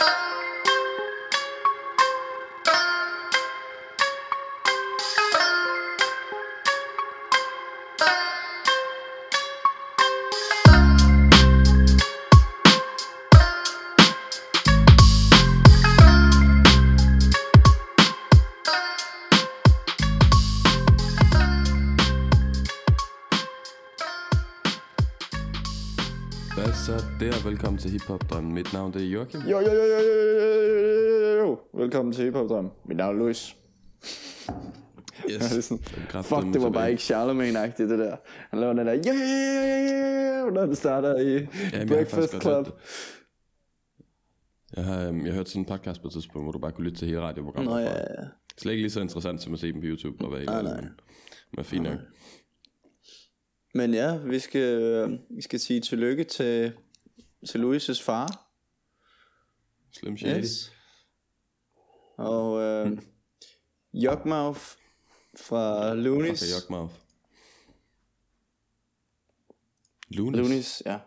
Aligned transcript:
Hvad 0.00 0.30
Velkommen 27.60 27.78
til 27.78 27.90
Hip 27.90 28.02
Hop 28.02 28.30
Drøm. 28.30 28.44
Mit 28.44 28.72
navn 28.72 28.92
det 28.92 29.02
er 29.02 29.06
Joachim. 29.06 29.40
Jo, 29.40 29.58
jo, 29.58 29.72
jo, 29.72 29.84
jo, 29.84 29.98
jo, 29.98 30.14
jo, 31.20 31.40
jo. 31.40 31.58
Velkommen 31.78 32.12
til 32.12 32.24
Hip 32.24 32.34
Hop 32.34 32.48
Drøm. 32.48 32.70
Mit 32.84 32.96
navn 32.96 33.14
er 33.14 33.18
Louis. 33.18 33.56
Yes. 35.30 35.38
Det 35.38 35.56
er 35.58 35.60
sådan, 35.60 35.78
Fuck, 36.22 36.54
det 36.54 36.62
var 36.62 36.70
bare 36.70 36.90
ikke 36.90 37.02
Charlemagne-agtigt, 37.02 37.88
det 37.90 37.98
der. 37.98 38.16
Han 38.50 38.60
laver 38.60 38.72
den 38.72 38.86
der, 38.86 38.92
ja, 38.92 39.00
ja, 39.12 40.44
ja, 40.44 40.50
når 40.50 40.66
den 40.66 40.74
starter 40.74 41.16
i 41.16 41.32
Jamen, 41.32 41.48
jeg 41.72 41.86
Breakfast 41.86 42.32
godt 42.32 42.42
Club. 42.42 42.80
Jeg 44.76 44.84
har, 44.84 45.06
øhm, 45.08 45.24
jeg 45.24 45.32
har 45.32 45.36
hørt 45.36 45.48
sådan 45.48 45.62
en 45.62 45.66
podcast 45.66 46.02
på 46.02 46.08
et 46.08 46.12
tidspunkt, 46.12 46.44
hvor 46.44 46.52
du 46.52 46.58
bare 46.58 46.72
kunne 46.72 46.84
lytte 46.84 46.98
til 46.98 47.08
hele 47.08 47.20
radioprogrammet. 47.20 47.72
Nå, 47.72 47.78
ja, 47.78 47.98
ja. 47.98 48.26
Slet 48.58 48.72
ikke 48.72 48.82
lige 48.82 48.90
så 48.90 49.00
interessant 49.00 49.42
som 49.42 49.52
at 49.52 49.58
se 49.58 49.72
dem 49.72 49.80
på 49.80 49.86
YouTube 49.86 50.24
og 50.24 50.32
være 50.32 50.44
Nej, 50.44 50.62
nej. 50.62 50.80
Men, 50.80 50.90
men 51.56 51.64
fint 51.64 51.82
nok. 51.82 51.98
Men 53.74 53.94
ja, 53.94 54.16
vi 54.16 54.38
skal, 54.38 54.82
øh, 54.82 55.10
vi 55.36 55.42
skal 55.42 55.60
sige 55.60 55.80
tillykke 55.80 56.24
til, 56.24 56.72
til 57.48 57.58
Louis' 57.58 58.02
far. 58.04 58.46
Slim 59.92 60.16
Shady. 60.16 60.38
Yes. 60.38 60.72
Og 62.16 62.60
øh, 62.60 62.98
Yogmouth 63.94 64.60
fra 65.36 65.94
Loonies. 65.94 66.40
Fuck 66.40 66.62
Jokmouth. 66.62 66.94
Lunis. 70.10 70.38
Loonies, 70.38 70.82
ja. 70.86 70.98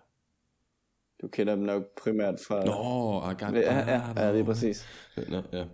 Du 1.21 1.27
kender 1.27 1.55
dem 1.55 1.63
nok 1.63 1.83
primært 2.03 2.39
fra... 2.47 2.65
Nå, 2.65 3.31
I 3.31 3.33
got 3.33 3.53
Ja, 3.53 3.79
ja, 3.79 4.23
ja, 4.23 4.33
det 4.33 4.39
er 4.39 4.43
præcis. 4.45 4.85
Nå, 5.29 5.41
ja. 5.53 5.65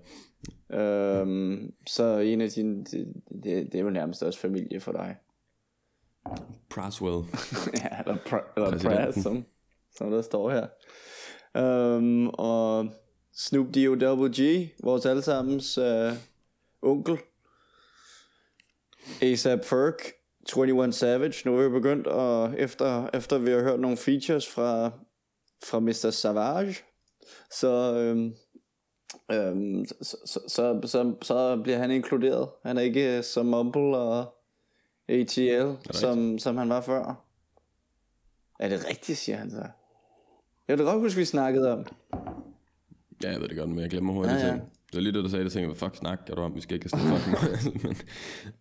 Øhm, 0.80 1.74
så 1.88 2.18
en 2.18 2.42
af 2.42 2.50
dine, 2.50 2.84
det, 2.86 3.14
det, 3.44 3.44
det 3.44 3.76
er 3.76 3.80
jo 3.80 3.90
nærmest 3.90 4.24
også 4.24 4.40
familie 4.40 4.80
for 4.80 4.92
dig. 4.92 5.16
Praswell. 6.70 7.16
ja, 7.84 8.00
eller, 8.00 8.16
pr- 8.16 8.54
eller 8.56 8.72
Præsidenten. 8.72 9.14
Pras, 9.14 9.24
som, 9.24 9.46
som 9.98 10.12
der 10.12 10.22
står 10.22 10.50
her. 10.50 10.68
Øhm, 11.58 12.28
og 12.28 12.88
Snoop 13.34 13.68
D.O.W.G., 13.68 14.70
vores 14.84 15.06
allesammens 15.06 15.78
øh, 15.78 16.14
onkel. 16.82 17.18
A$AP 19.22 19.66
Ferg, 19.66 19.96
21 20.58 20.94
Savage. 20.94 21.50
Nu 21.50 21.58
er 21.60 21.64
vi 21.64 21.70
begyndt, 21.70 22.08
og 22.08 22.60
efter, 22.60 23.10
efter 23.14 23.38
vi 23.38 23.52
har 23.52 23.62
hørt 23.62 23.80
nogle 23.80 23.98
features 23.98 24.48
fra, 24.48 24.92
fra 25.64 25.80
Mr. 25.80 26.10
Savage, 26.10 26.76
så, 27.52 27.94
øhm, 27.94 28.34
øhm, 29.32 29.86
så, 30.02 30.18
så, 30.26 30.40
så, 30.48 30.82
så, 30.86 31.16
så 31.22 31.62
bliver 31.64 31.78
han 31.78 31.92
inkluderet. 31.92 32.50
Han 32.66 32.78
er 32.78 32.82
ikke 32.82 33.18
øh, 33.18 33.24
så 33.24 33.44
mumble 33.44 33.98
og 33.98 34.36
ATL, 35.08 35.72
som, 35.92 36.40
som 36.40 36.58
han 36.58 36.70
var 36.70 36.82
før. 36.82 37.26
Er 38.60 38.70
det 38.70 38.86
rigtigt, 38.90 39.18
siger 39.18 39.38
han 39.38 39.52
så? 39.52 39.64
Jeg 40.70 40.78
vil 40.78 40.86
godt 40.86 41.00
huske, 41.00 41.20
vi 41.20 41.26
snakkede 41.26 41.74
om. 41.74 41.86
Ja, 43.24 43.32
jeg 43.32 43.42
ved 43.42 43.48
det 43.48 43.58
godt, 43.58 43.70
men 43.70 43.80
jeg 43.80 43.90
glemmer 43.90 44.14
hurtigt 44.14 44.40
Ja, 44.40 44.48
ja, 44.48 44.60
var 44.94 45.00
lige 45.00 45.14
det, 45.14 45.24
du 45.24 45.30
sagde, 45.30 45.46
det 45.46 45.52
tænkte 45.52 45.70
jeg, 45.70 45.78
fuck 45.78 45.96
snakker 45.96 46.36
du 46.36 46.42
om? 46.42 46.56
Vi 46.56 46.62
skal 46.62 46.76
ikke 46.76 46.90
have 46.94 47.20
fucking 47.20 47.84
men, 47.84 47.96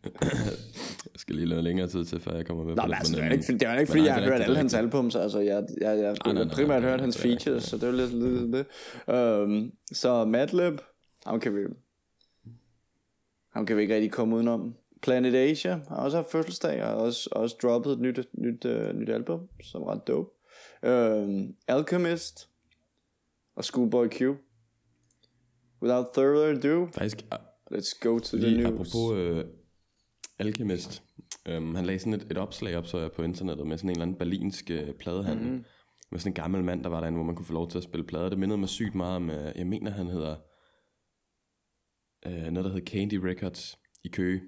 jeg 1.13 1.17
skal 1.17 1.35
lige 1.35 1.47
lade 1.47 1.63
længere 1.63 1.89
tid 1.89 2.05
til, 2.05 2.21
før 2.21 2.37
jeg 2.37 2.47
kommer 2.47 2.65
med 2.65 2.75
Nå, 2.75 2.83
på 2.83 2.87
men 2.87 2.95
altså, 2.95 3.17
det 3.17 3.25
er 3.25 3.31
ikke, 3.31 3.53
det 3.53 3.63
er 3.63 3.79
ikke 3.79 3.91
fordi, 3.91 4.01
nej, 4.01 4.07
jeg 4.07 4.15
har 4.15 4.21
er 4.21 4.25
hørt 4.25 4.41
alle 4.41 4.55
er 4.55 4.59
hans 4.59 4.75
albums. 4.75 5.17
Altså, 5.17 5.39
jeg, 5.39 5.67
jeg, 5.81 5.99
jeg, 5.99 6.17
nej, 6.25 6.35
jeg 6.35 6.35
nej, 6.35 6.55
primært 6.55 6.83
nej, 6.83 6.91
hørt 6.91 6.99
nej, 6.99 7.05
hans 7.05 7.17
er 7.17 7.21
features, 7.21 7.65
så 7.65 7.77
det 7.77 7.83
er 7.83 7.87
jo 7.87 7.97
lidt, 7.97 8.15
lidt 8.15 8.67
det. 9.07 9.43
Um, 9.43 9.73
så 9.93 10.25
Madlib, 10.25 10.81
ham 11.27 11.41
kan 11.41 11.57
vi 11.57 11.61
ham 13.53 13.67
kan 13.67 13.77
vi 13.77 13.83
ikke 13.83 13.95
rigtig 13.95 14.13
komme 14.13 14.37
udenom. 14.37 14.75
Planet 15.03 15.35
Asia 15.35 15.81
har 15.89 15.97
også 15.97 16.17
haft 16.17 16.31
fødselsdag, 16.31 16.85
og 16.85 16.95
også, 16.95 17.29
også 17.33 17.57
droppet 17.63 17.93
et 17.93 18.01
nyt, 18.01 18.19
nyt, 18.39 18.65
uh, 18.65 18.97
nyt 18.97 19.09
album, 19.09 19.41
som 19.63 19.83
er 19.83 19.91
ret 19.91 20.07
dope. 20.07 20.38
Um, 20.83 21.57
Alchemist 21.69 22.49
og 23.57 23.65
Schoolboy 23.65 24.09
Q. 24.09 24.21
Without 25.83 26.07
further 26.15 26.45
ado, 26.59 26.87
Faktisk, 26.93 27.25
ah, 27.31 27.39
let's 27.73 27.99
go 28.01 28.19
to 28.19 28.37
the 28.37 28.57
news. 28.57 28.67
apropos 28.67 29.17
øh, 29.17 29.45
Alchemist, 30.39 31.03
øhm, 31.49 31.75
han 31.75 31.87
lagde 31.87 31.99
sådan 31.99 32.13
et, 32.13 32.27
et 32.31 32.39
opslag 32.39 32.77
op, 32.77 32.87
så 32.87 32.99
jeg 32.99 33.13
på 33.13 33.23
internettet, 33.23 33.67
med 33.67 33.79
sådan 33.79 33.89
en 33.91 33.93
eller 33.97 34.03
anden 34.03 34.19
berlinsk 34.19 34.71
øh, 34.71 34.95
pladehandel, 34.95 35.45
Mhm. 35.47 35.55
mm. 35.57 35.65
med 36.11 36.21
sådan 36.21 36.31
en 36.31 36.35
gammel 36.35 36.65
mand, 36.65 36.83
der 36.85 36.89
var 36.91 37.01
derinde, 37.01 37.17
hvor 37.17 37.27
man 37.27 37.35
kunne 37.37 37.47
få 37.47 37.53
lov 37.53 37.71
til 37.71 37.79
at 37.79 37.85
spille 37.85 38.07
plader. 38.07 38.29
Det 38.29 38.39
mindede 38.39 38.59
mig 38.59 38.69
sygt 38.69 38.95
meget 38.95 39.17
om, 39.17 39.31
øh, 39.31 39.53
jeg 39.57 39.67
mener 39.67 39.91
han 39.91 40.07
hedder, 40.07 40.37
øh, 42.27 42.33
noget 42.53 42.65
der 42.65 42.73
hedder 42.73 42.87
Candy 42.91 43.15
Records 43.15 43.79
i 44.05 44.09
Køge. 44.09 44.41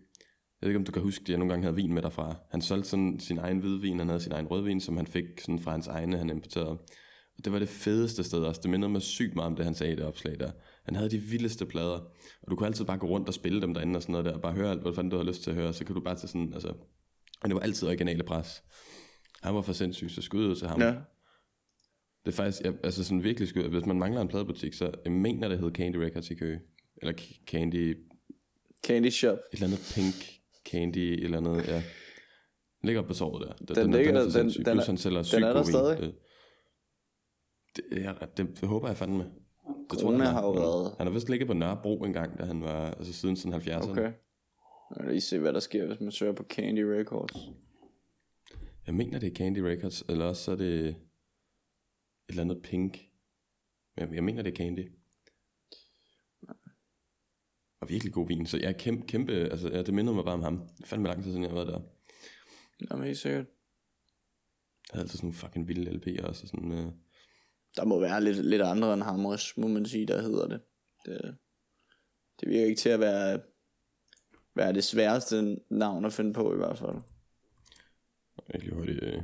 Jeg 0.60 0.66
ved 0.66 0.70
ikke, 0.70 0.78
om 0.78 0.84
du 0.84 0.92
kan 0.92 1.02
huske, 1.02 1.22
at 1.22 1.28
jeg 1.28 1.38
nogle 1.38 1.52
gange 1.52 1.64
havde 1.64 1.76
vin 1.76 1.92
med 1.92 2.02
derfra. 2.02 2.36
Han 2.50 2.62
solgte 2.62 2.88
sådan 2.88 3.20
sin 3.20 3.38
egen 3.38 3.58
hvidvin, 3.58 3.98
han 3.98 4.08
havde 4.08 4.20
sin 4.20 4.32
egen 4.32 4.46
rødvin, 4.46 4.80
som 4.80 4.96
han 4.96 5.06
fik 5.06 5.24
sådan 5.40 5.58
fra 5.58 5.70
hans 5.70 5.86
egne, 5.86 6.18
han 6.18 6.30
importerede. 6.30 6.78
Og 7.38 7.44
det 7.44 7.52
var 7.52 7.58
det 7.58 7.68
fedeste 7.68 8.24
sted 8.24 8.38
også. 8.38 8.60
Det 8.62 8.70
mindede 8.70 8.92
mig 8.92 9.02
sygt 9.02 9.34
meget 9.34 9.46
om 9.46 9.56
det, 9.56 9.64
han 9.64 9.74
sagde 9.74 9.92
i 9.92 9.96
det 9.96 10.04
opslag 10.04 10.40
der. 10.40 10.50
Han 10.84 10.96
havde 10.96 11.10
de 11.10 11.18
vildeste 11.18 11.66
plader. 11.66 11.98
Og 12.42 12.50
du 12.50 12.56
kunne 12.56 12.66
altid 12.66 12.84
bare 12.84 12.98
gå 12.98 13.06
rundt 13.06 13.28
og 13.28 13.34
spille 13.34 13.60
dem 13.60 13.74
derinde 13.74 13.96
og 13.96 14.02
sådan 14.02 14.12
noget 14.12 14.24
der. 14.24 14.32
Og 14.32 14.42
bare 14.42 14.52
høre 14.52 14.70
alt, 14.70 14.82
hvad 14.82 14.94
fanden 14.94 15.10
du 15.10 15.16
har 15.16 15.24
lyst 15.24 15.42
til 15.42 15.50
at 15.50 15.56
høre. 15.56 15.72
Så 15.72 15.84
kan 15.84 15.94
du 15.94 16.00
bare 16.00 16.14
tage 16.14 16.28
sådan, 16.28 16.54
altså... 16.54 16.68
Og 17.40 17.48
det 17.48 17.54
var 17.54 17.60
altid 17.60 17.88
originale 17.88 18.22
pres. 18.22 18.62
Han 19.42 19.54
var 19.54 19.62
for 19.62 19.72
sindssyg, 19.72 20.10
så 20.10 20.22
skud 20.22 20.46
ud 20.46 20.56
til 20.56 20.68
ham. 20.68 20.80
Ja. 20.80 20.94
Det 22.24 22.32
er 22.32 22.32
faktisk, 22.32 22.62
jeg, 22.64 22.74
altså 22.84 23.04
sådan 23.04 23.24
virkelig 23.24 23.48
skud. 23.48 23.62
Hvis 23.62 23.86
man 23.86 23.98
mangler 23.98 24.20
en 24.20 24.28
pladebutik, 24.28 24.74
så 24.74 24.90
jeg 25.04 25.12
mener, 25.12 25.48
det 25.48 25.58
hedder 25.58 25.72
Candy 25.72 25.96
Records 25.96 26.30
i 26.30 26.34
Køge. 26.34 26.60
Eller 27.02 27.14
Candy, 27.46 27.74
et 27.74 27.96
Candy 28.86 29.10
Shop. 29.10 29.38
eller 29.52 29.66
andet 29.66 29.92
Pink 29.94 30.39
Candy, 30.64 30.96
et 30.96 31.24
eller 31.24 31.36
andet, 31.38 31.66
ja. 31.68 31.74
Den 32.80 32.86
ligger 32.86 33.02
på 33.02 33.14
torvet 33.14 33.48
der. 33.48 33.54
Den, 33.54 33.66
Den 33.76 33.92
er- 33.94 33.96
ligger 33.96 34.12
er 34.20 34.24
den- 34.24 34.48
den 34.64 34.78
er- 34.78 34.84
han 34.84 34.96
sælger 34.98 35.22
den 35.22 35.42
er 35.42 35.52
der 35.52 35.62
stadig? 35.62 35.98
Det, 35.98 36.14
det, 37.76 38.02
ja, 38.02 38.12
det, 38.36 38.60
det 38.60 38.68
håber 38.68 38.88
jeg 38.88 38.96
fandme. 38.96 39.24
Det 39.24 40.00
Corona 40.00 40.16
han 40.18 40.26
er. 40.26 40.30
har 40.30 40.42
jo 40.42 40.50
været- 40.52 40.94
Han 40.98 41.06
har 41.06 41.14
vist 41.14 41.28
ligget 41.28 41.46
på 41.46 41.54
Nørrebro 41.54 42.04
en 42.04 42.12
gang, 42.12 42.38
da 42.38 42.44
han 42.44 42.62
var, 42.62 42.90
altså 42.90 43.12
siden 43.12 43.36
sådan 43.36 43.60
70'erne. 43.60 43.90
Okay. 43.90 44.12
Jeg 44.96 45.04
vil 45.04 45.08
lige 45.10 45.20
se, 45.20 45.38
hvad 45.38 45.52
der 45.52 45.60
sker, 45.60 45.86
hvis 45.86 46.00
man 46.00 46.12
søger 46.12 46.32
på 46.32 46.42
Candy 46.42 46.78
Records. 46.78 47.32
Jeg 48.86 48.94
mener, 48.94 49.18
det 49.18 49.30
er 49.32 49.34
Candy 49.34 49.58
Records, 49.58 50.02
eller 50.08 50.24
også 50.24 50.42
så 50.44 50.50
er 50.52 50.56
det 50.56 50.88
et 50.88 50.96
eller 52.28 52.42
andet 52.42 52.62
Pink. 52.62 52.98
Jeg, 53.96 54.08
jeg 54.14 54.24
mener, 54.24 54.42
det 54.42 54.52
er 54.52 54.56
Candy. 54.56 54.92
Og 57.80 57.88
virkelig 57.88 58.12
god 58.12 58.28
vin, 58.28 58.46
så 58.46 58.58
jeg 58.58 58.68
er 58.68 58.78
kæmpe, 58.78 59.06
kæmpe 59.06 59.32
altså 59.32 59.68
ja, 59.68 59.82
det 59.82 59.94
mindede 59.94 60.14
mig 60.14 60.24
bare 60.24 60.34
om 60.34 60.42
ham. 60.42 60.58
Det 60.58 60.82
er 60.82 60.86
fandme 60.86 61.08
lang 61.08 61.22
tid 61.22 61.30
siden, 61.30 61.42
jeg 61.42 61.50
har 61.50 61.56
været 61.56 61.68
der. 61.68 61.80
Jamen 62.90 63.04
helt 63.06 63.18
sikkert. 63.18 63.46
Jeg 64.88 64.92
havde 64.92 65.04
altid 65.04 65.16
sådan 65.16 65.26
nogle 65.26 65.38
fucking 65.38 65.68
vilde 65.68 65.90
LP'er 65.90 66.26
også, 66.26 66.42
og 66.42 66.48
sådan, 66.48 66.72
øh, 66.72 66.92
Der 67.76 67.84
må 67.84 68.00
være 68.00 68.24
lidt, 68.24 68.36
lidt 68.36 68.62
andre 68.62 68.94
end 68.94 69.02
ham 69.02 69.26
også, 69.26 69.54
må 69.56 69.68
man 69.68 69.86
sige, 69.86 70.06
der 70.06 70.22
hedder 70.22 70.48
det. 70.48 70.60
Det, 71.04 71.38
det 72.40 72.48
virker 72.48 72.66
ikke 72.66 72.80
til 72.80 72.88
at 72.88 73.00
være, 73.00 73.40
være 74.54 74.72
det 74.72 74.84
sværeste 74.84 75.58
navn 75.70 76.04
at 76.04 76.12
finde 76.12 76.32
på 76.32 76.54
i 76.54 76.56
hvert 76.56 76.78
fald. 76.78 76.96
Jeg 78.52 78.60
lige 78.60 78.74
hurtigt... 78.74 79.02
Øh... 79.02 79.22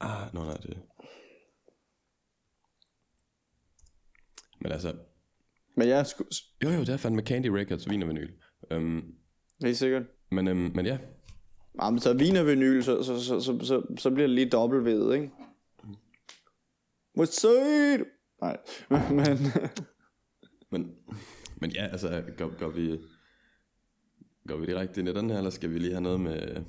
Ah, 0.00 0.34
nå 0.34 0.44
nej, 0.44 0.56
det... 0.56 0.82
Men 4.60 4.72
altså... 4.72 4.96
Men 5.76 5.88
ja, 5.88 6.04
sku, 6.04 6.24
Jo, 6.64 6.70
jo, 6.70 6.80
det 6.80 6.88
er 6.88 6.96
fandme 6.96 7.22
Candy 7.22 7.46
Records, 7.46 7.90
vin 7.90 8.02
og 8.02 8.08
vinyl. 8.08 8.30
Um, 8.74 9.14
helt 9.62 9.76
sikkert. 9.76 10.02
men, 10.30 10.48
um, 10.48 10.72
men 10.74 10.86
ja, 10.86 10.98
Jamen, 11.82 12.00
så 12.00 12.12
vin 12.12 12.36
og 12.36 12.46
vinyl, 12.46 12.82
så, 12.82 13.02
så, 13.02 13.20
så, 13.20 13.40
så, 13.40 13.58
så, 13.62 13.82
så 13.98 14.10
bliver 14.10 14.26
det 14.26 14.34
lige 14.34 14.50
dobbelt 14.50 14.84
ved, 14.84 15.14
ikke? 15.14 15.30
What's 17.18 17.46
up? 17.46 18.06
Nej, 18.42 18.56
men... 19.10 19.38
men, 20.70 20.94
men 21.60 21.70
ja, 21.70 21.86
altså, 21.86 22.22
går, 22.38 22.58
går 22.58 22.68
vi... 22.68 22.98
Går 24.46 24.56
vi 24.56 24.66
direkte 24.66 25.00
ind 25.00 25.08
i 25.08 25.14
den 25.14 25.30
her, 25.30 25.36
eller 25.36 25.50
skal 25.50 25.70
vi 25.70 25.78
lige 25.78 25.92
have 25.92 26.02
noget 26.02 26.20
med, 26.20 26.62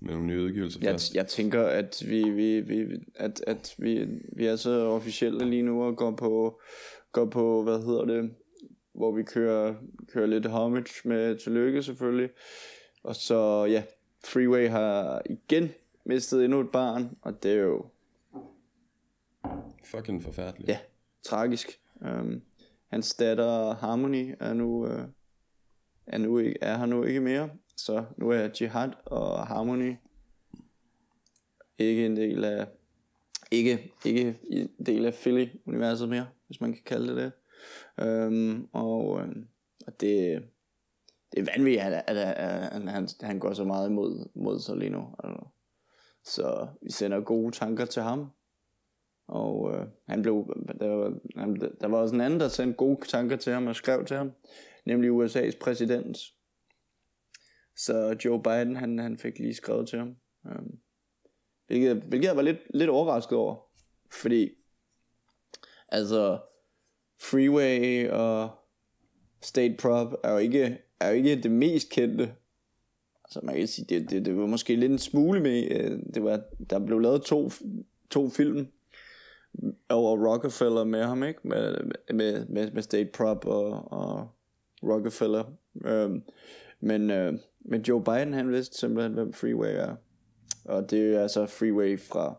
med 0.00 0.12
nogle 0.12 0.26
nye 0.26 0.42
udgivelser 0.42 0.80
Jeg, 0.82 0.90
først? 0.90 1.14
jeg 1.14 1.26
tænker, 1.26 1.62
at 1.62 2.02
vi, 2.06 2.30
vi, 2.30 2.60
vi, 2.60 2.86
at, 3.14 3.44
at 3.46 3.74
vi, 3.78 4.06
vi 4.36 4.46
er 4.46 4.56
så 4.56 4.70
officielle 4.70 5.50
lige 5.50 5.62
nu 5.62 5.82
og 5.84 5.96
går 5.96 6.16
på, 6.16 6.60
går 7.12 7.26
på, 7.26 7.62
hvad 7.62 7.78
hedder 7.78 8.04
det, 8.04 8.34
hvor 8.92 9.12
vi 9.12 9.22
kører, 9.22 9.74
kører 10.12 10.26
lidt 10.26 10.46
homage 10.46 11.08
med 11.08 11.36
tillykke 11.38 11.82
selvfølgelig. 11.82 12.30
Og 13.02 13.16
så 13.16 13.64
ja, 13.64 13.82
Freeway 14.24 14.68
har 14.68 15.22
igen 15.26 15.68
mistet 16.04 16.44
endnu 16.44 16.60
et 16.60 16.70
barn, 16.70 17.16
og 17.22 17.42
det 17.42 17.52
er 17.52 17.62
jo, 17.62 17.86
Fucking 19.84 20.22
forfærdeligt. 20.22 20.68
ja, 20.68 20.78
tragisk. 21.22 21.80
Um, 22.00 22.42
hans 22.90 23.14
datter 23.14 23.74
Harmony 23.74 24.34
er 24.40 24.52
nu, 24.52 24.86
uh, 24.86 25.00
er, 26.06 26.18
nu 26.18 26.38
ikke, 26.38 26.58
er 26.60 26.78
her 26.78 26.86
nu 26.86 27.04
ikke 27.04 27.20
mere, 27.20 27.50
så 27.76 28.04
nu 28.16 28.30
er 28.30 28.48
Jihad 28.60 28.90
og 29.04 29.46
Harmony 29.46 29.96
ikke 31.78 32.06
en 32.06 32.16
del 32.16 32.44
af 32.44 32.66
ikke, 33.50 33.92
ikke 34.04 34.38
en 34.50 34.86
del 34.86 35.06
af 35.06 35.12
Philly-universet 35.12 36.08
mere, 36.08 36.26
hvis 36.46 36.60
man 36.60 36.72
kan 36.72 36.82
kalde 36.86 37.08
det 37.08 37.16
det. 37.16 37.32
Øhm, 38.04 38.68
og, 38.72 39.08
um, 39.08 39.48
og 39.86 40.00
det, 40.00 40.42
det 41.32 41.40
er 41.40 41.52
vanvittigt, 41.56 41.82
at, 41.82 42.04
at, 42.06 42.16
at, 42.16 42.72
at 42.72 42.90
han, 42.92 43.08
han 43.20 43.38
går 43.38 43.52
så 43.52 43.64
meget 43.64 43.88
imod 43.88 44.28
mod 44.34 44.60
sig 44.60 44.76
lige 44.76 44.90
nu. 44.90 45.14
Altså. 45.24 45.46
Så 46.24 46.68
vi 46.82 46.90
sender 46.90 47.20
gode 47.20 47.52
tanker 47.52 47.84
til 47.84 48.02
ham. 48.02 48.30
Og 49.28 49.74
øh, 49.74 49.86
han 50.08 50.22
blev, 50.22 50.46
der, 50.80 50.86
var, 50.86 51.18
han, 51.36 51.60
der 51.80 51.88
var 51.88 51.98
også 51.98 52.14
en 52.14 52.20
anden, 52.20 52.40
der 52.40 52.48
sendte 52.48 52.76
gode 52.76 53.06
tanker 53.08 53.36
til 53.36 53.52
ham 53.52 53.66
og 53.66 53.76
skrev 53.76 54.04
til 54.04 54.16
ham. 54.16 54.32
Nemlig 54.86 55.10
USA's 55.10 55.58
præsident. 55.60 56.18
Så 57.76 58.16
Joe 58.24 58.42
Biden, 58.42 58.76
han, 58.76 58.98
han 58.98 59.18
fik 59.18 59.38
lige 59.38 59.54
skrevet 59.54 59.88
til 59.88 59.98
ham. 59.98 60.16
Øhm, 60.46 60.78
hvilket, 61.68 61.96
hvilket 61.96 62.28
jeg 62.28 62.36
var 62.36 62.42
lidt, 62.42 62.58
lidt 62.74 62.90
overrasket 62.90 63.38
over. 63.38 63.56
Fordi, 64.10 64.50
altså, 65.88 66.38
Freeway 67.20 68.08
og 68.10 68.50
State 69.42 69.76
Prop 69.78 70.14
er 70.24 70.32
jo 70.32 70.38
ikke, 70.38 70.78
er 71.00 71.08
jo 71.08 71.14
ikke 71.14 71.42
det 71.42 71.50
mest 71.50 71.90
kendte. 71.90 72.32
Altså 73.24 73.40
man 73.42 73.54
kan 73.54 73.66
sige, 73.66 73.86
det, 73.88 74.10
det, 74.10 74.24
det 74.24 74.36
var 74.36 74.46
måske 74.46 74.76
lidt 74.76 74.92
en 74.92 74.98
smule 74.98 75.40
med, 75.40 75.68
øh, 75.70 75.98
det 76.14 76.24
var, 76.24 76.40
der 76.70 76.78
blev 76.78 76.98
lavet 76.98 77.22
to, 77.22 77.50
to 78.10 78.28
film 78.28 78.66
over 79.88 80.32
Rockefeller 80.32 80.84
med 80.84 81.04
ham, 81.04 81.22
ikke? 81.22 81.40
Med, 81.48 81.76
med, 82.14 82.46
med, 82.46 82.70
med 82.70 82.82
State 82.82 83.10
Prop 83.14 83.46
og, 83.46 83.92
og 83.92 84.28
Rockefeller. 84.82 85.44
Um, 85.74 86.22
men, 86.80 87.10
uh, 87.10 87.40
men 87.60 87.82
Joe 87.82 88.04
Biden, 88.04 88.32
han 88.32 88.50
vidste 88.50 88.78
simpelthen, 88.78 89.12
hvem 89.12 89.32
Freeway 89.32 89.74
er. 89.74 89.96
Og 90.64 90.90
det 90.90 91.14
er 91.14 91.22
altså 91.22 91.46
Freeway 91.46 92.00
fra, 92.00 92.34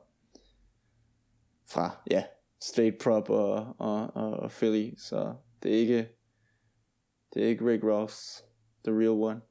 fra 1.65 2.01
ja, 2.11 2.23
State 2.61 2.97
Prop 3.03 3.29
og, 3.29 3.75
og, 3.79 4.11
og, 4.15 4.31
og 4.31 4.51
Philly. 4.51 4.94
Så 4.97 5.35
det 5.63 5.75
er 5.75 5.79
ikke, 5.79 6.09
det 7.33 7.44
er 7.44 7.47
ikke 7.47 7.65
Rick 7.65 7.83
Ross, 7.83 8.45
the 8.83 8.94
real 8.94 9.09
one. 9.09 9.41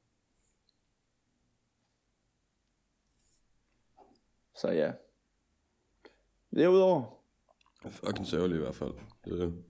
Så 4.56 4.70
ja. 4.70 4.92
Derudover. 6.54 7.04
Fucking 7.90 8.26
sørgelig 8.26 8.56
i 8.56 8.60
hvert 8.60 8.74
fald. 8.74 8.94
Det, 9.24 9.64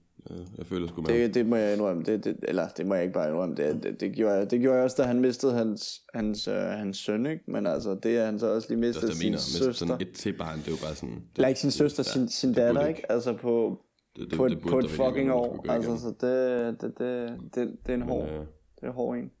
jeg 0.57 0.65
føler 0.65 0.87
sgu 0.87 1.01
med. 1.01 1.09
Det, 1.09 1.33
det 1.33 1.45
må 1.45 1.55
jeg 1.55 1.73
indrømme. 1.73 2.03
Det, 2.03 2.23
det, 2.23 2.35
eller 2.43 2.67
det 2.67 2.87
må 2.87 2.93
jeg 2.93 3.03
ikke 3.03 3.13
bare 3.13 3.29
indrømme. 3.29 3.55
Det, 3.55 3.83
det, 3.83 3.99
det, 3.99 4.15
gjorde, 4.15 4.35
jeg, 4.35 4.51
det 4.51 4.59
gjorde 4.61 4.75
jeg 4.75 4.83
også, 4.83 4.95
da 5.01 5.07
han 5.07 5.19
mistede 5.19 5.53
hans, 5.53 6.01
hans, 6.13 6.47
øh, 6.47 6.55
hans 6.55 6.97
søn. 6.97 7.25
Ikke? 7.25 7.43
Men 7.47 7.67
altså, 7.67 7.99
det 8.03 8.17
er 8.17 8.25
han 8.25 8.39
så 8.39 8.53
også 8.53 8.67
lige 8.69 8.79
mistet 8.79 9.13
sin 9.13 9.27
mener, 9.27 9.37
søster. 9.37 9.71
Sådan 9.71 10.01
et 10.01 10.13
til 10.13 10.37
barn, 10.37 10.59
det 10.59 10.67
er 10.67 10.71
jo 10.71 10.77
bare 10.83 10.95
sådan... 10.95 11.15
Det, 11.15 11.23
eller 11.35 11.47
ikke 11.47 11.59
sin 11.59 11.71
søster, 11.71 12.03
ja, 12.07 12.11
sin, 12.11 12.27
sin 12.27 12.53
datter, 12.53 12.85
ikke? 12.85 13.11
Altså 13.11 13.33
på, 13.33 13.81
det, 14.15 14.29
det, 14.29 14.37
på, 14.37 14.47
det, 14.47 14.61
på 14.61 14.79
et 14.79 14.89
fucking 14.89 15.31
år. 15.31 15.65
Altså, 15.69 15.97
så 15.97 16.07
det, 16.07 16.81
det, 16.81 16.93
det, 16.99 17.39
det, 17.55 17.77
det 17.85 17.91
er 17.91 17.93
en 17.93 18.01
hård, 18.01 18.29
øh, 18.29 18.45
det 18.81 18.87
er 18.87 18.91
hård 18.91 19.17
en. 19.17 19.31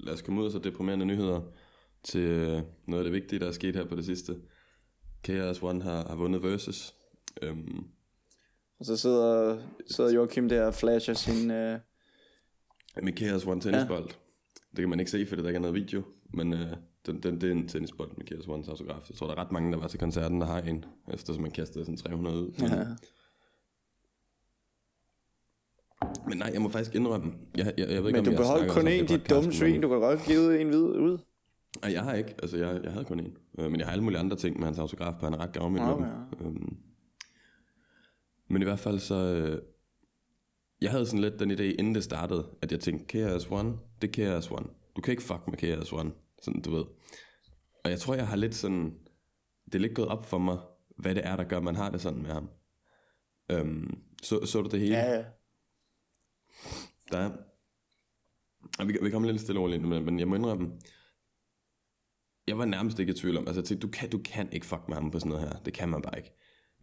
Lad 0.00 0.14
os 0.14 0.22
komme 0.22 0.40
ud 0.40 0.46
af 0.46 0.52
så 0.52 0.58
deprimerende 0.58 1.06
nyheder 1.06 1.40
til 2.04 2.20
øh, 2.20 2.62
noget 2.88 3.04
af 3.04 3.04
det 3.04 3.12
vigtige, 3.12 3.40
der 3.40 3.46
er 3.46 3.52
sket 3.52 3.76
her 3.76 3.84
på 3.84 3.96
det 3.96 4.04
sidste. 4.04 4.36
Chaos 5.24 5.62
One 5.62 5.82
har, 5.82 6.08
har 6.08 6.16
vundet 6.16 6.42
Versus. 6.42 6.94
Øhm, 7.42 7.84
og 8.78 8.86
så 8.86 8.96
sidder, 8.96 9.58
sidder 9.90 10.12
Joachim 10.12 10.48
der 10.48 10.66
og 10.66 10.74
flasher 10.74 11.14
sin... 11.14 11.50
Øh... 11.50 11.78
Chaos 13.16 13.46
One 13.46 13.60
tennisbold. 13.60 14.04
Ja. 14.04 14.14
Det 14.70 14.78
kan 14.78 14.88
man 14.88 15.00
ikke 15.00 15.10
se, 15.10 15.26
for 15.26 15.36
der 15.36 15.46
ikke 15.46 15.56
er 15.56 15.60
noget 15.60 15.74
video. 15.74 16.02
Men 16.34 16.52
øh, 16.52 16.66
den, 17.06 17.22
den, 17.22 17.40
det 17.40 17.48
er 17.48 17.52
en 17.52 17.68
tennisbold 17.68 18.10
Chaos 18.26 18.44
One's 18.44 18.70
autograf. 18.70 19.10
Jeg 19.10 19.16
tror, 19.16 19.26
der 19.26 19.34
er 19.34 19.38
ret 19.38 19.52
mange, 19.52 19.72
der 19.72 19.78
var 19.78 19.88
til 19.88 19.98
koncerten, 19.98 20.40
der 20.40 20.46
har 20.46 20.60
en. 20.60 20.84
Efter 21.14 21.32
som 21.32 21.42
man 21.42 21.50
kastede 21.50 21.84
sådan 21.84 21.96
300 21.96 22.36
ud. 22.36 22.52
Ja. 22.58 22.84
Men 26.28 26.38
nej, 26.38 26.50
jeg 26.52 26.62
må 26.62 26.68
faktisk 26.68 26.94
indrømme, 26.94 27.32
jeg, 27.56 27.74
jeg, 27.78 27.88
jeg 27.88 27.88
ved 27.88 27.96
ikke, 27.96 28.12
Men 28.12 28.16
om 28.16 28.24
du 28.24 28.30
beholdt 28.30 28.72
kun 28.72 28.88
en, 28.88 29.06
dit 29.06 29.30
dumme 29.30 29.52
svin, 29.52 29.80
du 29.80 29.88
kan 29.88 30.00
godt 30.00 30.20
give 30.26 30.60
en 30.60 30.68
vid 30.68 30.82
ud. 30.82 31.18
Nej, 31.82 31.92
jeg 31.92 32.02
har 32.02 32.14
ikke, 32.14 32.34
altså 32.42 32.56
jeg, 32.56 32.80
jeg 32.84 32.92
havde 32.92 33.04
kun 33.04 33.20
en. 33.20 33.36
Øh, 33.58 33.70
men 33.70 33.80
jeg 33.80 33.86
har 33.86 33.92
alle 33.92 34.04
mulige 34.04 34.18
andre 34.18 34.36
ting 34.36 34.58
med 34.58 34.64
hans 34.64 34.78
autograf 34.78 35.14
på, 35.20 35.26
han 35.26 35.34
er 35.34 35.38
ret 35.38 35.52
gavmild 35.52 35.82
okay. 35.82 36.04
med 36.04 36.44
dem. 36.44 36.76
Men 38.48 38.62
i 38.62 38.64
hvert 38.64 38.78
fald 38.78 38.98
så, 38.98 39.14
øh, 39.14 39.62
jeg 40.80 40.90
havde 40.90 41.06
sådan 41.06 41.20
lidt 41.20 41.40
den 41.40 41.50
idé, 41.50 41.62
inden 41.62 41.94
det 41.94 42.04
startede, 42.04 42.56
at 42.62 42.72
jeg 42.72 42.80
tænkte, 42.80 43.06
KRS 43.06 43.50
One, 43.50 43.78
det 44.02 44.18
er 44.18 44.38
KRS 44.38 44.50
One. 44.50 44.66
Du 44.96 45.00
kan 45.00 45.10
ikke 45.10 45.22
fuck 45.22 45.40
med 45.48 45.56
KRS 45.56 45.92
One, 45.92 46.12
sådan 46.42 46.62
du 46.62 46.70
ved. 46.70 46.84
Og 47.84 47.90
jeg 47.90 48.00
tror, 48.00 48.14
jeg 48.14 48.28
har 48.28 48.36
lidt 48.36 48.54
sådan, 48.54 48.98
det 49.64 49.74
er 49.74 49.78
lidt 49.78 49.94
gået 49.94 50.08
op 50.08 50.24
for 50.26 50.38
mig, 50.38 50.58
hvad 50.98 51.14
det 51.14 51.26
er, 51.26 51.36
der 51.36 51.44
gør, 51.44 51.60
man 51.60 51.76
har 51.76 51.90
det 51.90 52.00
sådan 52.00 52.22
med 52.22 52.30
ham. 52.30 52.50
Øhm, 53.50 53.98
så, 54.22 54.46
så 54.46 54.62
du 54.62 54.68
det 54.68 54.80
hele? 54.80 54.96
Ja, 54.96 55.14
ja. 55.14 55.24
Der 57.12 57.18
er, 57.18 57.30
vi, 58.84 58.98
vi 59.02 59.10
kommer 59.10 59.30
lidt 59.30 59.40
stille 59.40 59.58
over 59.58 59.68
lige 59.68 59.80
men, 59.80 60.04
men 60.04 60.18
jeg 60.18 60.28
må 60.28 60.34
indrømme, 60.34 60.72
jeg 62.46 62.58
var 62.58 62.64
nærmest 62.64 62.98
ikke 62.98 63.12
i 63.12 63.16
tvivl 63.16 63.36
om, 63.36 63.46
altså 63.46 63.60
jeg 63.60 63.66
tænkte, 63.66 63.86
du 63.86 63.92
kan, 63.92 64.10
du 64.10 64.20
kan 64.24 64.52
ikke 64.52 64.66
fuck 64.66 64.88
med 64.88 64.96
ham 64.96 65.10
på 65.10 65.18
sådan 65.18 65.32
noget 65.32 65.48
her. 65.48 65.58
Det 65.58 65.72
kan 65.72 65.88
man 65.88 66.02
bare 66.02 66.18
ikke 66.18 66.32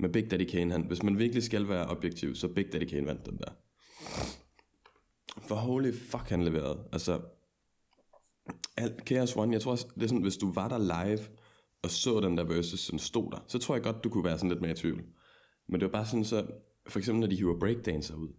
med 0.01 0.09
Big 0.09 0.31
Daddy 0.31 0.45
Kane, 0.45 0.71
han, 0.71 0.85
hvis 0.87 1.03
man 1.03 1.19
virkelig 1.19 1.43
skal 1.43 1.69
være 1.69 1.85
objektiv, 1.85 2.35
så 2.35 2.47
Big 2.47 2.73
Daddy 2.73 2.85
Kane 2.85 3.07
vandt 3.07 3.25
den 3.25 3.37
der. 3.37 3.51
For 5.47 5.55
holy 5.55 5.93
fuck, 5.93 6.29
han 6.29 6.43
leverede. 6.43 6.83
Altså, 6.91 7.21
alt 8.77 9.07
Chaos 9.07 9.35
One, 9.35 9.53
jeg 9.53 9.61
tror 9.61 9.71
også, 9.71 9.87
det 9.95 10.03
er 10.03 10.07
sådan, 10.07 10.21
hvis 10.21 10.37
du 10.37 10.51
var 10.51 10.67
der 10.67 10.77
live, 10.77 11.19
og 11.81 11.91
så 11.91 12.19
den 12.19 12.37
der 12.37 12.43
versus, 12.43 12.79
sådan 12.79 12.99
stod 12.99 13.31
der, 13.31 13.45
så 13.47 13.59
tror 13.59 13.75
jeg 13.75 13.83
godt, 13.83 14.03
du 14.03 14.09
kunne 14.09 14.23
være 14.23 14.37
sådan 14.37 14.49
lidt 14.49 14.61
mere 14.61 14.71
i 14.71 14.75
tvivl. 14.75 15.03
Men 15.67 15.79
det 15.79 15.85
var 15.85 15.91
bare 15.91 16.05
sådan 16.05 16.25
så, 16.25 16.45
for 16.87 16.99
eksempel 16.99 17.19
når 17.19 17.27
de 17.27 17.35
hiver 17.35 17.59
breakdancer 17.59 18.15
ud, 18.15 18.29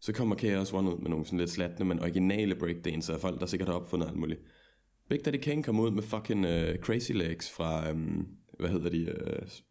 så 0.00 0.12
kommer 0.12 0.36
Chaos 0.36 0.72
One 0.72 0.90
ud 0.94 0.98
med 0.98 1.10
nogle 1.10 1.24
sådan 1.24 1.38
lidt 1.38 1.50
slatne, 1.50 1.84
men 1.84 2.00
originale 2.00 2.54
breakdancer 2.54 3.14
af 3.14 3.20
folk, 3.20 3.40
der 3.40 3.46
sikkert 3.46 3.68
har 3.68 3.76
opfundet 3.76 4.06
alt 4.06 4.16
muligt. 4.16 4.40
Big 5.08 5.24
Daddy 5.24 5.36
Kane 5.36 5.62
kom 5.62 5.80
ud 5.80 5.90
med 5.90 6.02
fucking 6.02 6.44
uh, 6.44 6.76
Crazy 6.80 7.12
Legs 7.12 7.50
fra, 7.50 7.90
um, 7.90 8.28
hvad 8.58 8.70
hedder 8.70 8.90
de, 8.90 9.14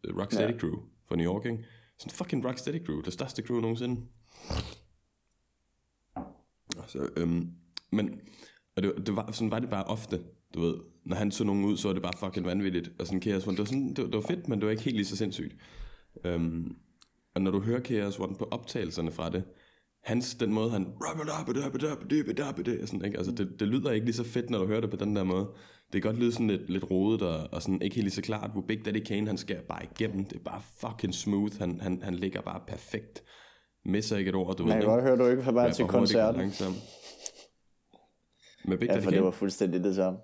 uh, 0.08 0.18
Rocksteady 0.20 0.52
ja. 0.52 0.58
Crew 0.58 0.76
fra 1.08 1.16
New 1.16 1.32
York, 1.32 1.46
ikke? 1.46 1.64
Sådan 1.98 2.10
fucking 2.10 2.44
Rocksteady 2.44 2.84
crew, 2.84 3.00
det 3.00 3.12
største 3.12 3.42
crew 3.42 3.60
nogensinde. 3.60 4.06
Så, 6.86 7.08
øhm, 7.16 7.50
men, 7.92 8.20
og 8.76 8.82
det, 8.82 9.06
det 9.06 9.16
var, 9.16 9.32
sådan 9.32 9.50
var 9.50 9.58
det 9.58 9.70
bare 9.70 9.84
ofte, 9.84 10.22
du 10.54 10.60
ved, 10.60 10.74
når 11.04 11.16
han 11.16 11.30
så 11.30 11.44
nogen 11.44 11.64
ud, 11.64 11.76
så 11.76 11.88
var 11.88 11.92
det 11.92 12.02
bare 12.02 12.18
fucking 12.20 12.46
vanvittigt, 12.46 12.90
og 12.98 13.06
sådan 13.06 13.22
Chaos 13.22 13.46
One, 13.46 13.56
det 13.56 13.58
var, 13.58 13.64
sådan, 13.64 13.88
det, 13.88 13.96
det 13.96 14.14
var 14.14 14.20
fedt, 14.20 14.48
men 14.48 14.58
det 14.58 14.66
var 14.66 14.70
ikke 14.70 14.82
helt 14.82 14.96
lige 14.96 15.06
så 15.06 15.16
sindssygt. 15.16 15.56
Øhm, 16.24 16.76
og 17.34 17.42
når 17.42 17.50
du 17.50 17.60
hører 17.60 17.80
Chaos 17.80 18.18
One 18.18 18.36
på 18.36 18.48
optagelserne 18.50 19.12
fra 19.12 19.30
det, 19.30 19.44
hans, 20.06 20.34
den 20.34 20.52
måde 20.52 20.70
han, 20.70 20.86
sådan, 22.86 23.04
ikke? 23.04 23.18
Altså, 23.18 23.32
det, 23.32 23.60
det 23.60 23.68
lyder 23.68 23.90
ikke 23.92 24.06
lige 24.06 24.16
så 24.16 24.24
fedt, 24.24 24.50
når 24.50 24.58
du 24.58 24.66
hører 24.66 24.80
det 24.80 24.90
på 24.90 24.96
den 24.96 25.16
der 25.16 25.24
måde 25.24 25.46
det 25.92 26.02
kan 26.02 26.10
godt 26.10 26.20
lyde 26.20 26.32
sådan 26.32 26.46
lidt, 26.46 26.70
lidt 26.70 26.90
rodet 26.90 27.22
og, 27.22 27.48
og 27.52 27.62
sådan 27.62 27.82
ikke 27.82 27.96
helt 27.96 28.04
lige 28.04 28.14
så 28.14 28.22
klart, 28.22 28.50
hvor 28.52 28.64
Big 28.68 28.84
Daddy 28.84 29.04
Kane, 29.04 29.26
han 29.26 29.36
skal 29.36 29.62
bare 29.68 29.82
igennem. 29.84 30.24
Det 30.24 30.36
er 30.36 30.44
bare 30.44 30.62
fucking 30.80 31.14
smooth. 31.14 31.58
Han, 31.58 31.80
han, 31.80 32.02
han 32.02 32.14
ligger 32.14 32.40
bare 32.40 32.60
perfekt. 32.68 33.22
Misser 33.84 34.16
ikke 34.16 34.28
et 34.28 34.34
ord, 34.34 34.56
du 34.56 34.64
ved. 34.64 34.72
Jeg 34.72 34.82
kan 34.82 34.90
godt 34.90 35.02
høre, 35.02 35.16
du 35.16 35.26
ikke 35.26 35.42
har 35.42 35.52
været 35.52 35.76
til 35.76 35.84
koncerten. 35.84 36.52
Med 38.64 38.78
Big 38.78 38.88
ja, 38.88 38.92
Daddy 38.92 39.04
for 39.04 39.10
Kane. 39.10 39.16
det 39.16 39.24
var 39.24 39.30
fuldstændig 39.30 39.84
det 39.84 39.94
samme. 39.94 40.18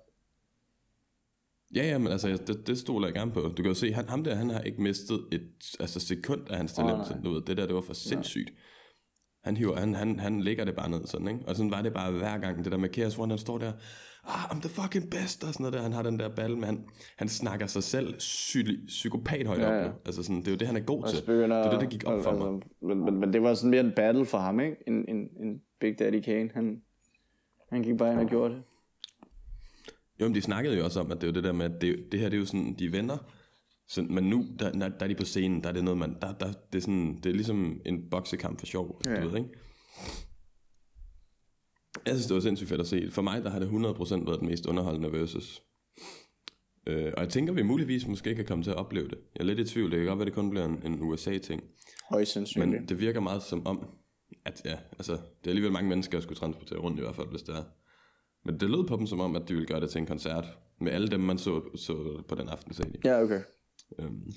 Ja, 1.75 1.83
ja, 1.87 1.97
men 1.97 2.07
altså, 2.07 2.27
det, 2.47 2.67
det 2.67 2.77
stoler 2.77 3.07
jeg 3.07 3.13
gerne 3.13 3.31
på. 3.31 3.41
Du 3.41 3.55
kan 3.55 3.65
jo 3.65 3.73
se, 3.73 3.93
han, 3.93 4.09
ham 4.09 4.23
der, 4.23 4.35
han 4.35 4.49
har 4.49 4.61
ikke 4.61 4.81
mistet 4.81 5.27
et 5.31 5.51
altså, 5.79 5.99
sekund 5.99 6.49
af 6.49 6.57
hans 6.57 6.73
talent. 6.73 7.11
Oh, 7.11 7.23
du 7.23 7.33
ved, 7.33 7.41
det 7.41 7.57
der, 7.57 7.65
det 7.65 7.75
var 7.75 7.81
for 7.81 7.93
sindssygt. 7.93 8.49
Nej. 8.49 8.59
Han, 9.43 9.57
hiver, 9.57 9.75
han, 9.75 9.95
han, 9.95 10.19
han 10.19 10.41
lægger 10.41 10.65
det 10.65 10.75
bare 10.75 10.89
ned 10.89 11.05
sådan, 11.05 11.27
ikke? 11.27 11.39
Og 11.47 11.55
sådan 11.55 11.71
var 11.71 11.81
det 11.81 11.93
bare 11.93 12.11
hver 12.11 12.37
gang, 12.37 12.63
det 12.63 12.71
der 12.71 12.77
med 12.77 12.89
Chaos 12.93 13.19
One, 13.19 13.31
han 13.31 13.37
står 13.37 13.57
der, 13.57 13.71
ah, 14.23 14.43
I'm 14.51 14.59
the 14.59 14.69
fucking 14.69 15.09
best, 15.09 15.43
og 15.43 15.53
sådan 15.53 15.63
noget 15.63 15.73
der. 15.73 15.81
Han 15.81 15.93
har 15.93 16.03
den 16.03 16.19
der 16.19 16.29
battle, 16.29 16.55
men 16.55 16.65
han, 16.65 16.85
han 17.17 17.29
snakker 17.29 17.67
sig 17.67 17.83
selv 17.83 18.13
psy- 18.13 18.85
psykopat 18.87 19.47
højt 19.47 19.61
ja, 19.61 19.73
ja. 19.73 19.87
op. 19.87 20.01
Altså 20.05 20.23
sådan, 20.23 20.39
det 20.39 20.47
er 20.47 20.51
jo 20.51 20.57
det, 20.57 20.67
han 20.67 20.75
er 20.75 20.81
god 20.81 21.07
til. 21.07 21.21
Begynder, 21.25 21.57
det 21.57 21.65
er 21.65 21.71
det, 21.71 21.81
der 21.81 21.87
gik 21.87 22.03
op 22.05 22.13
altså, 22.13 22.29
for 22.29 22.51
mig. 22.51 22.61
Men, 22.81 23.05
men, 23.05 23.19
men, 23.19 23.33
det 23.33 23.43
var 23.43 23.53
sådan 23.53 23.71
mere 23.71 23.81
en 23.81 23.93
battle 23.95 24.25
for 24.25 24.37
ham, 24.37 24.59
ikke? 24.59 24.77
En, 24.87 25.05
en, 25.07 25.17
en 25.17 25.61
Big 25.79 25.99
Daddy 25.99 26.21
Kane. 26.21 26.49
Han, 26.53 26.81
han 27.69 27.83
gik 27.83 27.97
bare 27.97 28.11
ind 28.11 28.19
og 28.19 28.27
gjorde 28.27 28.53
det. 28.53 28.63
Jo, 30.21 30.25
men 30.25 30.35
de 30.35 30.41
snakkede 30.41 30.77
jo 30.77 30.83
også 30.83 30.99
om, 30.99 31.11
at 31.11 31.21
det 31.21 31.23
er 31.23 31.27
jo 31.27 31.33
det 31.33 31.43
der 31.43 31.51
med, 31.51 31.65
at 31.65 31.81
det, 31.81 32.11
det 32.11 32.19
her 32.19 32.29
det 32.29 32.37
er 32.37 32.39
jo 32.39 32.45
sådan, 32.45 32.75
de 32.79 32.91
venner, 32.91 33.17
så, 33.93 34.01
men 34.01 34.23
nu, 34.23 34.45
der, 34.59 34.71
der, 34.71 34.89
der 34.89 35.03
er 35.03 35.07
de 35.07 35.15
på 35.15 35.25
scenen, 35.25 35.63
der 35.63 35.69
er 35.69 35.73
det 35.73 35.83
noget, 35.83 35.97
man, 35.97 36.17
der, 36.21 36.33
der, 36.33 36.53
det, 36.71 36.77
er 36.77 36.81
sådan, 36.81 37.19
det 37.23 37.29
er 37.29 37.33
ligesom 37.33 37.81
en 37.85 38.09
boksekamp 38.09 38.59
for 38.59 38.65
sjov, 38.65 39.01
ja. 39.05 39.21
du 39.21 39.29
ved, 39.29 39.37
ikke? 39.37 39.49
Jeg 42.05 42.13
synes, 42.13 42.25
det 42.25 42.35
var 42.35 42.41
sindssygt 42.41 42.69
fedt 42.69 42.81
at 42.81 42.87
se. 42.87 43.11
For 43.11 43.21
mig, 43.21 43.43
der 43.43 43.49
har 43.49 43.59
det 43.59 43.67
100% 43.67 44.25
været 44.25 44.39
den 44.39 44.47
mest 44.47 44.65
underholdende 44.65 45.11
versus. 45.11 45.63
Øh, 46.87 47.13
og 47.17 47.23
jeg 47.23 47.29
tænker, 47.29 47.53
vi 47.53 47.61
muligvis 47.61 48.07
måske 48.07 48.35
kan 48.35 48.45
komme 48.45 48.63
til 48.63 48.71
at 48.71 48.77
opleve 48.77 49.07
det. 49.07 49.17
Jeg 49.35 49.41
er 49.41 49.45
lidt 49.45 49.59
i 49.59 49.65
tvivl. 49.65 49.91
Det 49.91 49.99
kan 49.99 50.07
godt 50.07 50.19
være, 50.19 50.25
det 50.25 50.33
kun 50.33 50.49
bliver 50.49 50.65
en, 50.65 50.81
en 50.85 51.01
USA-ting. 51.01 51.63
Højst 52.09 52.31
sandsynligt. 52.31 52.71
Men 52.71 52.89
det 52.89 52.99
virker 52.99 53.19
meget 53.19 53.43
som 53.43 53.67
om, 53.67 53.87
at 54.45 54.61
ja, 54.65 54.77
altså, 54.91 55.13
det 55.13 55.45
er 55.45 55.49
alligevel 55.49 55.71
mange 55.71 55.89
mennesker, 55.89 56.17
der 56.17 56.23
skulle 56.23 56.39
transportere 56.39 56.79
rundt 56.79 56.99
i 56.99 57.01
hvert 57.01 57.15
fald, 57.15 57.27
hvis 57.27 57.41
det 57.41 57.55
er. 57.55 57.63
Men 58.45 58.59
det 58.59 58.69
lød 58.69 58.87
på 58.87 58.95
dem 58.95 59.07
som 59.07 59.19
om, 59.19 59.35
at 59.35 59.47
de 59.47 59.53
ville 59.53 59.67
gøre 59.67 59.79
det 59.79 59.89
til 59.89 59.99
en 59.99 60.05
koncert. 60.05 60.45
Med 60.81 60.91
alle 60.91 61.07
dem, 61.07 61.19
man 61.19 61.37
så, 61.37 61.61
så 61.75 62.23
på 62.27 62.35
den 62.35 62.49
aften, 62.49 62.73
sagde 62.73 62.91
de. 62.91 63.09
Ja, 63.09 63.21
okay. 63.21 63.41
Øhm, 63.99 64.31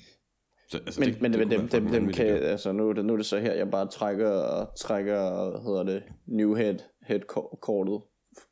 så, 0.69 0.77
altså, 0.77 0.99
Men, 1.01 1.09
det, 1.13 1.21
men, 1.21 1.31
det 1.33 1.39
men 1.39 1.51
dem, 1.51 1.67
dem, 1.67 1.87
dem 1.87 2.07
kan, 2.13 2.25
altså 2.27 2.71
nu, 2.71 2.89
er 2.89 2.93
det- 2.93 3.05
nu 3.05 3.13
er 3.13 3.17
det 3.17 3.25
så 3.25 3.39
her, 3.39 3.53
jeg 3.53 3.71
bare 3.71 3.87
trækker, 3.87 4.65
trækker 4.79 5.49
hvad 5.49 5.61
hedder 5.61 5.83
det, 5.83 6.03
new 6.25 6.53
head, 6.55 6.75
head 7.03 7.19
ko- 7.19 7.57
kortet, 7.61 8.01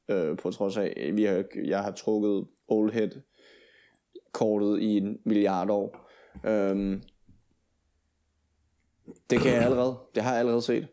øh, 0.09 0.37
på 0.37 0.51
trods 0.51 0.77
af, 0.77 1.11
vi 1.13 1.23
har, 1.23 1.43
jeg 1.65 1.79
har 1.83 1.91
trukket 1.91 2.47
old 2.67 2.91
head 2.91 3.09
kortet 4.31 4.79
i 4.81 4.97
en 4.97 5.17
milliard 5.25 5.69
år. 5.69 6.09
Øhm, 6.45 7.01
det 9.29 9.39
kan 9.39 9.51
jeg 9.53 9.63
allerede, 9.69 9.95
det 10.15 10.23
har 10.23 10.31
jeg 10.31 10.39
allerede 10.39 10.61
set. 10.61 10.87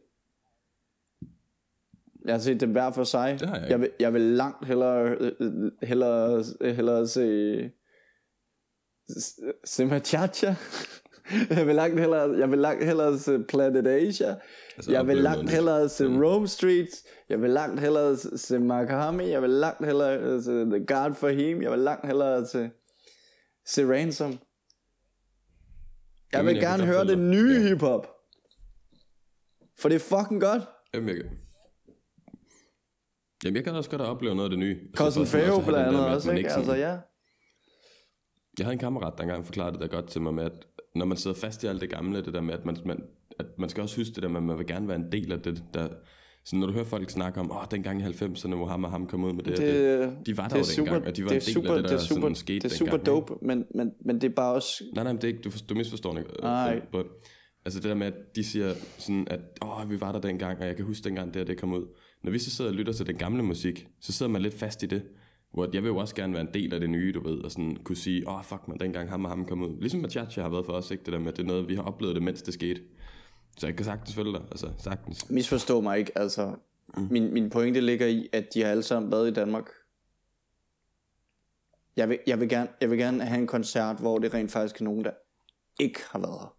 Jeg 2.24 2.34
har 2.34 2.38
set 2.38 2.60
dem 2.60 2.70
hver 2.72 2.90
for 2.90 3.04
sig. 3.04 3.36
Det 3.40 3.48
har 3.48 3.56
jeg 3.56 3.62
jeg, 3.62 3.70
ikke. 3.70 3.80
vil, 3.80 3.90
jeg 4.00 4.12
vil 4.12 4.20
langt 4.20 4.66
hellere, 4.66 5.16
hellere, 5.82 6.44
hellere 6.74 7.06
se 7.08 7.70
se 9.64 9.84
Machacha. 9.86 10.54
jeg 11.50 11.66
vil 11.66 11.74
langt 11.74 12.00
hellere, 12.00 12.38
jeg 12.38 12.50
vil 12.50 12.58
langt 12.58 12.84
hellere 12.84 13.18
se 13.18 13.38
Planet 13.48 13.86
Asia. 13.86 14.34
Altså, 14.76 14.92
jeg 14.92 15.06
vil 15.06 15.16
langt 15.16 15.50
hellere 15.50 15.88
se 15.88 16.08
Mm. 16.08 16.22
Rome 16.22 16.48
Street. 16.48 16.88
Jeg 17.28 17.42
vil 17.42 17.50
langt 17.50 17.80
hellere 17.80 18.16
se 18.16 18.58
Makahami. 18.58 19.28
Jeg 19.28 19.42
vil 19.42 19.50
langt 19.50 19.86
hellere 19.86 20.42
se 20.42 20.50
The 20.50 20.84
God 20.86 21.14
for 21.14 21.28
Him. 21.28 21.62
Jeg 21.62 21.70
vil 21.70 21.78
langt 21.78 22.06
hellere 22.06 22.46
se, 22.46 22.70
se 23.66 23.86
Ransom. 23.94 24.30
Jeg 24.30 24.38
Jamen, 26.38 26.46
vil 26.46 26.54
jeg 26.54 26.62
kan 26.62 26.78
gerne 26.78 26.86
høre 26.92 27.06
det 27.06 27.18
nye 27.18 27.52
Ja. 27.54 27.68
hiphop. 27.68 28.06
For 29.78 29.88
det 29.88 29.96
er 29.96 30.16
fucking 30.18 30.40
godt. 30.40 30.62
Jamen, 30.94 31.08
jeg, 31.08 31.16
Jamen, 33.44 33.56
jeg 33.56 33.64
kan 33.64 33.74
også 33.74 33.90
godt 33.90 34.00
opleve 34.02 34.34
noget 34.34 34.46
af 34.46 34.50
det 34.50 34.58
nye. 34.58 34.78
Cousin 34.96 35.26
have 35.26 35.62
blandt 35.64 35.86
andet 35.88 36.06
også, 36.06 36.32
ikke? 36.32 36.50
Altså 36.52 36.74
ja. 36.74 36.98
Jeg 38.58 38.66
havde 38.66 38.72
en 38.72 38.78
kammerat, 38.78 39.12
der 39.16 39.22
engang 39.22 39.44
forklarede 39.44 39.72
det 39.72 39.80
der 39.80 39.86
godt 39.86 40.06
til 40.08 40.22
mig 40.22 40.34
med, 40.34 40.44
at 40.44 40.66
når 40.94 41.04
man 41.04 41.16
sidder 41.16 41.36
fast 41.36 41.64
i 41.64 41.66
alt 41.66 41.80
det 41.80 41.90
gamle, 41.90 42.24
det 42.24 42.34
der 42.34 42.40
med, 42.40 42.54
at 42.54 42.64
man, 42.64 42.76
man, 42.84 43.02
at 43.38 43.46
man 43.58 43.68
skal 43.68 43.82
også 43.82 43.96
huske 44.00 44.14
det 44.14 44.22
der 44.22 44.28
med, 44.28 44.36
at 44.36 44.42
man 44.42 44.58
vil 44.58 44.66
gerne 44.66 44.88
være 44.88 44.96
en 44.96 45.12
del 45.12 45.32
af 45.32 45.40
det, 45.40 45.64
der, 45.74 45.88
så 46.44 46.56
når 46.56 46.66
du 46.66 46.72
hører 46.72 46.84
folk 46.84 47.10
snakke 47.10 47.40
om, 47.40 47.50
åh, 47.50 47.64
dengang 47.70 48.00
i 48.00 48.04
90'erne, 48.04 48.54
hvor 48.54 48.66
ham 48.66 48.84
og 48.84 48.90
ham 48.90 49.06
kom 49.06 49.24
ud 49.24 49.32
med 49.32 49.44
det, 49.44 49.56
Det, 49.56 49.66
det 49.66 50.26
de 50.26 50.36
var 50.36 50.48
der 50.48 50.48
det 50.48 50.56
jo 50.56 50.60
er 50.60 50.64
super, 50.64 50.92
dengang, 50.92 51.06
og 51.06 51.16
de 51.16 51.22
var 51.22 51.28
det 51.28 51.36
en 51.36 51.40
del 51.40 51.54
super, 51.54 51.70
af 51.70 51.74
det, 51.76 51.84
der 51.84 51.96
det 51.96 52.02
er 52.02 52.06
super, 52.06 52.20
sådan 52.20 52.34
skete 52.34 52.58
det 52.58 52.72
er 52.72 52.76
super 52.76 52.96
dengang, 52.96 53.16
ikke? 53.16 53.28
dope, 53.28 53.46
men, 53.46 53.64
men, 53.74 53.92
men 54.04 54.20
det 54.20 54.30
er 54.30 54.34
bare 54.34 54.54
også... 54.54 54.84
Nej, 54.94 55.04
nej, 55.04 55.12
men 55.12 55.22
det 55.22 55.24
er 55.24 55.28
ikke, 55.28 55.42
du, 55.42 55.50
du 55.68 55.74
misforstår 55.74 56.12
det. 56.12 56.26
Nej. 56.42 56.80
Øh, 56.94 57.00
øh, 57.00 57.04
Altså 57.64 57.80
det 57.80 57.88
der 57.88 57.94
med, 57.94 58.06
at 58.06 58.14
de 58.36 58.44
siger 58.44 58.74
sådan, 58.98 59.26
at 59.30 59.40
åh, 59.62 59.90
vi 59.90 60.00
var 60.00 60.12
der 60.12 60.20
dengang, 60.20 60.58
og 60.58 60.66
jeg 60.66 60.76
kan 60.76 60.84
huske 60.84 61.04
dengang, 61.04 61.34
det 61.34 61.42
og 61.42 61.48
det 61.48 61.60
kom 61.60 61.72
ud. 61.72 61.86
Når 62.22 62.32
vi 62.32 62.38
så 62.38 62.50
sidder 62.50 62.70
og 62.70 62.76
lytter 62.76 62.92
til 62.92 63.06
den 63.06 63.16
gamle 63.16 63.42
musik, 63.42 63.86
så 64.00 64.12
sidder 64.12 64.32
man 64.32 64.42
lidt 64.42 64.54
fast 64.54 64.82
i 64.82 64.86
det. 64.86 65.02
Hvor 65.52 65.68
jeg 65.72 65.82
vil 65.82 65.88
jo 65.88 65.96
også 65.96 66.14
gerne 66.14 66.32
være 66.32 66.42
en 66.42 66.54
del 66.54 66.74
af 66.74 66.80
det 66.80 66.90
nye, 66.90 67.12
du 67.12 67.28
ved, 67.28 67.44
og 67.44 67.50
sådan 67.50 67.76
kunne 67.84 67.96
sige, 67.96 68.28
åh, 68.28 68.44
fuck 68.44 68.68
man, 68.68 68.78
dengang 68.78 69.10
ham 69.10 69.24
og 69.24 69.30
ham 69.30 69.46
kom 69.46 69.62
ud. 69.62 69.80
Ligesom 69.80 70.00
Machacha 70.00 70.42
har 70.42 70.48
været 70.48 70.66
for 70.66 70.72
os, 70.72 70.90
ikke? 70.90 71.04
Det 71.04 71.12
der 71.12 71.18
med, 71.18 71.28
at 71.28 71.36
det 71.36 71.42
er 71.42 71.46
noget, 71.46 71.68
vi 71.68 71.74
har 71.74 71.82
oplevet 71.82 72.14
det, 72.14 72.22
mens 72.22 72.42
det 72.42 72.54
skete. 72.54 72.80
Så 73.58 73.66
jeg 73.66 73.76
kan 73.76 73.84
sagtens 73.84 74.14
følge 74.14 74.32
dig, 74.32 74.42
altså 74.50 74.70
sagtens. 74.78 75.30
Misforstå 75.30 75.80
mig 75.80 75.98
ikke, 75.98 76.18
altså... 76.18 76.54
Min, 77.10 77.32
min 77.32 77.50
pointe 77.50 77.80
ligger 77.80 78.06
i, 78.06 78.28
at 78.32 78.54
de 78.54 78.62
har 78.62 78.70
alle 78.70 78.82
sammen 78.82 79.12
været 79.12 79.28
i 79.28 79.32
Danmark. 79.32 79.68
Jeg 81.96 82.08
vil, 82.08 82.18
jeg, 82.26 82.40
vil 82.40 82.48
gerne, 82.48 82.68
jeg 82.80 82.90
vil 82.90 82.98
gerne 82.98 83.24
have 83.24 83.40
en 83.40 83.46
koncert, 83.46 83.96
hvor 84.00 84.18
det 84.18 84.34
rent 84.34 84.52
faktisk 84.52 84.80
er 84.80 84.84
nogen, 84.84 85.04
der 85.04 85.10
ikke 85.80 86.00
har 86.10 86.18
været 86.18 86.40
her. 86.40 86.56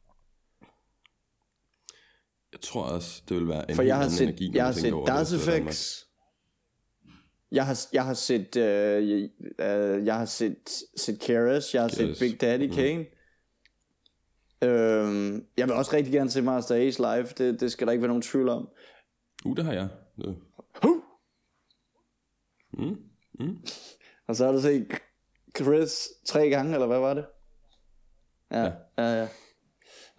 Jeg 2.51 2.61
tror 2.61 2.83
også, 2.83 3.21
det 3.29 3.37
vil 3.37 3.47
være 3.47 3.69
en 3.69 3.75
For 3.75 3.83
jeg 3.83 3.97
har 3.97 4.09
set, 4.09 4.23
energi, 4.23 4.51
jeg 4.53 4.65
har 4.65 4.71
set 4.71 4.93
Danmark. 5.07 5.33
Effects. 5.33 6.07
Jeg 7.53 7.65
har, 7.65 7.79
jeg 7.93 8.05
har 8.05 8.13
set, 8.13 8.55
øh, 8.55 9.29
øh, 9.59 10.05
jeg 10.05 10.17
har 10.17 10.25
set, 10.25 10.83
set 10.97 11.19
Keras, 11.19 11.73
jeg 11.73 11.81
har 11.81 11.89
set 11.89 12.05
Keras, 12.05 12.19
Big 12.19 12.41
Daddy 12.41 12.73
Kane. 12.75 13.05
Øhm, 14.63 15.45
jeg 15.57 15.67
vil 15.67 15.75
også 15.75 15.93
rigtig 15.93 16.13
gerne 16.13 16.29
se 16.29 16.41
Master 16.41 16.75
Ace 16.75 17.01
live, 17.01 17.27
det, 17.37 17.59
det 17.59 17.71
skal 17.71 17.87
der 17.87 17.91
ikke 17.91 18.01
være 18.01 18.07
nogen 18.07 18.21
tvivl 18.21 18.49
om. 18.49 18.69
Uh, 19.45 19.55
det 19.55 19.65
har 19.65 19.73
jeg. 19.73 19.87
Det. 20.17 20.37
Huh! 20.83 20.97
Mm. 22.73 22.97
Mm. 23.39 23.57
Og 24.27 24.35
så 24.35 24.45
har 24.45 24.51
du 24.51 24.61
set 24.61 24.87
Chris 25.57 26.07
tre 26.25 26.49
gange, 26.49 26.73
eller 26.73 26.87
hvad 26.87 26.99
var 26.99 27.13
det? 27.13 27.25
Ja, 28.51 28.63
ja, 28.63 28.71
ja. 28.97 29.19
ja. 29.21 29.27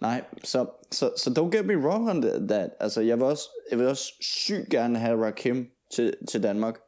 Nej, 0.01 0.23
så, 0.43 0.67
så, 0.91 1.11
så 1.17 1.29
don't 1.29 1.57
get 1.57 1.65
me 1.65 1.77
wrong 1.77 2.09
on 2.09 2.21
that. 2.21 2.49
that. 2.49 2.69
Altså, 2.79 3.01
jeg 3.01 3.17
vil 3.17 3.25
også, 3.25 3.49
jeg 3.71 3.79
vil 3.79 3.87
også 3.87 4.13
sygt 4.21 4.69
gerne 4.69 4.99
have 4.99 5.25
Rakim 5.25 5.67
til, 5.91 6.13
til 6.29 6.43
Danmark. 6.43 6.79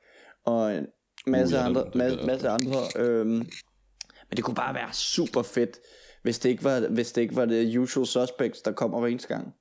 Og 0.48 0.76
en 0.76 0.88
masse 1.28 1.56
Uh, 1.56 1.60
ja, 1.62 1.66
andre, 1.66 1.82
gad 1.84 1.92
masse, 1.96 2.26
masse 2.26 2.50
andre. 2.50 2.80
Øhm, 2.96 3.30
men 3.30 4.36
det 4.36 4.44
kunne 4.44 4.56
bare 4.56 4.74
være 4.74 4.94
super 4.94 5.42
fedt, 5.42 5.78
hvis 6.24 6.40
det 6.40 6.50
ikke 6.50 6.64
var, 6.64 6.80
hvis 6.90 7.12
det 7.12 7.22
ikke 7.22 7.36
var 7.36 7.46
det 7.46 7.78
usual 7.78 8.08
suspects, 8.08 8.62
der 8.62 8.72
kommer 8.72 9.00
hver 9.00 9.08
eneste 9.08 9.28
gang. 9.28 9.54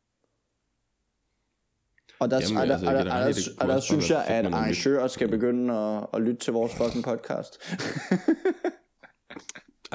Og 2.19 2.31
der, 2.31 2.41
Jamen, 2.41 2.57
og 2.59 2.67
der, 2.67 2.73
altså, 2.75 2.91
jeg 2.91 3.05
der, 3.05 3.27
rigtig- 3.27 3.45
der, 3.59 3.65
kunne 3.65 3.75
der 3.75 3.81
synes 3.81 4.11
jeg, 4.11 4.25
at 4.27 4.47
arrangører 4.47 5.09
skal 5.09 5.29
begynde 5.29 5.75
at, 5.75 6.07
at 6.15 6.23
lytte 6.23 6.41
til 6.41 6.53
vores 6.53 6.75
fucking 6.75 7.05
podcast. 7.05 7.59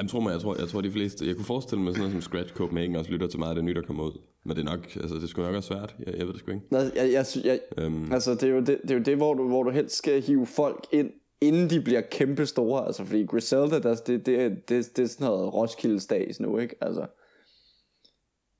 Jeg 0.00 0.08
tror, 0.08 0.20
mig, 0.20 0.32
jeg, 0.32 0.40
tror, 0.40 0.56
jeg 0.58 0.68
tror, 0.68 0.80
de 0.80 0.90
fleste... 0.90 1.26
Jeg 1.26 1.36
kunne 1.36 1.44
forestille 1.44 1.82
mig 1.82 1.92
sådan 1.92 2.00
noget 2.00 2.12
som 2.12 2.20
Scratch 2.32 2.54
Copenhagen 2.54 2.96
også 2.96 3.10
lytter 3.10 3.26
til 3.26 3.38
meget 3.38 3.50
af 3.50 3.54
det 3.54 3.64
nye, 3.64 3.74
der 3.74 3.82
kommer 3.82 4.04
ud. 4.04 4.20
Men 4.44 4.56
det 4.56 4.62
er 4.62 4.70
nok... 4.76 4.96
Altså, 4.96 5.14
det 5.16 5.28
skulle 5.28 5.46
nok 5.46 5.52
være 5.52 5.62
svært. 5.62 5.96
Jeg, 6.06 6.14
jeg 6.18 6.26
ved 6.26 6.32
det 6.32 6.40
sgu 6.40 6.50
ikke. 6.52 6.66
Nå, 6.70 6.78
Jeg, 6.78 7.12
jeg, 7.12 7.26
jeg, 7.44 7.60
Øhm, 7.78 8.12
altså, 8.12 8.34
det 8.34 8.42
er 8.42 8.48
jo 8.48 8.58
det, 8.60 8.78
det, 8.82 8.90
er 8.90 8.94
jo 8.94 9.02
det 9.02 9.16
hvor, 9.16 9.34
du, 9.34 9.48
hvor 9.48 9.62
du 9.62 9.70
helst 9.70 9.96
skal 9.98 10.22
hive 10.22 10.46
folk 10.46 10.86
ind, 10.92 11.10
inden 11.40 11.70
de 11.70 11.80
bliver 11.80 12.00
kæmpe 12.00 12.46
store. 12.46 12.86
Altså, 12.86 13.04
fordi 13.04 13.26
Griselda, 13.26 13.78
der, 13.80 13.94
det, 13.94 14.26
det, 14.26 14.40
er- 14.40 14.48
det, 14.48 14.96
det 14.96 15.02
er 15.02 15.06
sådan 15.06 15.26
noget 15.26 15.54
Roskilde 15.54 16.00
stads 16.00 16.40
nu, 16.40 16.58
ikke? 16.58 16.74
Altså, 16.80 17.06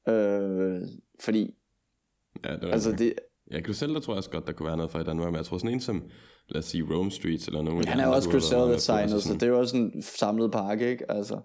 øh, 0.09 0.81
fordi, 1.21 1.55
ja, 2.45 2.57
det 2.57 2.71
altså, 2.73 2.93
det, 2.93 3.15
Ja, 3.53 3.61
Griselda 3.61 4.01
tror 4.01 4.13
jeg 4.13 4.19
også 4.19 4.31
godt, 4.31 4.47
der 4.47 4.53
kunne 4.53 4.67
være 4.67 4.77
noget 4.77 4.93
for 4.93 5.01
i 5.01 5.05
Danmark. 5.05 5.27
Men 5.27 5.37
jeg 5.37 5.45
tror 5.45 5.59
sådan 5.59 5.71
en 5.71 5.81
som... 5.81 6.05
Lad 6.49 6.59
os 6.59 6.65
sige 6.65 6.85
Rome 6.91 7.11
Streets 7.11 7.47
eller 7.47 7.63
nogen. 7.63 7.83
de 7.83 7.89
han 7.89 8.01
er 8.01 8.07
også 8.07 8.31
du 8.31 8.39
har 8.39 8.41
været 8.41 8.53
meget 8.59 8.59
Griselda 8.59 8.59
med 8.59 8.67
på, 8.67 8.73
altså 8.73 8.87
signet, 8.87 9.23
så 9.23 9.35
det 9.35 9.43
er 9.43 9.47
jo 9.47 9.59
også 9.59 9.77
en 9.77 10.03
samlet 10.03 10.53
pakke, 10.53 10.91
ikke? 10.91 11.13
Altså, 11.13 11.41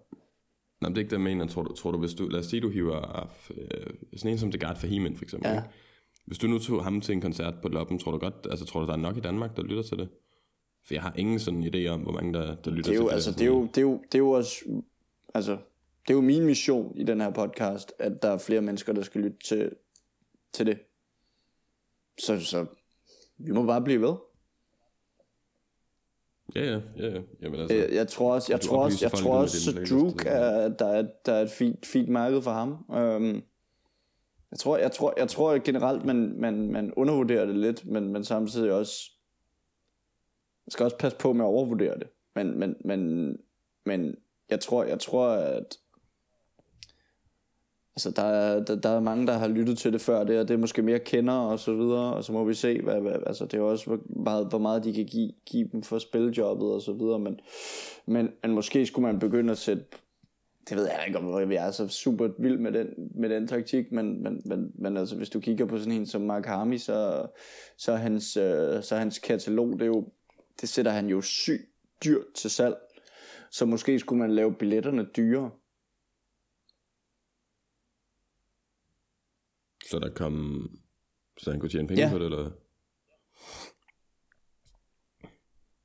Nej, 0.82 0.90
det 0.90 0.98
er 0.98 1.02
ikke 1.02 1.10
det, 1.10 1.16
jeg 1.18 1.22
mener. 1.22 1.48
Tror 1.48 1.64
du, 1.64 1.74
tror 1.74 1.92
du, 1.92 1.98
hvis 1.98 2.14
du... 2.14 2.28
Lad 2.28 2.40
os 2.40 2.46
sige, 2.46 2.62
du 2.62 2.70
hiver 2.70 3.30
øh, 3.58 4.18
sådan 4.18 4.32
en 4.32 4.38
som 4.38 4.52
The 4.52 4.76
for 4.76 4.88
Heeman, 4.88 5.18
for 5.18 5.24
eksempel. 5.24 5.50
Ja. 5.50 5.56
Ikke? 5.56 5.68
Hvis 6.26 6.38
du 6.38 6.48
nu 6.48 6.60
tog 6.60 6.84
ham 6.84 7.02
til 7.02 7.14
en 7.14 7.22
koncert 7.22 7.54
på 7.62 7.68
Loppen, 7.68 8.00
tror 8.00 8.12
du 8.12 8.18
godt... 8.18 8.48
Altså, 8.50 8.66
tror 8.66 8.80
du, 8.80 8.86
der 8.86 8.94
er 8.94 8.98
nok 8.98 9.18
i 9.18 9.20
Danmark, 9.20 9.58
der 9.58 9.64
lytter 9.64 9.84
til 9.84 9.98
det? 9.98 10.10
For 10.88 10.94
jeg 10.94 11.02
har 11.04 11.14
ingen 11.16 11.40
sådan 11.40 11.64
idé 11.64 11.88
om, 11.88 12.02
hvor 12.02 12.12
mange 12.12 12.34
der, 12.34 12.56
der 12.56 12.72
lytter 12.72 12.92
det 12.92 12.98
er 12.98 13.04
jo, 13.04 13.08
til 13.08 13.14
altså, 13.14 13.32
det. 13.32 13.40
det 13.40 13.46
er 13.46 13.50
jo, 13.50 13.62
det 13.66 13.78
er 13.78 13.82
jo, 13.82 14.02
det 14.12 14.16
er 14.16 14.20
jo 14.20 14.32
også, 14.32 14.56
altså, 15.34 15.52
det 16.08 16.10
er 16.10 16.14
jo 16.14 16.22
min 16.22 16.46
mission 16.46 16.98
i 16.98 17.04
den 17.04 17.22
her 17.22 17.30
podcast, 17.30 17.94
at 18.00 18.22
der 18.22 18.30
er 18.30 18.38
flere 18.38 18.62
mennesker, 18.62 18.94
der 18.94 19.02
skal 19.02 19.22
lytte 19.22 19.38
til, 19.46 19.72
til 20.54 20.66
det. 20.66 20.80
Så, 22.19 22.39
så 22.39 22.65
vi 23.38 23.51
må 23.51 23.65
bare 23.65 23.81
blive 23.81 24.01
ved. 24.01 24.13
Ja, 26.55 26.62
ja, 26.65 26.81
ja, 26.97 27.07
ja. 27.07 27.21
Jamen, 27.41 27.59
altså, 27.59 27.75
Øh, 27.75 27.95
Jeg 27.95 28.07
tror 28.07 28.33
også, 28.33 28.53
jeg 28.53 28.62
tror 28.62 28.83
også, 28.83 29.05
jeg 29.05 29.12
tror 29.12 29.38
også, 29.38 29.79
at 29.79 29.89
Druk 29.89 30.25
er, 30.25 30.67
der 30.67 30.86
er, 30.86 31.07
der 31.25 31.33
er 31.33 31.41
et 31.41 31.51
fint, 31.51 31.86
fint 31.86 32.09
marked 32.09 32.41
for 32.41 32.51
ham. 32.51 32.86
Um, 32.89 33.43
jeg 34.51 34.59
tror, 34.59 34.77
jeg 34.77 34.91
tror, 34.91 35.13
jeg 35.17 35.27
tror 35.27 35.59
generelt, 35.63 36.05
man, 36.05 36.39
man, 36.39 36.71
man 36.71 36.93
undervurderer 36.93 37.45
det 37.45 37.55
lidt, 37.55 37.86
men, 37.86 38.13
men 38.13 38.24
samtidig 38.24 38.71
også, 38.71 39.12
man 40.65 40.71
skal 40.71 40.83
også 40.83 40.97
passe 40.97 41.17
på 41.17 41.33
med 41.33 41.45
at 41.45 41.50
overvurdere 41.50 42.00
det. 42.00 42.07
Men, 42.36 42.59
men, 42.59 42.75
men, 42.86 43.31
men 43.86 44.15
jeg 44.50 44.59
tror, 44.59 44.83
jeg 44.83 45.00
tror, 45.00 45.27
at 45.29 45.77
Altså, 47.98 48.12
der 48.12 48.24
er, 48.24 48.63
der, 48.63 48.75
der 48.75 48.89
er 48.89 49.00
mange, 49.00 49.27
der 49.27 49.34
har 49.34 49.48
lyttet 49.48 49.77
til 49.77 49.94
det 49.94 50.01
før, 50.01 50.24
det, 50.24 50.39
og 50.39 50.48
det 50.48 50.54
er 50.54 50.58
måske 50.58 50.82
mere 50.82 51.00
kender 51.00 51.34
og 51.34 51.60
så 51.60 51.74
videre, 51.74 52.13
og 52.13 52.24
så 52.24 52.32
må 52.32 52.44
vi 52.44 52.54
se, 52.54 52.82
hvad, 52.82 53.01
hvad, 53.01 53.12
altså, 53.25 53.46
det 53.46 53.54
er 53.54 53.62
også, 53.62 53.86
hvor 53.86 54.00
meget, 54.24 54.48
hvor 54.50 54.58
meget 54.60 54.84
de 54.84 54.94
kan 54.94 55.06
give, 55.06 55.32
give 55.46 55.70
dem 55.72 55.84
for 55.84 56.00
spiljobbet 56.00 56.72
og 56.72 56.82
så 56.82 56.94
videre, 56.94 57.20
men, 57.20 57.39
men, 58.06 58.30
men 58.44 58.51
måske 58.51 58.86
skulle 58.86 59.06
man 59.06 59.20
begynde 59.20 59.51
at 59.51 59.58
sætte, 59.58 59.84
det 60.70 60.77
ved 60.77 60.84
jeg 60.84 61.04
ikke, 61.08 61.20
om 61.20 61.50
vi 61.50 61.56
er 61.56 61.72
så 61.72 61.88
super 61.88 62.30
vild 62.39 62.58
med 62.58 62.72
den, 62.72 62.88
med 63.16 63.30
den 63.30 63.48
taktik, 63.48 63.92
men, 63.92 64.24
men, 64.24 64.42
men, 64.46 64.72
men 64.75 64.98
altså, 64.98 65.16
hvis 65.16 65.30
du 65.30 65.39
kigger 65.39 65.66
på 65.66 65.77
sådan 65.77 65.94
en 65.94 66.06
som 66.06 66.22
Mark 66.22 66.46
Harmi, 66.46 66.77
så, 66.77 67.27
så, 67.77 67.92
er 67.92 67.98
hans, 67.98 68.38
øh, 68.38 68.84
så 68.84 68.96
er 68.96 69.00
hans 69.00 69.20
katalog, 69.20 69.74
det, 69.74 69.82
er 69.82 69.86
jo, 69.86 70.08
det 70.62 70.70
sætter 70.70 70.92
han 70.92 71.08
jo 71.08 71.22
sygt 71.22 71.70
dyrt 72.06 72.25
til 72.36 72.50
salg, 72.50 72.75
så 73.51 73.66
måske 73.66 74.00
skulle 74.00 74.20
man 74.20 74.32
lave 74.32 74.54
billetterne 74.54 75.08
dyrere. 75.18 75.51
Så 79.89 80.00
der 80.00 80.10
kom... 80.10 80.67
Så 81.38 81.51
han 81.51 81.60
kunne 81.60 81.70
tjene 81.70 81.88
penge 81.88 82.03
Ja. 82.03 82.12
på 82.12 82.17
det, 82.20 82.25
eller? 82.25 82.51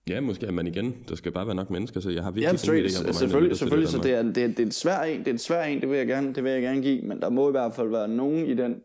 Ja, 0.08 0.20
måske 0.20 0.46
er 0.46 0.50
man 0.50 0.66
igen. 0.66 1.04
Der 1.08 1.14
skal 1.14 1.32
bare 1.32 1.46
være 1.46 1.54
nok 1.54 1.70
mennesker, 1.70 2.00
så 2.00 2.10
jeg 2.10 2.22
har 2.22 2.30
virkelig 2.30 2.52
Ja, 2.52 2.56
straight, 2.56 2.86
idé 2.86 3.04
hvor 3.04 3.12
selvfølgelig, 3.12 3.56
selvfølgelig, 3.56 3.88
så 3.88 3.98
det 3.98 4.12
er, 4.14 4.22
det, 4.22 4.42
er, 4.42 4.46
det 4.46 4.58
er 4.58 4.62
en 4.66 4.72
svær 4.72 5.02
en, 5.02 5.18
det 5.18 5.28
er 5.28 5.32
en 5.32 5.38
svær 5.38 5.62
en, 5.64 5.80
det 5.80 5.88
vil 5.88 5.96
jeg 5.98 6.06
gerne, 6.06 6.34
det 6.34 6.44
vil 6.44 6.52
jeg 6.52 6.62
gerne 6.62 6.82
give, 6.82 7.02
men 7.02 7.20
der 7.20 7.28
må 7.30 7.48
i 7.48 7.50
hvert 7.50 7.74
fald 7.74 7.88
være 7.88 8.08
nogen 8.08 8.46
i 8.46 8.54
den, 8.54 8.82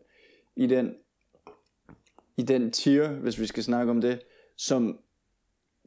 i 0.56 0.66
den, 0.66 0.94
i 2.36 2.42
den 2.42 2.70
tier, 2.72 3.12
hvis 3.12 3.40
vi 3.40 3.46
skal 3.46 3.62
snakke 3.62 3.90
om 3.90 4.00
det, 4.00 4.20
som, 4.56 4.98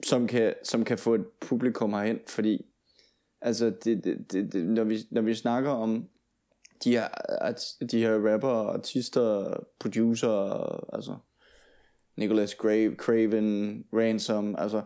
som 0.06 0.28
kan, 0.28 0.54
som 0.64 0.84
kan 0.86 0.98
få 0.98 1.16
et 1.16 1.26
publikum 1.42 1.94
herhen, 1.94 2.20
fordi, 2.28 2.66
altså, 3.42 3.66
det, 3.84 4.04
det, 4.04 4.32
det, 4.32 4.54
det, 4.54 4.66
når, 4.66 4.84
vi, 4.84 5.00
når 5.12 5.22
vi 5.22 5.34
snakker 5.34 5.70
om 5.70 6.08
de 6.84 6.92
her, 6.92 7.08
de 7.92 8.00
her 8.00 8.32
rapper, 8.32 8.74
artister, 8.74 9.54
producer, 9.80 10.30
altså, 10.96 11.16
Nicholas 12.18 12.56
Grave, 12.56 12.96
Craven, 12.96 13.84
Ransom, 13.94 14.56
altså, 14.58 14.82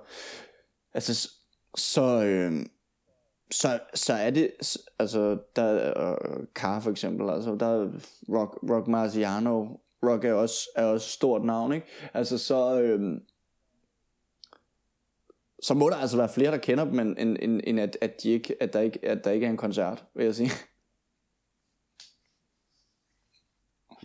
altså, 0.94 1.30
så, 1.75 2.24
øh, 2.25 2.66
så, 3.52 3.80
så 3.94 4.14
er 4.14 4.30
det, 4.30 4.52
altså, 5.00 5.38
der 5.56 5.74
øh, 5.74 5.82
er 5.82 6.46
Car 6.56 6.80
for 6.80 6.92
eksempel, 6.92 7.30
altså, 7.30 7.56
der 7.56 7.66
er 7.66 7.90
Rock, 8.30 8.60
Rock 8.70 8.88
Marciano, 8.88 9.68
Rock 10.04 10.25
er 10.25 10.34
også, 10.34 10.70
er 10.75 10.86
også 10.86 11.10
stort 11.10 11.44
navn, 11.44 11.74
ikke? 11.74 11.88
Altså, 12.14 12.38
så, 12.38 12.82
øh, 12.82 13.22
så 15.62 15.74
må 15.74 15.90
der 15.90 15.96
altså 15.96 16.18
være 16.18 16.30
flere, 16.30 16.52
der 16.52 16.58
kender 16.58 16.86
dem, 16.86 17.00
end, 17.00 17.18
end, 17.18 17.62
end 17.64 17.80
at, 17.80 17.98
at, 18.02 18.24
de 18.24 18.30
ikke, 18.30 18.56
at, 18.60 18.74
der 18.74 18.80
ikke, 18.80 19.06
at 19.06 19.24
der 19.24 19.32
ikke 19.32 19.46
er 19.46 19.50
en 19.50 19.58
koncert, 19.58 20.06
vil 20.16 20.25
jeg 20.25 20.36
sige. 20.36 20.52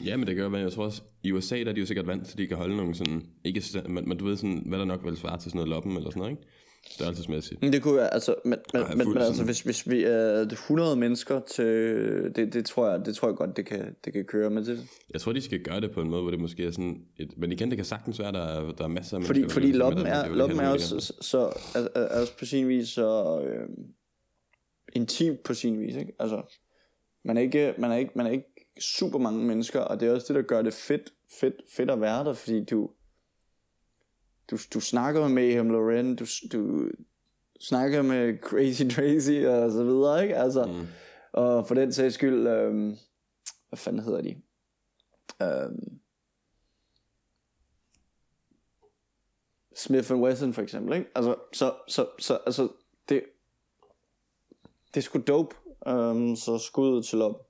Ja, 0.04 0.16
men 0.16 0.26
det 0.26 0.36
gør 0.36 0.48
være, 0.48 0.60
jeg 0.60 0.72
tror 0.72 0.84
også, 0.84 1.02
i 1.22 1.32
USA 1.32 1.56
der 1.58 1.68
er 1.68 1.72
de 1.72 1.80
jo 1.80 1.86
sikkert 1.86 2.06
vant 2.06 2.26
til, 2.26 2.32
at 2.34 2.38
de 2.38 2.46
kan 2.46 2.56
holde 2.56 2.76
nogle 2.76 2.94
sådan, 2.94 3.22
ikke, 3.44 3.62
men, 3.88 4.08
men 4.08 4.18
du 4.18 4.24
ved 4.24 4.36
sådan, 4.36 4.62
hvad 4.66 4.78
der 4.78 4.84
nok 4.84 5.04
vil 5.04 5.16
svare 5.16 5.38
til 5.38 5.50
sådan 5.50 5.56
noget 5.56 5.68
loppen 5.68 5.96
eller 5.96 6.10
sådan 6.10 6.20
noget, 6.20 6.32
ikke? 6.32 6.42
Størrelsesmæssigt. 6.90 7.62
Men 7.62 7.72
Det 7.72 7.82
kunne 7.82 7.96
være, 7.96 8.14
altså, 8.14 8.34
men, 8.44 8.58
men, 8.72 8.82
men, 8.96 9.08
men 9.08 9.18
altså, 9.18 9.44
hvis, 9.44 9.60
hvis 9.60 9.90
vi 9.90 10.04
er 10.04 10.46
100 10.52 10.96
mennesker 10.96 11.40
til, 11.40 11.64
det, 12.36 12.52
det, 12.52 12.64
tror 12.64 12.90
jeg, 12.90 13.06
det 13.06 13.16
tror 13.16 13.28
jeg 13.28 13.36
godt, 13.36 13.56
det 13.56 13.66
kan, 13.66 13.94
det 14.04 14.12
kan 14.12 14.24
køre 14.24 14.50
med 14.50 14.64
det. 14.64 14.86
Jeg 15.12 15.20
tror, 15.20 15.32
de 15.32 15.40
skal 15.40 15.62
gøre 15.62 15.80
det 15.80 15.90
på 15.90 16.00
en 16.00 16.10
måde, 16.10 16.22
hvor 16.22 16.30
det 16.30 16.40
måske 16.40 16.64
er 16.64 16.70
sådan, 16.70 17.04
et, 17.18 17.38
men 17.38 17.52
igen, 17.52 17.70
det 17.70 17.78
kan 17.78 17.84
sagtens 17.84 18.18
være, 18.18 18.32
der 18.32 18.42
er, 18.42 18.72
der 18.72 18.84
er 18.84 18.88
masser 18.88 19.16
af 19.16 19.24
Fordi, 19.24 19.40
mennesker, 19.40 19.60
fordi 19.60 19.72
der 19.72 19.78
loppen 19.78 20.06
er, 20.06 20.28
vil 20.28 20.36
loppen 20.36 20.60
er 20.60 20.68
også, 20.68 21.00
så, 21.00 21.12
så 21.20 21.38
er, 21.74 22.00
er 22.00 22.20
også 22.20 22.38
på 22.38 22.44
sin 22.44 22.68
vis 22.68 22.88
så 22.88 23.40
øh, 23.46 23.68
intimt 24.92 25.42
på 25.42 25.54
sin 25.54 25.80
vis, 25.80 25.96
ikke? 25.96 26.12
Altså, 26.18 26.56
man 27.24 27.36
er 27.36 27.40
ikke, 27.40 27.74
man 27.78 27.90
er 27.90 27.96
ikke, 27.96 28.12
man 28.14 28.26
er 28.26 28.30
ikke 28.30 28.49
super 28.80 29.18
mange 29.18 29.44
mennesker, 29.44 29.80
og 29.80 30.00
det 30.00 30.08
er 30.08 30.12
også 30.12 30.26
det, 30.28 30.34
der 30.34 30.48
gør 30.48 30.62
det 30.62 30.74
fedt, 30.74 31.12
fedt, 31.40 31.54
fedt 31.76 31.90
at 31.90 32.00
være 32.00 32.24
der, 32.24 32.32
fordi 32.32 32.64
du, 32.64 32.90
du, 34.50 34.58
du 34.74 34.80
snakker 34.80 35.20
med 35.20 35.28
Mayhem 35.28 35.70
Loren, 35.70 36.16
du, 36.16 36.26
du 36.52 36.90
snakker 37.60 38.02
med 38.02 38.38
Crazy 38.38 38.82
Tracy 38.82 39.46
og 39.46 39.70
så 39.70 39.84
videre, 39.84 40.22
ikke? 40.22 40.36
Altså, 40.36 40.64
mm. 40.64 40.86
og 41.32 41.68
for 41.68 41.74
den 41.74 41.92
sags 41.92 42.14
skyld, 42.14 42.46
øh, 42.46 42.96
hvad 43.68 43.76
fanden 43.76 44.02
hedder 44.02 44.22
de? 44.22 44.42
Øh, 45.42 45.70
Smith 49.76 50.12
Wesson 50.12 50.54
for 50.54 50.62
eksempel, 50.62 50.96
ikke? 50.96 51.10
Altså, 51.14 51.36
så, 51.52 51.74
så, 51.88 52.06
så, 52.18 52.38
altså, 52.46 52.68
det, 53.08 53.22
det 54.94 55.00
er 55.00 55.02
sgu 55.02 55.18
dope, 55.18 55.56
um, 55.86 56.36
så 56.36 56.58
skud 56.58 57.02
til 57.02 57.22
op, 57.22 57.46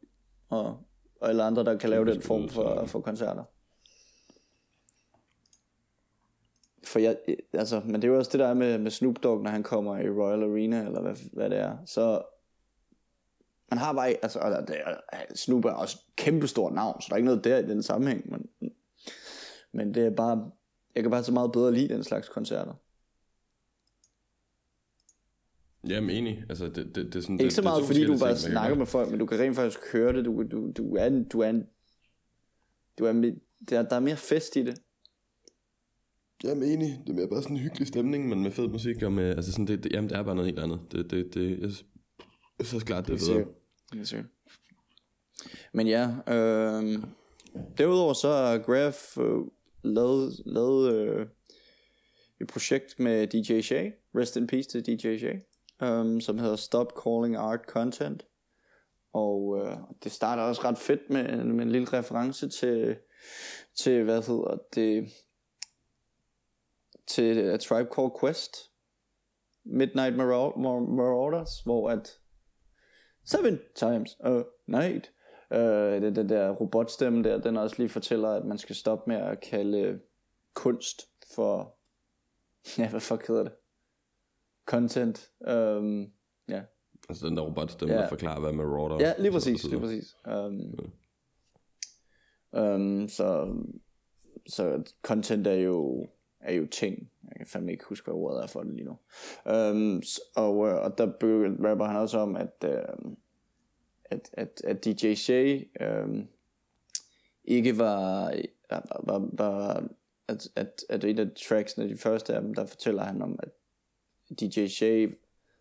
og, 0.49 0.90
og 1.21 1.29
alle 1.29 1.43
andre, 1.43 1.65
der 1.65 1.79
kan 1.79 1.91
lave 1.91 2.05
den 2.05 2.23
form 2.23 2.49
for, 2.49 2.87
for 2.87 3.01
koncerter. 3.01 3.45
For 6.85 6.99
jeg, 6.99 7.17
altså, 7.53 7.81
men 7.85 7.95
det 7.95 8.05
er 8.05 8.13
jo 8.13 8.19
også 8.19 8.31
det 8.33 8.41
der 8.41 8.47
er 8.47 8.55
med, 8.55 8.79
med 8.79 8.91
Snoop 8.91 9.23
Dogg, 9.23 9.43
når 9.43 9.51
han 9.51 9.63
kommer 9.63 9.99
i 9.99 10.11
Royal 10.11 10.43
Arena, 10.43 10.87
eller 10.87 11.01
hvad, 11.01 11.17
hvad 11.33 11.51
det 11.51 11.59
er, 11.59 11.77
så 11.87 12.23
man 13.71 13.79
har 13.79 13.93
bare, 13.93 14.09
altså, 14.23 14.39
og 14.39 14.51
der, 14.51 14.75
Snoop 15.35 15.65
er 15.65 15.71
også 15.71 15.99
et 15.99 16.17
kæmpestort 16.17 16.73
navn, 16.73 17.01
så 17.01 17.07
der 17.09 17.15
er 17.15 17.17
ikke 17.17 17.29
noget 17.29 17.45
der 17.45 17.59
i 17.59 17.67
den 17.67 17.83
sammenhæng, 17.83 18.31
men, 18.31 18.71
men 19.73 19.95
det 19.95 20.07
er 20.07 20.11
bare, 20.11 20.51
jeg 20.95 21.03
kan 21.03 21.11
bare 21.11 21.25
så 21.25 21.33
meget 21.33 21.53
bedre 21.53 21.73
lide 21.73 21.95
den 21.95 22.05
slags 22.05 22.29
koncerter. 22.29 22.75
Jamen 25.91 26.11
enig, 26.11 26.45
altså 26.49 26.65
det, 26.65 26.77
det, 26.77 26.95
det 26.95 27.15
er 27.15 27.21
sådan... 27.21 27.35
Ikke 27.35 27.45
det, 27.45 27.53
så 27.53 27.61
det 27.61 27.65
meget 27.65 27.81
to 27.81 27.87
fordi 27.87 28.05
du 28.05 28.19
bare 28.19 28.35
ting, 28.35 28.53
snakker 28.53 28.77
med 28.77 28.87
folk, 28.87 29.11
men 29.11 29.19
du 29.19 29.27
kan 29.27 29.39
rent 29.41 29.57
faktisk 29.57 29.93
høre 29.93 30.13
det. 30.13 30.25
Du, 30.25 30.43
du, 30.43 30.73
du 30.77 30.97
er 30.97 31.07
en, 31.07 31.29
du 31.29 31.41
er 31.41 31.49
en, 31.49 31.67
du 32.99 33.05
er, 33.05 33.13
med, 33.13 33.33
der, 33.69 33.83
der 33.83 33.97
er 33.97 34.01
mere 34.01 34.17
fest 34.17 34.57
i 34.57 34.63
det. 34.63 34.79
Jamen 36.45 36.63
enig, 36.63 37.01
det 37.07 37.13
er 37.13 37.17
mere 37.17 37.29
bare 37.29 37.43
sådan 37.43 37.57
en 37.57 37.63
hyggelig 37.63 37.89
stemning, 37.89 38.29
men 38.29 38.43
med 38.43 38.51
fed 38.51 38.69
musik, 38.69 39.03
og 39.03 39.13
med, 39.13 39.37
altså 39.37 39.53
sådan, 39.53 39.67
det, 39.67 39.85
det, 39.85 39.93
jamen 39.93 40.11
det 40.11 40.19
er 40.19 40.23
bare 40.23 40.35
noget 40.35 40.51
helt 40.51 40.59
andet. 40.59 40.81
Det, 40.93 41.11
det, 41.11 41.35
det, 41.35 41.61
jeg, 41.61 41.71
jeg 42.59 42.67
synes 42.67 42.85
klart, 42.85 43.07
det 43.07 43.13
er 43.13 43.17
bedre. 43.17 44.05
Sikkert. 44.05 44.27
Men 45.73 45.87
ja, 45.87 46.09
øh, 46.29 47.03
derudover 47.79 48.13
så 48.13 48.29
har 48.29 48.59
Graf 48.59 49.19
øh, 49.19 49.41
lavet, 49.85 50.41
lavet 50.47 50.95
øh, 50.95 51.27
et 52.41 52.47
projekt 52.47 52.99
med 52.99 53.27
DJ 53.27 53.61
Shay, 53.61 53.91
rest 54.15 54.37
in 54.37 54.47
peace 54.47 54.69
til 54.69 54.87
DJ 54.87 55.19
Shay, 55.19 55.41
øh, 55.83 56.23
som 56.23 56.39
hedder 56.39 56.57
Stop 56.57 56.93
Calling 57.05 57.37
Art 57.37 57.61
Content. 57.67 58.27
Og 59.13 59.59
øh, 59.59 59.77
det 60.05 60.13
starter 60.13 60.43
også 60.43 60.65
ret 60.65 60.79
fedt 60.79 61.11
med, 61.11 61.45
med 61.45 61.65
en 61.65 61.73
lille 61.73 61.93
reference 61.93 62.49
til, 62.49 62.97
til 63.75 64.05
hvad 64.05 64.23
hedder 64.23 64.59
det, 64.75 65.09
til 67.07 67.39
A 67.39 67.57
Tribe 67.57 67.89
Called 67.95 68.13
Quest, 68.21 68.57
Midnight 69.65 70.17
Marauders, 70.17 71.61
hvor 71.65 71.91
at 71.91 72.21
Seven 73.25 73.61
times 73.75 74.17
a 74.25 74.43
night. 74.67 75.13
Øh, 75.53 76.03
det, 76.03 76.17
det 76.17 76.29
der 76.29 76.51
robotstemme 76.51 77.25
der, 77.25 77.39
den 77.39 77.57
også 77.57 77.77
lige 77.79 77.89
fortæller, 77.89 78.29
at 78.29 78.45
man 78.45 78.59
skal 78.59 78.77
stoppe 78.77 79.11
med 79.11 79.17
at 79.17 79.41
kalde 79.41 80.01
kunst 80.55 81.03
for, 81.35 81.77
ja, 82.79 82.91
hvad 82.91 83.01
fuck 83.01 83.27
hedder 83.27 83.43
det? 83.43 83.53
Content. 84.67 85.31
Um, 85.41 86.13
ja. 86.49 86.63
Altså 87.09 87.27
den 87.27 87.37
der 87.37 87.43
robotstemme, 87.43 87.95
Ja. 87.95 88.01
der 88.01 88.09
forklarer, 88.09 88.41
hvad 88.41 88.53
Marauder 88.53 88.97
ja, 89.01 89.15
lige 89.19 89.33
præcis, 89.33 89.65
lige 89.65 89.81
præcis. 89.81 90.17
Um, 90.27 90.79
um, 92.53 93.09
så, 93.09 93.55
så 94.47 94.83
content 95.03 95.47
er 95.47 95.55
jo, 95.55 96.09
er 96.41 96.53
jo 96.55 96.67
ting. 96.67 97.11
Jeg 97.29 97.37
kan 97.37 97.47
fandme 97.47 97.73
ikke 97.73 97.85
huske, 97.85 98.05
hvad 98.05 98.15
ordet 98.15 98.43
er 98.43 98.47
for 98.47 98.63
det 98.63 98.75
lige 98.75 98.85
nu. 98.85 98.99
Um, 99.53 100.03
og, 100.37 100.69
øh, 100.69 100.75
og 100.75 100.99
der 100.99 101.07
rapper 101.69 101.85
han 101.85 101.97
også 101.97 102.19
om, 102.19 102.37
at, 102.37 102.65
uh, 102.65 103.13
at, 104.05 104.31
at, 104.33 104.61
at 104.65 104.85
DJ 104.85 105.15
Shay 105.15 105.69
um, 106.05 106.29
ikke 107.45 107.79
var, 107.79 108.33
var, 108.71 109.03
var, 109.05 109.29
var 109.33 109.89
at, 110.29 110.49
at, 110.57 110.85
at 110.89 111.05
et 111.05 111.19
af 111.19 111.27
tracksene, 111.49 111.89
de 111.89 111.97
første 111.97 112.35
af 112.35 112.43
dem, 112.43 112.55
der 112.55 112.67
fortæller 112.67 113.03
han 113.03 113.23
om, 113.23 113.39
at 113.43 113.49
DJ 114.41 114.67
Shay 114.67 115.15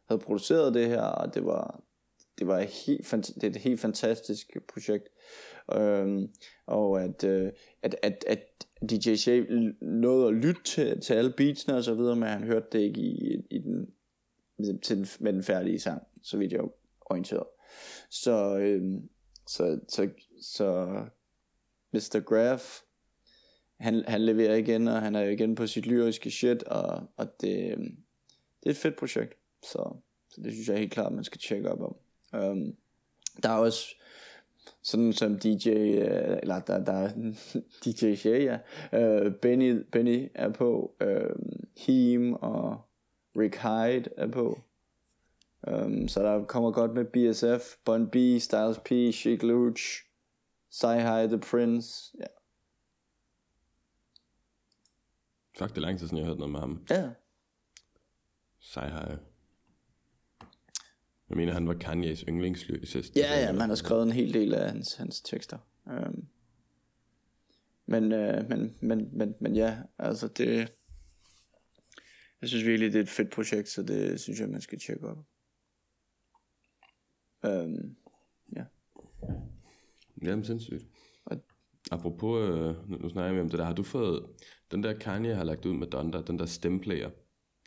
havde 0.07 0.21
produceret 0.21 0.73
det 0.73 0.87
her, 0.87 1.01
og 1.01 1.33
det 1.33 1.45
var, 1.45 1.83
det 2.39 2.47
var 2.47 2.59
helt, 2.59 3.11
det 3.35 3.43
er 3.43 3.49
et 3.49 3.55
helt 3.55 3.79
fantastisk 3.79 4.57
projekt. 4.73 5.09
Øhm, 5.73 6.29
og 6.65 7.03
at, 7.03 7.23
øh, 7.23 7.51
at, 7.81 7.95
at, 8.03 8.25
at 8.27 8.67
DJ 8.89 9.15
Shay 9.15 9.45
nåede 9.81 10.27
at 10.27 10.33
lytte 10.33 10.63
til, 10.63 11.01
til 11.01 11.13
alle 11.13 11.33
beatsene 11.37 11.77
og 11.77 11.83
så 11.83 11.93
videre, 11.93 12.15
men 12.15 12.29
han 12.29 12.43
hørte 12.43 12.67
det 12.71 12.79
ikke 12.79 13.01
i, 13.01 13.45
i 13.49 13.57
den, 13.57 13.93
til 14.81 14.97
den, 14.97 15.07
med 15.19 15.33
den 15.33 15.43
færdige 15.43 15.79
sang, 15.79 16.01
så 16.23 16.37
vidt 16.37 16.51
jeg 16.51 16.61
orienteret. 17.01 17.47
Så, 18.09 18.57
øhm, 18.57 19.09
så, 19.47 19.79
så, 19.87 20.09
så 20.41 20.85
Mr. 21.93 22.19
Graf, 22.19 22.81
han, 23.79 24.03
han 24.07 24.21
leverer 24.21 24.55
igen, 24.55 24.87
og 24.87 25.01
han 25.01 25.15
er 25.15 25.23
igen 25.23 25.55
på 25.55 25.67
sit 25.67 25.85
lyriske 25.85 26.31
shit, 26.31 26.63
og, 26.63 27.07
og 27.17 27.41
det, 27.41 27.71
øhm, 27.71 27.97
det 28.63 28.65
er 28.65 28.69
et 28.69 28.77
fedt 28.77 28.95
projekt, 28.95 29.37
så, 29.63 29.95
så 30.29 30.41
det 30.41 30.53
synes 30.53 30.67
jeg 30.67 30.77
helt 30.77 30.91
klart, 30.91 31.13
man 31.13 31.23
skal 31.23 31.39
tjekke 31.39 31.71
op 31.71 31.81
om. 31.81 31.95
Um, 32.41 32.75
der 33.43 33.49
er 33.49 33.57
også 33.57 33.95
sådan 34.81 35.13
som 35.13 35.39
DJ, 35.39 35.69
øh, 35.69 36.37
eller 36.41 36.59
der, 36.59 36.83
der 36.83 36.93
er 36.93 37.09
DJ 37.85 38.15
Shay, 38.15 38.45
ja. 38.45 38.59
Øh, 38.93 39.35
Benny, 39.35 39.85
Benny 39.91 40.31
er 40.35 40.49
på, 40.49 40.95
øh, 41.01 41.35
Heem 41.77 42.33
og 42.33 42.81
Rick 43.37 43.57
Hyde 43.57 44.09
er 44.17 44.27
på. 44.27 44.61
Um, 45.67 46.07
så 46.07 46.23
der 46.23 46.45
kommer 46.45 46.71
godt 46.71 46.93
med 46.93 47.05
BSF, 47.05 47.75
Bun 47.85 48.07
B, 48.07 48.15
Styles 48.39 48.79
P, 48.85 48.89
Chic 49.13 49.41
Luch, 49.43 49.81
Sci-Hi, 50.71 51.27
The 51.27 51.39
Prince. 51.51 52.17
Ja. 52.19 52.25
Fuck, 55.57 55.69
det 55.69 55.77
er 55.77 55.81
lang 55.81 55.99
tid 55.99 56.07
siden, 56.07 56.17
jeg 56.17 56.25
har 56.25 56.31
hørt 56.31 56.39
noget 56.39 56.51
med 56.51 56.59
ham. 56.59 56.85
ja. 56.89 57.09
Sci-Hi. 58.61 59.15
Jeg 61.29 61.37
mener, 61.37 61.53
han 61.53 61.67
var 61.67 61.73
Kanye's 61.73 62.23
yndlingsløs. 62.29 62.95
Ja, 63.15 63.39
ja, 63.39 63.51
men 63.51 63.61
han 63.61 63.69
har 63.69 63.75
skrevet 63.75 64.03
en 64.03 64.11
hel 64.11 64.33
del 64.33 64.53
af 64.53 64.69
hans, 64.71 64.93
hans 64.95 65.21
tekster. 65.21 65.57
Um, 65.85 66.27
men, 67.85 68.11
øh, 68.11 68.49
men, 68.49 68.75
men, 68.81 69.17
men, 69.17 69.35
men 69.41 69.55
ja, 69.55 69.77
altså 69.97 70.27
det, 70.27 70.73
jeg 72.41 72.49
synes 72.49 72.65
virkelig, 72.65 72.93
det 72.93 72.99
er 72.99 73.03
et 73.03 73.09
fedt 73.09 73.31
projekt, 73.31 73.69
så 73.69 73.83
det 73.83 74.19
synes 74.19 74.39
jeg, 74.39 74.49
man 74.49 74.61
skal 74.61 74.79
tjekke 74.79 75.07
op. 75.07 75.17
Øhm, 77.45 77.95
ja. 78.55 78.63
Jamen, 80.23 80.45
sindssygt. 80.45 80.85
Og- 81.25 81.43
Apropos, 81.91 82.49
øh, 82.49 82.89
nu 82.89 83.09
snakker 83.09 83.33
vi 83.33 83.39
om 83.41 83.49
det 83.49 83.59
der. 83.59 83.65
Har 83.65 83.73
du 83.73 83.83
fået, 83.83 84.25
den 84.71 84.83
der 84.83 84.99
Kanye 84.99 85.35
har 85.35 85.43
lagt 85.43 85.65
ud 85.65 85.73
med 85.73 85.87
Donda, 85.87 86.21
den 86.21 86.39
der 86.39 86.45
stemplayer, 86.45 87.09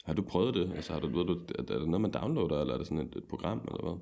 har 0.03 0.12
du 0.12 0.23
prøvet 0.23 0.55
det? 0.55 0.73
Altså, 0.77 0.93
har 0.93 1.01
du, 1.01 1.07
ved 1.07 1.25
du, 1.27 1.41
er 1.59 1.62
det 1.62 1.88
noget, 1.88 2.01
man 2.01 2.11
downloader, 2.11 2.61
eller 2.61 2.75
er 2.75 2.79
det 2.79 2.87
sådan 2.87 3.07
et, 3.07 3.17
et 3.17 3.25
program, 3.25 3.59
eller 3.59 3.83
hvad? 3.83 4.01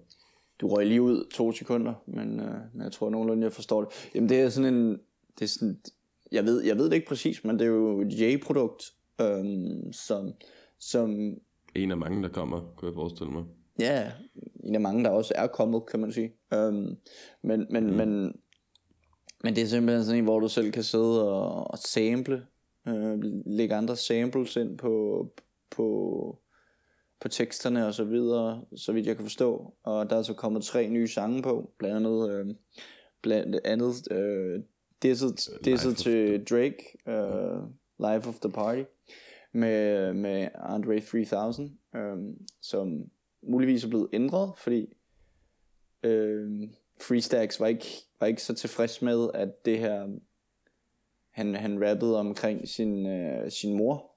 Du 0.61 0.69
røg 0.69 0.87
lige 0.87 1.03
ud 1.03 1.25
to 1.35 1.53
sekunder, 1.53 1.95
men, 2.07 2.41
øh, 2.41 2.55
men 2.73 2.83
jeg 2.83 2.93
tror 2.93 3.11
nogenlunde, 3.11 3.45
jeg 3.45 3.53
forstår 3.53 3.81
det. 3.85 4.11
Jamen 4.15 4.29
det 4.29 4.41
er 4.41 4.49
sådan 4.49 4.75
en, 4.75 4.99
det 5.39 5.43
er 5.45 5.49
sådan, 5.49 5.81
jeg 6.33 6.45
ved, 6.45 6.63
jeg 6.65 6.77
ved 6.77 6.85
det 6.85 6.95
ikke 6.95 7.09
præcis, 7.09 7.45
men 7.45 7.59
det 7.59 7.65
er 7.65 7.69
jo 7.69 8.01
et 8.01 8.21
J-produkt, 8.21 8.85
øhm, 9.21 9.93
som, 9.93 10.33
som, 10.79 11.11
En 11.75 11.91
af 11.91 11.97
mange, 11.97 12.23
der 12.23 12.29
kommer, 12.29 12.61
kunne 12.77 12.89
jeg 12.89 12.95
forestille 12.95 13.33
mig. 13.33 13.45
ja, 13.79 14.13
en 14.65 14.75
af 14.75 14.81
mange, 14.81 15.05
der 15.05 15.11
også 15.11 15.33
er 15.37 15.47
kommet, 15.47 15.83
kan 15.87 16.01
man 16.01 16.13
sige. 16.13 16.33
Øhm, 16.55 16.97
men, 17.43 17.67
men, 17.71 17.87
mm. 17.87 17.93
men, 17.93 18.33
men 19.45 19.55
det 19.57 19.63
er 19.63 19.67
simpelthen 19.67 20.05
sådan 20.05 20.19
en, 20.19 20.25
hvor 20.25 20.41
du 20.41 20.49
selv 20.49 20.73
kan 20.73 20.83
sidde 20.83 21.33
og, 21.33 21.71
og 21.71 21.79
sample, 21.79 22.47
øh, 22.89 23.19
lægge 23.47 23.75
andre 23.75 23.97
samples 23.97 24.57
ind 24.57 24.79
på, 24.79 25.27
på, 25.71 26.39
på 27.21 27.29
teksterne 27.29 27.87
og 27.87 27.95
så 27.95 28.05
videre, 28.05 28.65
så 28.77 28.93
vidt 28.93 29.07
jeg 29.07 29.17
kan 29.17 29.25
forstå. 29.25 29.75
Og 29.83 30.11
der 30.11 30.17
er 30.17 30.23
så 30.23 30.35
kommet 30.35 30.63
tre 30.63 30.89
nye 30.89 31.09
sange 31.09 31.43
på, 31.43 31.73
blandt 31.79 31.97
andet, 31.97 32.31
øh, 32.31 32.55
blandt 33.23 33.61
andet 33.65 34.13
øh, 34.13 34.61
Dissed 35.03 35.91
of 35.91 35.97
til 35.97 36.45
Drake, 36.45 36.99
øh, 37.09 37.63
Life 37.99 38.29
of 38.29 38.41
the 38.41 38.53
Party, 38.53 38.83
med, 39.53 40.13
med 40.15 40.49
Andre 40.55 41.01
3000, 41.01 41.71
øh, 41.97 42.17
som 42.63 43.11
muligvis 43.43 43.85
er 43.85 43.89
blevet 43.89 44.09
ændret, 44.13 44.53
fordi 44.57 44.93
øh, 46.03 46.69
Freestacks 47.01 47.61
var 47.61 47.67
ikke, 47.67 47.87
var 48.21 48.27
ikke 48.27 48.43
så 48.43 48.55
tilfreds 48.55 49.03
med, 49.03 49.29
at 49.35 49.65
det 49.65 49.79
her, 49.79 50.09
han, 51.31 51.55
han 51.55 51.89
rappede 51.89 52.19
omkring 52.19 52.69
sin, 52.69 53.07
øh, 53.07 53.51
sin 53.51 53.77
mor, 53.77 54.10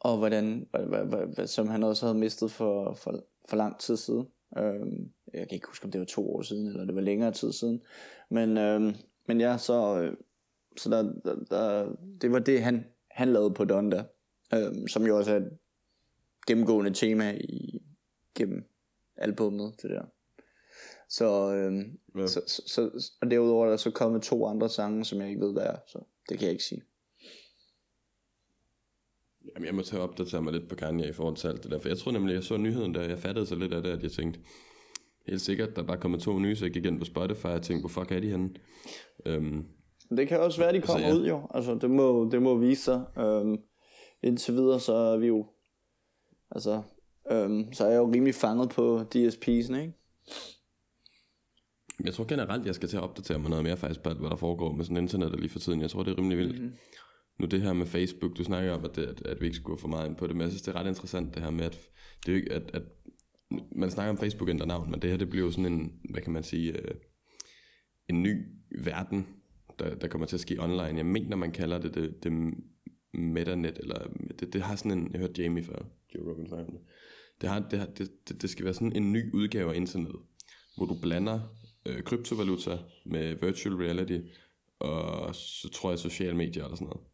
og 0.00 0.18
hvordan, 0.18 0.66
som 1.46 1.68
han 1.68 1.82
også 1.82 2.06
havde 2.06 2.18
mistet 2.18 2.50
for, 2.50 2.94
for, 2.94 3.24
for 3.48 3.56
lang 3.56 3.78
tid 3.78 3.96
siden. 3.96 4.28
Øhm, 4.58 5.10
jeg 5.34 5.48
kan 5.48 5.54
ikke 5.56 5.66
huske, 5.66 5.84
om 5.84 5.90
det 5.90 5.98
var 5.98 6.04
to 6.04 6.34
år 6.34 6.42
siden, 6.42 6.66
eller 6.66 6.84
det 6.84 6.94
var 6.94 7.00
længere 7.00 7.32
tid 7.32 7.52
siden. 7.52 7.82
Men, 8.28 8.58
øhm, 8.58 8.94
men 9.26 9.40
ja, 9.40 9.56
så, 9.58 10.00
øh, 10.00 10.16
så 10.76 10.90
der, 10.90 11.02
der, 11.02 11.34
der, 11.50 11.92
det 12.20 12.32
var 12.32 12.38
det, 12.38 12.62
han, 12.62 12.86
han 13.10 13.32
lavede 13.32 13.54
på 13.54 13.64
Donda, 13.64 14.04
øhm, 14.54 14.88
som 14.88 15.06
jo 15.06 15.16
også 15.16 15.32
er 15.32 15.36
et 15.36 15.58
gennemgående 16.46 16.90
tema 16.94 17.30
i, 17.40 17.82
gennem 18.34 18.64
albummet, 19.16 19.74
det 19.82 19.90
der. 19.90 20.02
Så, 21.08 21.52
øhm, 21.54 21.98
Ja. 22.16 22.26
så, 22.26 22.42
så, 22.46 22.62
så, 22.66 23.10
og 23.20 23.30
derudover 23.30 23.66
er 23.66 23.70
der 23.70 23.76
så 23.76 23.90
kommet 23.90 24.22
to 24.22 24.46
andre 24.46 24.68
sange, 24.68 25.04
som 25.04 25.20
jeg 25.20 25.28
ikke 25.28 25.40
ved, 25.40 25.52
hvad 25.52 25.62
er, 25.62 25.76
så 25.86 25.98
det 26.28 26.38
kan 26.38 26.44
jeg 26.46 26.52
ikke 26.52 26.64
sige. 26.64 26.82
Jamen, 29.54 29.66
jeg 29.66 29.74
må 29.74 29.82
tage 29.82 30.02
og 30.02 30.08
opdatere 30.08 30.42
mig 30.42 30.52
lidt 30.52 30.68
på 30.68 30.74
Kanye 30.74 31.08
i 31.08 31.12
forhold 31.12 31.36
til 31.36 31.48
alt 31.48 31.62
det 31.62 31.70
der, 31.70 31.78
for 31.78 31.88
jeg 31.88 31.98
tror 31.98 32.12
nemlig, 32.12 32.34
jeg 32.34 32.44
så 32.44 32.56
nyheden 32.56 32.94
der, 32.94 33.08
jeg 33.08 33.18
fattede 33.18 33.46
så 33.46 33.54
lidt 33.54 33.72
af 33.72 33.82
det, 33.82 33.90
at 33.90 34.02
jeg 34.02 34.12
tænkte, 34.12 34.40
helt 35.26 35.40
sikkert, 35.40 35.76
der 35.76 35.82
er 35.82 35.86
bare 35.86 35.96
kommet 35.96 36.20
to 36.20 36.38
nye, 36.38 36.56
så 36.56 36.64
jeg 36.64 36.72
gik 36.72 36.86
ind 36.86 36.98
på 36.98 37.04
Spotify 37.04 37.46
og 37.46 37.62
tænkte, 37.62 37.80
hvor 37.80 37.88
fuck 38.02 38.12
er 38.12 38.20
de 38.20 38.30
henne? 38.30 38.50
Øhm, 39.26 39.64
Det 40.16 40.28
kan 40.28 40.40
også 40.40 40.60
være, 40.60 40.72
de 40.72 40.80
kommer 40.80 41.06
ja. 41.06 41.14
ud 41.14 41.26
jo. 41.26 41.48
Altså, 41.54 41.74
det 41.74 41.90
må, 41.90 42.28
det 42.32 42.42
må 42.42 42.58
vise 42.58 42.82
sig. 42.82 43.04
Øhm, 43.18 43.58
indtil 44.22 44.54
videre, 44.54 44.80
så 44.80 44.94
er 44.94 45.16
vi 45.16 45.26
jo... 45.26 45.46
Altså, 46.50 46.82
øhm, 47.30 47.72
så 47.72 47.84
er 47.84 47.90
jeg 47.90 47.98
jo 47.98 48.12
rimelig 48.12 48.34
fanget 48.34 48.70
på 48.70 49.00
DSP'en, 49.14 49.76
ikke? 49.76 49.92
jeg 52.04 52.14
tror 52.14 52.24
generelt, 52.24 52.66
jeg 52.66 52.74
skal 52.74 52.88
til 52.88 52.96
at 52.96 53.02
opdatere 53.02 53.38
mig 53.38 53.50
noget 53.50 53.64
mere 53.64 53.76
faktisk 53.76 54.02
på 54.02 54.10
hvad 54.10 54.30
der 54.30 54.36
foregår 54.36 54.72
med 54.72 54.84
sådan 54.84 54.96
internet 54.96 55.40
lige 55.40 55.50
for 55.50 55.58
tiden. 55.58 55.80
Jeg 55.80 55.90
tror, 55.90 56.02
det 56.02 56.12
er 56.12 56.18
rimelig 56.18 56.38
vildt. 56.38 56.60
Mm-hmm. 56.60 56.76
Nu 57.38 57.46
det 57.46 57.62
her 57.62 57.72
med 57.72 57.86
Facebook, 57.86 58.36
du 58.36 58.44
snakker 58.44 58.72
om, 58.72 58.84
at, 58.84 58.96
det, 58.96 59.02
at, 59.02 59.26
at 59.26 59.40
vi 59.40 59.46
ikke 59.46 59.56
skulle 59.56 59.76
gå 59.76 59.80
for 59.80 59.88
meget 59.88 60.08
ind 60.08 60.16
på 60.16 60.26
det, 60.26 60.36
men 60.36 60.42
jeg 60.42 60.50
synes, 60.50 60.62
det 60.62 60.74
er 60.74 60.80
ret 60.80 60.88
interessant 60.88 61.34
det 61.34 61.42
her 61.42 61.50
med, 61.50 61.64
at, 61.64 61.78
det 62.26 62.32
er 62.32 62.36
ikke, 62.36 62.52
at, 62.52 62.70
at 62.74 62.82
man 63.76 63.90
snakker 63.90 64.10
om 64.10 64.18
Facebook 64.18 64.48
ændrer 64.48 64.66
navn, 64.66 64.90
men 64.90 65.02
det 65.02 65.10
her, 65.10 65.16
det 65.16 65.30
bliver 65.30 65.46
jo 65.46 65.50
sådan 65.52 65.72
en, 65.72 65.92
hvad 66.10 66.22
kan 66.22 66.32
man 66.32 66.42
sige, 66.42 66.72
øh, 66.72 66.94
en 68.08 68.22
ny 68.22 68.46
verden, 68.84 69.26
der, 69.78 69.94
der 69.94 70.08
kommer 70.08 70.26
til 70.26 70.36
at 70.36 70.40
ske 70.40 70.56
online. 70.60 70.96
Jeg 70.96 71.06
mener, 71.06 71.36
man 71.36 71.52
kalder 71.52 71.78
det 71.78 71.94
det, 71.94 72.24
det 72.24 72.32
metanet, 73.12 73.78
eller 73.78 74.06
det, 74.40 74.52
det 74.52 74.62
har 74.62 74.76
sådan 74.76 74.98
en, 74.98 75.10
jeg 75.12 75.20
hørte 75.20 75.42
Jamie 75.42 75.64
før, 75.64 75.84
Joe 76.14 76.30
Rogan 76.30 76.48
snakke 76.48 76.66
om 76.66 76.72
det. 76.72 76.82
Det, 77.40 77.48
har, 77.48 77.68
det, 77.70 77.78
har, 77.78 77.86
det, 77.86 78.10
det, 78.28 78.42
det 78.42 78.50
skal 78.50 78.64
være 78.64 78.74
sådan 78.74 78.96
en 78.96 79.12
ny 79.12 79.34
udgave 79.34 79.72
af 79.72 79.76
internet, 79.76 80.16
hvor 80.76 80.86
du 80.86 80.96
blander 81.02 81.40
øh, 81.86 82.02
kryptovaluta 82.02 82.78
med 83.06 83.34
virtual 83.34 83.74
reality, 83.74 84.18
og 84.78 85.34
så 85.34 85.68
tror 85.72 85.90
jeg 85.90 85.98
sociale 85.98 86.36
medier 86.36 86.64
eller 86.64 86.76
sådan 86.76 86.86
noget. 86.86 87.09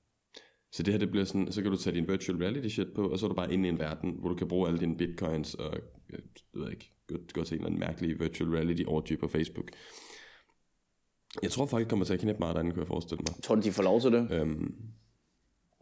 Så 0.73 0.83
det 0.83 0.95
her, 0.95 0.99
det 0.99 1.11
bliver 1.11 1.25
sådan, 1.25 1.53
så 1.53 1.63
kan 1.63 1.71
du 1.71 1.77
tage 1.77 1.97
din 1.97 2.09
virtual 2.09 2.39
reality 2.39 2.69
shit 2.69 2.89
på, 2.95 3.09
og 3.09 3.19
så 3.19 3.27
er 3.27 3.29
du 3.29 3.35
bare 3.35 3.53
inde 3.53 3.67
i 3.67 3.69
en 3.69 3.79
verden, 3.79 4.17
hvor 4.19 4.29
du 4.29 4.35
kan 4.35 4.49
bruge 4.49 4.69
alle 4.69 4.81
dine 4.81 4.97
bitcoins, 4.97 5.55
og 5.55 5.79
jeg 6.11 6.19
ved 6.55 6.71
ikke, 6.71 6.93
gå, 7.07 7.17
gå 7.33 7.45
til 7.45 7.55
en 7.55 7.61
eller 7.61 7.67
anden 7.67 7.81
mærkelig 7.81 8.21
virtual 8.21 8.51
reality 8.51 8.83
orgy 8.87 9.19
på 9.19 9.29
Facebook. 9.29 9.71
Jeg 11.43 11.51
tror 11.51 11.67
folk 11.67 11.89
kommer 11.89 12.05
til 12.05 12.15
at 12.15 12.21
knæppe 12.21 12.39
meget 12.39 12.55
derinde, 12.55 12.73
kunne 12.73 12.81
jeg 12.81 12.89
forestille 12.89 13.23
mig. 13.29 13.43
Tror 13.43 13.55
du, 13.55 13.61
de 13.61 13.73
får 13.73 13.83
lov 13.83 14.01
til 14.01 14.13
det? 14.13 14.33
Øhm, 14.33 14.75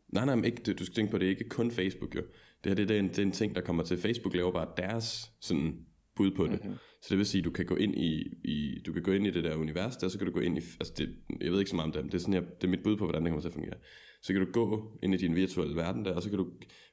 nej, 0.09 0.25
nej, 0.25 0.35
men 0.35 0.45
ikke, 0.45 0.73
du 0.73 0.85
skal 0.85 0.95
tænke 0.95 1.11
på, 1.11 1.19
det 1.19 1.27
er 1.27 1.31
ikke 1.31 1.49
kun 1.49 1.71
Facebook 1.71 2.15
jo. 2.15 2.21
Det 2.65 2.71
her 2.71 2.75
det, 2.75 2.89
det, 2.89 2.97
er 2.97 3.01
en, 3.01 3.09
det 3.09 3.19
er 3.19 3.23
en 3.23 3.33
ting, 3.33 3.55
der 3.55 3.61
kommer 3.61 3.83
til. 3.83 3.99
Facebook 3.99 4.35
laver 4.35 4.53
bare 4.53 4.69
deres 4.77 5.31
sådan, 5.41 5.87
bud 6.17 6.31
på 6.31 6.47
det. 6.47 6.65
Mm-hmm. 6.65 6.79
Så 7.03 7.09
det 7.11 7.19
vil 7.19 7.27
sige, 7.27 7.43
du 7.43 7.51
kan 7.51 7.67
gå 7.67 7.77
ind 7.77 7.95
i, 7.95 8.23
i, 8.45 8.83
du 8.87 8.93
kan 8.93 9.03
gå 9.03 9.13
ind 9.13 9.27
i 9.27 9.31
det 9.31 9.45
der 9.45 9.57
univers 9.57 9.97
der, 9.97 10.09
så 10.09 10.19
kan 10.19 10.27
du 10.27 10.33
gå 10.33 10.41
ind 10.41 10.59
i, 10.59 10.61
altså 10.81 10.95
det, 10.97 11.17
jeg 11.41 11.53
ved 11.53 11.59
ikke 11.59 11.71
så 11.71 11.77
meget 11.77 11.87
om 11.87 11.93
det, 11.93 12.03
men 12.03 12.13
det 12.13 12.15
er, 12.15 12.21
sådan, 12.21 12.35
jeg, 12.35 12.43
det 12.43 12.65
er 12.65 12.71
mit 12.71 12.83
bud 12.83 12.97
på, 12.97 13.05
hvordan 13.05 13.23
det 13.23 13.31
kommer 13.31 13.41
til 13.41 13.49
at 13.49 13.55
fungere. 13.55 13.75
Så 14.25 14.33
kan 14.33 14.47
du 14.47 14.53
gå 14.53 14.99
ind 15.03 15.15
i 15.15 15.17
din 15.17 15.35
virtuelle 15.35 15.77
verden 15.77 16.05
der, 16.05 16.15
og 16.15 16.23
så 16.23 16.29
kan 16.29 16.39
du 16.39 16.47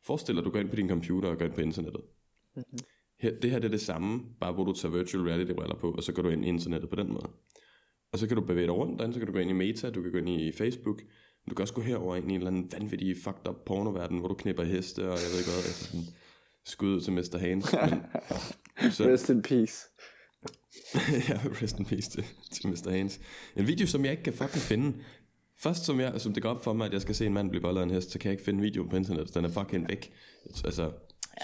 forestille 0.03 0.35
dig, 0.35 0.41
at 0.41 0.45
du 0.45 0.51
går 0.51 0.59
ind 0.59 0.69
på 0.69 0.75
din 0.75 0.89
computer 0.89 1.29
og 1.29 1.37
går 1.37 1.45
ind 1.45 1.53
på 1.53 1.61
internettet. 1.61 2.01
Mm-hmm. 2.55 2.79
Her, 3.19 3.39
det 3.41 3.51
her 3.51 3.59
det 3.59 3.67
er 3.67 3.71
det 3.71 3.81
samme, 3.81 4.21
bare 4.39 4.53
hvor 4.53 4.63
du 4.63 4.73
tager 4.73 4.97
virtual 4.97 5.23
reality 5.23 5.51
briller 5.51 5.75
på, 5.75 5.91
og 5.91 6.03
så 6.03 6.13
går 6.13 6.21
du 6.21 6.29
ind 6.29 6.45
i 6.45 6.47
internettet 6.47 6.89
på 6.89 6.95
den 6.95 7.07
måde. 7.07 7.29
Og 8.13 8.19
så 8.19 8.27
kan 8.27 8.37
du 8.37 8.43
bevæge 8.43 8.67
dig 8.67 8.75
rundt 8.75 8.99
derinde, 8.99 9.13
så 9.13 9.19
kan 9.19 9.27
du 9.27 9.33
gå 9.33 9.39
ind 9.39 9.49
i 9.49 9.53
Meta, 9.53 9.89
du 9.89 10.01
kan 10.01 10.11
gå 10.11 10.17
ind 10.17 10.29
i 10.29 10.51
Facebook, 10.51 11.01
du 11.49 11.55
kan 11.55 11.63
også 11.63 11.73
gå 11.73 11.81
herover 11.81 12.15
ind 12.15 12.31
i 12.31 12.35
en 12.35 12.41
eller 12.41 12.51
anden 12.51 12.71
vanvittig 12.71 13.17
fucked 13.23 13.47
up 13.49 13.55
pornoverden, 13.65 14.19
hvor 14.19 14.27
du 14.27 14.33
knipper 14.33 14.63
heste, 14.63 14.99
og 14.99 15.17
jeg 15.23 15.29
ved 15.31 15.39
ikke 15.39 15.49
hvad, 15.49 15.57
altså 15.57 15.83
sådan, 15.83 16.05
skud 16.65 16.95
ud 16.95 17.01
til 17.01 17.13
Mr. 17.13 17.37
Haynes. 17.37 17.73
Men, 17.73 18.91
så, 18.91 19.03
Rest 19.03 19.29
in 19.29 19.41
peace. 19.41 19.87
ja, 21.29 21.39
rest 21.61 21.79
in 21.79 21.85
peace 21.85 22.09
til, 22.09 22.25
til 22.51 22.69
Mr. 22.69 22.89
Haynes. 22.89 23.19
En 23.55 23.67
video, 23.67 23.87
som 23.87 24.05
jeg 24.05 24.11
ikke 24.11 24.23
kan 24.23 24.33
fucking 24.33 24.61
finde. 24.61 25.03
Først 25.63 25.85
som, 25.85 25.99
jeg, 25.99 26.13
som 26.21 26.33
det 26.33 26.43
går 26.43 26.49
op 26.49 26.63
for 26.63 26.73
mig, 26.73 26.85
at 26.87 26.93
jeg 26.93 27.01
skal 27.01 27.15
se 27.15 27.25
en 27.25 27.33
mand 27.33 27.49
blive 27.49 27.61
bollet 27.61 27.81
af 27.81 27.85
en 27.85 27.91
hest, 27.91 28.11
så 28.11 28.19
kan 28.19 28.27
jeg 28.29 28.33
ikke 28.33 28.43
finde 28.45 28.61
videoen 28.61 28.89
på 28.89 28.95
internettet. 28.95 29.35
Den 29.35 29.45
er 29.45 29.49
fucking 29.49 29.89
væk. 29.89 30.13
Altså, 30.65 30.91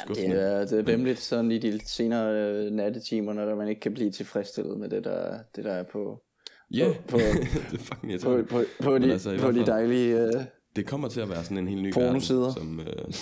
Ja, 0.07 0.13
det 0.13 0.29
er, 0.43 0.65
det 0.65 0.79
er 0.79 0.83
vemmeligt 0.83 1.19
sådan 1.19 1.51
i 1.51 1.57
de 1.57 1.79
senere 1.85 2.33
øh, 2.65 2.71
nattetimer, 2.71 3.33
når 3.33 3.55
man 3.55 3.67
ikke 3.67 3.81
kan 3.81 3.93
blive 3.93 4.11
tilfredsstillet 4.11 4.79
med 4.79 4.89
det, 4.89 5.03
der, 5.03 5.39
det 5.55 5.63
der 5.63 5.71
er 5.71 5.83
på, 5.91 6.23
Ja, 6.71 6.93
på- 7.07 7.17
det 7.71 7.73
er 7.73 7.83
fucking 7.83 8.21
på, 8.21 8.41
på, 8.49 8.63
på, 8.83 8.91
Men 8.91 9.01
de, 9.03 9.11
altså, 9.11 9.37
på 9.41 9.51
de 9.51 9.65
dejlige... 9.65 10.17
Øh, 10.21 10.31
Det 10.75 10.85
kommer 10.85 11.07
til 11.07 11.19
at 11.19 11.29
være 11.29 11.43
sådan 11.43 11.57
en 11.57 11.67
helt 11.67 11.81
ny 11.81 11.93
Pornosider. 11.93 12.39
verden, 12.39 12.53
som, 12.53 12.79
øh, 12.79 13.13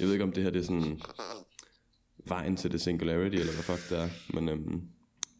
jeg 0.00 0.06
ved 0.06 0.12
ikke 0.12 0.24
om 0.24 0.32
det 0.32 0.42
her 0.42 0.50
det 0.50 0.60
er 0.60 0.64
sådan 0.64 1.00
vejen 2.26 2.56
til 2.56 2.72
det 2.72 2.80
singularity, 2.80 3.36
eller 3.36 3.52
hvad 3.52 3.76
fuck 3.76 3.90
det 3.90 3.98
er, 3.98 4.08
men 4.34 4.48
øhm, 4.48 4.80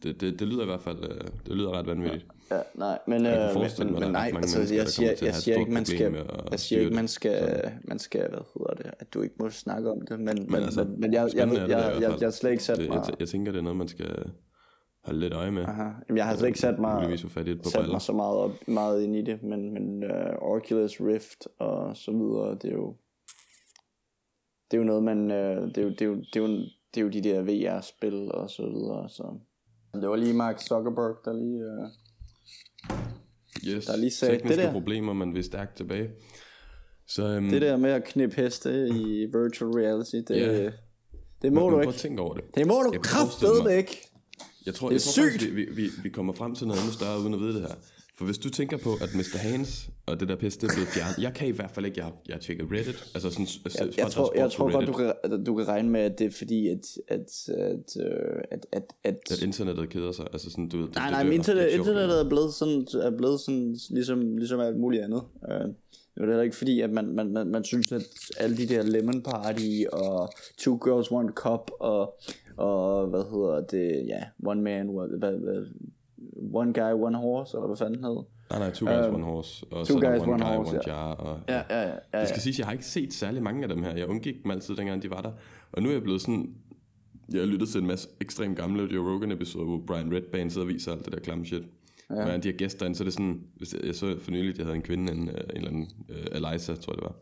det, 0.04 0.20
det, 0.20 0.40
det 0.40 0.48
lyder 0.48 0.62
i 0.62 0.66
hvert 0.66 0.80
fald, 0.80 0.98
øh, 1.02 1.20
det 1.46 1.56
lyder 1.56 1.78
ret 1.78 1.86
vanvittigt. 1.86 2.26
ja, 2.50 2.60
nej, 2.74 2.98
men, 3.06 3.24
Jeg 3.24 3.32
kan 3.32 3.40
øh, 3.40 3.46
men, 3.46 3.52
forestille 3.52 3.92
men, 3.92 4.00
mig, 4.00 4.08
men 4.08 4.12
nej, 4.12 4.32
altså, 4.36 4.74
jeg 4.74 4.88
siger, 4.88 5.12
jeg 5.22 5.28
et 5.28 5.34
siger 5.34 5.58
ikke, 5.58 5.72
man 5.72 5.84
skal, 5.84 6.16
jeg 6.50 6.60
siger 6.60 6.80
ikke, 6.80 6.94
man 6.94 7.08
skal, 7.08 7.72
man 7.84 7.98
skal, 7.98 8.28
hvad 8.28 8.40
hedder 8.54 8.74
det, 8.74 8.90
at 8.98 9.14
du 9.14 9.22
ikke 9.22 9.34
må 9.38 9.50
snakke 9.50 9.90
om 9.90 10.00
det, 10.00 10.20
men, 10.20 10.46
men, 10.48 10.62
altså, 10.62 10.84
men, 10.84 11.00
men 11.00 11.12
jeg, 11.12 11.30
jeg, 11.34 11.48
jeg, 11.48 11.68
jeg, 11.68 11.96
jeg, 12.00 12.20
jeg 12.20 12.32
slet 12.32 12.50
ikke 12.50 12.62
sat 12.62 12.78
Det, 12.78 12.88
mig... 12.88 13.02
jeg, 13.06 13.20
jeg 13.20 13.28
tænker, 13.28 13.52
det 13.52 13.58
er 13.58 13.62
noget, 13.62 13.76
man 13.76 13.88
skal 13.88 14.30
holde 15.04 15.20
lidt 15.20 15.32
øje 15.32 15.50
med. 15.50 15.62
Aha. 15.62 15.82
Jamen, 15.82 16.16
jeg 16.16 16.26
har 16.26 16.36
slet 16.36 16.48
ikke 16.48 16.60
sat 16.60 16.78
mig, 16.78 17.18
sat 17.18 17.30
briller. 17.44 17.92
mig 17.92 18.00
så 18.00 18.12
meget, 18.12 18.36
op, 18.36 18.68
meget 18.68 19.02
ind 19.02 19.16
i 19.16 19.22
det, 19.22 19.42
men, 19.42 19.74
men 19.74 20.04
uh, 20.04 20.50
Oculus 20.52 21.00
Rift 21.00 21.48
og 21.58 21.96
så 21.96 22.12
videre, 22.12 22.54
det 22.54 22.64
er 22.64 22.74
jo, 22.74 22.96
det 24.70 24.76
er 24.76 24.78
jo 24.78 24.84
noget, 24.84 25.02
man, 25.02 25.18
uh, 25.30 25.68
det, 25.68 25.78
er 25.78 25.82
jo, 25.82 25.90
det, 25.90 26.02
er 26.02 26.06
jo, 26.06 26.14
det, 26.14 26.36
er 26.36 26.40
jo, 26.40 26.48
det 26.94 27.00
er 27.00 27.00
jo 27.00 27.08
de 27.08 27.20
der 27.20 27.42
VR-spil 27.42 28.32
og 28.32 28.50
så 28.50 28.62
videre, 28.62 29.08
så 29.08 29.38
det 30.00 30.08
var 30.08 30.16
lige 30.16 30.34
Mark 30.34 30.60
Zuckerberg, 30.60 31.16
der 31.24 31.32
lige... 31.32 31.64
Uh, 31.66 31.88
Yes, 33.66 33.84
der 33.86 33.96
lige 33.96 34.10
sagde, 34.10 34.34
tekniske 34.34 34.56
det 34.56 34.64
der- 34.66 34.72
problemer, 34.72 35.12
men 35.12 35.34
vi 35.34 35.38
er 35.38 35.42
stærkt 35.42 35.76
tilbage. 35.76 36.10
Så 37.06 37.26
øhm, 37.28 37.48
det 37.50 37.62
der 37.62 37.76
med 37.76 37.90
at 37.90 38.04
knippe 38.04 38.36
heste 38.36 38.88
i 38.88 39.26
virtual 39.26 39.70
reality, 39.70 40.16
det, 40.16 40.30
Ja. 40.30 40.70
det 41.42 41.52
må 41.52 41.70
men 41.70 41.74
du 41.74 41.80
ikke. 41.88 41.92
tænke 41.98 42.22
over 42.22 42.34
det. 42.34 42.44
Det 42.54 42.66
må 42.66 42.74
du 42.82 42.98
kraftedeme 43.02 43.76
ikke. 43.76 44.08
Jeg 44.66 44.74
tror, 44.74 44.88
Det 44.88 44.92
er 44.92 44.96
jeg 44.96 45.00
tror 45.02 45.12
sygt. 45.12 45.32
faktisk, 45.32 45.54
vi, 45.56 45.64
vi, 45.82 45.90
vi, 46.02 46.08
kommer 46.08 46.32
frem 46.32 46.54
til 46.54 46.66
noget 46.66 46.80
endnu 46.80 46.92
større 46.92 47.20
uden 47.20 47.34
at 47.34 47.40
vide 47.40 47.52
det 47.54 47.60
her. 47.60 47.74
For 48.18 48.24
hvis 48.24 48.38
du 48.38 48.50
tænker 48.50 48.76
på, 48.76 48.92
at 48.94 49.14
Mr. 49.14 49.38
Haynes 49.38 49.90
og 50.06 50.20
det 50.20 50.28
der 50.28 50.36
pis, 50.36 50.56
det 50.56 50.70
er 50.70 50.74
blevet 50.74 50.88
fjernet. 50.88 51.18
Jeg 51.18 51.34
kan 51.34 51.48
i 51.48 51.50
hvert 51.50 51.70
fald 51.70 51.86
ikke, 51.86 51.98
jeg 51.98 52.04
har, 52.04 52.14
jeg 52.28 52.34
har 52.34 52.40
tjekket 52.40 52.66
Reddit, 52.72 53.10
altså 53.14 53.30
sådan, 53.30 53.46
jeg, 53.64 53.98
jeg, 53.98 54.10
tror, 54.10 54.32
jeg 54.36 54.50
tror 54.50 54.72
godt, 54.72 54.86
du 54.86 54.92
kan, 54.92 55.44
du 55.44 55.54
kan 55.54 55.68
regne 55.68 55.90
med, 55.90 56.00
at 56.00 56.18
det 56.18 56.26
er 56.26 56.30
fordi, 56.30 56.68
at, 56.68 56.98
at, 57.08 57.48
at, 57.48 57.96
øh, 58.02 58.42
at, 58.50 58.66
at, 58.72 58.94
at, 59.04 59.18
at 59.30 59.42
internettet 59.42 59.88
keder 59.88 60.12
sig, 60.12 60.26
altså 60.32 60.50
sådan, 60.50 60.68
du 60.68 60.76
nej, 60.94 61.10
nej, 61.10 61.24
men 61.24 61.32
internet, 61.32 61.68
internettet 61.70 62.20
er 62.20 62.28
blevet 62.28 62.54
sådan, 62.54 62.86
er 63.02 63.16
blevet 63.16 63.40
sådan 63.40 63.76
ligesom, 63.90 64.36
ligesom 64.36 64.60
alt 64.60 64.76
muligt 64.76 65.02
andet. 65.02 65.22
Uh, 65.42 65.74
det 66.14 66.22
er 66.22 66.26
heller 66.26 66.42
ikke 66.42 66.56
fordi, 66.56 66.80
at 66.80 66.90
man, 66.90 67.06
man, 67.06 67.32
man, 67.32 67.46
man 67.46 67.64
synes, 67.64 67.92
at 67.92 68.02
alle 68.38 68.56
de 68.56 68.66
der 68.66 68.82
Lemon 68.82 69.22
Party 69.22 69.82
og 69.92 70.32
Two 70.58 70.78
Girls 70.84 71.10
One 71.10 71.28
Cup 71.28 71.70
og, 71.80 72.18
og 72.56 73.06
hvad 73.06 73.22
hedder 73.30 73.60
det, 73.60 74.06
ja, 74.08 74.22
One 74.46 74.62
Man, 74.62 74.88
hvad, 75.18 75.66
One 76.52 76.72
Guy, 76.72 76.92
One 76.92 77.18
Horse, 77.18 77.56
eller 77.56 77.66
hvad 77.66 77.76
fanden 77.76 78.04
hed. 78.04 78.24
Nej, 78.50 78.58
nej, 78.58 78.70
Two 78.70 78.86
Guys, 78.86 79.08
um, 79.08 79.14
One 79.14 79.24
Horse. 79.24 79.66
Og 79.70 79.86
two 79.86 80.00
guys, 80.00 80.20
one, 80.20 80.32
one 80.32 80.44
guy, 80.44 80.56
horse, 80.56 80.70
one 80.70 80.80
ja. 80.86 80.94
jar. 80.94 81.14
Og, 81.14 81.40
ja, 81.48 81.62
ja, 81.70 81.82
ja, 81.82 81.94
ja, 82.14 82.20
Det 82.20 82.28
skal 82.28 82.40
siges, 82.40 82.58
jeg 82.58 82.66
har 82.66 82.72
ikke 82.72 82.84
set 82.84 83.14
særlig 83.14 83.42
mange 83.42 83.62
af 83.62 83.68
dem 83.68 83.82
her. 83.82 83.96
Jeg 83.96 84.06
undgik 84.06 84.42
dem 84.42 84.50
altid, 84.50 84.76
dengang 84.76 85.02
de 85.02 85.10
var 85.10 85.20
der. 85.20 85.32
Og 85.72 85.82
nu 85.82 85.88
er 85.88 85.92
jeg 85.92 86.02
blevet 86.02 86.20
sådan... 86.20 86.54
Jeg 87.32 87.40
har 87.40 87.46
lyttet 87.46 87.68
til 87.68 87.80
en 87.80 87.86
masse 87.86 88.08
ekstremt 88.20 88.56
gamle 88.56 88.94
Joe 88.94 89.12
Rogan 89.12 89.32
episoder, 89.32 89.64
hvor 89.64 89.82
Brian 89.86 90.14
Redbane 90.14 90.50
sidder 90.50 90.66
og 90.66 90.68
viser 90.68 90.92
alt 90.92 91.04
det 91.04 91.12
der 91.12 91.20
klamme 91.20 91.46
shit. 91.46 91.62
Ja. 92.10 92.34
Og 92.34 92.42
de 92.42 92.48
har 92.48 92.56
gæster 92.56 92.86
ind, 92.86 92.94
så 92.94 93.02
er 93.02 93.04
det 93.04 93.12
sådan... 93.12 93.40
Hvis 93.56 93.74
jeg, 93.74 93.84
jeg 93.84 93.94
så 93.94 94.16
for 94.20 94.30
nylig, 94.30 94.58
jeg 94.58 94.66
havde 94.66 94.76
en 94.76 94.82
kvinde, 94.82 95.12
en, 95.12 95.18
en 95.18 95.28
eller 95.54 95.68
anden 95.68 95.88
uh, 96.08 96.36
Eliza, 96.36 96.74
tror 96.74 96.92
jeg 96.92 96.96
det 96.96 97.04
var. 97.04 97.16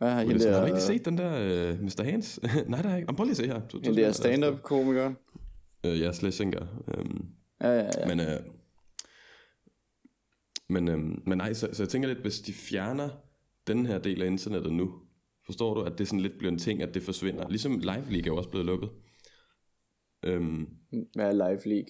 Ja, 0.00 0.24
det 0.24 0.42
sådan, 0.42 0.54
har 0.54 0.60
du 0.60 0.66
ikke 0.66 0.80
set 0.80 1.04
den 1.04 1.18
der 1.18 1.72
uh, 1.72 1.82
Mr. 1.82 2.02
Hans? 2.04 2.40
Nej, 2.68 2.82
der 2.82 2.88
er 2.88 2.96
ikke. 2.96 3.14
Prøv 3.14 3.24
lige 3.24 3.30
at 3.30 3.36
se 3.36 3.46
her. 3.46 3.60
Du, 3.72 3.78
det 3.78 3.98
er 3.98 4.12
stand-up 4.12 4.62
komiker. 4.62 5.12
Uh, 5.86 6.00
ja, 6.00 6.12
Schlesinger. 6.12 6.66
Um, 6.98 7.26
ja, 7.60 7.68
ja, 7.68 7.84
ja. 7.84 8.14
Men, 8.14 8.20
uh, 8.20 8.26
men, 10.68 10.88
øhm, 10.88 11.22
men 11.26 11.38
nej, 11.38 11.52
så, 11.52 11.68
så 11.72 11.82
jeg 11.82 11.88
tænker 11.88 12.08
lidt, 12.08 12.20
hvis 12.20 12.40
de 12.40 12.52
fjerner 12.52 13.08
den 13.66 13.86
her 13.86 13.98
del 13.98 14.22
af 14.22 14.26
internettet 14.26 14.72
nu, 14.72 14.94
forstår 15.46 15.74
du, 15.74 15.82
at 15.82 15.98
det 15.98 16.08
sådan 16.08 16.20
lidt 16.20 16.38
bliver 16.38 16.52
en 16.52 16.58
ting, 16.58 16.82
at 16.82 16.94
det 16.94 17.02
forsvinder. 17.02 17.48
Ligesom 17.48 17.78
Live 17.78 18.10
League 18.10 18.22
er 18.22 18.26
jo 18.26 18.36
også 18.36 18.50
blevet 18.50 18.66
lukket. 18.66 18.90
Øhm, 20.24 20.68
Hvad 21.14 21.26
er 21.26 21.32
Live 21.32 21.74
League? 21.74 21.88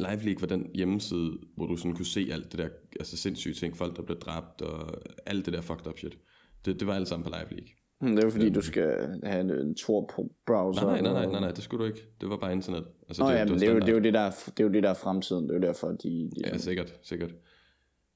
Live 0.00 0.22
League 0.24 0.40
var 0.40 0.46
den 0.46 0.70
hjemmeside, 0.74 1.38
hvor 1.56 1.66
du 1.66 1.76
sådan 1.76 1.94
kunne 1.94 2.06
se 2.06 2.28
alt 2.32 2.52
det 2.52 2.58
der, 2.58 2.68
altså 3.00 3.16
sindssyge 3.16 3.54
ting, 3.54 3.76
folk 3.76 3.96
der 3.96 4.02
blev 4.02 4.18
dræbt, 4.18 4.62
og 4.62 5.02
alt 5.26 5.46
det 5.46 5.54
der 5.54 5.60
fucked 5.60 5.86
up 5.86 5.98
shit. 5.98 6.18
Det, 6.64 6.80
det 6.80 6.86
var 6.88 6.94
alt 6.94 7.08
sammen 7.08 7.24
på 7.24 7.30
Live 7.30 7.50
League. 7.50 7.68
Hmm, 8.00 8.10
det 8.10 8.18
er 8.18 8.26
jo 8.26 8.30
fordi, 8.30 8.50
du 8.50 8.60
skal 8.60 9.20
have 9.24 9.40
en, 9.40 9.50
en 9.50 9.74
Tor-browser. 9.74 10.84
Nej, 10.84 11.00
nej, 11.00 11.12
nej, 11.12 11.26
nej, 11.26 11.40
nej, 11.40 11.50
det 11.50 11.64
skulle 11.64 11.84
du 11.84 11.88
ikke. 11.92 12.02
Det 12.20 12.28
var 12.28 12.36
bare 12.36 12.52
internet. 12.52 12.84
Altså, 13.08 13.22
Nå, 13.22 13.30
det, 13.30 13.36
ja, 13.36 13.44
det, 13.44 13.60
det, 13.60 13.68
er 13.68 13.72
jo, 13.72 13.78
det, 13.78 13.88
er 13.88 13.92
jo 13.92 14.00
det, 14.00 14.14
der, 14.14 14.30
det 14.46 14.60
er 14.60 14.64
jo 14.64 14.72
det, 14.72 14.82
der 14.82 14.90
er 14.90 14.94
fremtiden. 14.94 15.44
Det 15.44 15.50
er 15.50 15.54
jo 15.54 15.62
derfor, 15.62 15.88
de... 15.88 15.98
de 15.98 16.30
ja, 16.44 16.58
sikkert, 16.58 16.98
sikkert. 17.02 17.34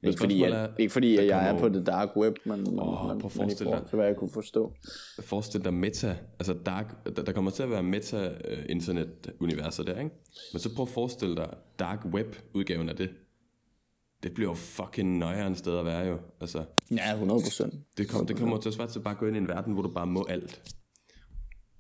Ikke 0.03 0.21
fordi, 0.21 0.43
jeg, 0.43 0.51
er, 0.51 0.69
ikke 0.79 0.93
fordi 0.93 1.17
at 1.17 1.27
jeg 1.27 1.49
er 1.49 1.59
på 1.59 1.69
det 1.69 1.87
dark 1.87 2.17
web, 2.17 2.37
men, 2.45 2.79
oh, 2.79 3.09
men, 3.09 3.21
prøv 3.21 3.31
til 3.31 3.69
hvad 3.93 4.07
jeg 4.07 4.17
kunne 4.17 4.31
forstå. 4.31 4.75
Forestil 5.21 5.65
dig 5.65 5.75
meta, 5.75 6.17
altså 6.39 6.55
dark, 6.67 7.17
der, 7.17 7.23
der 7.23 7.33
kommer 7.33 7.51
til 7.51 7.63
at 7.63 7.71
være 7.71 7.83
meta-internet-universer 7.83 9.83
der, 9.83 9.99
ikke? 9.99 10.11
Men 10.53 10.61
så 10.61 10.75
prøv 10.75 10.83
at 10.83 10.89
forestille 10.89 11.37
dig 11.37 11.49
dark 11.79 12.05
web-udgaven 12.05 12.89
af 12.89 12.97
det. 12.97 13.11
Det 14.23 14.35
bliver 14.35 14.51
jo 14.51 14.55
fucking 14.55 15.19
nøjere 15.19 15.47
en 15.47 15.55
sted 15.55 15.79
at 15.79 15.85
være 15.85 16.07
jo. 16.07 16.19
Altså, 16.41 16.65
ja, 16.91 17.13
100 17.13 17.41
procent. 17.41 17.75
Det, 17.99 18.09
kom, 18.09 18.27
det 18.27 18.37
kommer 18.37 18.61
til 18.61 18.69
at 18.69 18.75
svært 18.75 18.89
til 18.89 19.01
bare 19.01 19.15
at 19.15 19.21
gå 19.21 19.27
ind 19.27 19.37
i 19.37 19.39
en 19.39 19.49
verden, 19.49 19.73
hvor 19.73 19.83
du 19.83 19.91
bare 19.91 20.07
må 20.07 20.27
alt. 20.29 20.75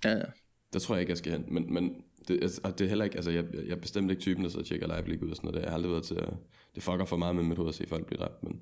Ja, 0.04 0.10
ja. 0.10 0.22
Der 0.72 0.78
tror 0.78 0.94
jeg 0.94 1.00
ikke, 1.00 1.10
jeg 1.10 1.18
skal 1.18 1.32
hen. 1.32 1.44
Men, 1.48 1.74
men 1.74 1.94
det, 2.28 2.42
altså, 2.42 2.60
det 2.78 2.84
er 2.84 2.88
heller 2.88 3.04
ikke, 3.04 3.16
altså 3.16 3.30
jeg, 3.30 3.44
jeg 3.54 3.70
er 3.70 3.80
bestemt 3.80 4.10
ikke 4.10 4.22
typen, 4.22 4.44
der 4.44 4.50
så 4.50 4.62
tjekker 4.62 4.86
live 4.86 5.08
league 5.08 5.26
ud 5.26 5.30
og 5.30 5.36
sådan 5.36 5.50
noget. 5.50 5.62
Jeg 5.62 5.70
har 5.70 5.76
aldrig 5.76 5.92
været 5.92 6.04
til 6.04 6.14
at, 6.14 6.32
det 6.74 6.82
fucker 6.82 7.04
for 7.04 7.16
meget 7.16 7.36
med 7.36 7.44
mit 7.44 7.56
hoved 7.56 7.68
at 7.68 7.74
se 7.74 7.86
folk 7.86 8.06
blive 8.06 8.18
dræbt. 8.18 8.42
Men, 8.42 8.60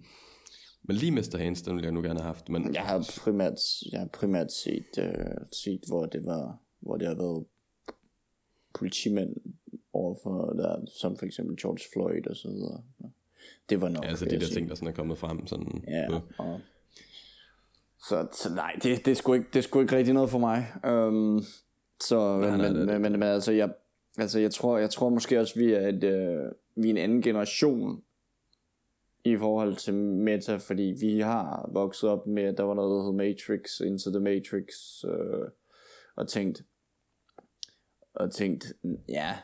men 0.82 0.96
lige 0.96 1.12
Mr. 1.12 1.38
Hans, 1.38 1.62
den 1.62 1.74
ville 1.74 1.86
jeg 1.86 1.92
nu 1.92 2.02
gerne 2.02 2.20
have 2.20 2.26
haft. 2.26 2.48
Men, 2.48 2.74
jeg 2.74 2.82
har 2.82 3.10
primært, 3.20 3.58
jeg 3.92 4.00
har 4.00 4.06
primært 4.06 4.52
set, 4.52 4.86
uh, 4.98 5.46
set 5.52 5.80
hvor 5.86 6.06
det 6.06 6.26
var, 6.26 6.58
hvor 6.80 6.96
det 6.96 7.08
har 7.08 7.14
været 7.14 7.44
politimænd 8.74 9.36
overfor 9.92 10.52
der, 10.52 10.86
som 11.00 11.16
for 11.16 11.26
eksempel 11.26 11.56
George 11.56 11.84
Floyd 11.92 12.26
og 12.26 12.36
så 12.36 12.48
videre. 12.48 12.82
Det 13.68 13.80
var 13.80 13.88
nok. 13.88 14.04
Ja, 14.04 14.08
altså 14.08 14.24
de 14.24 14.30
der 14.30 14.40
sige. 14.40 14.54
ting, 14.54 14.68
der 14.68 14.74
sådan 14.74 14.88
er 14.88 14.92
kommet 14.92 15.18
frem. 15.18 15.46
Sådan, 15.46 15.84
ja, 15.88 16.06
og, 16.38 16.60
så, 18.08 18.26
så 18.32 18.54
nej, 18.54 18.72
det, 18.82 19.04
det, 19.04 19.10
er 19.10 19.14
sgu 19.14 19.32
ikke, 19.32 19.46
det 19.52 19.58
er 19.58 19.62
sgu 19.62 19.80
ikke 19.80 19.96
rigtig 19.96 20.14
noget 20.14 20.30
for 20.30 20.38
mig. 20.38 20.66
Um, 20.84 21.42
så, 22.00 22.38
nej, 22.38 22.50
men, 22.50 22.60
nej, 22.60 22.70
nej, 22.70 22.98
men, 22.98 23.02
men, 23.02 23.12
men, 23.12 23.22
altså, 23.22 23.52
jeg, 23.52 23.70
altså, 24.18 24.38
jeg 24.38 24.50
tror, 24.50 24.78
jeg 24.78 24.90
tror 24.90 25.08
måske 25.08 25.40
også, 25.40 25.58
vi 25.58 25.72
er, 25.72 25.88
et, 25.88 26.04
øh, 26.04 26.52
vi 26.76 26.86
er 26.86 26.90
en 26.90 26.96
anden 26.96 27.22
generation 27.22 28.02
i 29.24 29.36
forhold 29.36 29.76
til 29.76 29.94
meta, 29.94 30.56
fordi 30.56 30.94
vi 31.00 31.20
har 31.20 31.70
vokset 31.72 32.10
op 32.10 32.26
med, 32.26 32.42
at 32.42 32.58
der 32.58 32.64
var 32.64 32.74
noget, 32.74 32.90
der 32.90 33.04
hed 33.04 33.12
Matrix, 33.12 33.80
Into 33.80 34.10
the 34.10 34.20
Matrix, 34.20 34.64
øh, 35.04 35.48
og 36.16 36.28
tænkt, 36.28 36.62
og 38.14 38.32
tænkt, 38.32 38.72
ja. 39.08 39.36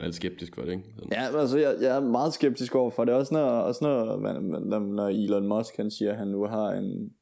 Er 0.00 0.04
lidt 0.04 0.14
skeptisk 0.14 0.54
for 0.54 0.62
det, 0.62 0.72
ikke? 0.72 0.84
Sådan. 0.94 1.12
Ja, 1.12 1.38
altså 1.40 1.58
jeg, 1.58 1.76
jeg 1.80 1.96
er 1.96 2.00
meget 2.00 2.32
skeptisk 2.32 2.74
over 2.74 2.90
for 2.90 3.04
det, 3.04 3.14
også 3.14 3.34
når, 3.34 3.44
også 3.44 3.84
når, 3.84 4.18
når, 4.60 4.78
når 4.78 5.08
Elon 5.08 5.48
Musk 5.48 5.76
han 5.76 5.90
siger, 5.90 6.12
at 6.12 6.18
han 6.18 6.28
nu 6.28 6.44
har 6.44 6.70
en, 6.70 7.12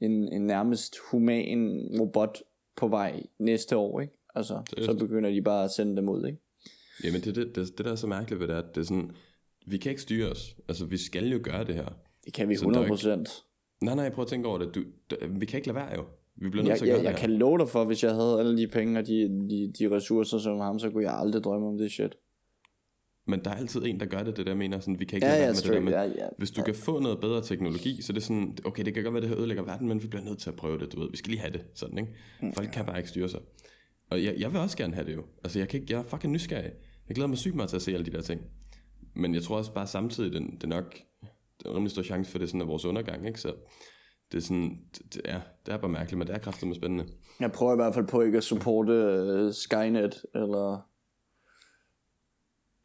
en, 0.00 0.32
en 0.32 0.46
nærmest 0.46 0.96
human 1.10 1.88
robot 2.00 2.42
på 2.76 2.88
vej 2.88 3.22
næste 3.38 3.76
år, 3.76 4.00
ikke? 4.00 4.21
Altså, 4.34 4.62
det 4.76 4.84
så 4.84 4.94
begynder 4.94 5.30
de 5.30 5.42
bare 5.42 5.64
at 5.64 5.70
sende 5.70 5.96
dem 5.96 6.08
ud, 6.08 6.26
ikke? 6.26 6.38
Jamen, 7.04 7.20
det, 7.20 7.34
det, 7.34 7.56
det, 7.56 7.78
det 7.78 7.84
der 7.84 7.92
er 7.92 7.96
så 7.96 8.06
mærkeligt 8.06 8.40
ved 8.40 8.48
det, 8.48 8.54
at 8.54 8.74
det 8.74 8.80
er 8.80 8.84
sådan, 8.84 9.10
vi 9.66 9.76
kan 9.76 9.90
ikke 9.90 10.02
styre 10.02 10.30
os. 10.30 10.56
Altså, 10.68 10.86
vi 10.86 10.96
skal 10.96 11.28
jo 11.28 11.40
gøre 11.42 11.64
det 11.64 11.74
her. 11.74 11.88
Det 12.24 12.32
kan 12.32 12.48
vi 12.48 12.54
100%. 12.54 13.10
Ikke... 13.10 13.26
Nej, 13.82 13.94
nej, 13.94 14.10
prøv 14.10 14.22
at 14.22 14.28
tænke 14.28 14.48
over 14.48 14.58
det. 14.58 14.74
Du, 14.74 14.82
du, 15.10 15.16
vi 15.30 15.46
kan 15.46 15.58
ikke 15.58 15.68
lade 15.68 15.76
være 15.76 15.94
jo. 15.96 16.04
Vi 16.36 16.48
bliver 16.48 16.64
nødt 16.64 16.78
til 16.78 16.84
at 16.84 16.88
gøre 16.88 16.96
jeg, 16.96 17.04
det 17.04 17.10
Jeg 17.10 17.18
kan 17.18 17.30
love 17.30 17.58
dig 17.58 17.68
for, 17.68 17.84
hvis 17.84 18.04
jeg 18.04 18.14
havde 18.14 18.38
alle 18.38 18.58
de 18.58 18.66
penge 18.66 18.98
og 18.98 19.06
de, 19.06 19.28
de, 19.50 19.72
de 19.78 19.96
ressourcer 19.96 20.38
som 20.38 20.58
ham, 20.58 20.78
så 20.78 20.90
kunne 20.90 21.04
jeg 21.04 21.18
aldrig 21.18 21.44
drømme 21.44 21.68
om 21.68 21.78
det 21.78 21.92
shit. 21.92 22.16
Men 23.26 23.44
der 23.44 23.50
er 23.50 23.54
altid 23.54 23.82
en, 23.84 24.00
der 24.00 24.06
gør 24.06 24.22
det, 24.22 24.36
det 24.36 24.46
der 24.46 24.54
mener, 24.54 24.80
sådan, 24.80 25.00
vi 25.00 25.04
kan 25.04 25.16
ikke 25.16 25.26
ja, 25.26 25.32
lade 25.32 25.42
ja, 25.42 25.48
med 25.48 25.54
straight, 25.54 25.84
det 25.84 25.92
der 25.92 26.04
med, 26.04 26.12
ja, 26.12 26.24
ja, 26.24 26.28
hvis 26.38 26.50
du 26.50 26.60
ja. 26.60 26.64
kan 26.64 26.74
få 26.74 27.00
noget 27.00 27.20
bedre 27.20 27.42
teknologi, 27.42 28.02
så 28.02 28.12
det 28.12 28.18
er 28.18 28.22
sådan, 28.22 28.56
okay, 28.64 28.84
det 28.84 28.94
kan 28.94 29.02
godt 29.02 29.14
være, 29.14 29.20
det 29.20 29.28
her 29.28 29.38
ødelægger 29.38 29.64
verden, 29.64 29.88
men 29.88 30.02
vi 30.02 30.06
bliver 30.06 30.24
nødt 30.24 30.38
til 30.38 30.50
at 30.50 30.56
prøve 30.56 30.78
det, 30.78 30.92
du 30.92 31.00
ved, 31.00 31.10
vi 31.10 31.16
skal 31.16 31.30
lige 31.30 31.40
have 31.40 31.52
det, 31.52 31.64
sådan, 31.74 31.98
ikke? 31.98 32.10
Mm. 32.42 32.52
Folk 32.52 32.68
kan 32.72 32.84
bare 32.86 32.98
ikke 32.98 33.08
styre 33.08 33.28
sig. 33.28 33.40
Og 34.12 34.24
jeg, 34.24 34.34
jeg 34.38 34.52
vil 34.52 34.60
også 34.60 34.76
gerne 34.76 34.94
have 34.94 35.06
det 35.06 35.14
jo. 35.14 35.24
Altså, 35.44 35.58
jeg, 35.58 35.68
kan 35.68 35.80
ikke, 35.80 35.92
jeg 35.92 36.00
er 36.00 36.04
fucking 36.04 36.32
nysgerrig. 36.32 36.72
Jeg 37.08 37.14
glæder 37.14 37.28
mig 37.28 37.38
sygt 37.38 37.54
meget 37.54 37.68
til 37.68 37.76
at 37.76 37.82
se 37.82 37.92
alle 37.92 38.06
de 38.06 38.10
der 38.10 38.20
ting. 38.20 38.40
Men 39.14 39.34
jeg 39.34 39.42
tror 39.42 39.56
også 39.56 39.74
bare 39.74 39.86
samtidig, 39.86 40.32
det, 40.32 40.60
det 40.60 40.68
nok 40.68 40.94
det 41.58 41.66
er 41.66 41.70
en 41.70 41.76
rimelig 41.76 41.90
stor 41.90 42.02
chance 42.02 42.30
for, 42.30 42.38
det 42.38 42.48
sådan 42.48 42.60
er 42.60 42.64
vores 42.64 42.84
undergang, 42.84 43.26
ikke? 43.26 43.40
Så 43.40 43.54
det 44.32 44.38
er 44.38 44.42
sådan, 44.42 44.78
det, 44.98 45.14
det, 45.14 45.22
er, 45.24 45.40
det 45.66 45.74
er 45.74 45.76
bare 45.76 45.90
mærkeligt, 45.90 46.18
men 46.18 46.26
det 46.26 46.34
er 46.34 46.38
kraftigt 46.38 46.68
med 46.68 46.76
spændende. 46.76 47.04
Jeg 47.40 47.52
prøver 47.52 47.72
i 47.72 47.76
hvert 47.76 47.94
fald 47.94 48.06
på 48.06 48.20
ikke 48.20 48.38
at 48.38 48.44
supporte 48.44 48.92
uh, 48.92 49.52
Skynet, 49.52 50.22
eller 50.34 50.88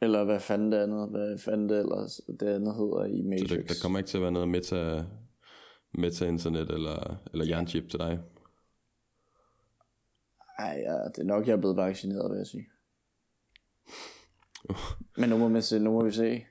eller 0.02 0.24
hvad 0.24 0.40
fanden 0.40 0.72
det 0.72 0.78
andet, 0.78 1.10
hvad 1.10 1.38
fanden 1.38 1.70
det 1.70 1.80
ellers 1.80 2.22
det 2.40 2.48
andet 2.48 2.76
hedder 2.76 3.06
i 3.06 3.22
Matrix. 3.22 3.50
Så 3.50 3.56
der, 3.56 3.62
der 3.62 3.74
kommer 3.82 4.00
ikke 4.00 4.08
til 4.08 4.18
at 4.18 4.22
være 4.22 4.32
noget 4.32 4.48
meta, 4.48 5.04
meta-internet 5.94 6.70
eller, 6.72 7.16
eller 7.32 7.46
jernchip 7.46 7.90
til 7.90 8.00
dig? 8.00 8.20
Ej, 10.60 10.84
ja, 10.86 10.94
det 10.94 11.18
er 11.18 11.24
nok, 11.24 11.48
jeg 11.48 11.54
er 11.54 11.58
blevet 11.58 11.78
vaccineret, 11.78 12.32
vil 12.32 12.38
jeg 12.38 12.48
sige. 12.48 12.68
Men 15.18 15.30
nu 15.30 15.38
må, 15.38 15.50
vi 15.50 15.62
se, 15.62 15.80
nu 15.80 15.92
må 15.92 16.04
vi 16.04 16.12
se. 16.12 16.46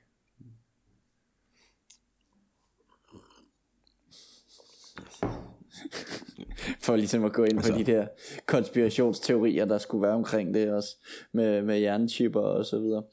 For 6.81 6.95
ligesom 6.95 7.25
at 7.25 7.33
gå 7.33 7.43
ind 7.43 7.57
altså. 7.57 7.71
på 7.71 7.77
de 7.77 7.83
der 7.83 8.07
konspirationsteorier, 8.45 9.65
der 9.65 9.77
skulle 9.77 10.01
være 10.01 10.15
omkring 10.15 10.53
det 10.53 10.71
også, 10.71 10.89
med, 11.31 11.61
med 11.61 11.77
hjernechipper 11.77 12.41
og 12.41 12.65
så 12.65 12.79
videre. 12.79 13.03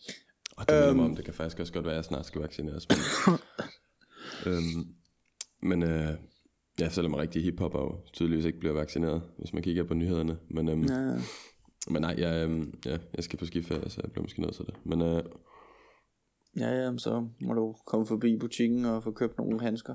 Og 0.56 0.68
det 0.68 0.88
øhm, 0.88 1.00
om, 1.00 1.16
det 1.16 1.24
kan 1.24 1.34
faktisk 1.34 1.60
også 1.60 1.72
godt 1.72 1.84
være, 1.84 1.94
at 1.94 1.96
jeg 1.96 2.04
snart 2.04 2.26
skal 2.26 2.40
vaccineres. 2.40 2.86
Men, 2.88 2.98
øhm, 4.52 4.94
men 5.62 5.82
øh, 5.82 6.10
ja, 6.80 6.88
selvom 6.88 7.14
rigtig 7.14 7.42
hiphop 7.42 7.74
jo 7.74 7.96
tydeligvis 8.12 8.44
ikke 8.44 8.58
bliver 8.58 8.74
vaccineret, 8.74 9.22
hvis 9.38 9.52
man 9.52 9.62
kigger 9.62 9.84
på 9.84 9.94
nyhederne. 9.94 10.38
Men, 10.48 10.68
øhm, 10.68 10.82
ja. 10.82 11.16
men 11.90 12.02
nej, 12.02 12.14
jeg, 12.18 12.44
øhm, 12.44 12.74
ja, 12.86 12.98
jeg 13.14 13.24
skal 13.24 13.38
på 13.38 13.46
skiferie, 13.46 13.90
så 13.90 14.00
jeg 14.04 14.12
bliver 14.12 14.22
måske 14.22 14.40
nødt 14.40 14.54
til 14.54 14.66
det. 14.66 14.74
Men, 14.84 15.02
øh, 15.02 15.22
ja, 16.56 16.70
ja, 16.70 16.96
så 16.98 17.28
må 17.40 17.54
du 17.54 17.76
komme 17.86 18.06
forbi 18.06 18.36
butikken 18.36 18.84
og 18.84 19.02
få 19.02 19.10
købt 19.10 19.38
nogle 19.38 19.60
handsker. 19.60 19.94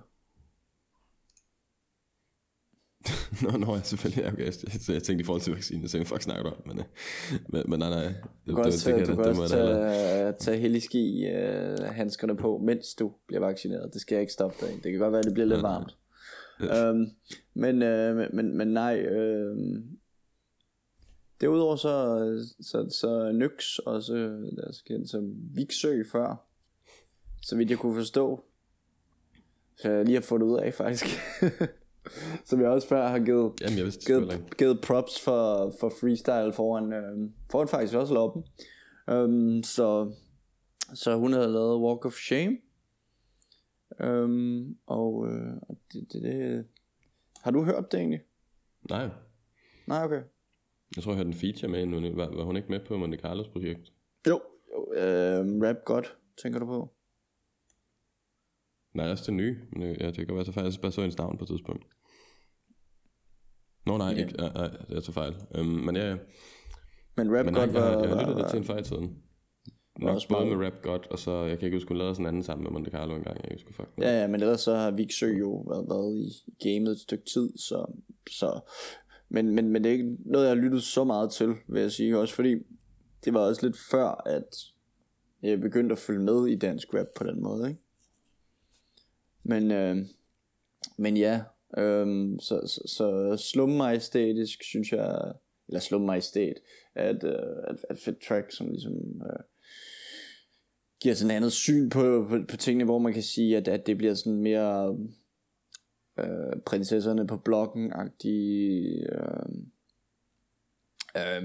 Nå, 3.43 3.57
nå, 3.57 3.75
ja, 3.75 3.81
selvfølgelig. 3.81 4.33
Okay. 4.33 4.51
Så 4.51 4.93
jeg 4.93 5.03
tænkte 5.03 5.21
i 5.21 5.25
forhold 5.25 5.41
til 5.41 5.53
vaccinen, 5.53 5.87
så 5.87 5.97
jeg 5.97 6.07
fuck 6.07 6.21
snakker 6.21 6.51
om. 6.51 6.57
Men, 6.65 6.79
øh, 6.79 6.85
men, 7.49 7.63
men 7.67 7.79
nej, 7.79 7.89
nej. 7.89 8.03
Det, 8.03 8.15
du 8.47 8.55
kan 8.55 8.65
også, 8.65 8.91
det, 8.91 8.99
det, 8.99 9.07
du 9.07 9.11
det, 9.11 9.23
kan 9.23 9.41
også 9.41 9.55
tage, 9.55 10.33
tage 10.39 10.57
heliski 10.57 11.25
uh, 11.27 11.85
handskerne 11.85 12.37
på, 12.37 12.57
mens 12.57 12.95
du 12.95 13.11
bliver 13.27 13.39
vaccineret. 13.39 13.93
Det 13.93 14.01
skal 14.01 14.15
jeg 14.15 14.21
ikke 14.21 14.33
stoppe 14.33 14.65
dig 14.65 14.83
Det 14.83 14.91
kan 14.91 14.99
godt 14.99 15.11
være, 15.11 15.19
at 15.19 15.25
det 15.25 15.33
bliver 15.33 15.47
lidt 15.47 15.61
varmt. 15.61 15.97
Um, 16.59 17.11
men, 17.53 17.75
uh, 17.75 18.33
men, 18.33 18.57
men 18.57 18.67
nej, 18.67 19.05
uh, 19.07 19.57
derudover 21.41 21.75
så, 21.75 21.93
så, 22.61 22.97
så 22.99 23.31
Nyx, 23.31 23.77
også 23.77 24.13
der 24.57 24.71
skal 24.71 25.07
som 25.07 25.33
Viksø 25.55 26.03
før, 26.11 26.45
så 27.41 27.55
vidt 27.57 27.69
jeg 27.69 27.77
kunne 27.77 27.95
forstå, 27.95 28.43
Så 29.75 29.91
jeg 29.91 30.05
lige 30.05 30.15
har 30.15 30.21
fundet 30.21 30.47
ud 30.47 30.59
af, 30.59 30.73
faktisk. 30.73 31.05
Som 32.45 32.61
jeg 32.61 32.69
også 32.69 32.87
før 32.87 33.07
har 33.07 33.19
givet, 33.19 33.61
Jamen, 33.61 33.77
jeg 33.77 33.85
vidste 33.85 34.13
det 34.13 34.29
givet, 34.29 34.57
givet 34.57 34.81
props 34.81 35.21
for, 35.21 35.73
for 35.79 35.89
freestyle 36.01 36.53
foran, 36.53 36.93
øh, 36.93 37.29
foran 37.51 37.67
faktisk 37.67 37.93
også 37.93 38.13
loppen. 38.13 38.43
Um, 39.11 39.63
så, 39.63 40.11
så 40.93 41.15
hun 41.15 41.33
havde 41.33 41.47
lavet 41.47 41.81
Walk 41.81 42.05
of 42.05 42.13
Shame. 42.13 42.57
Um, 44.03 44.77
og 44.87 45.27
øh, 45.27 45.53
det, 45.93 46.13
det, 46.13 46.21
det, 46.23 46.65
har 47.43 47.51
du 47.51 47.63
hørt 47.63 47.91
det 47.91 47.97
egentlig? 47.99 48.21
Nej, 48.89 49.09
Nej, 49.87 50.03
okay. 50.03 50.21
jeg 50.95 51.03
tror, 51.03 51.11
jeg 51.11 51.17
hørte 51.17 51.27
en 51.27 51.33
feature 51.33 51.67
med 51.71 51.79
hende. 51.79 52.15
Var, 52.15 52.35
var 52.35 52.43
hun 52.43 52.55
ikke 52.57 52.69
med 52.69 52.79
på 52.87 52.97
Monte 52.97 53.17
Carlos 53.17 53.47
projekt? 53.47 53.93
Jo. 54.27 54.41
jo 54.73 54.93
øh, 54.93 55.61
rap 55.67 55.75
godt, 55.85 56.17
tænker 56.43 56.59
du 56.59 56.65
på? 56.65 56.93
Nej, 58.93 59.11
også 59.11 59.23
det 59.27 59.33
nye. 59.33 59.57
Men 59.71 59.81
øh, 59.83 59.97
ja, 60.01 60.11
det 60.11 60.27
kan 60.27 60.35
være 60.35 60.45
så 60.45 60.51
faktisk 60.51 60.81
bare 60.81 60.91
så 60.91 61.01
hendes 61.01 61.17
navn 61.17 61.37
på 61.37 61.43
et 61.43 61.47
tidspunkt. 61.47 61.85
Nå 63.85 63.97
nej, 63.97 64.07
Ja. 64.13 64.17
ikke, 64.17 64.33
nej, 64.37 64.51
nej, 64.53 64.69
jeg 64.89 65.03
tager 65.03 65.11
fejl. 65.13 65.35
Um, 65.59 65.65
men 65.65 65.95
ja, 65.95 66.09
ja. 66.09 66.17
Men 67.17 67.37
rap 67.37 67.45
Men 67.45 67.53
godt 67.53 67.65
jeg, 67.73 67.73
var... 67.73 67.81
har- 67.91 67.99
jeg 67.99 68.09
har 68.09 68.15
var- 68.15 68.21
lyttet 68.21 68.37
lidt 68.37 68.49
til 68.49 68.57
en 68.57 68.79
i 68.79 68.83
tiden. 68.83 69.23
Nok 70.05 70.15
også 70.15 70.27
både 70.27 70.45
meget- 70.45 70.57
med 70.57 70.65
Rap 70.67 70.81
God, 70.81 70.99
og 71.11 71.19
så, 71.19 71.31
jeg 71.43 71.59
kan 71.59 71.65
ikke 71.65 71.75
huske, 71.77 71.87
hun 71.87 71.97
lavede 71.97 72.15
sådan 72.15 72.25
en 72.25 72.27
anden 72.27 72.43
sammen 72.43 72.63
med 72.63 72.71
Monte 72.71 72.91
Carlo 72.91 73.15
engang. 73.15 73.35
Jeg 73.35 73.43
kan 73.43 73.51
ikke 73.51 73.63
huske, 73.65 73.73
fuck. 73.75 73.89
Ja, 74.01 74.21
ja, 74.21 74.27
men 74.27 74.41
ellers 74.41 74.61
så 74.61 74.75
har 74.75 74.91
Viksø 74.91 75.27
jo 75.27 75.65
været, 75.69 75.85
været 75.89 76.15
i 76.17 76.31
i 76.47 76.69
gamet 76.69 76.91
et 76.91 76.99
stykke 76.99 77.25
tid, 77.25 77.57
så, 77.57 77.85
så 78.29 78.59
men, 79.29 79.55
men, 79.55 79.69
men 79.69 79.83
det 79.83 79.89
er 79.89 79.93
ikke 79.93 80.17
noget, 80.25 80.45
jeg 80.47 80.55
har 80.55 80.61
lyttet 80.63 80.83
så 80.83 81.03
meget 81.03 81.31
til, 81.31 81.53
vil 81.67 81.81
jeg 81.81 81.91
sige, 81.91 82.17
også 82.17 82.35
fordi 82.35 82.55
det 83.25 83.33
var 83.33 83.39
også 83.39 83.65
lidt 83.65 83.77
før, 83.91 84.21
at 84.25 84.55
jeg 85.43 85.59
begyndte 85.61 85.93
at 85.93 85.99
følge 85.99 86.19
med 86.19 86.47
i 86.47 86.55
dansk 86.55 86.93
rap 86.93 87.07
på 87.15 87.23
den 87.23 87.41
måde, 87.43 87.69
ikke? 87.69 87.81
Men, 89.43 89.71
øh, 89.71 89.97
men 90.97 91.17
ja, 91.17 91.41
øh, 91.77 92.29
så, 92.39 92.61
så, 92.65 92.81
så 92.85 93.37
slum 93.37 93.69
majestætisk, 93.69 94.63
synes 94.63 94.91
jeg, 94.91 95.33
eller 95.67 95.79
slum 95.79 96.01
majestæt, 96.01 96.55
at, 96.95 97.23
øh, 97.23 97.33
at, 97.67 97.75
at 97.89 97.99
fedt 97.99 98.17
track, 98.27 98.51
som 98.51 98.67
ligesom 98.69 98.93
øh, 99.25 99.39
giver 101.01 101.15
sådan 101.15 101.31
et 101.31 101.35
andet 101.35 101.51
syn 101.51 101.89
på, 101.89 102.25
på, 102.29 102.37
på 102.49 102.57
tingene, 102.57 102.85
hvor 102.85 102.99
man 102.99 103.13
kan 103.13 103.23
sige, 103.23 103.57
at, 103.57 103.67
at 103.67 103.87
det 103.87 103.97
bliver 103.97 104.13
sådan 104.13 104.41
mere 104.41 104.97
øh, 106.19 106.61
prinsesserne 106.65 107.27
på 107.27 107.37
blokken-agtige, 107.37 109.05
øh, 109.11 109.49
øh, 111.17 111.43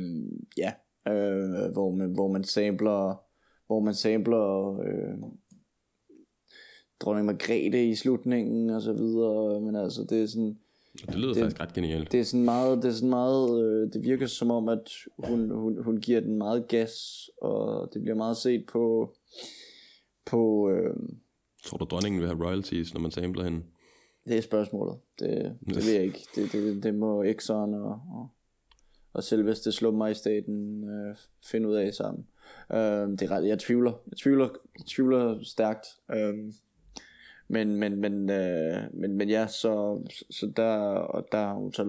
ja, 0.58 0.72
øh, 1.08 1.72
hvor, 1.72 1.90
man, 1.94 2.12
hvor 2.12 2.32
man 2.32 2.44
sampler, 2.44 3.20
hvor 3.66 3.80
man 3.80 3.94
sampler 3.94 4.78
øh, 4.80 5.18
dronning 7.00 7.26
Margrethe 7.26 7.88
i 7.88 7.94
slutningen 7.94 8.70
og 8.70 8.82
så 8.82 8.92
videre, 8.92 9.60
men 9.60 9.76
altså 9.76 10.06
det 10.10 10.22
er 10.22 10.26
sådan, 10.26 10.58
det 11.06 11.14
lyder 11.14 11.32
det- 11.34 11.42
faktisk 11.42 11.60
ret 11.60 11.72
genialt. 11.72 12.12
det 12.12 12.20
er 12.20 12.24
sådan 12.24 12.44
meget, 12.44 12.82
det 12.82 12.88
er 12.88 12.92
sådan 12.92 13.10
meget, 13.10 13.64
øh, 13.64 13.92
det 13.92 14.02
virker 14.04 14.26
som 14.26 14.50
om, 14.50 14.68
at 14.68 14.90
hun, 15.18 15.50
hun, 15.50 15.82
hun 15.84 16.00
giver 16.00 16.20
den 16.20 16.38
meget 16.38 16.68
gas, 16.68 16.94
og 17.44 17.94
det 17.94 18.02
bliver 18.02 18.16
meget 18.16 18.36
set 18.36 18.66
på, 18.66 19.14
på, 20.26 20.70
øh, 20.70 20.96
Tror 21.64 21.78
du, 21.78 21.84
dronningen 21.84 22.20
vil 22.20 22.28
have 22.28 22.46
royalties, 22.46 22.94
når 22.94 23.00
man 23.00 23.10
sampler 23.10 23.44
hende? 23.44 23.62
det 24.28 24.36
er 24.36 24.40
spørgsmålet. 24.40 24.96
Det, 25.18 25.58
det 25.68 25.76
ved 25.76 25.92
jeg 25.92 26.02
ikke. 26.02 26.26
Det, 26.34 26.52
det, 26.52 26.82
det 26.82 26.94
må 26.94 27.22
Exxon 27.22 27.74
og, 27.74 27.90
og, 27.90 28.28
og 29.12 29.24
selveste 29.24 29.72
slum 29.72 29.94
majestaten 29.94 30.88
øh, 30.88 31.16
finde 31.44 31.68
ud 31.68 31.74
af 31.74 31.94
sammen. 31.94 32.26
Øh, 32.72 32.78
det 32.78 33.22
er 33.22 33.30
ret, 33.30 33.46
jeg 33.46 33.58
tvivler, 33.58 33.92
jeg 34.10 34.16
tvivler, 34.16 34.48
jeg 34.78 34.86
tvivler 34.86 35.42
stærkt. 35.42 35.86
Øh, 36.10 36.34
men, 37.48 37.76
men, 37.76 38.00
men, 38.00 38.30
øh, 38.30 38.82
men, 38.92 39.16
men 39.16 39.28
ja, 39.28 39.46
så, 39.46 40.02
så 40.30 40.52
der, 40.56 40.76
og 40.88 41.28
der 41.32 41.38
har 41.38 41.54
hun 41.54 41.72
så 41.72 41.84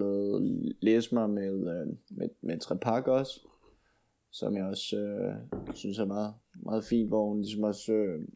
lavet 0.81 1.11
mig 1.11 1.29
med, 1.29 1.53
øh, 1.53 1.87
med, 2.09 2.29
med 2.41 2.59
Trepak 2.59 3.07
også, 3.07 3.47
som 4.36 4.58
jeg 4.58 4.65
også 4.65 4.98
øh, 4.98 5.36
synes 5.74 6.00
er 6.00 6.06
meget, 6.06 6.34
meget 6.56 6.84
fint, 6.84 7.08
hvor 7.08 7.30
hun 7.30 7.41
ligesom 7.41 7.63
også 7.63 7.93
øh, 7.93 8.28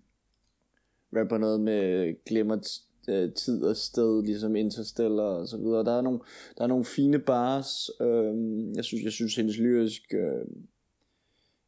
rapper 1.15 1.37
noget 1.37 1.61
med 1.61 2.15
glemmer 2.25 2.57
t- 2.57 3.11
øh, 3.11 3.33
tid 3.33 3.63
og 3.63 3.75
sted, 3.75 4.23
ligesom 4.23 4.55
Interstellar 4.55 5.23
og 5.23 5.47
så 5.47 5.57
videre. 5.57 5.85
Der 5.85 5.97
er 5.97 6.01
nogle, 6.01 6.19
der 6.57 6.63
er 6.63 6.67
nogle 6.67 6.85
fine 6.85 7.19
bars. 7.19 7.89
Øh, 8.01 8.35
jeg 8.75 8.85
synes, 8.85 9.03
jeg 9.03 9.11
synes 9.11 9.35
hendes 9.35 9.57
lyrisk, 9.57 10.13
øh, 10.13 10.45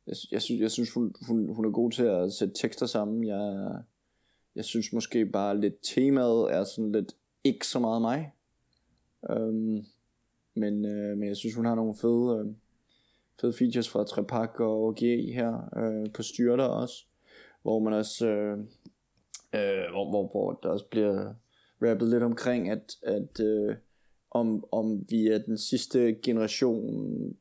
jeg, 0.08 0.16
jeg 0.32 0.42
synes, 0.42 0.62
jeg 0.62 0.72
synes 0.72 0.94
hun, 0.94 1.16
hun, 1.28 1.56
hun 1.56 1.66
er 1.66 1.72
god 1.72 1.92
til 1.92 2.04
at 2.04 2.34
sætte 2.34 2.54
tekster 2.54 2.86
sammen. 2.86 3.28
Jeg, 3.28 3.76
jeg 4.56 4.66
synes 4.66 4.94
måske 4.94 5.26
bare 5.26 5.60
lidt 5.60 5.76
temaet 5.84 6.54
er 6.54 6.64
sådan 6.64 6.92
lidt 6.92 7.16
ikke 7.44 7.68
så 7.68 7.80
meget 7.80 8.02
mig. 8.02 8.32
Øhm, 9.30 9.86
men, 10.56 10.86
øh, 10.86 11.18
men 11.18 11.28
jeg 11.28 11.38
synes 11.38 11.56
hun 11.56 11.66
har 11.66 11.76
nogle 11.76 11.96
fede, 11.96 12.40
øh, 12.40 12.54
fede 13.42 13.54
features 13.54 13.90
fra 13.90 14.04
Trepak 14.04 14.60
og 14.60 14.96
G 14.96 15.02
her 15.34 15.70
øh, 15.78 16.14
på 16.14 16.24
styrter 16.24 16.66
også. 16.66 17.06
Hvor 17.62 17.80
man 17.80 17.94
også 17.94 18.28
øh, 18.28 18.58
øh, 19.56 19.92
hvor, 19.92 20.10
hvor, 20.10 20.32
hvor 20.32 20.60
der 20.64 20.70
også 20.70 20.86
bliver 20.86 21.34
rappet 21.82 22.10
lidt 22.10 22.24
omkring 22.24 22.70
at, 22.70 22.96
at 23.04 23.40
øh, 23.40 23.76
om, 24.32 24.64
om 24.72 25.06
vi 25.10 25.28
er 25.28 25.38
den 25.38 25.58
sidste 25.58 26.16
generation 26.24 27.36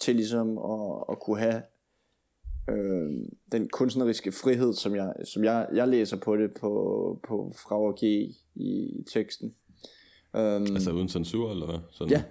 til 0.00 0.16
ligesom 0.16 0.58
at, 0.58 1.04
at 1.10 1.20
kunne 1.20 1.38
have 1.38 1.62
øh, 2.70 3.10
den 3.52 3.68
kunstneriske 3.68 4.32
frihed, 4.32 4.74
som 4.74 4.96
jeg, 4.96 5.12
som 5.24 5.44
jeg, 5.44 5.68
jeg 5.74 5.88
læser 5.88 6.16
på 6.16 6.36
det 6.36 6.50
på, 6.60 6.70
på 7.28 7.52
Frau 7.56 7.86
og 7.86 8.02
i, 8.02 8.36
i 8.54 9.04
teksten. 9.12 9.54
Um, 10.34 10.40
Altså 10.40 10.92
uden 10.92 11.08
censur, 11.08 11.50
eller 11.50 11.66
hvad? 11.66 11.78
Sådan. 11.90 12.10
ja, 12.10 12.22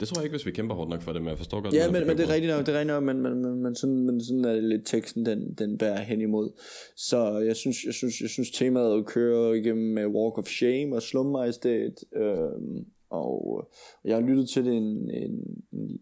Det 0.00 0.08
tror 0.08 0.20
jeg 0.20 0.24
ikke, 0.24 0.32
hvis 0.32 0.46
vi 0.46 0.50
kæmper 0.50 0.74
hårdt 0.74 0.90
nok 0.90 1.02
for 1.02 1.12
det, 1.12 1.22
men 1.22 1.28
jeg 1.28 1.38
forstår 1.38 1.60
godt, 1.60 1.74
ja 1.74 1.90
men, 1.90 2.06
men 2.06 2.16
det 2.16 2.28
er 2.28 2.34
rigtigt 2.34 2.52
nok, 2.52 2.66
det 2.66 2.74
er 2.74 2.78
rigtigt 2.78 2.94
nok, 2.94 3.02
men, 3.02 3.20
men, 3.22 3.42
men, 3.42 3.62
men, 3.62 3.74
sådan, 3.74 4.06
men 4.06 4.24
sådan 4.24 4.44
er 4.44 4.52
det 4.52 4.64
lidt 4.64 4.86
teksten, 4.86 5.26
den, 5.26 5.54
den 5.54 5.78
bærer 5.78 6.00
hen 6.00 6.20
imod. 6.20 6.50
Så 6.96 7.38
jeg 7.38 7.56
synes, 7.56 7.84
jeg 7.84 7.94
synes, 7.94 8.20
jeg 8.20 8.30
synes 8.30 8.50
temaet 8.50 9.06
kører 9.06 9.52
igennem 9.52 9.94
med 9.94 10.06
Walk 10.06 10.38
of 10.38 10.46
Shame 10.46 10.96
og 10.96 11.02
Slum 11.02 11.26
Majestæt, 11.26 12.04
øhm, 12.16 12.86
og 13.10 13.68
jeg 14.04 14.16
har 14.16 14.22
lyttet 14.22 14.48
til 14.48 14.64
det 14.64 14.72
en, 14.72 15.10
en, 15.10 15.64
en, 15.72 16.00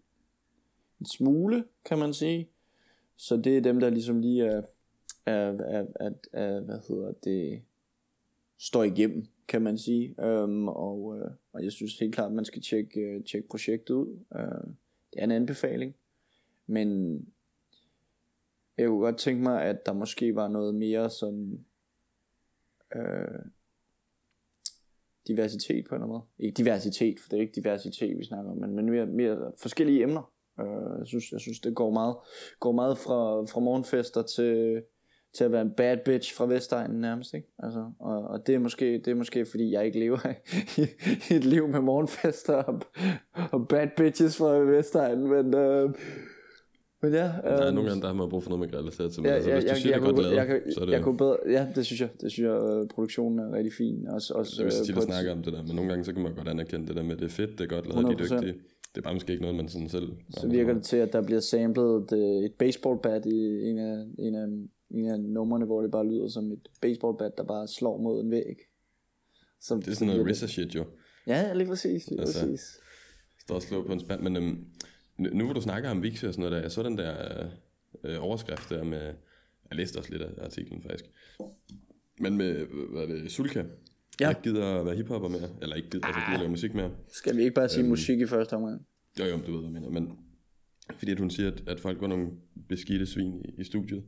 en 1.01 1.07
smule, 1.07 1.65
kan 1.85 1.99
man 1.99 2.15
sige. 2.15 2.49
Så 3.17 3.37
det 3.37 3.57
er 3.57 3.61
dem, 3.61 3.81
der 3.81 3.91
ligesom 3.91 4.21
lige 4.21 4.45
er, 4.45 4.63
er, 5.27 5.53
er, 5.59 5.85
er, 6.01 6.11
er 6.33 6.61
hvad 6.61 6.79
hedder 6.89 7.13
det, 7.25 7.63
står 8.59 8.85
igennem, 8.85 9.27
kan 9.49 9.63
man 9.63 9.79
sige. 9.79 10.15
Øhm, 10.25 10.69
og, 10.69 11.19
øh, 11.19 11.31
og 11.53 11.65
jeg 11.65 11.73
synes 11.73 11.99
helt 11.99 12.15
klart, 12.15 12.27
at 12.27 12.35
man 12.35 12.45
skal 12.45 12.63
tjekke, 12.63 13.01
øh, 13.01 13.25
tjekke 13.25 13.49
projektet 13.49 13.95
ud. 13.95 14.19
Øh, 14.37 14.75
det 15.13 15.21
er 15.21 15.25
en 15.25 15.31
anbefaling. 15.31 15.97
Men 16.67 17.17
jeg 18.79 18.89
kunne 18.89 19.01
godt 19.01 19.19
tænke 19.19 19.43
mig, 19.43 19.63
at 19.63 19.87
der 19.87 19.93
måske 19.93 20.35
var 20.35 20.49
noget 20.49 20.75
mere 20.75 21.11
sådan 21.11 21.65
øh, 22.97 23.39
diversitet 25.27 25.85
på 25.89 25.95
en 25.95 26.03
eller 26.03 26.07
anden 26.07 26.09
måde. 26.09 26.23
Ikke 26.39 26.57
diversitet, 26.57 27.21
for 27.21 27.29
det 27.29 27.37
er 27.37 27.41
ikke 27.41 27.61
diversitet, 27.61 28.19
vi 28.19 28.25
snakker 28.25 28.51
om, 28.51 28.59
men, 28.59 28.75
men 28.75 28.91
mere, 28.91 29.07
mere 29.07 29.53
forskellige 29.59 30.03
emner. 30.03 30.33
Øh, 30.61 30.99
jeg, 30.99 31.07
synes, 31.07 31.33
jeg 31.33 31.41
synes, 31.41 31.61
det 31.61 31.75
går 31.75 31.91
meget, 31.91 32.17
går 32.61 32.73
meget 32.73 32.99
fra, 32.99 33.45
fra 33.45 33.61
morgenfester 33.61 34.23
til, 34.23 34.83
til 35.35 35.45
at 35.45 35.53
være 35.53 35.63
en 35.63 35.71
bad 35.77 35.97
bitch 36.05 36.35
fra 36.37 36.47
Vestegnen 36.47 37.01
nærmest, 37.01 37.35
ikke? 37.35 37.49
Altså, 37.59 37.91
og, 38.01 38.23
og 38.23 38.47
det, 38.47 38.55
er 38.55 38.59
måske, 38.59 38.93
det 39.05 39.09
er 39.09 39.15
måske, 39.15 39.45
fordi 39.47 39.73
jeg 39.73 39.87
ikke 39.87 39.99
lever 39.99 40.19
i, 40.83 40.83
et 41.35 41.45
liv 41.45 41.69
med 41.69 41.81
morgenfester 41.81 42.55
og, 42.55 42.81
og 43.53 43.69
bad 43.69 43.89
bitches 43.97 44.37
fra 44.37 44.53
Vestegnen, 44.59 45.29
men, 45.31 45.55
øh, 45.55 45.91
men 47.03 47.13
ja. 47.13 47.19
Der 47.19 47.29
er 47.43 47.67
øhm, 47.67 47.75
nogle 47.75 47.89
gange, 47.91 48.01
der 48.03 48.07
har 48.07 48.15
man 48.15 48.29
brug 48.29 48.43
for 48.43 48.51
noget 48.51 48.71
med 48.71 48.79
relaterer 48.79 49.09
til. 49.09 49.23
Men 49.23 49.29
Ja, 49.31 49.35
altså, 49.35 49.51
ja, 49.51 49.57
hvis 49.57 49.65
du 49.65 49.69
jeg, 49.71 49.77
siger, 49.77 49.93
jeg, 49.93 50.01
det 50.03 50.09
er 50.09 50.13
godt 50.13 50.23
lavet, 50.23 50.37
jeg, 50.37 50.47
kan, 50.47 50.73
så 50.73 50.81
er 50.81 50.85
det... 50.85 50.93
jeg 50.93 51.03
kunne 51.03 51.17
bedre, 51.17 51.37
ja, 51.47 51.67
det 51.75 51.87
synes 51.87 52.01
jeg. 52.01 52.09
Det 52.21 52.33
synes 52.33 52.47
jeg, 52.49 52.57
øh, 52.71 52.89
produktionen 52.89 53.39
er 53.39 53.53
rigtig 53.53 53.73
fin. 53.73 54.07
Også, 54.09 54.35
også, 54.35 54.53
det 54.59 54.61
er 54.61 54.67
øh, 54.81 54.87
tit 54.87 54.97
at 54.97 55.03
et- 55.03 55.05
snakke 55.05 55.33
om 55.33 55.43
det 55.43 55.53
der, 55.53 55.63
men 55.63 55.77
nogle 55.77 55.91
gange 55.91 56.05
så 56.05 56.13
kan 56.13 56.23
man 56.23 56.35
godt 56.35 56.49
anerkende 56.49 56.87
det 56.87 56.97
der 56.97 57.03
med, 57.03 57.13
at 57.13 57.19
det 57.19 57.25
er 57.25 57.31
fedt, 57.31 57.51
det 57.51 57.61
er 57.61 57.67
godt 57.69 57.87
lavet, 57.87 58.19
de 58.19 58.25
er 58.25 58.27
100%. 58.29 58.35
dygtige. 58.35 58.55
Det 58.95 59.03
er 59.03 59.03
bare 59.03 59.15
måske 59.15 59.33
ikke 59.33 59.43
noget, 59.43 59.57
man 59.57 59.69
sådan 59.69 59.89
selv... 59.89 60.09
Så 60.31 60.49
virker 60.49 60.75
det 60.75 60.83
til, 60.83 60.97
at 60.97 61.13
der 61.13 61.23
bliver 61.23 61.41
samlet 61.41 62.03
et, 62.03 62.13
øh, 62.19 62.45
et 62.45 62.53
baseballbat 62.59 63.27
i 63.27 63.69
en 63.69 63.79
af, 63.79 64.05
en, 64.19 64.35
af, 64.35 64.47
en 64.99 65.11
af 65.11 65.21
numrene, 65.21 65.65
hvor 65.67 65.83
det 65.83 65.91
bare 65.91 66.07
lyder 66.07 66.29
som 66.29 66.53
et 66.53 66.69
baseballbat, 66.81 67.33
der 67.37 67.45
bare 67.45 67.69
slår 67.69 67.99
mod 68.03 68.21
en 68.25 68.31
væg. 68.31 68.57
Som, 69.61 69.83
Det 69.83 69.91
er 69.91 69.95
sådan 69.95 70.17
noget 70.17 70.31
RZA 70.37 70.47
shit 70.47 70.75
jo. 70.75 70.85
Ja, 71.27 71.53
lige 71.55 71.67
præcis. 71.69 72.07
Lige 72.09 72.21
Altså, 72.21 72.41
præcis. 72.41 72.79
Står 73.41 73.55
og 73.55 73.63
slår 73.63 73.83
på 73.87 73.93
en 73.93 74.01
spand. 74.01 74.21
Men 74.23 74.37
øhm, 74.37 74.65
nu, 75.19 75.45
hvor 75.45 75.55
du 75.55 75.61
snakker 75.61 75.91
om 75.91 76.03
Vixi 76.03 76.27
og 76.27 76.35
sådan 76.35 76.41
noget 76.43 76.53
der, 76.57 76.63
jeg 76.63 76.73
så 76.73 76.83
den 76.83 76.99
der 76.99 77.47
øh, 78.05 78.17
overskrift 78.25 78.71
der 78.71 78.85
med... 78.85 79.01
Jeg 79.71 79.77
læste 79.77 79.97
også 79.99 80.11
lidt 80.11 80.23
af 80.23 80.45
artiklen 80.45 80.83
faktisk. 80.83 81.05
Men 82.21 82.37
med, 82.37 82.67
hvad 82.93 83.03
er 83.03 83.07
det, 83.07 83.33
Sulka? 83.33 83.59
Ja. 83.59 83.65
Jeg 84.21 84.31
ikke 84.31 84.43
gider 84.43 84.67
at 84.81 84.87
være 84.87 84.95
hiphopper 84.97 85.29
mere. 85.29 85.49
Eller 85.63 85.77
ikke 85.77 85.91
gider, 85.91 86.07
altså 86.07 86.21
gider 86.27 86.39
lave 86.39 86.51
musik 86.51 86.75
mere. 86.75 86.91
Skal 87.13 87.37
vi 87.37 87.43
ikke 87.43 87.55
bare 87.55 87.69
sige 87.69 87.81
Øhm. 87.81 87.89
musik 87.89 88.21
i 88.21 88.27
første 88.27 88.55
omgang? 88.55 88.87
Jo, 89.21 89.25
jo, 89.25 89.37
du 89.47 89.53
ved, 89.53 89.61
hvad 89.61 89.63
jeg 89.63 89.73
mener. 89.73 89.91
Men 89.91 90.19
fordi 90.99 91.13
at 91.13 91.19
hun 91.19 91.31
siger, 91.31 91.51
at, 91.51 91.63
at 91.69 91.81
folk 91.81 92.01
var 92.01 92.07
nogle 92.07 92.29
beskidte 92.69 93.07
svin 93.07 93.41
i, 93.45 93.61
i 93.61 93.65
studiet, 93.65 94.05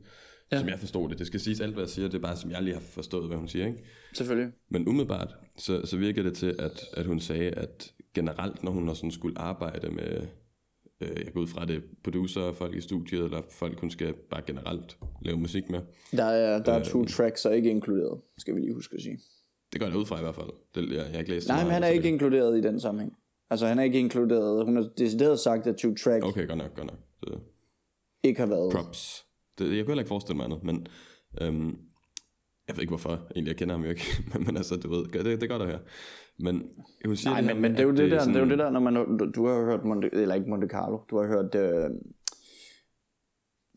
ja. 0.51 0.59
som 0.59 0.69
jeg 0.69 0.79
forstod 0.79 1.09
det. 1.09 1.19
Det 1.19 1.27
skal 1.27 1.39
siges 1.39 1.61
alt, 1.61 1.73
hvad 1.73 1.83
jeg 1.83 1.89
siger, 1.89 2.07
det 2.07 2.17
er 2.17 2.21
bare, 2.21 2.37
som 2.37 2.51
jeg 2.51 2.61
lige 2.61 2.73
har 2.73 2.81
forstået, 2.81 3.27
hvad 3.27 3.37
hun 3.37 3.47
siger, 3.47 3.65
ikke? 3.67 3.83
Selvfølgelig. 4.13 4.53
Men 4.69 4.87
umiddelbart, 4.87 5.35
så, 5.57 5.85
så 5.85 5.97
virker 5.97 6.23
det 6.23 6.33
til, 6.33 6.55
at, 6.59 6.85
at 6.93 7.05
hun 7.05 7.19
sagde, 7.19 7.49
at 7.51 7.93
generelt, 8.13 8.63
når 8.63 8.71
hun 8.71 8.87
har 8.87 8.93
sådan 8.93 9.11
skulle 9.11 9.39
arbejde 9.39 9.89
med, 9.89 10.27
øh, 11.01 11.25
jeg 11.25 11.33
går 11.33 11.41
ud 11.41 11.47
fra 11.47 11.65
det, 11.65 11.83
producer, 12.03 12.53
folk 12.53 12.75
i 12.75 12.81
studiet, 12.81 13.23
eller 13.23 13.41
folk, 13.51 13.79
hun 13.79 13.89
skal 13.89 14.13
bare 14.13 14.41
generelt 14.47 14.97
lave 15.21 15.37
musik 15.37 15.69
med. 15.69 15.79
Der 16.11 16.23
er, 16.23 16.63
der 16.63 16.73
er 16.73 16.83
to 16.83 17.05
tracks, 17.05 17.41
der 17.41 17.49
er 17.49 17.53
ikke 17.53 17.69
inkluderet, 17.69 18.21
skal 18.37 18.55
vi 18.55 18.59
lige 18.59 18.73
huske 18.73 18.95
at 18.95 19.01
sige. 19.01 19.19
Det 19.73 19.81
går 19.81 19.87
jeg 19.87 19.95
ud 19.95 20.05
fra 20.05 20.17
i 20.19 20.21
hvert 20.21 20.35
fald. 20.35 20.49
Det, 20.75 20.89
jeg, 20.89 20.97
jeg 20.97 21.05
har 21.11 21.19
ikke 21.19 21.31
læst 21.31 21.45
så 21.47 21.53
Nej, 21.53 21.57
meget 21.57 21.67
men 21.67 21.73
han 21.73 21.83
er 21.83 21.87
det, 21.87 21.95
ikke 21.95 22.09
inkluderet 22.09 22.57
i 22.57 22.61
den 22.61 22.79
sammenhæng. 22.79 23.13
Altså, 23.49 23.67
han 23.67 23.79
er 23.79 23.83
ikke 23.83 23.99
inkluderet. 23.99 24.65
Hun 24.65 24.75
har 24.75 24.89
decideret 24.97 25.39
sagt, 25.39 25.67
at 25.67 25.75
two 25.77 25.95
track 25.95 26.25
Okay, 26.25 26.47
godt 26.47 26.57
nok, 26.57 26.75
godt 26.75 26.87
nok. 26.87 26.99
Det, 27.21 27.39
ikke 28.23 28.39
har 28.39 28.47
været. 28.47 28.73
props. 28.73 29.25
Det, 29.59 29.77
jeg 29.77 29.85
kunne 29.85 29.91
heller 29.91 30.01
ikke 30.01 30.07
forestille 30.07 30.37
mig 30.37 30.45
andet, 30.45 30.63
men 30.63 30.87
øhm, 31.41 31.77
jeg 32.67 32.75
ved 32.75 32.81
ikke 32.81 32.91
hvorfor, 32.91 33.11
egentlig, 33.35 33.47
jeg 33.47 33.57
kender 33.57 33.75
ham 33.75 33.83
jo 33.83 33.89
ikke, 33.89 34.05
men, 34.33 34.45
men 34.45 34.57
altså, 34.57 34.75
du 34.75 34.89
ved, 34.89 35.03
det, 35.05 35.25
det 35.25 35.43
er 35.43 35.47
godt 35.47 35.61
at 35.61 35.67
høre. 35.67 35.79
Men 36.39 36.69
hun 37.05 37.15
siger 37.15 37.31
Nej, 37.31 37.41
det 37.41 37.47
her 37.47 37.53
men, 37.53 37.61
men 37.61 37.71
det 37.71 37.79
er 37.79 37.83
jo 37.83 37.91
det, 37.91 38.11
der, 38.11 38.19
sådan, 38.19 38.33
det 38.33 38.39
er 38.39 38.43
jo 38.43 38.49
det 38.49 38.59
der, 38.59 38.69
når 38.69 38.79
man, 38.79 39.17
du, 39.17 39.31
du 39.35 39.47
har 39.47 39.65
hørt 39.65 39.85
Monte, 39.85 40.09
eller 40.13 40.35
ikke 40.35 40.49
Monte 40.49 40.67
Carlo, 40.67 40.99
du 41.09 41.17
har 41.17 41.27
hørt, 41.27 41.55
øh, 41.55 41.89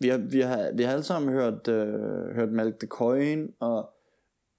vi, 0.01 0.09
har, 0.09 0.19
vi, 0.19 0.41
har, 0.41 0.77
vi 0.77 0.83
har 0.83 0.93
alle 0.93 1.05
sammen 1.05 1.33
hørt, 1.33 1.69
øh, 1.69 2.35
hørt 2.35 2.53
Malk 2.53 2.81
de 2.81 2.87
Coin, 2.87 3.49
og, 3.61 3.91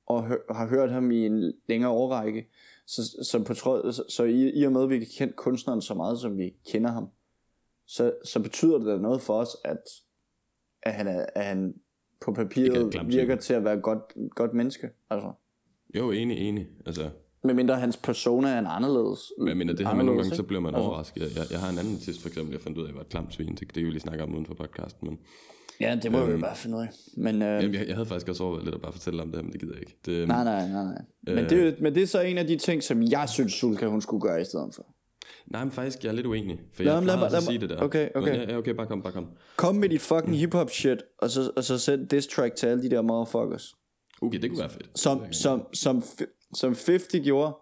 og 0.07 0.27
hø, 0.27 0.35
har 0.51 0.67
hørt 0.67 0.91
ham 0.91 1.11
i 1.11 1.25
en 1.25 1.53
længere 1.69 1.91
årrække, 1.91 2.47
så, 2.87 3.01
så, 3.23 3.43
på 3.43 3.53
trods, 3.53 3.95
så, 3.95 4.03
så 4.09 4.23
i, 4.23 4.49
i 4.49 4.63
og 4.63 4.71
med, 4.71 4.83
at 4.83 4.89
vi 4.89 4.99
kan 4.99 5.07
kende 5.17 5.33
kunstneren 5.33 5.81
så 5.81 5.93
meget, 5.93 6.19
som 6.19 6.37
vi 6.37 6.53
kender 6.71 6.91
ham, 6.91 7.07
så, 7.87 8.13
så 8.25 8.43
betyder 8.43 8.77
det 8.77 8.87
da 8.87 8.97
noget 8.97 9.21
for 9.21 9.33
os, 9.33 9.57
at, 9.65 9.83
at, 10.83 10.93
han, 10.93 11.07
er, 11.07 11.25
at 11.35 11.45
han 11.45 11.73
på 12.21 12.33
papiret 12.33 13.07
virker 13.07 13.35
til 13.35 13.53
at 13.53 13.63
være 13.63 13.79
godt, 13.79 13.99
godt 14.35 14.53
menneske. 14.53 14.89
Altså. 15.09 15.31
Jo, 15.95 16.11
enig, 16.11 16.37
enig. 16.37 16.67
Altså, 16.85 17.09
Medmindre 17.43 17.75
hans 17.75 17.97
persona 17.97 18.49
er 18.49 18.59
en 18.59 18.65
anderledes. 18.69 19.19
men 19.39 19.47
jeg 19.47 19.57
mener, 19.57 19.73
det 19.73 19.87
her 19.87 19.95
med 19.95 20.03
nogle 20.03 20.21
gange, 20.21 20.35
så 20.35 20.41
ikke? 20.41 20.47
bliver 20.47 20.61
man 20.61 20.75
Altså. 20.75 20.87
overrasket. 20.87 21.21
Jeg, 21.35 21.43
jeg 21.51 21.59
har 21.59 21.69
en 21.69 21.77
anden 21.77 21.93
artist, 21.95 22.21
for 22.21 22.27
eksempel, 22.29 22.51
jeg 22.53 22.61
fandt 22.61 22.77
ud 22.77 22.87
af, 22.87 22.95
var 22.95 23.01
et 23.01 23.09
klamt 23.09 23.33
svin. 23.33 23.47
Det, 23.47 23.59
det 23.59 23.73
kan 23.73 23.85
vi 23.85 23.89
lige 23.89 23.99
snakke 23.99 24.23
om 24.23 24.33
uden 24.33 24.45
for 24.45 24.53
podcasten, 24.53 25.07
men 25.09 25.19
Ja, 25.79 25.99
det 26.03 26.11
må 26.11 26.19
Øhm, 26.23 26.35
vi 26.35 26.41
bare 26.41 26.55
finde 26.55 26.77
ud 26.77 26.81
af. 26.81 26.87
Men, 27.17 27.35
øh, 27.41 27.41
jamen, 27.63 27.73
jeg, 27.75 27.87
jeg, 27.87 27.95
havde 27.95 28.05
faktisk 28.05 28.29
også 28.29 28.43
overvejet 28.43 28.65
lidt 28.65 28.75
at 28.75 28.81
bare 28.81 28.91
fortælle 28.91 29.21
om 29.21 29.27
det, 29.27 29.35
her, 29.35 29.43
men 29.43 29.51
det 29.51 29.61
gider 29.61 29.73
jeg 29.73 29.81
ikke. 29.81 29.97
Det, 30.05 30.27
nej, 30.27 30.43
nej, 30.43 30.67
nej, 30.67 30.83
nej. 30.83 31.01
Men, 31.27 31.37
Øh. 31.37 31.49
det, 31.49 31.59
er 31.61 31.65
jo- 31.65 31.75
men 31.79 31.95
det 31.95 32.03
er 32.03 32.07
så 32.07 32.21
en 32.21 32.37
af 32.37 32.47
de 32.47 32.57
ting, 32.57 32.83
som 32.83 33.03
jeg 33.03 33.29
synes, 33.29 33.53
Sulka 33.53 33.85
hun 33.87 34.01
skulle 34.01 34.21
gøre 34.21 34.41
i 34.41 34.45
stedet 34.45 34.75
for. 34.75 34.92
Nej, 35.47 35.63
men 35.63 35.71
faktisk, 35.71 36.03
jeg 36.03 36.09
er 36.09 36.13
lidt 36.13 36.27
uenig. 36.27 36.59
For 36.73 36.83
Lad 36.83 36.93
jeg 36.93 37.03
lad 37.03 37.15
plejer 37.15 37.29
lad 37.29 37.37
at 37.37 37.43
sige 37.43 37.57
det 37.59 37.69
der. 37.69 37.81
okay, 37.81 38.09
okay. 38.15 38.39
Men, 38.39 38.49
ja, 38.49 38.57
okay, 38.57 38.71
bare 38.71 38.87
kom, 38.87 39.01
bare 39.01 39.13
kom. 39.13 39.27
Kom 39.55 39.75
med 39.75 39.89
dit 39.89 40.01
fucking 40.01 40.37
hiphop 40.37 40.69
shit, 40.69 41.03
og 41.17 41.29
så, 41.29 41.51
og 41.55 41.63
så 41.63 41.79
sæt 41.79 41.99
diss 42.11 42.27
track 42.27 42.55
til 42.55 42.67
alle 42.67 42.83
de 42.83 42.89
der 42.89 43.01
motherfuckers. 43.01 43.75
Okay, 44.21 44.39
det 44.39 44.49
kunne 44.49 44.59
være 44.59 44.69
fedt. 44.69 44.99
Som, 44.99 45.33
som, 45.33 45.67
som, 45.73 46.03
som 46.53 46.69
50 46.69 47.07
gjorde. 47.23 47.57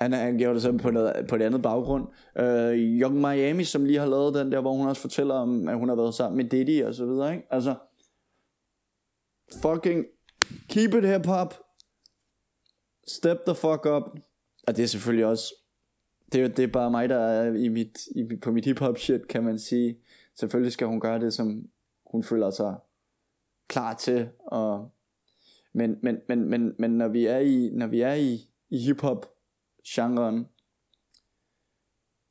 Han, 0.00 0.12
han 0.12 0.38
gjorde 0.38 0.54
det 0.54 0.62
så 0.62 0.78
på, 0.82 0.90
noget, 0.90 1.26
på 1.28 1.36
et 1.36 1.42
andet 1.42 1.62
baggrund. 1.62 2.06
Uh, 2.40 2.44
Young 2.74 3.14
Miami, 3.20 3.64
som 3.64 3.84
lige 3.84 3.98
har 3.98 4.06
lavet 4.06 4.34
den 4.34 4.52
der, 4.52 4.60
hvor 4.60 4.72
hun 4.72 4.88
også 4.88 5.02
fortæller 5.02 5.34
om, 5.34 5.68
at 5.68 5.78
hun 5.78 5.88
har 5.88 5.96
været 5.96 6.14
sammen 6.14 6.36
med 6.36 6.44
Diddy 6.44 6.84
og 6.84 6.94
så 6.94 7.06
videre, 7.06 7.32
ikke? 7.34 7.46
Altså, 7.50 7.74
fucking 9.62 10.04
keep 10.68 10.94
it 10.94 11.08
hip 11.08 11.26
hop. 11.26 11.54
Step 13.06 13.38
the 13.46 13.54
fuck 13.54 13.86
up. 13.86 14.02
Og 14.66 14.76
det 14.76 14.82
er 14.82 14.86
selvfølgelig 14.86 15.26
også, 15.26 15.54
det 16.32 16.56
det 16.56 16.62
er 16.62 16.72
bare 16.72 16.90
mig, 16.90 17.08
der 17.08 17.18
er 17.18 17.54
i 17.54 17.68
mit, 17.68 18.06
i, 18.16 18.36
på 18.42 18.52
mit 18.52 18.64
hiphop 18.64 18.98
shit, 18.98 19.28
kan 19.28 19.44
man 19.44 19.58
sige. 19.58 19.98
Selvfølgelig 20.34 20.72
skal 20.72 20.86
hun 20.86 21.00
gøre 21.00 21.20
det, 21.20 21.34
som 21.34 21.68
hun 22.06 22.22
føler 22.22 22.50
sig 22.50 22.74
klar 23.68 23.94
til. 23.94 24.28
Og, 24.38 24.90
men, 25.72 25.98
men, 26.02 26.18
men, 26.28 26.50
men, 26.50 26.74
men 26.78 26.90
når 26.90 27.08
vi 27.08 27.26
er 27.26 27.38
i, 27.38 27.70
når 27.72 27.86
vi 27.86 28.00
er 28.00 28.14
i, 28.14 28.50
i 28.70 28.78
hiphop 28.78 29.26
genren, 29.86 30.46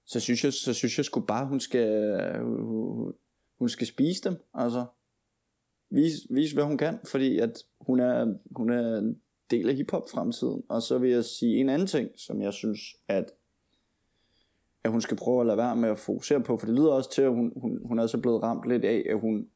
så 0.05 0.19
synes 0.19 0.43
jeg, 0.43 0.53
så 0.53 0.73
synes 0.73 0.97
jeg 0.97 1.05
sgu 1.05 1.19
bare, 1.19 1.47
hun 1.47 1.59
skal, 1.59 2.39
hun, 2.41 3.13
hun 3.59 3.69
skal 3.69 3.87
spise 3.87 4.29
dem. 4.29 4.35
Altså, 4.53 4.85
vise, 5.89 6.27
vise 6.29 6.55
hvad 6.55 6.63
hun 6.63 6.77
kan, 6.77 6.99
fordi 7.05 7.39
at 7.39 7.63
hun 7.81 7.99
er, 7.99 8.35
hun 8.55 8.69
er 8.69 8.97
en 8.97 9.21
del 9.51 9.69
af 9.69 9.75
hiphop 9.75 10.09
fremtiden. 10.09 10.63
Og 10.69 10.81
så 10.81 10.97
vil 10.97 11.09
jeg 11.09 11.25
sige 11.25 11.57
en 11.57 11.69
anden 11.69 11.87
ting, 11.87 12.09
som 12.15 12.41
jeg 12.41 12.53
synes, 12.53 12.79
at 13.07 13.31
at 14.84 14.91
hun 14.91 15.01
skal 15.01 15.17
prøve 15.17 15.41
at 15.41 15.47
lade 15.47 15.57
være 15.57 15.75
med 15.75 15.89
at 15.89 15.97
fokusere 15.97 16.43
på, 16.43 16.57
for 16.57 16.65
det 16.65 16.75
lyder 16.75 16.91
også 16.91 17.11
til, 17.11 17.21
at 17.21 17.30
hun, 17.30 17.53
hun, 17.55 17.80
hun 17.86 17.99
er 17.99 18.07
så 18.07 18.21
blevet 18.21 18.43
ramt 18.43 18.69
lidt 18.69 18.86
af, 18.86 19.05
at, 19.09 19.19
hun, 19.19 19.47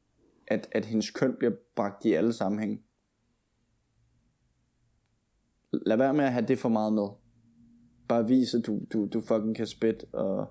at, 0.47 0.67
at 0.71 0.85
hendes 0.85 1.11
køn 1.11 1.35
bliver 1.39 1.53
bragt 1.75 2.05
i 2.05 2.13
alle 2.13 2.33
sammenhæng. 2.33 2.81
Lad 5.85 5.97
være 5.97 6.13
med 6.13 6.25
at 6.25 6.31
have 6.31 6.45
det 6.47 6.59
for 6.59 6.69
meget 6.69 6.93
med. 6.93 7.07
Bare 8.07 8.27
vise, 8.27 8.57
at 8.57 8.65
du, 8.65 8.81
du, 8.93 9.05
du 9.05 9.21
fucking 9.21 9.55
kan 9.55 9.67
spit 9.67 10.05
og, 10.13 10.47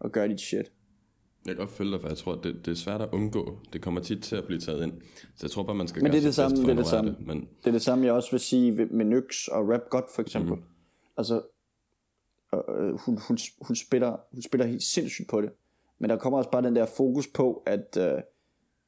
og 0.00 0.12
gøre 0.12 0.28
dit 0.28 0.40
shit. 0.40 0.72
Jeg 1.46 1.56
kan 1.56 1.56
godt 1.56 1.70
følge 1.70 1.92
dig, 1.92 2.00
for 2.00 2.08
jeg 2.08 2.16
tror, 2.16 2.34
det, 2.34 2.66
det 2.66 2.72
er 2.72 2.74
svært 2.74 3.00
at 3.00 3.08
undgå. 3.12 3.58
Det 3.72 3.82
kommer 3.82 4.00
tit 4.00 4.22
til 4.22 4.36
at 4.36 4.44
blive 4.44 4.60
taget 4.60 4.82
ind. 4.82 4.92
Så 5.36 5.46
jeg 5.46 5.50
tror 5.50 5.62
bare, 5.62 5.74
man 5.74 5.88
skal 5.88 6.02
Men 6.02 6.10
gøre 6.10 6.20
det 6.20 6.24
er 6.24 6.28
det 6.28 6.34
samme, 6.34 6.56
det 6.56 6.68
er 6.68 6.74
det 6.74 6.86
samme. 6.86 7.16
Men 7.20 7.40
Det 7.40 7.66
er 7.66 7.72
det 7.72 7.82
samme, 7.82 8.04
jeg 8.04 8.12
også 8.14 8.30
vil 8.30 8.40
sige 8.40 8.86
med 8.86 9.04
Nyx 9.04 9.48
og 9.48 9.68
Rap 9.68 9.80
God 9.90 10.02
for 10.14 10.22
eksempel. 10.22 10.54
Mm. 10.54 10.62
Altså, 11.16 11.42
øh, 12.54 12.94
hun, 12.94 13.18
hun, 13.28 13.38
hun, 13.60 13.76
spiller, 13.76 14.16
hun 14.32 14.42
spiller 14.42 14.66
helt 14.66 14.82
sindssygt 14.82 15.28
på 15.28 15.40
det. 15.40 15.50
Men 15.98 16.10
der 16.10 16.16
kommer 16.16 16.38
også 16.38 16.50
bare 16.50 16.62
den 16.62 16.76
der 16.76 16.86
fokus 16.86 17.26
på, 17.34 17.62
at, 17.66 17.96
øh, 17.98 18.22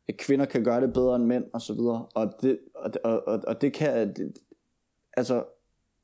at 0.08 0.16
kvinder 0.16 0.46
kan 0.46 0.64
gøre 0.64 0.80
det 0.80 0.92
bedre 0.92 1.16
end 1.16 1.24
mænd 1.24 1.44
og 1.52 1.62
så 1.62 1.74
videre. 1.74 2.06
Og 2.14 2.32
det, 2.42 2.58
og, 2.74 2.90
og, 3.04 3.28
og, 3.28 3.42
og 3.46 3.60
det 3.60 3.72
kan, 3.72 4.08
det, 4.08 4.32
altså 5.16 5.44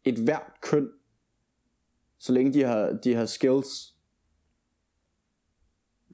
et 0.04 0.18
hvert 0.18 0.52
køn, 0.62 0.88
så 2.18 2.32
længe 2.32 2.52
de 2.52 2.62
har, 2.62 2.98
de 3.04 3.14
har 3.14 3.26
skills, 3.26 3.96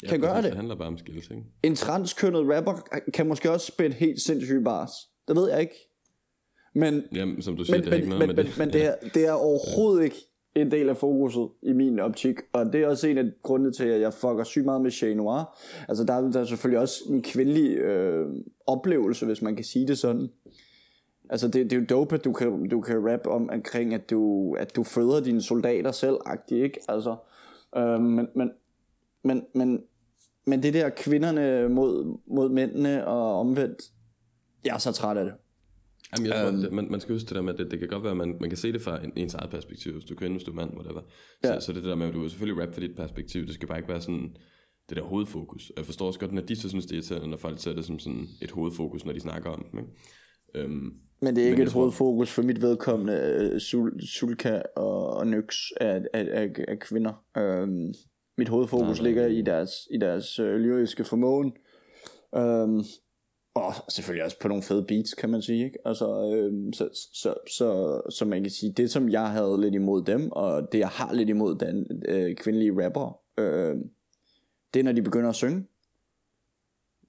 ja, 0.03 0.09
kan 0.09 0.21
gøre 0.21 0.37
det. 0.37 0.45
Det 0.45 0.55
handler 0.55 0.75
bare 0.75 0.89
om 0.89 0.99
skills, 0.99 1.31
ikke? 1.31 1.45
en 1.63 1.75
transkønnet 1.75 2.57
rapper 2.57 3.01
kan 3.15 3.27
måske 3.27 3.51
også 3.51 3.67
spille 3.67 3.97
helt 3.97 4.21
sindssygt 4.21 4.65
bars. 4.65 4.91
Det 5.29 5.37
ved 5.37 5.51
jeg 5.51 5.61
ikke. 5.61 5.75
Men, 6.75 7.03
Jamen, 7.13 7.43
som 7.43 7.57
du 7.57 7.65
siger, 7.65 7.77
men, 7.77 7.85
det 7.85 7.91
men, 7.91 7.97
ikke 7.97 8.09
noget 8.09 8.27
men, 8.27 8.37
med 8.37 8.45
men, 8.45 8.53
det. 8.53 8.59
men 8.59 8.73
det, 8.73 8.85
er, 8.85 8.95
det 9.15 9.27
er 9.27 9.33
overhovedet 9.33 10.05
ikke 10.05 10.28
en 10.63 10.71
del 10.71 10.89
af 10.89 10.97
fokuset 10.97 11.49
i 11.63 11.73
min 11.73 11.99
optik. 11.99 12.35
Og 12.53 12.67
det 12.73 12.75
er 12.83 12.89
også 12.89 13.09
en 13.09 13.19
af 13.19 13.25
grundene 13.43 13.73
til, 13.73 13.85
at 13.85 14.01
jeg 14.01 14.13
fucker 14.13 14.45
sygt 14.45 14.65
meget 14.65 14.81
med 14.81 14.91
Chez 14.91 15.17
Noir. 15.17 15.59
Altså 15.89 16.05
der, 16.05 16.13
er- 16.15 16.31
der 16.31 16.41
er 16.41 16.45
selvfølgelig 16.45 16.81
også 16.81 17.05
en 17.09 17.23
kvindelig 17.23 17.77
øh, 17.79 18.27
oplevelse, 18.67 19.27
hvis 19.27 19.43
man 19.43 19.57
kan 19.57 19.65
sige 19.65 19.87
det 19.87 19.99
sådan. 19.99 20.29
Altså 21.31 21.47
det, 21.49 21.71
det 21.71 21.73
er 21.73 21.81
jo 21.81 21.87
dope, 21.89 22.15
at 22.15 22.25
du 22.25 22.33
kan, 22.33 22.69
du 22.69 22.81
kan 22.81 23.13
rap 23.13 23.27
om 23.27 23.51
omkring, 23.53 23.95
at 23.95 24.11
du, 24.11 24.53
at 24.55 24.77
du 24.77 24.83
føder 24.85 25.21
dine 25.21 25.43
soldater 25.43 25.93
selv, 25.93 26.17
ikke? 26.53 26.81
Altså, 26.89 27.17
øh, 27.77 28.01
men, 28.01 28.29
men, 28.35 28.51
men, 29.25 29.43
men, 29.55 29.83
men 30.47 30.63
det 30.63 30.75
der 30.75 30.89
kvinderne 30.89 31.69
mod, 31.69 32.19
mod 32.27 32.49
mændene 32.49 33.07
og 33.07 33.41
omvendt, 33.41 33.83
jeg 34.65 34.75
er 34.75 34.79
så 34.79 34.93
træt 34.93 35.17
af 35.17 35.25
det. 35.25 35.35
Jamen, 36.17 36.27
jeg 36.31 36.43
tror, 36.43 36.51
det, 36.51 36.73
man, 36.73 36.91
man 36.91 37.01
skal 37.01 37.15
huske 37.15 37.27
det 37.29 37.35
der 37.37 37.43
med, 37.43 37.53
at 37.53 37.59
det, 37.59 37.71
det 37.71 37.79
kan 37.79 37.89
godt 37.89 38.03
være, 38.03 38.11
at 38.11 38.17
man, 38.17 38.37
man 38.41 38.51
kan 38.51 38.57
se 38.57 38.73
det 38.73 38.83
fra 38.83 39.05
en, 39.05 39.13
ens 39.17 39.35
eget 39.35 39.51
perspektiv, 39.51 39.93
hvis 39.93 40.05
du 40.05 40.15
er 40.15 40.19
kvinde, 40.19 40.37
hvis 40.37 40.45
du 40.45 40.51
er 40.51 40.55
mand, 40.55 40.71
whatever. 40.75 41.01
Så, 41.45 41.53
Ja. 41.53 41.61
så 41.61 41.73
det 41.73 41.79
er 41.79 41.83
det 41.83 41.89
der 41.91 41.97
med, 41.97 42.07
at 42.09 42.15
du 42.15 42.21
vil 42.21 42.31
selvfølgelig 42.31 42.63
rap 42.67 42.75
for 42.75 42.81
dit 42.81 42.97
perspektiv, 42.97 43.47
det 43.47 43.55
skal 43.55 43.69
bare 43.69 43.79
ikke 43.79 43.89
være 43.89 44.01
sådan 44.01 44.37
det 44.89 44.97
der 44.97 45.03
hovedfokus. 45.03 45.73
Jeg 45.77 45.85
forstår 45.87 46.07
også 46.07 46.21
godt, 46.21 46.33
når 46.33 46.43
de 46.43 46.57
så 46.57 46.69
synes, 46.69 46.87
det 46.87 46.93
er 46.93 46.97
irriterende, 46.97 47.29
når 47.29 47.37
folk 47.37 47.59
ser 47.61 47.73
det 47.75 47.85
som 47.85 47.99
sådan 47.99 48.27
et 48.43 48.51
hovedfokus, 48.51 49.05
når 49.05 49.13
de 49.13 49.21
snakker 49.21 49.51
om 49.51 49.67
det. 49.73 49.79
Ikke? 49.79 49.91
Øhm, 50.55 50.91
Men 51.23 51.37
det 51.37 51.45
er 51.45 51.49
ikke 51.51 51.63
et 51.63 51.69
tror- 51.69 51.81
hovedfokus 51.81 52.31
for 52.31 52.43
mit 52.43 52.63
vedkommende. 52.63 53.13
øh, 53.55 53.61
Sul, 53.61 54.01
Sulka 54.07 54.63
og, 54.77 55.07
og 55.17 55.27
Nyx 55.27 55.57
er, 55.81 56.01
er, 56.15 56.25
er, 56.43 56.49
er 56.69 56.75
kvinder. 56.81 57.25
Øhm, 57.39 57.95
mit 58.39 58.49
hovedfokus 58.49 58.87
Nej, 58.87 58.95
nej. 58.95 59.03
ligger 59.03 59.27
i 59.27 59.43
deres, 59.43 59.71
i 59.95 59.99
deres 59.99 60.39
øh, 60.39 60.57
lyriske 60.57 61.05
formåen. 61.05 61.53
Øhm, 62.37 62.81
og 63.61 63.75
selvfølgelig 63.93 64.25
også 64.25 64.39
på 64.41 64.49
nogle 64.49 64.63
fede 64.63 64.85
beats, 64.89 65.15
kan 65.15 65.31
man 65.31 65.43
sige. 65.43 65.65
Ikke? 65.65 65.79
Altså, 65.85 66.33
øhm, 66.35 66.73
så, 66.73 66.89
så, 67.15 67.35
så, 67.51 68.01
så 68.11 68.25
man 68.25 68.43
kan 68.43 68.51
sige, 68.51 68.73
det 68.73 68.91
som 68.91 69.09
jeg 69.09 69.29
havde 69.31 69.61
lidt 69.61 69.75
imod 69.75 70.05
dem, 70.05 70.33
og 70.33 70.73
det 70.73 70.79
jeg 70.79 70.89
har 70.89 71.13
lidt 71.15 71.29
imod 71.29 71.55
den 71.59 71.87
øh, 72.09 72.37
kvindelige 72.37 72.85
rapper, 72.85 73.21
øh, 73.39 73.77
det 74.75 74.81
er 74.81 74.85
når 74.85 74.93
de 74.93 75.03
begynder 75.03 75.29
at 75.29 75.35
synge. 75.35 75.67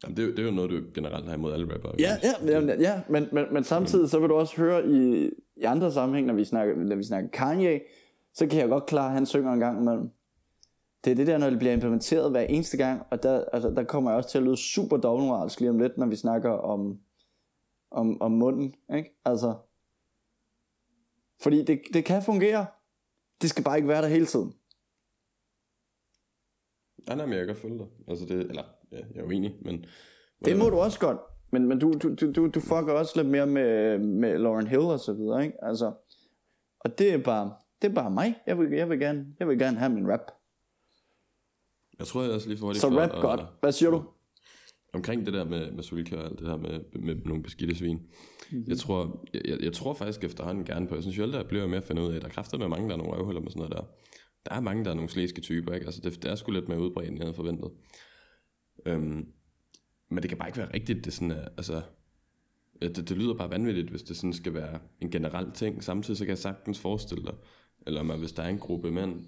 jamen, 0.04 0.18
det, 0.18 0.24
er 0.24 0.28
jo- 0.28 0.32
det 0.34 0.40
er 0.40 0.44
jo 0.44 0.52
noget, 0.52 0.72
du 0.72 0.82
generelt 0.96 1.26
har 1.28 1.34
imod 1.36 1.54
alle 1.54 1.74
rapper. 1.74 1.90
Ja, 2.00 2.18
ja, 2.24 2.60
ja, 2.60 2.76
ja 2.80 3.02
men, 3.10 3.28
men, 3.32 3.46
men 3.52 3.64
samtidig 3.64 4.10
så 4.10 4.20
vil 4.20 4.30
du 4.30 4.36
også 4.36 4.58
høre 4.58 4.88
i, 4.88 5.30
i 5.56 5.64
andre 5.64 5.92
sammenhæng, 5.92 6.28
når 6.28 6.34
vi, 6.34 6.44
snakker, 6.46 6.76
når 6.76 6.96
vi 6.96 7.04
snakker 7.04 7.30
Kanye, 7.30 7.80
så 8.34 8.48
kan 8.48 8.60
jeg 8.60 8.70
godt 8.70 8.86
klare, 8.86 9.08
at 9.08 9.14
han 9.14 9.26
synger 9.26 9.52
en 9.54 9.60
gang 9.60 9.82
imellem. 9.82 10.10
Det 11.04 11.12
er 11.12 11.16
det 11.16 11.28
der, 11.28 11.38
når 11.38 11.50
det 11.50 11.60
bliver 11.60 11.74
implementeret 11.74 12.32
hver 12.32 12.42
eneste 12.42 12.78
gang, 12.78 13.04
og 13.12 13.24
der, 13.24 13.46
altså, 13.54 13.70
der 13.70 13.84
kommer 13.84 14.12
jeg 14.12 14.18
også 14.18 14.30
til 14.30 14.38
at 14.38 14.44
lyde 14.44 14.58
super 14.58 14.98
dobbeltmoralsk 14.98 15.60
lige 15.60 15.70
om 15.70 15.80
lidt, 15.80 15.98
når 15.98 16.06
vi 16.06 16.16
snakker 16.16 16.50
om, 16.50 17.00
om, 17.92 18.22
om 18.22 18.32
munden, 18.32 18.76
ikke? 18.96 19.20
Altså, 19.26 19.56
fordi 21.42 21.64
det, 21.64 21.82
det 21.94 22.06
kan 22.06 22.24
fungere. 22.24 22.66
Det 23.42 23.50
skal 23.50 23.64
bare 23.64 23.78
ikke 23.78 23.88
være 23.88 24.02
der 24.02 24.08
hele 24.08 24.26
tiden. 24.26 24.54
Nej, 27.08 27.16
nej, 27.16 27.26
men 27.26 27.38
jeg 27.38 27.48
kan 27.48 27.56
følge 27.56 27.78
dig. 27.78 27.88
Altså 28.08 28.26
det, 28.26 28.40
eller, 28.40 28.64
ja, 28.92 28.98
jeg 29.16 29.22
er 29.22 29.26
uenig, 29.26 29.58
men... 29.62 29.86
Det 30.46 30.58
må 30.58 30.70
du 30.70 30.76
også 30.76 31.00
godt. 31.00 31.18
men, 31.52 31.68
men 31.68 31.80
du, 31.80 31.94
du, 31.94 32.16
du, 32.16 32.32
du, 32.32 32.48
du 32.48 32.60
fucker 32.60 32.94
også 32.94 33.14
lidt 33.16 33.28
mere 33.28 33.48
med, 33.48 33.98
med 34.00 34.38
Lauren 34.38 34.68
Hill 34.68 34.82
og 34.82 35.00
så 35.00 35.14
videre, 35.14 35.44
ikke? 35.46 35.58
Altså, 35.64 35.94
og 36.80 37.00
det 37.00 37.14
er 37.14 37.18
bare, 37.18 37.54
det 37.82 37.90
er 37.90 37.94
bare 37.96 38.12
mig. 38.12 38.36
Jeg 38.48 38.60
vil, 38.60 38.72
jeg 38.72 38.90
vil, 38.90 39.00
gerne, 39.00 39.36
jeg 39.40 39.48
vil 39.48 39.60
gerne 39.60 39.78
have 39.78 39.92
min 39.92 40.12
rap. 40.12 40.32
Jeg 42.00 42.08
tror 42.08 42.24
jeg 42.24 42.32
også 42.32 42.48
lige 42.48 42.58
for 42.58 42.66
hurtigt 42.66 42.82
Så 42.82 42.90
rap 42.90 43.22
godt. 43.22 43.42
Hvad 43.62 43.72
siger 43.72 43.90
du? 43.90 44.04
omkring 44.94 45.26
det 45.26 45.34
der 45.34 45.46
med, 45.46 45.72
med 45.72 45.84
Sulika 45.84 46.16
og 46.16 46.26
alt 46.26 46.40
det 46.40 46.48
her 46.48 46.58
med, 46.58 46.80
med, 46.94 47.16
med 47.16 47.26
nogle 47.26 47.44
beskidte 47.44 47.76
svin. 47.76 47.96
Mhm. 47.96 48.06
Mm-hmm. 48.52 48.66
Jeg, 48.68 48.78
tror, 48.78 49.26
jeg, 49.34 49.58
jeg, 49.62 49.74
tror 49.74 49.94
faktisk 49.94 50.24
efterhånden 50.24 50.66
gerne 50.66 50.88
på, 50.88 50.96
jeg 50.96 51.04
synes 51.04 51.18
jo 51.18 51.24
aldrig, 51.24 51.38
jeg 51.38 51.48
bliver 51.48 51.68
mere 51.68 51.78
at 51.78 51.84
finde 51.84 52.02
ud 52.02 52.12
af, 52.12 52.16
at 52.16 52.22
der 52.22 52.28
er 52.28 52.32
kræfter 52.32 52.58
med 52.58 52.68
mange, 52.68 52.88
der 52.88 52.94
er 52.94 52.98
nogle 52.98 53.14
røvhuller 53.14 53.42
med 53.42 53.52
sådan 53.52 53.60
noget 53.60 53.76
der. 53.78 53.84
Der 54.46 54.56
er 54.56 54.60
mange, 54.60 54.86
der 54.86 54.92
er 54.92 54.96
nogle 54.96 55.10
slæske 55.10 55.42
typer, 55.42 55.74
ikke? 55.74 55.86
Altså 55.86 56.02
det, 56.02 56.24
det 56.24 56.32
er 56.32 56.36
sgu 56.36 56.52
lidt 56.52 56.68
mere 56.68 56.80
udbredt, 56.80 57.10
end 57.10 57.18
jeg 57.18 57.26
havde 57.26 57.36
forventet. 57.36 57.72
Øhm, 58.86 59.28
men 60.10 60.22
det 60.22 60.30
kan 60.30 60.38
bare 60.38 60.50
ikke 60.50 60.58
være 60.58 60.74
rigtigt, 60.74 61.06
det 61.06 61.14
sådan 61.14 61.32
er, 61.32 61.48
altså, 61.58 61.82
det, 62.82 62.96
det 63.10 63.18
lyder 63.18 63.34
bare 63.34 63.52
vanvittigt, 63.52 63.90
hvis 63.90 64.04
det 64.04 64.18
sådan 64.18 64.34
skal 64.34 64.54
være 64.54 64.80
en 65.02 65.12
generel 65.12 65.52
ting. 65.52 65.84
Samtidig 65.84 66.18
så 66.18 66.26
kan 66.26 66.30
jeg 66.30 66.38
sagtens 66.38 66.80
forestille 66.80 67.24
dig, 67.24 67.36
eller 67.88 68.04
man, 68.04 68.20
hvis 68.20 68.32
der 68.32 68.44
er 68.44 68.50
en 68.50 68.60
gruppe 68.60 68.92
mænd, 68.92 69.26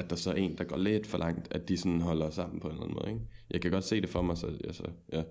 at 0.00 0.10
der 0.10 0.16
så 0.16 0.30
er 0.30 0.34
en, 0.34 0.58
der 0.58 0.64
går 0.64 0.76
lidt 0.76 1.06
for 1.06 1.18
langt, 1.18 1.48
at 1.50 1.68
de 1.68 1.76
sådan 1.76 2.00
holder 2.00 2.30
sammen 2.30 2.60
på 2.60 2.68
en 2.68 2.72
eller 2.72 2.84
anden 2.84 2.98
måde. 3.02 3.12
Ikke? 3.12 3.26
Jeg 3.50 3.60
kan 3.60 3.70
godt 3.70 3.84
se 3.84 4.00
det 4.00 4.08
for 4.08 4.22
mig, 4.22 4.36
så 4.36 4.46
altså, 4.46 4.82
ja. 5.12 5.22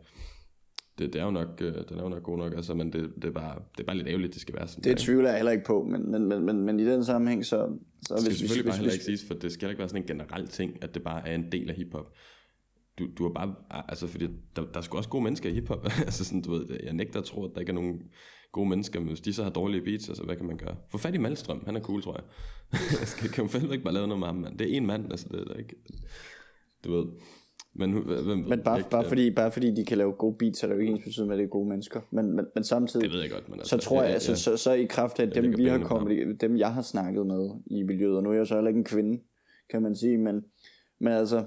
Det, 0.99 1.13
det, 1.13 1.21
er 1.21 1.25
jo 1.25 1.31
nok, 1.31 1.47
øh, 1.61 1.73
den 1.89 1.99
er 1.99 2.03
jo 2.03 2.09
nok 2.09 2.23
god 2.23 2.37
nok, 2.37 2.53
altså, 2.53 2.73
men 2.73 2.93
det, 2.93 3.11
det, 3.15 3.25
er 3.25 3.31
bare, 3.31 3.55
det 3.77 3.83
er 3.83 3.85
bare 3.85 3.97
lidt 3.97 4.07
ærgerligt, 4.07 4.33
det 4.33 4.41
skal 4.41 4.55
være 4.55 4.67
sådan. 4.67 4.83
Det 4.83 4.97
der, 4.97 5.03
tvivler 5.03 5.29
jeg 5.29 5.37
heller 5.37 5.51
ikke 5.51 5.63
på, 5.65 5.83
men, 5.83 6.11
men, 6.11 6.25
men, 6.25 6.45
men, 6.45 6.65
men 6.65 6.79
i 6.79 6.85
den 6.85 7.05
sammenhæng, 7.05 7.45
så, 7.45 7.57
så 8.07 8.13
Det 8.13 8.21
skal 8.21 8.29
hvis, 8.29 8.39
selvfølgelig 8.39 8.63
hvis, 8.63 8.69
bare 8.69 8.77
heller 8.77 8.89
hvis, 8.89 8.93
ikke 8.93 9.05
siges, 9.05 9.25
for 9.27 9.33
det 9.33 9.51
skal 9.51 9.61
heller 9.61 9.71
ikke 9.71 9.79
være 9.79 9.89
sådan 9.89 10.01
en 10.01 10.07
generel 10.07 10.47
ting, 10.47 10.83
at 10.83 10.93
det 10.93 11.03
bare 11.03 11.27
er 11.27 11.35
en 11.35 11.51
del 11.51 11.69
af 11.69 11.75
hiphop. 11.75 12.13
Du, 12.99 13.07
du 13.17 13.25
er 13.25 13.33
bare, 13.33 13.55
altså 13.89 14.07
fordi 14.07 14.27
der, 14.55 14.61
der 14.61 14.77
er 14.77 14.81
sgu 14.81 14.97
også 14.97 15.09
gode 15.09 15.23
mennesker 15.23 15.49
i 15.49 15.53
hiphop. 15.53 15.85
altså 16.07 16.25
sådan, 16.25 16.41
du 16.41 16.51
ved, 16.51 16.65
jeg 16.83 16.93
nægter 16.93 17.19
at 17.19 17.25
tro, 17.25 17.45
at 17.45 17.51
der 17.53 17.59
ikke 17.59 17.69
er 17.69 17.75
nogen 17.75 18.01
gode 18.51 18.69
mennesker, 18.69 18.99
men 18.99 19.07
hvis 19.07 19.21
de 19.21 19.33
så 19.33 19.43
har 19.43 19.49
dårlige 19.49 19.81
beats, 19.81 20.09
altså 20.09 20.23
hvad 20.23 20.35
kan 20.35 20.45
man 20.45 20.57
gøre? 20.57 20.75
Få 20.89 20.97
fat 20.97 21.15
i 21.15 21.17
Malstrøm, 21.17 21.63
han 21.65 21.75
er 21.75 21.81
cool, 21.81 22.01
tror 22.01 22.13
jeg. 22.13 22.23
jeg 23.23 23.31
kan 23.31 23.43
man 23.43 23.49
fandme 23.49 23.71
ikke 23.71 23.83
bare 23.83 23.93
lave 23.93 24.07
noget 24.07 24.19
med 24.19 24.27
ham, 24.27 24.35
mand. 24.35 24.57
Det 24.57 24.73
er 24.73 24.77
en 24.77 24.85
mand, 24.85 25.11
altså 25.11 25.27
det 25.31 25.47
er 25.51 25.57
ikke, 25.57 25.75
du 26.85 26.95
ved. 26.95 27.05
Men, 27.73 27.91
hvem 27.91 28.37
men 28.37 28.59
bare, 28.59 28.77
Ikke, 28.77 28.89
bare, 28.89 29.03
ja, 29.03 29.09
fordi, 29.09 29.31
bare 29.31 29.51
fordi 29.51 29.75
de 29.75 29.85
kan 29.85 29.97
lave 29.97 30.11
gode 30.11 30.35
beats, 30.39 30.59
så 30.59 30.65
er 30.65 30.67
det 30.67 30.75
jo 30.75 30.81
ikke 30.81 30.93
ens 30.93 31.03
betydende 31.03 31.27
med, 31.27 31.35
at 31.35 31.39
det 31.39 31.45
er 31.45 31.49
gode 31.49 31.69
mennesker. 31.69 32.01
Men, 32.11 32.35
men, 32.35 32.45
men 32.55 32.63
samtidig, 32.63 33.03
Det 33.03 33.13
ved 33.13 33.21
jeg 33.21 33.31
godt, 33.31 33.49
men 33.49 33.59
altså, 33.59 33.77
så 33.77 33.83
tror 33.83 34.01
jeg, 34.01 34.09
ja, 34.09 34.13
altså, 34.13 34.31
ja. 34.31 34.35
så, 34.35 34.57
så 34.57 34.73
i 34.73 34.85
kraft 34.85 35.19
af 35.19 35.31
dem, 35.31 35.57
vi 35.57 35.65
har 35.65 35.79
kommet, 35.79 36.41
dem 36.41 36.57
jeg 36.57 36.73
har 36.73 36.81
snakket 36.81 37.27
med 37.27 37.49
i 37.65 37.83
miljøet, 37.83 38.17
og 38.17 38.23
nu 38.23 38.29
er 38.29 38.33
jeg 38.33 38.47
så 38.47 38.55
heller 38.55 38.67
ikke 38.67 38.77
en 38.77 38.83
kvinde, 38.83 39.21
kan 39.69 39.81
man 39.81 39.95
sige, 39.95 40.17
men, 40.17 40.45
men 40.99 41.13
altså, 41.13 41.37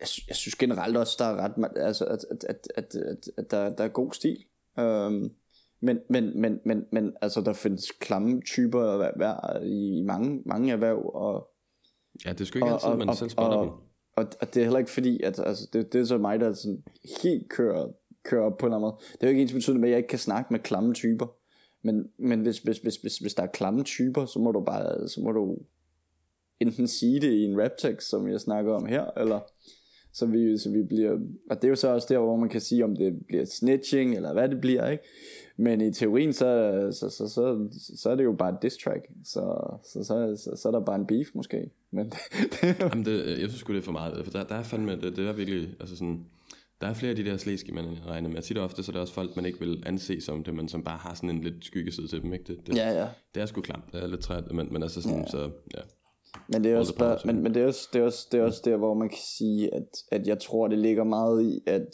jeg, 0.00 0.08
jeg 0.28 0.36
synes 0.36 0.54
generelt 0.54 0.96
også, 0.96 1.16
der 1.18 1.24
er 1.24 1.36
ret, 1.36 1.70
altså, 1.76 2.04
at, 2.04 2.24
at, 2.30 2.44
at, 2.48 2.68
at, 2.76 2.94
at, 2.94 3.28
at 3.38 3.50
der, 3.50 3.70
der 3.70 3.84
er 3.84 3.88
god 3.88 4.12
stil. 4.12 4.44
Um, 4.76 5.30
men, 5.80 5.98
men, 6.10 6.40
men, 6.40 6.60
men, 6.64 6.84
men 6.92 7.12
altså, 7.22 7.40
der 7.40 7.52
findes 7.52 7.90
klamme 8.00 8.40
typer 8.40 9.60
i, 9.62 10.02
mange, 10.02 10.42
mange 10.46 10.72
erhverv, 10.72 11.10
og, 11.14 11.48
Ja, 12.24 12.32
det 12.32 12.40
er 12.40 12.44
sgu 12.44 12.58
ikke 12.58 12.68
altid, 12.68 13.06
man 13.06 13.16
selv 13.16 13.30
spotter 13.30 13.60
dem. 13.60 13.68
og, 13.68 13.80
og, 14.16 14.26
og 14.40 14.54
det 14.54 14.60
er 14.60 14.64
heller 14.64 14.78
ikke 14.78 14.90
fordi, 14.90 15.22
at 15.22 15.38
altså, 15.38 15.68
det, 15.72 15.92
det 15.92 16.00
er 16.00 16.04
så 16.04 16.18
mig, 16.18 16.40
der 16.40 16.52
sådan 16.52 16.82
helt 17.22 17.48
kører, 17.48 17.88
kører 18.24 18.44
op 18.44 18.58
på 18.58 18.66
en 18.66 18.72
eller 18.72 18.76
anden 18.76 18.90
måde. 18.90 18.96
Det 19.12 19.22
er 19.22 19.26
jo 19.26 19.30
ikke 19.30 19.42
ens 19.42 19.52
betydende 19.52 19.80
med, 19.80 19.88
at 19.88 19.90
jeg 19.90 19.98
ikke 19.98 20.08
kan 20.08 20.18
snakke 20.18 20.52
med 20.52 20.60
klamme 20.60 20.94
typer. 20.94 21.26
Men, 21.82 22.08
men 22.18 22.40
hvis, 22.40 22.58
hvis, 22.58 22.78
hvis, 22.78 22.96
hvis, 22.96 23.18
hvis 23.18 23.34
der 23.34 23.42
er 23.42 23.46
klamme 23.46 23.82
typer, 23.82 24.26
så 24.26 24.38
må 24.38 24.52
du 24.52 24.60
bare, 24.60 25.08
så 25.08 25.20
må 25.20 25.32
du 25.32 25.58
enten 26.60 26.88
sige 26.88 27.20
det 27.20 27.32
i 27.32 27.44
en 27.44 27.62
raptekst, 27.62 28.08
som 28.08 28.28
jeg 28.28 28.40
snakker 28.40 28.72
om 28.72 28.86
her, 28.86 29.04
eller 29.16 29.40
så 30.12 30.26
vi, 30.26 30.58
så 30.58 30.70
vi 30.70 30.82
bliver, 30.82 31.12
og 31.50 31.56
det 31.56 31.64
er 31.64 31.68
jo 31.68 31.74
så 31.74 31.88
også 31.88 32.06
der, 32.10 32.18
hvor 32.18 32.36
man 32.36 32.48
kan 32.48 32.60
sige, 32.60 32.84
om 32.84 32.96
det 32.96 33.18
bliver 33.28 33.44
snitching, 33.44 34.16
eller 34.16 34.32
hvad 34.32 34.48
det 34.48 34.60
bliver, 34.60 34.90
ikke? 34.90 35.04
Men 35.60 35.80
i 35.80 35.92
teorien, 35.92 36.32
så, 36.32 36.88
så, 36.92 37.10
så, 37.10 37.28
så, 37.28 37.68
så 37.96 38.10
er 38.10 38.14
det 38.14 38.24
jo 38.24 38.32
bare 38.32 38.54
et 38.54 38.62
diss 38.62 38.76
track, 38.76 39.08
så, 39.24 39.76
så, 39.84 40.04
så, 40.04 40.36
så, 40.44 40.56
så 40.56 40.68
er 40.68 40.72
der 40.72 40.80
bare 40.80 40.96
en 40.96 41.06
beef 41.06 41.28
måske. 41.34 41.70
Men 41.90 42.06
det, 42.06 42.18
det, 42.60 42.80
Jamen, 42.80 43.04
det, 43.04 43.26
jeg 43.28 43.48
synes 43.48 43.60
sgu, 43.60 43.72
det 43.72 43.78
er 43.78 43.82
for 43.82 43.92
meget. 43.92 44.24
For 44.24 44.32
der, 44.32 44.44
der 44.44 44.54
er 44.54 44.62
fandme, 44.62 44.92
det, 44.92 45.16
det 45.16 45.28
er 45.28 45.32
virkelig, 45.32 45.68
altså 45.80 45.96
sådan, 45.96 46.24
der 46.80 46.86
er 46.86 46.94
flere 46.94 47.10
af 47.10 47.16
de 47.16 47.24
der 47.24 47.36
slæske, 47.36 47.72
man 47.72 47.84
regner 48.06 48.28
med. 48.28 48.42
Tit 48.42 48.58
og 48.58 48.64
ofte, 48.64 48.82
så 48.82 48.90
er 48.90 48.92
der 48.92 49.00
også 49.00 49.14
folk, 49.14 49.36
man 49.36 49.46
ikke 49.46 49.58
vil 49.58 49.82
anse 49.86 50.20
som 50.20 50.44
det, 50.44 50.54
men 50.54 50.68
som 50.68 50.84
bare 50.84 50.98
har 50.98 51.14
sådan 51.14 51.30
en 51.30 51.40
lidt 51.40 51.64
skyggeside 51.64 52.08
til 52.08 52.22
dem, 52.22 52.32
ikke? 52.32 52.44
Det, 52.44 52.66
det, 52.66 52.76
ja, 52.76 52.90
ja. 52.90 53.08
det 53.34 53.42
er 53.42 53.46
sgu 53.46 53.60
klamt, 53.60 53.92
det 53.92 54.02
er 54.02 54.06
lidt 54.06 54.20
træt, 54.20 54.52
men, 54.52 54.72
men 54.72 54.82
altså 54.82 55.02
sådan, 55.02 55.20
ja. 55.20 55.26
så 55.26 55.50
ja. 55.76 55.80
Men 56.48 56.64
det 56.64 56.72
er 56.72 56.78
også 56.78 56.92
to 56.92 57.26
men, 57.26 57.42
men 57.42 57.54
det 57.54 57.62
er 57.62 57.66
også, 57.66 57.88
det 57.92 58.00
er 58.00 58.04
også, 58.04 58.28
det 58.32 58.40
er 58.40 58.44
også 58.44 58.62
der, 58.64 58.76
hvor 58.76 58.94
man 58.94 59.08
kan 59.08 59.18
sige, 59.38 59.74
at, 59.74 59.88
at 60.12 60.26
jeg 60.26 60.38
tror, 60.40 60.68
det 60.68 60.78
ligger 60.78 61.04
meget 61.04 61.42
i, 61.42 61.60
at 61.66 61.88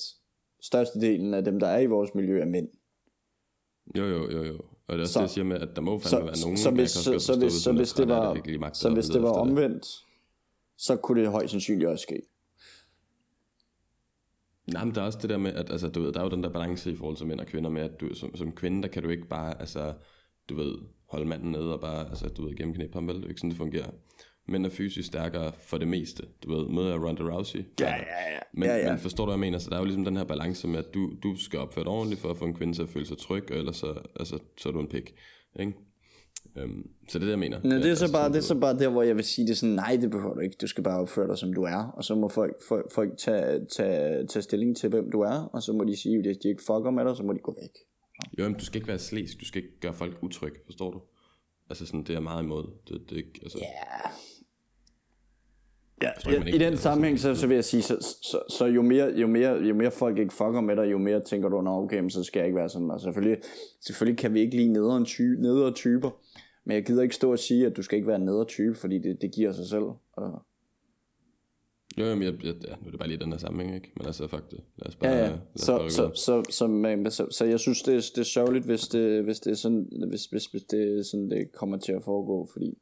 størstedelen 0.63 1.35
af 1.35 1.45
dem, 1.45 1.61
der 1.61 1.67
er 1.67 1.79
i 1.79 1.87
vores 1.87 2.15
miljø, 2.15 2.41
er 2.41 2.47
mænd. 2.47 2.69
Jo, 3.99 4.05
jo, 4.05 4.31
jo, 4.31 4.43
jo. 4.45 4.59
Og 4.87 4.95
det 4.95 4.99
er 4.99 5.01
også 5.01 5.13
Så- 5.13 5.19
det, 5.19 5.23
jeg 5.23 5.31
siger 5.31 5.45
med, 5.45 5.57
at 5.61 5.69
der 5.77 5.83
må 5.83 5.99
fandme 5.99 6.09
Så, 6.09 6.17
være 6.25 6.41
nogen, 6.43 6.57
så, 6.57 6.71
hvis, 6.71 6.93
kan 6.93 7.03
så, 7.03 7.19
så, 7.19 7.39
hvis, 7.39 7.53
så, 7.53 7.73
hvis, 7.73 7.93
det 7.93 8.09
var, 8.09 8.35
lige 8.45 8.59
magter 8.59 8.79
så 8.79 8.91
hvis 8.95 9.07
det 9.07 9.23
var 9.23 9.31
omvendt, 9.33 9.87
så 10.77 10.97
kunne 10.97 11.23
det 11.23 11.31
højst 11.31 11.51
sandsynligt 11.51 11.89
også 11.91 12.03
ske. 12.03 12.23
Nej, 14.67 14.85
men 14.85 14.95
der 14.95 15.01
er 15.01 15.07
også 15.07 15.19
det 15.23 15.31
der 15.31 15.39
med, 15.39 15.53
at 15.53 15.71
altså, 15.71 15.89
du 15.89 16.03
ved, 16.03 16.13
der 16.13 16.21
er 16.21 16.25
jo 16.25 16.31
den 16.31 16.43
der 16.43 16.49
balance 16.53 16.91
i 16.93 16.97
forhold 16.97 17.17
til 17.17 17.27
mænd 17.27 17.41
og 17.41 17.47
kvinder 17.47 17.71
med, 17.71 17.83
at 17.83 18.01
du, 18.01 18.15
som, 18.15 18.37
som 18.37 18.53
kvinde, 18.53 18.83
der 18.83 18.89
kan 18.89 19.03
du 19.03 19.09
ikke 19.09 19.27
bare, 19.29 19.61
altså, 19.61 19.95
du 20.49 20.55
ved, 20.57 20.79
holde 21.11 21.27
manden 21.27 21.51
nede 21.53 21.73
og 21.75 21.81
bare, 21.81 22.09
altså, 22.09 22.29
du 22.29 22.47
ved, 22.47 22.57
gennemknæppe 22.57 22.95
ham, 22.95 23.09
vel? 23.09 23.17
Det 23.17 23.25
er 23.25 23.29
ikke 23.29 23.41
sådan, 23.41 23.51
det 23.51 23.57
fungerer. 23.59 23.91
Mænd 24.49 24.67
er 24.67 24.71
fysisk 24.71 25.07
stærkere 25.07 25.53
for 25.59 25.79
det 25.79 25.89
meste, 25.89 26.23
du 26.45 26.57
ved, 26.57 26.69
med 26.69 26.93
Ronda 26.93 27.23
Rousey. 27.23 27.59
Ja, 27.81 27.87
ja, 27.87 27.95
ja. 27.95 28.39
Men, 28.53 28.69
ja, 28.69 28.77
ja. 28.77 28.91
men 28.91 28.99
forstår 28.99 29.25
du, 29.25 29.31
hvad 29.31 29.35
jeg 29.35 29.41
mener? 29.41 29.59
Så 29.59 29.71
der 29.71 29.77
er 29.77 29.81
jo 29.81 29.85
ligesom 29.85 30.05
den 30.05 30.17
her 30.17 30.25
balance 30.25 30.69
med, 30.69 30.79
at 30.79 30.95
du, 30.95 31.13
du 31.23 31.37
skal 31.37 31.59
opføre 31.59 31.85
dig 31.85 31.93
ordentligt 31.93 32.21
for 32.21 32.31
at 32.31 32.37
få 32.37 32.45
en 32.45 32.55
kvinde 32.55 32.75
til 32.75 32.83
at 32.83 32.89
føle 32.89 33.07
sig 33.07 33.19
tryg, 33.19 33.51
og 33.51 33.57
ellers 33.57 33.77
så, 33.77 33.95
altså, 34.21 34.39
så 34.59 34.69
er 34.69 34.73
du 34.73 34.81
en 34.81 34.89
pik. 34.89 35.15
Ikke? 35.61 35.73
Øhm, 36.57 36.91
så 37.09 37.19
det 37.19 37.25
er 37.25 37.27
det, 37.27 37.31
jeg 37.31 37.39
mener. 37.39 37.61
Men 37.63 37.71
det 37.73 37.79
er, 37.79 37.95
så 37.95 38.05
altså, 38.05 38.13
bare, 38.13 38.29
det 38.29 38.37
er 38.37 38.41
så 38.41 38.55
bare 38.55 38.79
der, 38.79 38.89
hvor 38.89 39.03
jeg 39.03 39.17
vil 39.17 39.25
sige 39.25 39.47
det 39.47 39.57
sådan, 39.57 39.75
nej, 39.75 39.99
det 40.01 40.11
behøver 40.11 40.35
du 40.35 40.41
ikke. 40.41 40.57
Du 40.61 40.67
skal 40.67 40.85
bare 40.85 41.01
opføre 41.01 41.29
dig, 41.29 41.39
som 41.39 41.53
du 41.53 41.63
er. 41.63 41.93
Og 41.97 42.05
så 42.05 42.15
må 42.15 42.29
folk, 42.29 42.57
folk, 42.69 42.93
folk 42.93 43.19
tage, 43.19 43.67
tage, 43.77 44.27
tage 44.27 44.43
stilling 44.43 44.77
til, 44.77 44.89
hvem 44.89 45.11
du 45.11 45.21
er. 45.21 45.51
Og 45.53 45.63
så 45.63 45.73
må 45.73 45.85
de 45.85 45.97
sige, 46.03 46.23
hvis 46.23 46.37
de 46.37 46.49
ikke 46.49 46.63
fucker 46.67 46.91
med 46.91 47.05
dig, 47.05 47.17
så 47.17 47.23
må 47.23 47.33
de 47.33 47.39
gå 47.39 47.57
væk. 47.63 47.71
Jo, 48.39 48.49
men 48.49 48.59
du 48.59 48.65
skal 48.65 48.77
ikke 48.77 48.89
være 48.89 48.99
slæsk, 48.99 49.41
du 49.41 49.45
skal 49.45 49.63
ikke 49.63 49.81
gøre 49.81 49.95
folk 49.95 50.19
utrygge, 50.23 50.59
forstår 50.65 50.91
du? 50.91 51.01
Altså 51.71 51.87
sådan, 51.87 52.05
det 52.05 52.15
er 52.15 52.21
meget 52.21 52.43
imod. 52.43 52.65
Det, 52.89 53.01
det 53.11 53.13
er 53.13 53.17
ikke, 53.17 53.41
altså, 53.43 53.59
Ja. 53.59 54.11
Ja, 56.03 56.11
forstår 56.15 56.31
ikke, 56.31 56.45
man 56.45 56.55
i, 56.55 56.59
den 56.59 56.77
sammenhæng, 56.77 57.21
så, 57.21 57.35
så 57.35 57.47
vil 57.47 57.55
jeg 57.55 57.65
sige, 57.65 57.83
så, 57.83 58.17
så, 58.23 58.43
så 58.49 58.67
jo, 58.67 58.83
mere, 58.83 59.13
jo, 59.17 59.27
mere, 59.27 59.53
jo 59.53 59.75
mere 59.75 59.91
folk 59.91 60.19
ikke 60.19 60.33
fucker 60.33 60.61
med 60.61 60.77
dig, 60.77 60.93
jo 60.93 60.99
mere 60.99 61.21
tænker 61.21 61.49
du, 61.49 61.61
nå 61.61 61.71
okay, 61.71 61.99
men 61.99 62.11
så 62.11 62.23
skal 62.23 62.41
jeg 62.41 62.47
ikke 62.47 62.57
være 62.57 62.69
sådan. 62.69 62.91
Og 62.91 63.01
selvfølgelig, 63.01 63.39
selvfølgelig 63.81 64.19
kan 64.19 64.35
vi 64.35 64.41
ikke 64.41 64.57
lide 64.57 64.73
nederen 64.73 65.05
ty, 65.05 65.23
nedere 65.23 65.73
typer, 65.73 66.11
men 66.65 66.75
jeg 66.75 66.85
gider 66.85 67.03
ikke 67.03 67.15
stå 67.15 67.33
og 67.33 67.39
sige, 67.39 67.67
at 67.67 67.77
du 67.77 67.83
skal 67.83 67.97
ikke 67.97 68.09
være 68.09 68.17
en 68.17 68.25
nedere 68.25 68.45
type, 68.45 68.75
fordi 68.75 68.99
det, 68.99 69.23
det 69.23 69.33
giver 69.33 69.53
sig 69.53 69.67
selv. 69.67 69.85
Og, 70.13 70.43
Jo, 71.99 72.05
jo, 72.05 72.15
men 72.15 72.23
jeg, 72.23 72.45
jeg, 72.45 72.55
ja, 72.69 72.75
nu 72.81 72.87
er 72.87 72.91
det 72.91 72.99
bare 72.99 73.09
lige 73.09 73.21
den 73.21 73.33
her 73.33 73.39
sammenhæng, 73.39 73.75
ikke? 73.75 73.93
Men 73.97 74.07
altså, 74.07 74.29
fuck 74.29 74.51
det. 74.51 74.61
Lad 74.77 74.89
os 74.89 74.97
bare, 74.97 75.11
ja, 75.11 75.21
lad 75.21 75.29
ja. 75.29 75.35
os 75.35 75.61
Så, 75.61 75.79
bare 75.79 75.91
så, 75.91 76.11
så, 76.15 76.15
så, 76.15 76.43
så, 76.51 77.11
så, 77.11 77.27
så, 77.31 77.45
jeg 77.45 77.61
synes, 77.61 77.83
det 77.83 77.95
er, 77.95 78.01
det 78.15 78.19
er 78.19 78.25
sørgeligt, 78.25 78.65
hvis 78.65 78.89
det, 78.89 79.25
hvis 79.25 79.41
det 79.41 79.51
er 79.51 79.55
sådan, 79.55 79.89
hvis, 80.09 80.25
hvis, 80.27 80.47
hvis 80.47 80.63
det 80.63 81.07
sådan, 81.07 81.31
det 81.31 81.53
kommer 81.53 81.79
til 81.79 81.93
at 81.93 82.05
foregå, 82.05 82.49
fordi 82.53 82.79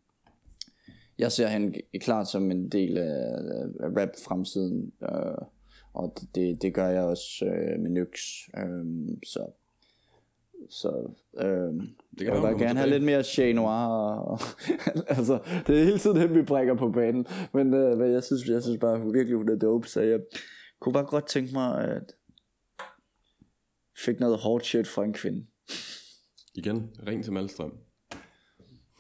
jeg 1.23 1.33
ser 1.33 1.47
han 1.47 1.75
klart 2.01 2.29
som 2.29 2.51
en 2.51 2.69
del 2.69 2.99
af, 2.99 3.23
af 3.81 3.89
rap-fremtiden, 3.97 4.93
øh, 5.03 5.47
og 5.93 6.17
det, 6.35 6.63
det 6.63 6.75
gør 6.75 6.89
jeg 6.89 7.03
også 7.03 7.45
øh, 7.45 7.81
med 7.81 7.91
Nyx, 7.91 8.21
øh, 8.59 9.17
så, 9.27 9.47
så 10.71 11.13
øh, 11.39 11.47
Det 11.47 11.85
jeg 12.19 12.27
kan 12.27 12.35
vil 12.35 12.41
bare 12.41 12.53
hun 12.53 12.61
gerne 12.61 12.79
have 12.79 12.91
lidt 12.91 13.03
mere 13.05 13.23
Chat 13.23 13.55
Noir, 13.55 13.87
og, 13.87 14.25
og 14.25 14.39
altså, 15.17 15.39
det 15.67 15.81
er 15.81 15.85
hele 15.85 15.99
tiden 15.99 16.17
hen, 16.17 16.35
vi 16.35 16.43
brækker 16.43 16.75
på 16.75 16.91
banen, 16.91 17.27
men, 17.55 17.75
øh, 17.75 17.99
men 17.99 18.13
jeg, 18.13 18.25
synes, 18.25 18.49
jeg 18.49 18.63
synes 18.63 18.79
bare 18.81 18.99
hun 18.99 19.15
virkelig, 19.15 19.37
hun 19.37 19.49
er 19.49 19.57
dope, 19.57 19.89
så 19.89 20.01
jeg 20.01 20.21
kunne 20.81 20.93
bare 20.93 21.07
godt 21.07 21.27
tænke 21.27 21.53
mig, 21.53 21.85
at 21.89 22.15
fik 24.05 24.21
noget 24.21 24.39
hårdt 24.39 24.67
shit 24.67 24.89
fra 24.89 25.05
en 25.05 25.13
kvinde. 25.13 25.47
Igen, 26.55 26.91
ring 27.07 27.25
til 27.25 27.33
Malstrøm. 27.33 27.79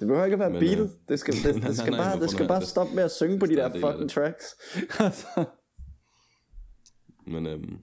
Det 0.02 0.08
behøver 0.08 0.24
ikke 0.24 0.34
at 0.34 0.38
være 0.40 0.50
Men, 0.50 0.60
beatet. 0.60 0.84
øh, 0.84 0.90
Det 1.08 1.18
skal, 1.20 1.34
det, 1.44 1.56
nej, 1.56 1.68
det 1.68 1.76
skal 1.76 1.90
nej, 1.90 2.00
bare, 2.00 2.14
men 2.16 2.22
det 2.22 2.30
skal 2.30 2.48
bare 2.48 2.62
stoppe 2.62 2.94
med 2.94 3.02
at 3.02 3.10
synge 3.10 3.38
på 3.38 3.46
de 3.46 3.56
der 3.56 3.68
det 3.68 3.76
er 3.84 3.90
fucking 3.90 4.02
det. 4.08 4.10
tracks. 4.10 4.44
Altså, 5.06 5.44
Men 7.26 7.46
øhm, 7.46 7.78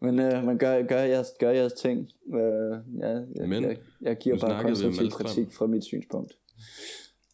Men 0.00 0.18
øh, 0.18 0.44
man 0.44 0.58
gør, 0.58 0.82
gør, 0.86 1.00
jeres, 1.02 1.26
gør 1.40 1.50
jeres 1.50 1.72
ting. 1.72 2.08
Øh, 2.34 2.40
ja, 3.00 3.08
jeg, 3.08 3.48
Men, 3.48 3.62
jeg, 3.64 3.76
jeg 4.02 4.16
giver 4.16 4.38
bare 4.38 4.62
konstruktiv 4.62 5.10
kritik 5.10 5.52
fra 5.52 5.66
mit 5.66 5.84
synspunkt. 5.84 6.32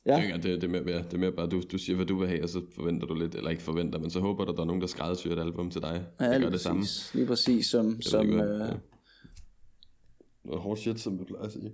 Ja. 0.06 0.16
Det, 0.16 0.30
er 0.30 0.36
det, 0.36 0.62
det, 0.62 0.64
er 0.76 0.82
mere, 0.84 0.98
det 1.02 1.14
er 1.14 1.18
mere 1.18 1.32
bare, 1.32 1.46
du, 1.48 1.62
du 1.72 1.78
siger, 1.78 1.96
hvad 1.96 2.06
du 2.06 2.18
vil 2.18 2.28
have, 2.28 2.42
og 2.42 2.48
så 2.48 2.62
forventer 2.74 3.06
du 3.06 3.14
lidt, 3.14 3.34
eller 3.34 3.50
ikke 3.50 3.62
forventer, 3.62 3.98
men 3.98 4.10
så 4.10 4.20
håber 4.20 4.44
du, 4.44 4.50
at 4.50 4.56
der 4.56 4.62
er 4.62 4.66
nogen, 4.66 4.80
der 4.80 4.86
skræddersyr 4.88 5.32
et 5.32 5.38
album 5.38 5.70
til 5.70 5.82
dig. 5.82 6.06
Ja, 6.20 6.24
det 6.24 6.32
lige 6.32 6.42
gør 6.42 6.50
det 6.50 6.60
samme. 6.60 6.84
Lige 7.14 7.26
præcis 7.26 7.66
som, 7.66 8.02
som 8.02 8.26
hvad- 8.34 8.48
øh, 8.60 8.68
ja. 10.52 10.56
Hårdt 10.56 10.80
shit, 10.80 11.00
som 11.00 11.18
vi 11.18 11.24
plejer 11.24 11.44
at 11.44 11.52
sige. 11.52 11.72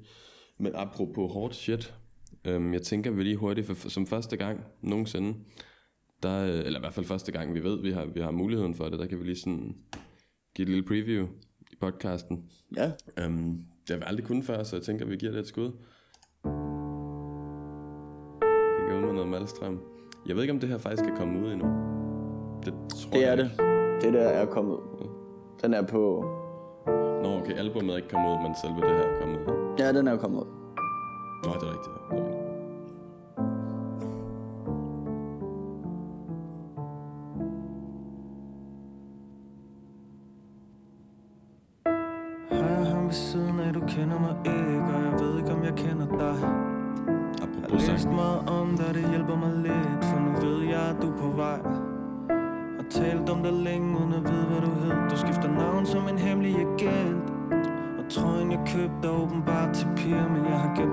Men 0.58 0.72
apropos 0.74 1.32
hårdt 1.32 1.54
shit, 1.56 1.94
øhm, 2.44 2.72
jeg 2.72 2.82
tænker 2.82 3.10
vi 3.10 3.22
lige 3.22 3.36
hurtigt, 3.36 3.66
for, 3.66 3.88
som 3.88 4.06
første 4.06 4.36
gang 4.36 4.60
nogensinde, 4.82 5.34
der, 6.22 6.42
øh, 6.44 6.48
eller 6.66 6.78
i 6.78 6.82
hvert 6.82 6.94
fald 6.94 7.06
første 7.06 7.32
gang, 7.32 7.54
vi 7.54 7.62
ved, 7.64 7.82
vi 7.82 7.90
har, 7.90 8.04
vi 8.04 8.20
har 8.20 8.30
muligheden 8.30 8.74
for 8.74 8.84
det, 8.88 8.98
der 8.98 9.06
kan 9.06 9.18
vi 9.18 9.24
lige 9.24 9.36
sådan 9.38 9.74
give 10.54 10.62
et 10.64 10.68
lille 10.68 10.84
preview. 10.84 11.26
i 11.72 11.76
podcasten. 11.80 12.44
Ja. 12.76 12.90
Um, 13.26 13.58
det 13.80 13.90
har 13.90 13.96
vi 13.96 14.02
aldrig 14.06 14.26
kunnet 14.26 14.44
før, 14.44 14.62
så 14.62 14.76
jeg 14.76 14.82
tænker, 14.82 15.06
vi 15.06 15.16
giver 15.16 15.32
det 15.32 15.40
et 15.40 15.46
skud. 15.46 15.70
Vi 18.78 18.92
går 18.92 19.00
med 19.00 19.12
noget 19.12 19.28
Malstrøm. 19.28 19.80
Jeg 20.26 20.34
ved 20.36 20.42
ikke, 20.42 20.52
om 20.52 20.60
det 20.60 20.68
her 20.68 20.78
faktisk 20.78 21.04
er 21.10 21.16
kommet 21.16 21.42
ud 21.44 21.52
endnu. 21.52 21.66
Det 22.64 22.74
tror 22.90 23.10
Det 23.12 23.20
jeg 23.20 23.32
er 23.32 23.36
det. 23.36 23.44
ikke. 23.44 23.64
Det 24.06 24.12
der 24.12 24.20
er 24.28 24.46
kommet 24.46 24.74
ud. 24.74 25.08
Den 25.62 25.74
er 25.74 25.82
på... 25.86 26.24
Nå, 27.22 27.28
okay, 27.40 27.52
albumet 27.52 27.92
er 27.92 27.96
ikke 27.96 28.08
kommet 28.08 28.30
ud, 28.30 28.42
men 28.42 28.54
selve 28.62 28.76
det 28.80 28.90
her 28.98 29.06
er 29.12 29.20
kommet 29.20 29.38
ud. 29.38 29.74
Ja, 29.78 29.92
den 29.92 30.08
er 30.08 30.16
kommet 30.16 30.40
ud. 30.40 30.59
Nå, 31.42 32.39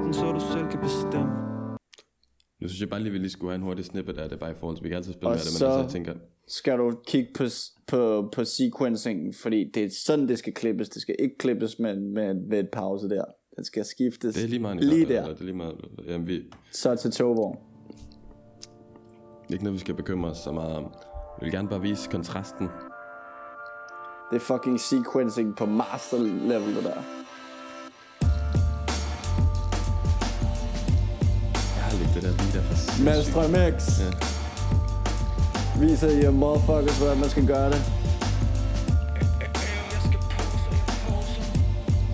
den, 0.08 0.14
så 0.14 0.32
du 0.32 0.40
selv 0.54 0.68
kan 0.72 0.80
bestemme 0.80 1.32
Nu 2.62 2.68
synes 2.68 2.82
jeg 2.82 2.90
bare 2.90 3.00
lige, 3.00 3.12
vi 3.12 3.18
lige 3.18 3.30
skulle 3.30 3.52
have 3.52 3.56
en 3.56 3.62
hurtig 3.62 3.86
snippet 3.86 4.18
af 4.18 4.30
det, 4.30 4.40
bare 4.40 4.52
i 4.52 4.56
forhold 4.60 4.78
til, 4.78 4.84
vi 4.84 4.90
kan 4.90 4.96
altid 4.98 5.14
spille 5.14 5.28
Og 5.28 5.32
med 5.32 5.40
det, 5.40 5.46
men 5.54 5.58
så- 5.60 5.66
altså, 5.66 5.82
jeg 5.82 5.90
tænker, 5.90 6.14
Skal 6.48 6.78
du 6.78 6.98
kigge 7.08 7.30
på, 7.38 7.44
på, 7.88 8.30
på 8.36 8.44
sequencing, 8.46 9.36
fordi 9.36 9.72
det 9.74 9.84
er 9.84 9.90
sådan, 10.06 10.28
det 10.28 10.40
skal 10.40 10.54
klippes. 10.54 10.90
Det 10.90 11.02
skal 11.02 11.16
ikke 11.20 11.38
klippes 11.38 11.80
med, 11.80 11.96
med, 12.00 12.34
med 12.50 12.60
et 12.60 12.70
pause 12.74 13.10
der. 13.10 13.24
Den 13.56 13.64
skal 13.66 13.86
skiftes 13.86 14.36
det 14.36 14.44
er 14.44 14.48
lige 14.48 14.60
meget, 14.60 14.84
lige 14.84 15.06
der. 15.06 15.22
Eller, 15.22 15.34
det 15.34 15.40
er 15.42 15.46
lige 15.46 15.56
meget, 15.58 15.76
jamen, 16.08 16.28
vi, 16.28 16.42
Så 16.74 16.96
til 16.96 17.12
togvogn. 17.12 17.58
ikke 19.52 19.64
noget, 19.64 19.74
vi 19.74 19.80
skal 19.80 19.96
bekymre 19.96 20.30
os 20.30 20.38
så 20.38 20.52
meget 20.52 20.76
om. 20.76 20.84
Vi 21.40 21.46
vil 21.46 21.52
gerne 21.52 21.68
bare 21.70 21.82
vise 21.82 22.10
kontrasten. 22.10 22.68
Det 24.32 24.36
er 24.36 24.40
fucking 24.40 24.80
sequencing 24.80 25.56
på 25.58 25.66
master 25.66 26.18
level, 26.48 26.76
det 26.76 26.84
der. 26.84 27.02
Lige 32.98 33.10
der 33.10 33.24
for 33.24 33.42
sindssygt. 33.42 33.54
Malstrøm 33.54 33.80
X. 33.80 34.00
Ja. 34.00 34.10
Viser 35.80 36.10
I 36.10 36.32
motherfuckers, 36.32 36.98
hvordan 36.98 37.18
man 37.18 37.30
skal 37.30 37.46
gøre 37.48 37.70
det. 37.74 37.82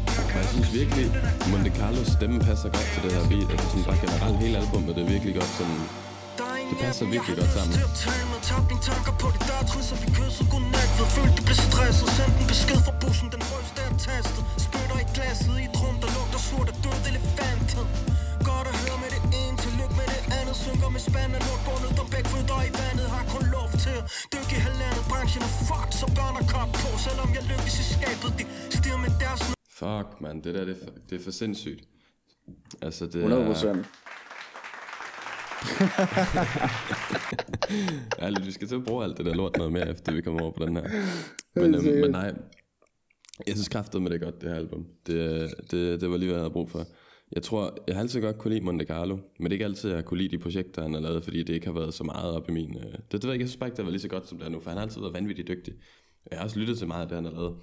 Og 0.08 0.40
jeg 0.40 0.46
synes 0.54 0.74
virkelig, 0.74 1.06
Monte 1.52 1.72
Carlos 1.80 2.08
stemme 2.08 2.40
passer 2.40 2.70
godt 2.76 2.88
til 2.94 3.02
det 3.04 3.12
her 3.18 3.24
beat. 3.30 3.50
Altså 3.52 3.68
sådan 3.70 3.84
bare 3.90 4.00
generelt 4.06 4.38
hele 4.44 4.58
albumet, 4.58 4.96
det 4.96 5.04
er 5.06 5.10
virkelig 5.16 5.34
godt 5.36 5.52
sådan... 5.60 5.80
Det 6.70 6.78
passer 6.86 7.06
virkelig 7.16 7.36
godt 7.42 7.54
sammen. 7.58 7.74
Til 7.78 7.86
at 7.92 7.96
tale 8.06 8.26
med, 8.32 8.40
tab 8.50 8.64
dine 8.72 8.84
tanker 8.92 9.14
på 9.22 9.28
det 9.36 9.42
der 9.50 9.62
trist, 9.72 9.88
så 9.90 9.96
vi 10.04 10.08
kyssede 10.18 10.48
godnat 10.54 10.90
Ved 11.00 11.08
følte, 11.16 11.40
blev 11.48 11.58
stresset, 11.70 12.08
sendte 12.18 12.38
en 12.44 12.48
besked 12.54 12.80
fra 12.88 12.94
bussen 13.02 13.28
Den 13.36 13.44
røste 13.52 13.80
er 13.88 13.92
tastet, 14.08 14.44
spytter 14.66 14.98
i 15.04 15.06
glasset 15.16 15.56
I 15.62 15.64
et 15.70 15.76
rum, 15.82 15.96
der 16.04 16.10
lugter 16.16 16.42
surt 16.48 16.68
af 16.72 16.76
død 16.84 17.00
elefanten 17.12 17.86
med 20.54 20.62
det 20.62 20.66
andet 20.66 20.66
Synker 20.66 20.90
med 20.96 21.02
spand 21.10 21.32
af 21.38 21.42
lort 21.48 21.62
bundet, 21.68 21.92
der 21.98 22.06
begge 22.14 22.30
fødder 22.34 22.60
i 22.70 22.72
vandet 22.80 23.08
Har 23.16 23.24
kun 23.36 23.46
lov 23.58 23.70
til 23.86 23.96
at 24.02 24.06
dykke 24.34 24.54
i 24.58 24.62
halvandet 24.68 25.04
Branchen 25.12 25.42
er 25.48 25.54
fuck, 25.70 25.90
så 26.00 26.06
børn 26.18 26.36
er 26.42 26.46
kop 26.54 26.70
på 26.82 26.90
Selvom 27.06 27.30
jeg 27.38 27.44
lykkes 27.52 27.76
i 27.84 27.86
skabet, 27.96 28.30
de 28.40 28.44
stiger 28.78 29.00
med 29.06 29.12
deres 29.24 29.42
Fuck, 29.80 30.08
man, 30.26 30.36
det 30.44 30.52
der, 30.56 30.64
det 30.70 30.76
er 30.78 30.82
for, 30.84 30.92
det 31.10 31.16
er 31.20 31.24
for 31.28 31.32
sindssygt. 31.32 31.84
Altså, 32.82 33.06
det 33.06 33.16
100 33.16 33.42
er... 33.42 33.48
procent. 33.52 33.86
Ærligt, 38.24 38.46
vi 38.46 38.52
skal 38.52 38.68
til 38.68 38.76
at 38.76 38.86
bruge 38.86 39.04
alt 39.04 39.18
det 39.18 39.26
der 39.26 39.34
lort 39.34 39.58
noget 39.58 39.72
mere, 39.72 39.90
efter 39.90 40.12
vi 40.14 40.22
kommer 40.22 40.42
over 40.42 40.52
på 40.52 40.66
den 40.66 40.76
her. 40.76 40.84
Men, 41.62 41.76
øhm, 41.76 42.00
men 42.02 42.12
nej, 42.12 42.34
jeg 43.48 43.56
synes 43.56 43.70
kraftet 43.70 44.02
med 44.02 44.12
det 44.12 44.22
er 44.22 44.26
godt, 44.26 44.42
det 44.42 44.50
her 44.50 44.56
album. 44.56 44.86
Det, 45.08 45.54
det, 45.72 46.02
det 46.02 46.10
var 46.10 46.18
lige, 46.18 46.28
hvad 46.28 46.36
jeg 46.36 46.44
havde 46.44 46.54
brug 46.54 46.70
for. 46.72 46.86
Jeg 47.36 47.44
tror, 47.44 47.78
jeg 47.88 47.96
har 47.96 48.02
altid 48.02 48.22
godt 48.22 48.38
kunne 48.38 48.54
lide 48.54 48.66
Monte 48.66 48.86
Carlo, 48.86 49.16
men 49.16 49.44
det 49.44 49.50
er 49.50 49.54
ikke 49.54 49.66
altid, 49.66 49.90
jeg 49.90 49.98
har 49.98 50.04
kunne 50.04 50.18
lide 50.18 50.38
de 50.38 50.42
projekter, 50.42 50.82
han 50.82 50.94
har 50.94 51.02
lavet, 51.02 51.24
fordi 51.24 51.44
det 51.44 51.54
ikke 51.54 51.66
har 51.66 51.74
været 51.74 51.94
så 51.94 52.04
meget 52.04 52.34
op 52.34 52.50
i 52.50 52.52
min... 52.52 52.78
Øh, 52.78 52.84
det, 52.84 53.12
det 53.12 53.24
ved 53.24 53.30
jeg 53.30 53.34
ikke, 53.34 53.44
jeg 53.44 53.50
synes 53.50 53.60
bare 53.60 53.68
ikke, 53.68 53.78
det 53.78 53.86
var 53.86 53.92
lige 53.92 54.02
så 54.02 54.08
godt, 54.08 54.28
som 54.28 54.38
det 54.38 54.46
er 54.46 54.50
nu, 54.50 54.60
for 54.60 54.70
han 54.70 54.78
har 54.78 54.86
altid 54.86 55.02
været 55.02 55.14
vanvittigt 55.14 55.48
dygtig. 55.48 55.74
Jeg 56.32 56.40
har 56.40 56.46
også 56.46 56.60
lyttet 56.60 56.78
til 56.78 56.88
meget 56.88 57.02
af 57.02 57.08
det, 57.08 57.16
han 57.16 57.26
har 57.26 57.32
lavet. 57.32 57.58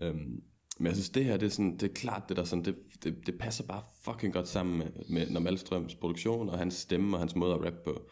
Øhm, 0.00 0.42
men 0.78 0.86
jeg 0.86 0.94
synes, 0.94 1.10
det 1.10 1.24
her, 1.24 1.36
det 1.36 1.46
er, 1.46 1.50
sådan, 1.50 1.76
det 1.76 1.82
er 1.82 1.94
klart, 1.94 2.22
det 2.28 2.36
der 2.36 2.44
sådan, 2.44 2.64
det, 2.64 2.76
det, 3.04 3.26
det 3.26 3.38
passer 3.38 3.64
bare 3.64 3.82
fucking 4.04 4.32
godt 4.32 4.48
sammen 4.48 4.78
med, 4.78 4.88
med 5.08 5.30
Normalstrøms 5.30 5.94
produktion, 5.94 6.48
og 6.48 6.58
hans 6.58 6.74
stemme, 6.74 7.16
og 7.16 7.20
hans 7.20 7.36
måde 7.36 7.54
at 7.54 7.64
rappe 7.64 7.78
på. 7.84 8.10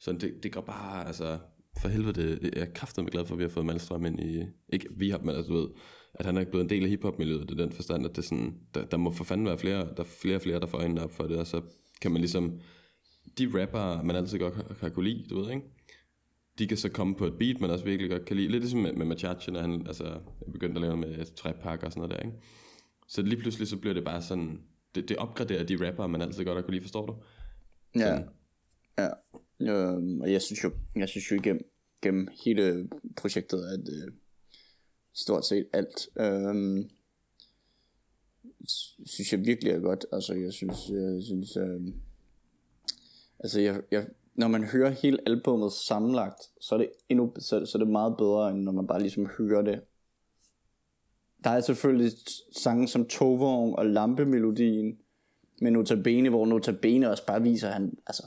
Så 0.00 0.12
det, 0.12 0.34
det 0.42 0.52
går 0.52 0.60
bare, 0.60 1.06
altså, 1.06 1.38
for 1.80 1.88
helvede, 1.88 2.12
det, 2.22 2.54
jeg 2.54 2.62
er 2.62 2.72
kraftedeme 2.74 3.10
glad 3.10 3.26
for, 3.26 3.34
at 3.34 3.38
vi 3.38 3.44
har 3.44 3.50
fået 3.50 3.66
Malstrøm 3.66 4.06
ind 4.06 4.20
i, 4.20 4.44
ikke 4.72 4.88
vi 4.96 5.10
har, 5.10 5.18
men 5.18 5.36
altså, 5.36 5.52
du 5.52 5.58
ved, 5.58 5.68
at 6.14 6.26
han 6.26 6.36
er 6.36 6.44
blevet 6.44 6.64
en 6.64 6.70
del 6.70 6.82
af 6.82 6.88
hiphop-miljøet, 6.88 7.50
er 7.50 7.54
den 7.54 7.72
forstand, 7.72 8.06
at 8.06 8.16
det 8.16 8.24
sådan, 8.24 8.54
der, 8.74 8.84
der 8.84 8.96
må 8.96 9.10
for 9.12 9.24
fanden 9.24 9.46
være 9.46 9.58
flere, 9.58 9.80
der 9.96 10.02
er 10.02 10.08
flere 10.22 10.36
og 10.36 10.42
flere, 10.42 10.60
der 10.60 10.66
får 10.66 10.78
øjnene 10.78 11.02
op 11.02 11.12
for 11.12 11.24
det, 11.24 11.36
og 11.36 11.46
så 11.46 11.62
kan 12.00 12.12
man 12.12 12.20
ligesom, 12.20 12.60
de 13.38 13.62
rapper, 13.62 14.02
man 14.02 14.16
altid 14.16 14.38
godt 14.38 14.54
har, 14.54 14.76
har 14.80 14.88
kunne 14.88 15.08
lide, 15.08 15.28
du 15.30 15.40
ved, 15.40 15.50
ikke? 15.50 15.62
De 16.58 16.66
kan 16.66 16.76
så 16.76 16.88
komme 16.88 17.14
på 17.14 17.26
et 17.26 17.38
beat, 17.38 17.60
man 17.60 17.70
også 17.70 17.84
virkelig 17.84 18.10
godt 18.10 18.24
kan 18.24 18.36
lide. 18.36 18.48
Lidt 18.48 18.62
ligesom 18.62 18.80
med, 18.80 18.92
med 18.92 19.06
Machachi, 19.06 19.52
når 19.52 19.60
han 19.60 19.86
altså, 19.86 20.04
er 20.46 20.50
begyndt 20.52 20.76
at 20.76 20.82
lave 20.82 20.96
med 20.96 21.34
træpakker 21.36 21.86
og 21.86 21.92
sådan 21.92 22.08
noget 22.08 22.16
der, 22.16 22.26
ikke? 22.26 22.38
Så 23.08 23.22
lige 23.22 23.40
pludselig 23.40 23.68
så 23.68 23.76
bliver 23.76 23.94
det 23.94 24.04
bare 24.04 24.22
sådan, 24.22 24.60
det, 24.94 25.08
det 25.08 25.16
opgraderer 25.16 25.64
de 25.64 25.88
rapper, 25.88 26.06
man 26.06 26.22
altid 26.22 26.44
godt 26.44 26.56
har 26.56 26.62
kunne 26.62 26.74
lide, 26.74 26.82
forstår 26.82 27.06
du? 27.06 27.16
Ja. 27.94 28.00
Sådan. 28.00 28.28
Ja. 28.98 29.08
Øhm, 29.60 30.20
og 30.20 30.32
jeg 30.32 30.42
synes 30.42 30.64
jo, 30.64 30.70
jeg 30.96 31.08
synes 31.08 31.30
jo 31.30 31.36
igennem 31.36 31.62
gennem 32.02 32.28
hele 32.44 32.88
projektet, 33.16 33.64
at 33.64 33.80
øh, 33.80 34.12
stort 35.18 35.46
set 35.46 35.66
alt, 35.72 36.08
øhm, 36.16 36.90
sy- 38.66 39.00
synes 39.06 39.32
jeg 39.32 39.46
virkelig 39.46 39.72
er 39.72 39.80
godt. 39.80 40.06
Altså, 40.12 40.34
jeg 40.34 40.52
synes, 40.52 40.88
jeg 40.88 41.22
synes, 41.22 41.56
øh, 41.56 41.80
altså, 43.40 43.60
jeg, 43.60 43.80
jeg, 43.90 44.06
når 44.34 44.48
man 44.48 44.64
hører 44.64 44.90
hele 44.90 45.18
albummet 45.26 45.72
sammenlagt, 45.72 46.42
så 46.60 46.74
er 46.74 46.78
det 46.78 46.90
endnu, 47.08 47.32
så, 47.38 47.66
så 47.66 47.78
er 47.78 47.82
det 47.82 47.92
meget 47.92 48.16
bedre, 48.18 48.50
end 48.50 48.62
når 48.62 48.72
man 48.72 48.86
bare 48.86 49.00
ligesom 49.00 49.26
hører 49.38 49.62
det. 49.62 49.80
Der 51.44 51.50
er 51.50 51.60
selvfølgelig 51.60 52.12
sange 52.56 52.88
som 52.88 53.06
Tovogn 53.06 53.74
og 53.78 53.86
Lampemelodien, 53.86 54.98
med 55.60 55.70
Notabene, 55.70 56.28
hvor 56.28 56.46
Notabene 56.46 57.10
også 57.10 57.26
bare 57.26 57.42
viser, 57.42 57.68
at 57.68 57.74
han, 57.74 57.98
altså, 58.06 58.22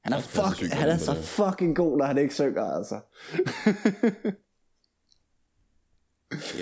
han 0.00 0.12
er, 0.12 0.20
fuck, 0.20 0.72
han 0.72 0.88
er 0.88 0.96
så 0.96 1.14
fucking 1.14 1.76
god, 1.76 1.98
når 1.98 2.04
han 2.04 2.18
ikke 2.18 2.34
synger, 2.34 2.62
altså. 2.62 3.00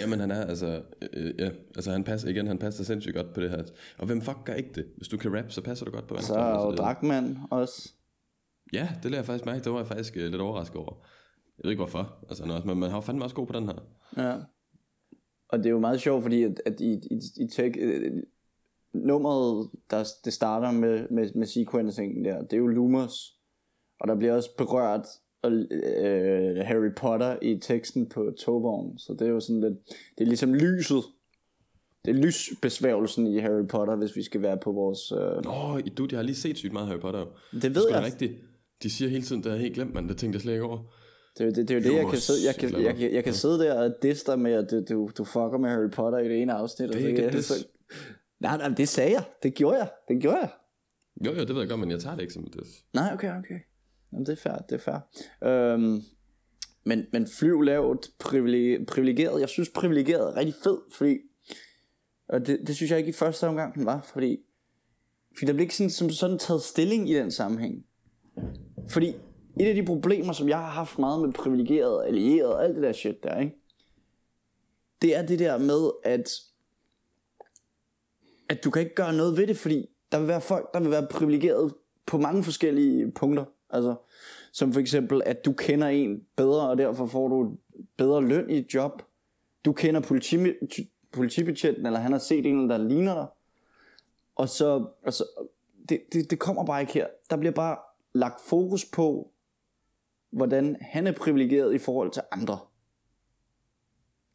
Jamen 0.01 0.21
han 0.21 0.31
er, 0.31 0.45
altså, 0.45 0.83
øh, 1.13 1.35
ja, 1.39 1.51
altså 1.77 1.91
han 1.93 2.05
passer, 2.05 2.29
igen, 2.29 2.47
han 2.47 2.59
passer 2.59 2.85
sindssygt 2.85 3.15
godt 3.17 3.35
på 3.35 3.41
det 3.41 3.51
her. 3.51 3.63
Og 3.99 4.07
hvem 4.07 4.21
fuck 4.23 4.39
gør 4.45 4.55
ikke 4.55 4.71
det? 4.75 4.87
Hvis 4.97 5.09
du 5.09 5.17
kan 5.17 5.37
rap, 5.39 5.51
så 5.51 5.63
passer 5.63 5.85
du 5.87 5.91
godt 5.93 6.07
på 6.07 6.15
Så 6.17 6.35
Malmstrøm, 6.35 6.39
er 6.41 6.49
jo 6.49 6.55
altså, 6.55 6.71
det- 6.71 6.79
Drakman 6.79 7.39
også. 7.51 7.93
Ja, 8.73 8.89
det 9.03 9.05
lader 9.05 9.17
jeg 9.19 9.27
faktisk 9.27 9.47
mærke. 9.47 9.65
Det 9.65 9.73
var 9.73 9.79
jeg 9.79 9.87
faktisk 9.87 10.17
øh, 10.17 10.23
lidt 10.31 10.41
overrasket 10.43 10.77
over. 10.77 10.95
Jeg 11.59 11.65
ved 11.65 11.71
ikke 11.71 11.81
hvorfor, 11.81 12.17
altså, 12.29 12.63
men 12.65 12.79
man 12.79 12.91
har 12.91 12.97
jo 12.97 13.01
fandme 13.01 13.25
også 13.25 13.37
god 13.37 13.47
på 13.47 13.53
den 13.53 13.65
her. 13.67 13.75
Ja. 14.17 14.37
Og 15.49 15.59
det 15.59 15.67
er 15.67 15.71
jo 15.71 15.79
meget 15.81 16.01
sjovt, 16.01 16.23
fordi 16.23 16.43
at, 16.43 16.63
at 16.67 16.81
i, 16.81 16.93
i, 16.93 17.21
i 17.37 17.49
tech, 17.49 17.77
øh, 17.81 18.13
nummeret, 18.95 19.71
der, 19.91 20.05
det 20.25 20.33
starter 20.33 20.71
med, 20.71 21.09
med, 21.11 21.35
med 21.35 21.47
sequencing 21.47 22.25
der, 22.25 22.43
det 22.43 22.53
er 22.53 22.57
jo 22.57 22.67
Lumos. 22.67 23.37
Og 24.01 24.09
der 24.09 24.15
bliver 24.15 24.35
også 24.35 24.51
berørt 24.59 25.07
øh, 25.45 26.57
Harry 26.67 26.93
Potter 26.97 27.37
i 27.43 27.59
teksten 27.59 28.09
på 28.09 28.31
togvognen. 28.39 28.99
Så 28.99 29.13
det 29.19 29.27
er 29.27 29.31
jo 29.31 29.41
sådan 29.41 29.61
lidt, 29.61 29.75
det 30.19 30.25
er 30.25 30.29
ligesom 30.29 30.55
lyset. 30.55 31.03
Det 32.05 32.11
er 32.11 32.15
lysbesværgelsen 32.23 33.27
i 33.27 33.39
Harry 33.39 33.67
Potter, 33.69 33.97
hvis 33.97 34.17
vi 34.17 34.23
skal 34.23 34.43
være 34.43 34.59
på 34.63 34.73
vores... 34.73 35.13
Øh, 35.13 35.53
Åh, 35.53 35.75
oh, 35.75 35.81
du, 35.99 36.09
jeg 36.11 36.19
har 36.19 36.23
lige 36.23 36.37
set 36.37 36.59
sygt 36.59 36.73
meget 36.73 36.89
Harry 36.89 37.01
Potter. 37.01 37.25
det 37.53 37.63
ved 37.63 37.83
Det 37.83 37.91
er 37.93 37.97
jeg. 37.97 38.05
rigtigt. 38.07 38.33
De 38.83 38.91
siger 38.91 39.09
hele 39.09 39.23
tiden, 39.23 39.43
det 39.43 39.51
har 39.51 39.57
jeg 39.57 39.63
helt 39.63 39.75
glemt, 39.75 39.95
man. 39.95 40.09
Det 40.09 40.17
tænkte 40.17 40.37
jeg 40.37 40.41
slet 40.43 40.53
ikke 40.53 40.65
over. 40.65 40.79
Det, 41.39 41.41
er 41.41 41.45
jo- 41.45 41.51
det, 41.51 41.69
det 41.69 41.71
er 41.71 41.75
jo 41.81 41.91
det, 41.91 41.97
jeg 42.03 42.11
kan 42.11 42.19
sidde, 42.19 42.39
jeg 42.47 42.55
kan, 42.55 42.69
et 42.81 42.85
jeg, 42.85 42.97
kan, 42.97 43.13
jeg 43.13 43.25
kan 43.25 43.33
sidde 43.35 43.59
der 43.59 43.75
og 43.83 43.95
disse 44.03 44.27
dig 44.27 44.39
med, 44.39 44.53
at 44.53 44.71
du, 44.91 45.11
du, 45.19 45.25
fucker 45.25 45.59
med 45.59 45.71
Harry 45.71 45.91
Potter 45.91 46.19
i 46.19 46.29
det 46.29 46.43
ene 46.43 46.53
afsnit. 46.53 46.89
og 46.89 46.95
Det 46.95 47.05
er 47.05 47.09
ikke 47.09 47.21
et 47.21 47.25
jeg- 47.25 47.33
diss. 47.33 47.49
så- 47.49 47.67
Nej, 48.41 48.57
nej, 48.57 48.69
det 48.69 48.89
sagde 48.89 49.13
jeg. 49.13 49.25
Det 49.43 49.55
gjorde 49.55 49.77
jeg. 49.79 49.89
Det 50.09 50.23
gjorde 50.23 50.37
jeg. 50.39 50.51
Jo, 51.27 51.33
jo, 51.33 51.41
det 51.41 51.49
ved 51.55 51.59
jeg 51.59 51.69
godt, 51.69 51.81
men 51.81 51.91
jeg 51.91 52.01
tager 52.01 52.15
det 52.17 52.23
ikke 52.23 52.35
som 52.35 52.45
det. 52.45 52.63
Nej, 52.95 53.11
okay, 53.15 53.39
okay. 53.39 53.55
Jamen, 54.13 54.27
det 54.27 54.33
er 54.33 54.37
fair, 54.37 54.57
det 54.57 54.75
er 54.75 54.79
fair. 54.79 54.99
Øhm, 55.51 56.01
men, 56.85 57.07
men 57.13 57.29
flyv 57.39 57.63
lavt, 57.63 58.11
privilegeret. 58.87 59.41
Jeg 59.41 59.49
synes, 59.49 59.69
privilegeret 59.69 60.33
er 60.33 60.37
rigtig 60.37 60.55
fed, 60.65 60.79
fordi... 60.93 61.19
Og 62.29 62.47
det, 62.47 62.61
det 62.67 62.77
synes 62.77 62.91
jeg 62.91 62.99
ikke 62.99 63.11
i 63.11 63.13
første 63.13 63.49
omgang, 63.49 63.75
den 63.75 63.87
var, 63.87 64.01
fordi... 64.13 64.39
Fordi 65.37 65.47
der 65.47 65.53
blev 65.53 65.63
ikke 65.63 65.77
sådan, 65.77 65.91
som 65.91 66.11
sådan 66.11 66.39
taget 66.39 66.63
stilling 66.63 67.11
i 67.11 67.15
den 67.15 67.31
sammenhæng. 67.31 67.85
Fordi 68.89 69.09
et 69.61 69.67
af 69.67 69.75
de 69.75 69.85
problemer, 69.85 70.33
som 70.33 70.49
jeg 70.49 70.59
har 70.59 70.71
haft 70.71 70.99
meget 70.99 71.23
med 71.23 71.33
privilegeret, 71.33 72.07
allieret 72.07 72.55
og 72.55 72.65
alt 72.65 72.75
det 72.75 72.83
der 72.83 72.93
shit 72.93 73.23
der, 73.23 73.41
ikke? 73.41 73.63
det 75.03 75.17
er 75.17 75.27
det 75.27 75.39
der 75.39 75.59
med, 75.59 75.91
at, 76.05 76.31
at 78.49 78.65
du 78.65 78.71
kan 78.71 78.83
ikke 78.83 78.95
gøre 78.95 79.13
noget 79.13 79.37
ved 79.37 79.47
det, 79.47 79.57
fordi 79.57 79.87
der 80.13 80.19
vil 80.19 80.29
være 80.29 80.41
folk, 80.41 80.75
der 80.75 80.81
vil 80.81 80.91
være 80.91 81.07
privilegeret 81.11 81.75
på 82.07 82.19
mange 82.19 82.45
forskellige 82.45 83.13
punkter. 83.13 83.45
Altså, 83.73 83.95
som 84.53 84.73
for 84.73 84.81
eksempel, 84.81 85.23
at 85.27 85.45
du 85.45 85.53
kender 85.53 85.89
en 85.89 86.25
bedre, 86.37 86.69
og 86.69 86.79
derfor 86.79 87.07
får 87.07 87.29
du 87.29 87.57
bedre 87.97 88.23
løn 88.23 88.51
i 88.51 88.59
et 88.59 88.75
job. 88.75 89.03
Du 89.65 89.73
kender 89.73 90.01
politi, 90.01 90.39
politibetjenten, 91.13 91.87
eller 91.87 92.01
han 92.01 92.13
har 92.13 92.19
set 92.19 92.47
en, 92.47 92.71
der 92.71 92.79
ligner 92.79 93.15
dig. 93.15 93.27
Og 94.35 94.49
så, 94.49 94.87
altså, 95.05 95.25
det, 95.89 96.03
det, 96.13 96.31
det 96.31 96.39
kommer 96.39 96.65
bare 96.65 96.81
ikke 96.81 96.93
her. 96.93 97.07
Der 97.31 97.37
bliver 97.37 97.53
bare 97.53 97.79
lagt 98.15 98.41
fokus 98.41 98.85
på, 98.85 99.33
hvordan 100.31 100.77
han 100.81 101.07
er 101.07 101.13
privilegeret 101.13 101.75
i 101.75 101.79
forhold 101.79 102.11
til 102.11 102.23
andre. 102.33 102.59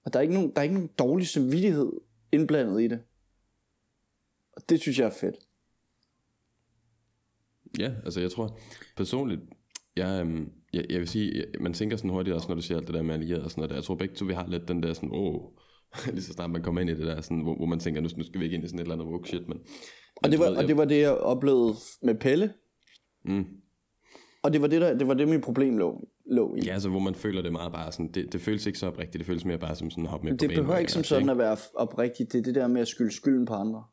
Og 0.03 0.13
der 0.13 0.19
er 0.19 0.21
ikke 0.21 0.33
nogen, 0.33 0.51
der 0.51 0.57
er 0.57 0.63
ikke 0.63 0.75
nogen 0.75 0.91
dårlig 0.99 1.27
samvittighed 1.27 1.91
indblandet 2.31 2.81
i 2.81 2.87
det. 2.87 3.03
Og 4.51 4.69
det 4.69 4.81
synes 4.81 4.99
jeg 4.99 5.05
er 5.05 5.09
fedt. 5.09 5.46
Ja, 7.79 7.91
altså 8.05 8.21
jeg 8.21 8.31
tror 8.31 8.59
personligt, 8.97 9.41
jeg, 9.95 10.21
øhm, 10.21 10.49
jeg, 10.73 10.85
jeg 10.89 10.99
vil 10.99 11.07
sige, 11.07 11.37
jeg, 11.37 11.45
man 11.59 11.73
tænker 11.73 11.97
sådan 11.97 12.11
hurtigt 12.11 12.35
også, 12.35 12.47
når 12.47 12.55
du 12.55 12.61
siger 12.61 12.77
alt 12.77 12.87
det 12.87 12.95
der 12.95 13.01
med 13.01 13.13
allieret 13.13 13.43
og 13.43 13.51
sådan 13.51 13.61
noget 13.61 13.69
der. 13.69 13.75
Jeg 13.75 13.83
tror 13.83 13.95
begge 13.95 14.15
to, 14.15 14.25
vi 14.25 14.33
har 14.33 14.47
lidt 14.47 14.67
den 14.67 14.83
der 14.83 14.93
sådan, 14.93 15.09
åh, 15.13 15.41
lige 16.13 16.21
så 16.21 16.33
snart 16.33 16.49
man 16.49 16.63
kommer 16.63 16.81
ind 16.81 16.89
i 16.89 16.93
det 16.93 17.05
der, 17.05 17.21
sådan, 17.21 17.39
hvor, 17.39 17.55
hvor 17.55 17.65
man 17.65 17.79
tænker, 17.79 18.01
nu, 18.01 18.09
nu 18.17 18.23
skal 18.23 18.39
vi 18.39 18.45
ikke 18.45 18.55
ind 18.55 18.63
i 18.63 18.67
sådan 18.67 18.79
et 18.79 18.83
eller 18.83 18.95
andet 18.95 19.07
woke 19.07 19.27
shit, 19.27 19.47
men... 19.47 19.57
Og 20.15 20.31
det, 20.31 20.39
var, 20.39 20.55
og 20.57 20.67
det 20.67 20.77
var 20.77 20.85
det, 20.85 20.99
jeg 20.99 21.11
oplevede 21.11 21.75
med 22.01 22.15
Pelle. 22.15 22.53
Mm. 23.25 23.45
Og 24.43 24.53
det 24.53 24.61
var 24.61 24.67
det, 24.67 24.81
der, 24.81 24.97
det 24.97 25.07
var 25.07 25.13
det, 25.13 25.27
mit 25.27 25.41
problem 25.41 25.77
lå, 25.77 26.07
lå 26.25 26.55
i. 26.55 26.59
Ja, 26.65 26.73
altså 26.73 26.89
hvor 26.89 26.99
man 26.99 27.15
føler 27.15 27.41
det 27.41 27.51
meget 27.51 27.71
bare 27.71 27.91
sådan, 27.91 28.11
det, 28.11 28.33
det 28.33 28.41
føles 28.41 28.65
ikke 28.65 28.79
så 28.79 28.87
oprigtigt, 28.87 29.19
det 29.19 29.25
føles 29.25 29.45
mere 29.45 29.57
bare 29.57 29.75
som 29.75 29.89
sådan 29.89 30.03
at 30.03 30.09
hoppe 30.09 30.25
med 30.25 30.33
på 30.33 30.37
det 30.37 30.49
banen. 30.49 30.63
behøver 30.63 30.79
ikke 30.79 30.91
som 30.91 30.99
Altså, 30.99 31.15
sådan 31.15 31.29
at 31.29 31.37
være 31.37 31.57
oprigtigt. 31.75 32.33
Det 32.33 32.39
er 32.39 32.43
det 32.43 32.55
der 32.55 32.67
med 32.67 32.81
at 32.81 32.87
skylde 32.87 33.11
skylden 33.11 33.45
på 33.45 33.53
andre. 33.53 33.83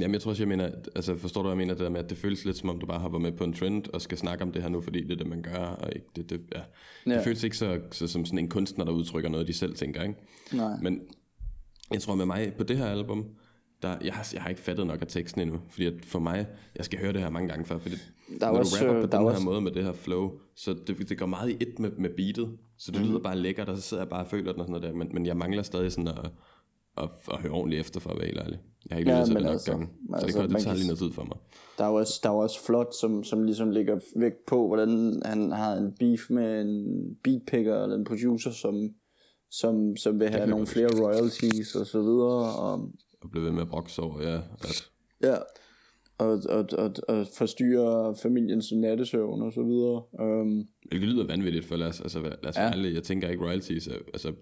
Jamen 0.00 0.12
jeg 0.14 0.20
tror 0.20 0.30
også, 0.30 0.42
jeg 0.42 0.48
mener, 0.48 0.70
altså 0.96 1.16
forstår 1.16 1.42
du, 1.42 1.48
hvad 1.48 1.52
jeg 1.52 1.56
mener, 1.58 1.74
det 1.74 1.82
der 1.84 1.88
med, 1.90 2.00
at 2.04 2.10
det 2.10 2.18
føles 2.18 2.44
lidt 2.44 2.56
som 2.56 2.68
om, 2.68 2.78
du 2.80 2.86
bare 2.86 2.98
hopper 2.98 3.18
med 3.18 3.32
på 3.32 3.44
en 3.44 3.52
trend, 3.52 3.84
og 3.92 4.02
skal 4.02 4.18
snakke 4.18 4.44
om 4.44 4.52
det 4.52 4.62
her 4.62 4.68
nu, 4.68 4.80
fordi 4.80 5.02
det 5.02 5.12
er 5.12 5.16
det, 5.16 5.26
man 5.26 5.42
gør, 5.42 5.56
og 5.64 5.90
ikke 5.96 6.06
det, 6.16 6.30
det, 6.30 6.40
ja. 6.54 6.60
Ja. 7.06 7.14
Det 7.16 7.24
føles 7.24 7.44
ikke 7.44 7.56
så, 7.56 7.80
så, 7.90 8.06
som 8.06 8.24
sådan 8.24 8.38
en 8.38 8.48
kunstner, 8.48 8.84
der 8.84 8.92
udtrykker 8.92 9.30
noget, 9.30 9.46
de 9.48 9.52
selv 9.52 9.74
tænker, 9.74 10.02
ikke? 10.02 10.14
Nej. 10.52 10.76
Men 10.82 11.00
jeg 11.92 12.00
tror 12.00 12.14
med 12.14 12.26
mig, 12.26 12.52
på 12.58 12.64
det 12.64 12.76
her 12.78 12.86
album, 12.86 13.24
der, 13.82 13.96
jeg, 14.04 14.14
har, 14.14 14.28
jeg 14.34 14.42
har 14.42 14.48
ikke 14.48 14.60
fattet 14.60 14.86
nok 14.86 15.02
af 15.02 15.06
teksten 15.06 15.40
endnu, 15.40 15.60
fordi 15.70 15.86
at 15.86 15.94
for 16.04 16.18
mig, 16.18 16.46
jeg 16.76 16.84
skal 16.84 16.98
høre 16.98 17.12
det 17.12 17.20
her 17.20 17.30
mange 17.30 17.48
gange 17.48 17.64
før, 17.64 17.78
fordi 17.78 17.96
Der 18.40 18.46
er 18.46 18.52
når 18.52 18.58
også, 18.58 18.76
du 18.80 18.84
rapper 18.86 18.96
øh, 18.96 19.02
på 19.02 19.10
der 19.12 19.18
den 19.18 19.26
er 19.26 19.30
her 19.30 19.34
også- 19.36 19.44
måde 19.44 19.60
med 19.60 19.70
det 19.72 19.84
her 19.84 19.92
flow, 19.92 20.32
så 20.56 20.74
det, 20.86 21.08
det 21.08 21.18
går 21.18 21.26
meget 21.26 21.50
i 21.50 21.56
et 21.60 21.78
med, 21.78 21.90
med 21.90 22.10
beatet, 22.16 22.56
så 22.78 22.92
det 22.92 23.00
mm. 23.00 23.06
lyder 23.08 23.18
bare 23.18 23.36
lækkert, 23.38 23.68
og 23.68 23.76
så 23.76 23.82
sidder 23.82 24.02
jeg 24.02 24.10
bare 24.10 24.24
og 24.24 24.30
føler 24.30 24.52
den 24.52 24.60
og 24.60 24.66
sådan 24.66 24.80
noget 24.80 24.94
der, 24.94 24.98
men, 24.98 25.08
men 25.14 25.26
jeg 25.26 25.36
mangler 25.36 25.62
stadig 25.62 25.92
sådan 25.92 26.08
at, 26.08 26.30
at, 26.98 27.08
at 27.32 27.38
høre 27.40 27.52
ordentligt 27.52 27.80
efter, 27.80 28.00
for 28.00 28.10
at 28.10 28.16
være 28.18 28.26
helt 28.26 28.40
ærlig. 28.40 28.58
Jeg 28.90 28.94
har 28.94 28.98
ikke 28.98 29.10
Ja, 29.10 29.16
lyttet 29.20 29.26
til 29.26 29.34
men 29.34 29.42
det 29.42 29.44
nok 29.46 29.52
altså- 29.52 29.70
gange, 29.70 29.86
så 29.86 30.14
altså, 30.14 30.26
det, 30.26 30.34
kan, 30.48 30.54
det 30.54 30.62
tager 30.64 30.76
lige 30.76 30.86
noget 30.86 30.98
tid 30.98 31.12
for 31.12 31.24
mig. 31.24 31.36
Der 31.78 31.84
er 31.84 31.88
jo 31.88 31.94
også, 31.94 32.20
der 32.22 32.28
er 32.28 32.32
også 32.34 32.64
flot, 32.66 32.94
som, 33.00 33.24
som 33.24 33.42
ligesom 33.42 33.70
ligger 33.70 34.00
vægt 34.16 34.46
på, 34.46 34.66
hvordan 34.66 35.22
han 35.24 35.52
har 35.52 35.72
en 35.76 35.92
beef 35.98 36.30
med 36.30 36.60
en 36.60 36.96
beatpicker 37.24 37.82
eller 37.82 37.96
en 37.96 38.04
producer, 38.04 38.50
som, 38.50 38.74
som, 39.50 39.96
som 39.96 40.20
vil 40.20 40.28
have 40.28 40.46
nogle 40.46 40.66
flere 40.66 40.88
royalties 41.04 41.74
og 41.74 41.86
så 41.86 42.00
videre. 42.00 42.54
Og, 42.56 42.72
Og 43.22 43.30
blive 43.30 43.44
ved 43.44 43.52
med 43.52 43.62
at 43.62 43.68
brokse 43.68 44.02
over, 44.02 44.22
ja, 44.22 44.36
at 44.36 44.90
ja, 45.22 45.34
og, 46.18 46.38
og, 46.48 46.66
og, 46.78 46.90
og 47.08 47.26
forstyrre 47.38 48.14
familiens 48.22 48.72
nattesøvn 48.72 49.42
og 49.42 49.52
så 49.52 49.62
videre. 49.62 50.02
Um, 50.40 50.64
Hvilket 50.88 51.08
lyder 51.08 51.26
vanvittigt, 51.26 51.64
for 51.64 51.76
lad 51.76 51.86
os, 51.86 52.00
altså, 52.00 52.20
lad 52.20 52.46
os 52.48 52.56
Ja. 52.56 52.62
ja. 52.64 52.70
ærlige. 52.70 52.94
Jeg 52.94 53.02
tænker 53.02 53.28
ikke 53.28 53.44
royalties, 53.44 53.88
altså, 53.88 54.32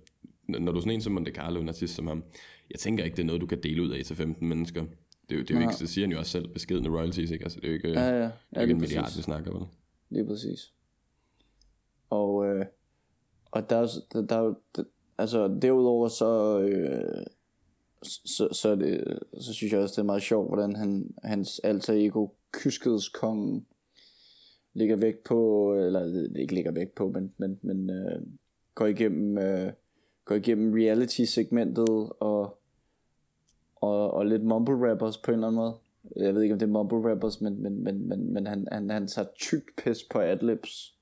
når 0.60 0.72
du 0.72 0.78
er 0.78 0.80
sådan 0.80 0.92
en 0.92 1.00
som 1.00 1.12
Monte 1.12 1.32
Carlo, 1.32 1.60
en 1.60 1.68
artist 1.68 1.94
som 1.94 2.06
ham, 2.06 2.24
jeg 2.70 2.78
tænker 2.78 3.04
ikke, 3.04 3.16
det 3.16 3.22
er 3.22 3.26
noget, 3.26 3.40
du 3.40 3.46
kan 3.46 3.62
dele 3.62 3.82
ud 3.82 3.90
af 3.90 4.04
til 4.04 4.16
15 4.16 4.48
mennesker. 4.48 4.84
Det 5.30 5.38
er 5.38 5.42
det 5.42 5.50
er 5.50 5.54
jo 5.54 5.60
ikke, 5.60 5.78
det 5.78 5.88
siger 5.88 6.06
han 6.06 6.12
jo 6.12 6.18
også 6.18 6.30
selv, 6.30 6.48
beskedende 6.48 6.90
royalties, 6.90 7.30
ikke? 7.30 7.44
Altså, 7.44 7.60
det 7.60 7.66
er 7.66 7.68
jo 7.68 7.74
ikke, 7.74 7.88
ja, 7.88 8.00
ja, 8.00 8.14
det 8.14 8.22
ja, 8.22 8.26
er 8.26 8.30
jo 8.56 8.60
ikke 8.60 8.72
en 8.72 8.80
milliard, 8.80 9.04
præcis. 9.04 9.18
vi 9.18 9.22
snakker 9.22 9.52
vel? 9.52 9.66
Lige 10.10 10.26
præcis. 10.26 10.72
Og, 12.10 12.46
øh, 12.46 12.66
og 13.50 13.70
der, 13.70 13.76
er 13.76 13.86
der, 14.12 14.26
der, 14.26 14.36
er 14.36 14.54
der, 14.76 14.84
altså 15.18 15.58
derudover 15.62 16.08
så, 16.08 16.60
øh, 16.60 17.26
så, 18.02 18.48
så, 18.52 18.68
er 18.68 18.74
det, 18.74 19.18
så 19.40 19.52
synes 19.52 19.72
jeg 19.72 19.80
også, 19.80 19.92
det 19.92 19.98
er 19.98 20.12
meget 20.12 20.22
sjovt, 20.22 20.48
hvordan 20.48 20.76
han, 20.76 21.14
hans 21.24 21.58
alter 21.58 21.92
ego, 21.94 22.28
kyskhedskongen, 22.52 23.66
ligger 24.74 24.96
vægt 24.96 25.24
på, 25.24 25.72
eller 25.74 26.28
ikke 26.36 26.54
ligger 26.54 26.72
vægt 26.72 26.94
på, 26.94 27.08
men, 27.08 27.34
men, 27.36 27.58
men 27.62 27.90
øh, 27.90 28.22
går 28.74 28.86
igennem, 28.86 29.38
øh, 29.38 29.72
går 30.24 30.34
igennem 30.34 30.74
reality-segmentet 30.74 31.88
og, 32.20 32.58
og, 33.76 34.14
og 34.14 34.26
lidt 34.26 34.44
mumble 34.44 34.90
rappers 34.90 35.18
på 35.18 35.30
en 35.30 35.34
eller 35.34 35.46
anden 35.46 35.56
måde. 35.56 35.74
Jeg 36.16 36.34
ved 36.34 36.42
ikke, 36.42 36.52
om 36.52 36.58
det 36.58 36.66
er 36.66 36.70
mumble 36.70 37.10
rappers, 37.10 37.40
men, 37.40 37.62
men, 37.62 37.84
men, 37.84 38.08
men, 38.08 38.32
men 38.32 38.46
han, 38.46 38.68
han, 38.72 38.90
han 38.90 39.06
tager 39.06 39.28
tykt 39.38 39.70
pis 39.84 40.02
på 40.10 40.18
adlibs. 40.18 40.94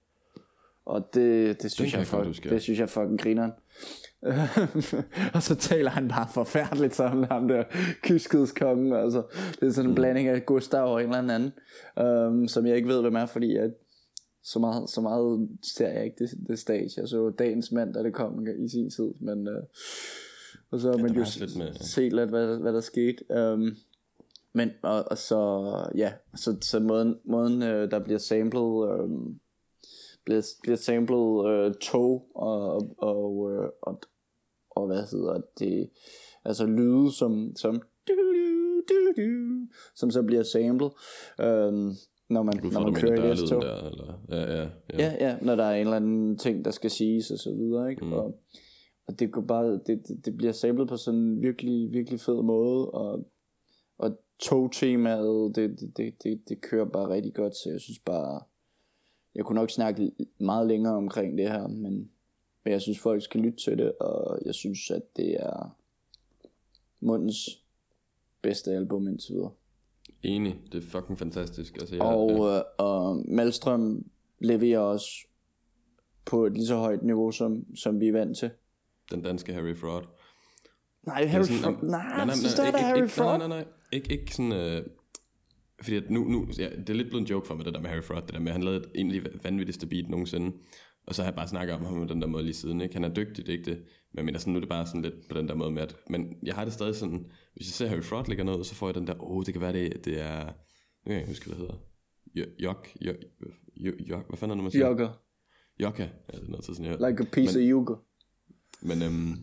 Og 0.84 1.14
det, 1.14 1.62
det, 1.62 1.72
synes, 1.72 1.90
kan 1.90 2.00
jeg, 2.00 2.24
jeg 2.24 2.34
fuck, 2.34 2.50
det 2.50 2.62
synes 2.62 2.80
jeg 2.80 2.88
fucking 2.88 3.20
grineren. 3.20 3.52
og 5.34 5.42
så 5.42 5.54
taler 5.54 5.90
han 5.90 6.08
bare 6.08 6.28
forfærdeligt 6.34 6.94
sammen 6.94 7.24
ham 7.24 7.48
der 7.48 7.64
kyskhedskongen. 8.02 8.92
Altså, 8.92 9.22
det 9.60 9.68
er 9.68 9.72
sådan 9.72 9.90
en 9.90 9.94
blanding 9.94 10.28
af 10.28 10.46
Gustav 10.46 10.92
og 10.92 11.04
en 11.04 11.14
eller 11.14 11.34
anden, 11.34 11.52
um, 12.28 12.48
som 12.48 12.66
jeg 12.66 12.76
ikke 12.76 12.88
ved, 12.88 13.00
hvem 13.00 13.14
er, 13.14 13.26
fordi 13.26 13.56
at 13.56 13.70
så 14.42 14.58
meget, 14.58 14.90
så 14.90 15.00
meget 15.00 15.48
ser 15.62 15.88
jeg 15.88 16.04
ikke 16.04 16.16
det, 16.24 16.30
det 16.48 16.58
stage. 16.58 16.90
Jeg 16.96 17.08
så 17.08 17.30
dagens 17.30 17.72
mand, 17.72 17.94
da 17.94 18.02
det 18.02 18.14
kom 18.14 18.46
i 18.64 18.68
sin 18.68 18.90
tid, 18.90 19.14
men 19.20 19.48
uh, 19.48 19.54
og 20.70 20.80
så 20.80 20.90
Ja, 20.90 21.02
man 21.02 21.12
jo 21.14 21.24
lidt 21.40 21.56
med- 21.58 21.74
set 21.74 22.12
lidt, 22.12 22.30
hvad, 22.30 22.58
hvad 22.58 22.72
der 22.72 22.80
skete. 22.80 23.24
Um, 23.52 23.76
men 24.52 24.70
og, 24.82 25.04
og 25.10 25.18
så 25.18 25.62
ja, 25.94 26.12
så, 26.36 26.56
så 26.62 26.80
måden, 26.80 27.16
måden 27.24 27.62
øh, 27.62 27.90
der 27.90 27.98
bliver 27.98 28.18
samlet 28.18 28.90
øh, 28.92 29.08
bliver, 30.24 30.42
bliver 30.62 30.76
samlet 30.76 31.50
øh, 31.50 31.74
tog 31.80 32.26
og 32.34 32.72
og, 32.74 32.94
og, 32.98 33.52
øh, 33.52 33.68
og 33.82 34.00
og 34.70 34.86
hvad 34.86 35.02
hedder 35.10 35.40
det 35.58 35.90
altså 36.44 36.66
lyde 36.66 37.12
som 37.12 37.52
som 37.56 37.82
som 39.94 40.10
så 40.10 40.22
bliver 40.22 40.42
samlet 40.42 40.92
øh, 41.40 41.72
når 42.30 42.42
man, 42.42 42.54
når 42.72 42.80
man 42.80 42.94
kører 42.94 43.32
i 43.32 43.36
S-tog. 43.36 43.62
der, 43.62 43.76
eller? 43.76 44.20
Ja, 44.28 44.56
ja, 44.56 44.68
ja. 44.92 44.98
Ja, 44.98 45.28
ja, 45.28 45.36
når 45.42 45.56
der 45.56 45.64
er 45.64 45.74
en 45.74 45.80
eller 45.80 45.96
anden 45.96 46.38
ting, 46.38 46.64
der 46.64 46.70
skal 46.70 46.90
siges 46.90 47.30
og 47.30 47.38
så 47.38 47.50
videre, 47.54 47.90
ikke? 47.90 48.04
Mm. 48.04 48.12
Og, 48.12 48.40
og 49.06 49.18
det 49.18 49.32
går 49.32 49.40
bare, 49.40 49.72
det, 49.72 50.08
det, 50.08 50.24
det 50.24 50.36
bliver 50.36 50.52
samlet 50.52 50.88
på 50.88 50.96
sådan 50.96 51.20
en 51.20 51.42
virkelig, 51.42 51.92
virkelig 51.92 52.20
fed 52.20 52.42
måde, 52.42 52.90
og, 52.90 53.26
og 53.98 54.18
togtemaet, 54.38 55.56
det, 55.56 55.80
det, 55.80 55.96
det, 55.96 56.22
det, 56.24 56.48
det 56.48 56.60
kører 56.60 56.84
bare 56.84 57.08
rigtig 57.08 57.34
godt, 57.34 57.56
så 57.56 57.70
jeg 57.70 57.80
synes 57.80 57.98
bare, 57.98 58.40
jeg 59.34 59.44
kunne 59.44 59.58
nok 59.60 59.70
snakke 59.70 60.12
meget 60.40 60.68
længere 60.68 60.94
omkring 60.94 61.38
det 61.38 61.50
her, 61.50 61.68
men, 61.68 62.10
men 62.64 62.72
jeg 62.72 62.80
synes 62.80 62.98
folk 62.98 63.22
skal 63.22 63.40
lytte 63.40 63.58
til 63.58 63.78
det, 63.78 63.92
og 64.00 64.38
jeg 64.44 64.54
synes, 64.54 64.90
at 64.90 65.02
det 65.16 65.34
er 65.34 65.76
mundens 67.00 67.64
bedste 68.42 68.70
album 68.70 69.08
indtil 69.08 69.34
videre. 69.34 69.50
Enig, 70.22 70.56
det 70.72 70.84
er 70.84 70.88
fucking 70.88 71.18
fantastisk. 71.18 71.76
Altså, 71.76 71.94
jeg, 71.94 72.04
Og, 72.04 72.30
ja. 72.30 72.56
øh, 72.56 72.62
og 72.78 73.24
Malstrøm 73.28 74.04
leverer 74.40 74.78
også 74.78 75.08
på 76.24 76.46
et 76.46 76.52
lige 76.52 76.66
så 76.66 76.76
højt 76.76 77.02
niveau, 77.02 77.30
som, 77.30 77.76
som 77.76 78.00
vi 78.00 78.08
er 78.08 78.12
vant 78.12 78.38
til. 78.38 78.50
den 79.10 79.22
danske 79.22 79.52
Harry 79.52 79.76
Fraud. 79.76 80.02
Nej, 81.06 81.26
Harry 81.26 81.42
sådan, 81.44 81.62
Fraud. 81.62 81.90
Nej, 81.90 82.24
nej, 82.26 82.34
synes 82.34 82.54
der 82.54 82.62
er 82.62 82.76
Harry 82.78 82.96
ikke, 82.96 83.08
Fraud? 83.08 83.38
Nej, 83.38 83.48
nej, 83.48 83.58
nej. 83.58 83.66
Ikke, 83.92 84.12
ikke 84.12 84.34
sådan... 84.34 84.52
Øh, 84.52 84.82
fordi 85.82 85.96
at 85.96 86.10
nu, 86.10 86.24
nu 86.24 86.46
ja, 86.58 86.68
det 86.76 86.90
er 86.90 86.94
lidt 86.94 87.08
blevet 87.08 87.20
en 87.22 87.26
joke 87.26 87.46
for 87.46 87.54
mig, 87.54 87.64
det 87.64 87.74
der 87.74 87.80
med 87.80 87.90
Harry 87.90 88.02
Fraud. 88.02 88.22
Det 88.22 88.34
der 88.34 88.40
med, 88.40 88.48
at 88.48 88.52
han 88.52 88.62
lavede 88.62 88.80
et 88.80 88.90
egentlig 88.94 89.22
vanvittigste 89.44 89.86
beat 89.86 90.08
nogensinde. 90.08 90.56
Og 91.06 91.14
så 91.14 91.22
har 91.22 91.30
jeg 91.30 91.36
bare 91.36 91.48
snakket 91.48 91.74
om 91.76 91.84
ham 91.84 91.94
på 92.06 92.12
den 92.14 92.22
der 92.22 92.28
måde 92.28 92.44
lige 92.44 92.54
siden. 92.54 92.80
Ikke? 92.80 92.94
Han 92.94 93.04
er 93.04 93.14
dygtig, 93.14 93.46
det 93.46 93.54
er 93.54 93.58
ikke 93.58 93.70
det. 93.70 93.78
Men 94.12 94.16
jeg 94.16 94.24
mener, 94.24 94.38
sådan, 94.38 94.52
nu 94.52 94.56
er 94.56 94.60
det 94.60 94.68
bare 94.68 94.86
sådan 94.86 95.02
lidt 95.02 95.28
på 95.28 95.38
den 95.38 95.48
der 95.48 95.54
måde 95.54 95.70
med, 95.70 95.82
at... 95.82 95.96
Men 96.10 96.36
jeg 96.42 96.54
har 96.54 96.64
det 96.64 96.72
stadig 96.72 96.94
sådan... 96.96 97.30
Hvis 97.54 97.66
jeg 97.66 97.72
ser 97.72 97.86
Harry 97.88 98.02
Fraud 98.02 98.24
ligger 98.28 98.44
noget, 98.44 98.66
så 98.66 98.74
får 98.74 98.88
jeg 98.88 98.94
den 98.94 99.06
der... 99.06 99.22
Åh, 99.22 99.36
oh, 99.36 99.44
det 99.44 99.54
kan 99.54 99.60
være, 99.60 99.72
det, 99.72 100.04
det 100.04 100.20
er... 100.20 100.44
Nu 100.44 100.52
kan 101.06 101.14
jeg 101.14 101.26
huske, 101.26 101.46
hvad 101.46 101.58
det 101.58 101.60
hedder. 101.60 101.76
Jo- 102.34 102.52
Jok... 102.58 102.88
Jo, 103.00 103.14
jo, 103.76 103.92
jo, 104.08 104.22
hvad 104.28 104.36
fanden 104.38 104.50
er 104.50 104.54
det, 104.54 104.62
man 104.62 104.72
siger? 104.72 104.86
Jogger. 104.86 105.10
Jokka. 105.82 106.02
Ja, 106.02 106.36
det 106.38 106.44
er 106.44 106.50
noget 106.50 106.64
tid 106.64 106.74
sådan, 106.74 106.90
jeg 106.90 107.10
Like 107.10 107.22
a 107.22 107.26
piece 107.32 107.58
of 107.58 107.62
yoga. 107.62 107.94
men 108.82 109.02
øhm, 109.02 109.36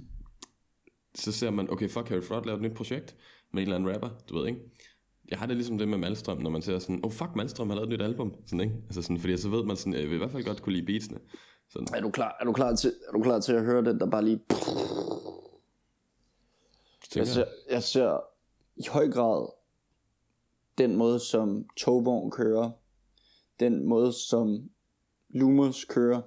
så 1.16 1.32
ser 1.32 1.50
man, 1.50 1.70
okay, 1.72 1.90
fuck, 1.90 2.10
Harry 2.10 2.22
Fraud 2.24 2.46
laver 2.46 2.58
et 2.58 2.62
nyt 2.64 2.76
projekt 2.76 3.16
med 3.54 3.62
en 3.62 3.68
eller 3.68 3.76
anden 3.76 3.94
rapper, 3.94 4.10
du 4.30 4.38
ved 4.38 4.48
ikke? 4.48 4.60
Jeg 5.30 5.40
har 5.40 5.46
det 5.46 5.56
ligesom 5.56 5.78
det 5.78 5.88
med 5.88 5.98
Malstrøm, 5.98 6.38
når 6.38 6.50
man 6.50 6.62
ser 6.62 6.80
sådan, 6.80 7.00
oh 7.04 7.12
fuck, 7.12 7.36
Malstrøm 7.36 7.70
har 7.70 7.76
lavet 7.76 7.88
et 7.88 8.00
nyt 8.00 8.02
album, 8.02 8.34
sådan, 8.46 8.62
ikke? 8.62 8.76
Altså 8.86 9.02
sådan, 9.02 9.20
fordi 9.20 9.38
så 9.38 9.50
ved 9.50 9.64
man 9.64 9.78
sådan, 9.78 9.94
jeg 9.94 10.04
vil 10.04 10.14
i 10.14 10.18
hvert 10.18 10.32
fald 10.32 10.44
godt 10.44 10.62
kunne 10.62 10.74
lide 10.74 10.86
beatsene. 10.86 11.20
Sådan, 11.70 11.88
Er 11.96 12.02
du 12.02 12.12
klar, 12.12 12.38
er 12.40 12.46
du 12.46 12.54
klar, 12.54 12.76
til, 12.76 12.94
er 13.08 13.12
du 13.12 13.22
klar 13.24 13.40
til 13.40 13.54
at 13.54 13.64
høre 13.66 13.86
den, 13.86 14.00
der 14.00 14.10
bare 14.10 14.26
lige... 14.26 14.40
Jeg 17.16 17.28
ser, 17.28 17.46
jeg, 17.70 17.84
ser 17.84 18.20
i 18.76 18.88
høj 18.90 19.10
grad 19.10 19.50
den 20.78 20.96
måde, 20.96 21.20
som 21.20 21.70
togvogn 21.78 22.32
kører, 22.32 22.72
den 23.60 23.86
måde, 23.86 24.14
som 24.14 24.70
Lumos 25.30 25.86
kører, 25.86 26.22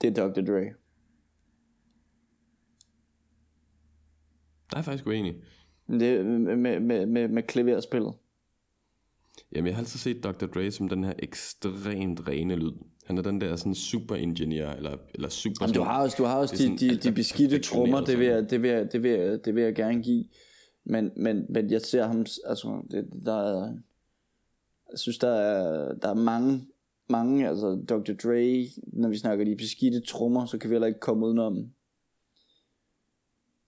det 0.00 0.18
er 0.18 0.28
Dr. 0.28 0.40
Dre. 0.40 0.74
Der 4.70 4.78
er 4.78 4.82
faktisk 4.82 5.06
uenig. 5.06 5.42
Det, 5.90 6.26
med, 6.26 6.80
med, 6.80 7.06
med, 7.06 7.28
med 7.28 7.42
klaverspillet. 7.42 8.14
Jamen, 9.52 9.66
jeg 9.66 9.74
har 9.74 9.82
altid 9.82 9.98
set 9.98 10.24
Dr. 10.24 10.46
Dre 10.46 10.70
som 10.70 10.88
den 10.88 11.04
her 11.04 11.12
ekstremt 11.18 12.28
rene 12.28 12.56
lyd. 12.56 12.72
Han 13.04 13.18
er 13.18 13.22
den 13.22 13.40
der 13.40 13.56
sådan 13.56 13.74
super 13.74 14.14
engineer, 14.14 14.70
eller, 14.70 14.96
eller 15.14 15.28
super... 15.28 15.56
Jamen, 15.60 15.74
du 15.74 15.82
har 15.82 16.02
også, 16.02 16.16
du 16.18 16.24
har 16.24 16.38
også 16.38 16.56
de, 16.56 16.62
sådan 16.62 16.76
de, 16.76 16.96
de 16.96 17.12
beskidte 17.12 17.58
trommer, 17.58 18.04
det 18.04 18.18
vil, 18.18 18.26
jeg, 18.26 18.50
det, 18.50 18.62
vil 18.62 18.70
jeg, 18.70 18.92
det, 18.92 19.02
vil 19.02 19.10
jeg, 19.10 19.44
det 19.44 19.54
vil 19.54 19.62
jeg 19.62 19.74
gerne 19.74 20.02
give. 20.02 20.24
Men, 20.84 21.10
men, 21.16 21.46
men 21.48 21.70
jeg 21.70 21.80
ser 21.80 22.06
ham, 22.06 22.26
altså, 22.46 22.82
det, 22.90 23.08
der 23.24 23.34
er, 23.34 23.72
jeg 24.90 24.98
synes, 24.98 25.18
der 25.18 25.30
er, 25.30 25.94
der 25.94 26.08
er 26.08 26.14
mange, 26.14 26.66
mange, 27.08 27.48
altså 27.48 27.84
Dr. 27.88 28.12
Dre, 28.12 28.68
når 28.92 29.08
vi 29.08 29.18
snakker 29.18 29.44
de 29.44 29.56
beskidte 29.56 30.00
trommer, 30.00 30.46
så 30.46 30.58
kan 30.58 30.70
vi 30.70 30.74
heller 30.74 30.88
ikke 30.88 31.00
komme 31.00 31.26
udenom 31.26 31.70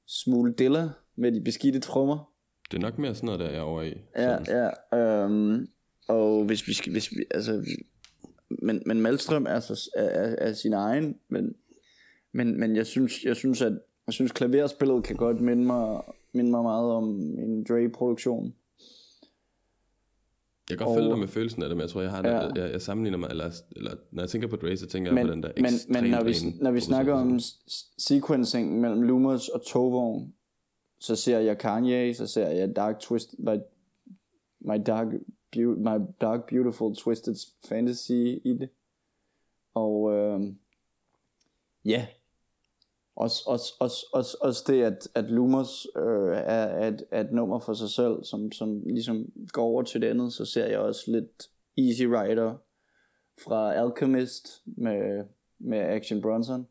Smule 0.06 0.52
Dilla 0.52 0.90
med 1.16 1.32
de 1.32 1.40
beskidte 1.40 1.80
trommer. 1.80 2.28
Det 2.70 2.76
er 2.76 2.80
nok 2.82 2.98
mere 2.98 3.14
sådan 3.14 3.26
noget, 3.26 3.40
der 3.40 3.46
er 3.46 3.52
jeg 3.52 3.62
over 3.62 3.82
i. 3.82 3.92
Ja, 4.16 4.44
Sådan. 4.44 4.70
ja. 4.92 4.98
Øhm, 5.24 5.68
og 6.08 6.44
hvis 6.44 6.68
vi 6.68 6.72
skal, 6.74 6.92
hvis 6.92 7.10
vi, 7.10 7.16
altså, 7.30 7.66
men, 8.62 8.82
men 8.86 9.00
Malstrøm 9.00 9.46
er, 9.48 9.60
så, 9.60 9.90
er, 9.96 10.02
er, 10.04 10.34
er 10.38 10.52
sin 10.52 10.72
egen, 10.72 11.16
men, 11.28 11.54
men, 12.32 12.60
men 12.60 12.76
jeg 12.76 12.86
synes, 12.86 13.24
jeg 13.24 13.36
synes, 13.36 13.62
at 13.62 13.72
jeg 14.06 14.12
synes, 14.14 14.32
klaverspillet 14.32 15.04
kan 15.04 15.16
godt 15.16 15.40
minde 15.40 15.64
mig, 15.64 16.00
minde 16.32 16.50
mig 16.50 16.62
meget 16.62 16.90
om 16.92 17.04
en 17.20 17.64
Dre-produktion. 17.64 18.54
Jeg 20.70 20.78
kan 20.78 20.86
godt 20.86 20.88
Og- 20.96 20.96
følge 21.02 21.10
dig 21.10 21.18
med 21.18 21.28
følelsen 21.28 21.62
af 21.62 21.68
det, 21.68 21.76
men 21.76 21.82
jeg 21.82 21.90
tror, 21.90 22.00
jeg 22.02 22.10
har 22.10 22.28
Ja. 22.28 22.34
ja. 22.44 22.48
jeg, 22.54 22.72
jeg 22.72 22.82
sammenligner 22.82 23.18
mig, 23.18 23.28
eller, 23.30 23.50
eller 23.76 23.94
når 24.12 24.22
jeg 24.22 24.30
tænker 24.30 24.48
på 24.48 24.56
Dre, 24.56 24.76
så 24.76 24.86
tænker 24.86 25.10
jeg 25.10 25.14
Men, 25.14 25.26
på 25.26 25.32
den 25.32 25.42
der 25.42 25.52
men, 25.56 25.72
men 26.02 26.10
når, 26.10 26.24
vi, 26.24 26.32
når 26.60 26.70
vi 26.70 26.80
snakker 26.80 27.14
om 27.14 27.40
sequencing 27.98 28.80
mellem 28.80 29.02
Lumos 29.02 29.48
og 29.48 29.62
Tovogn, 29.66 30.34
så 31.02 31.16
ser 31.16 31.38
jeg 31.38 31.58
Kanye, 31.58 32.14
så 32.14 32.26
ser 32.26 32.48
jeg 32.48 32.76
Dark 32.76 33.00
Twist, 33.00 33.38
my, 33.38 33.56
my, 34.60 34.82
dark, 34.86 35.06
be- 35.52 35.76
my 35.76 35.98
Dark 36.20 36.46
Beautiful 36.48 36.94
Twisted 36.96 37.36
Fantasy 37.64 38.12
i 38.44 38.56
det. 38.60 38.68
Og 39.74 40.12
øh, 40.12 40.40
ja, 41.84 42.06
også, 43.16 43.42
også, 43.46 43.74
også, 43.80 44.06
også, 44.12 44.36
også 44.40 44.64
det, 44.66 44.82
at, 44.82 45.08
at 45.14 45.24
Lumos 45.24 45.86
øh, 45.96 46.36
er, 46.36 46.64
er, 46.64 46.88
et, 46.88 47.04
er 47.10 47.20
et 47.20 47.32
nummer 47.32 47.58
for 47.58 47.74
sig 47.74 47.90
selv, 47.90 48.24
som, 48.24 48.52
som 48.52 48.82
ligesom 48.86 49.32
går 49.48 49.64
over 49.64 49.82
til 49.82 50.00
det 50.00 50.06
andet, 50.06 50.32
så 50.32 50.44
ser 50.44 50.66
jeg 50.66 50.78
også 50.78 51.10
lidt 51.10 51.50
Easy 51.78 52.02
Rider 52.02 52.54
fra 53.44 53.74
Alchemist 53.74 54.62
med, 54.64 55.24
med 55.58 55.78
Action 55.78 56.22
Bronson. 56.22 56.68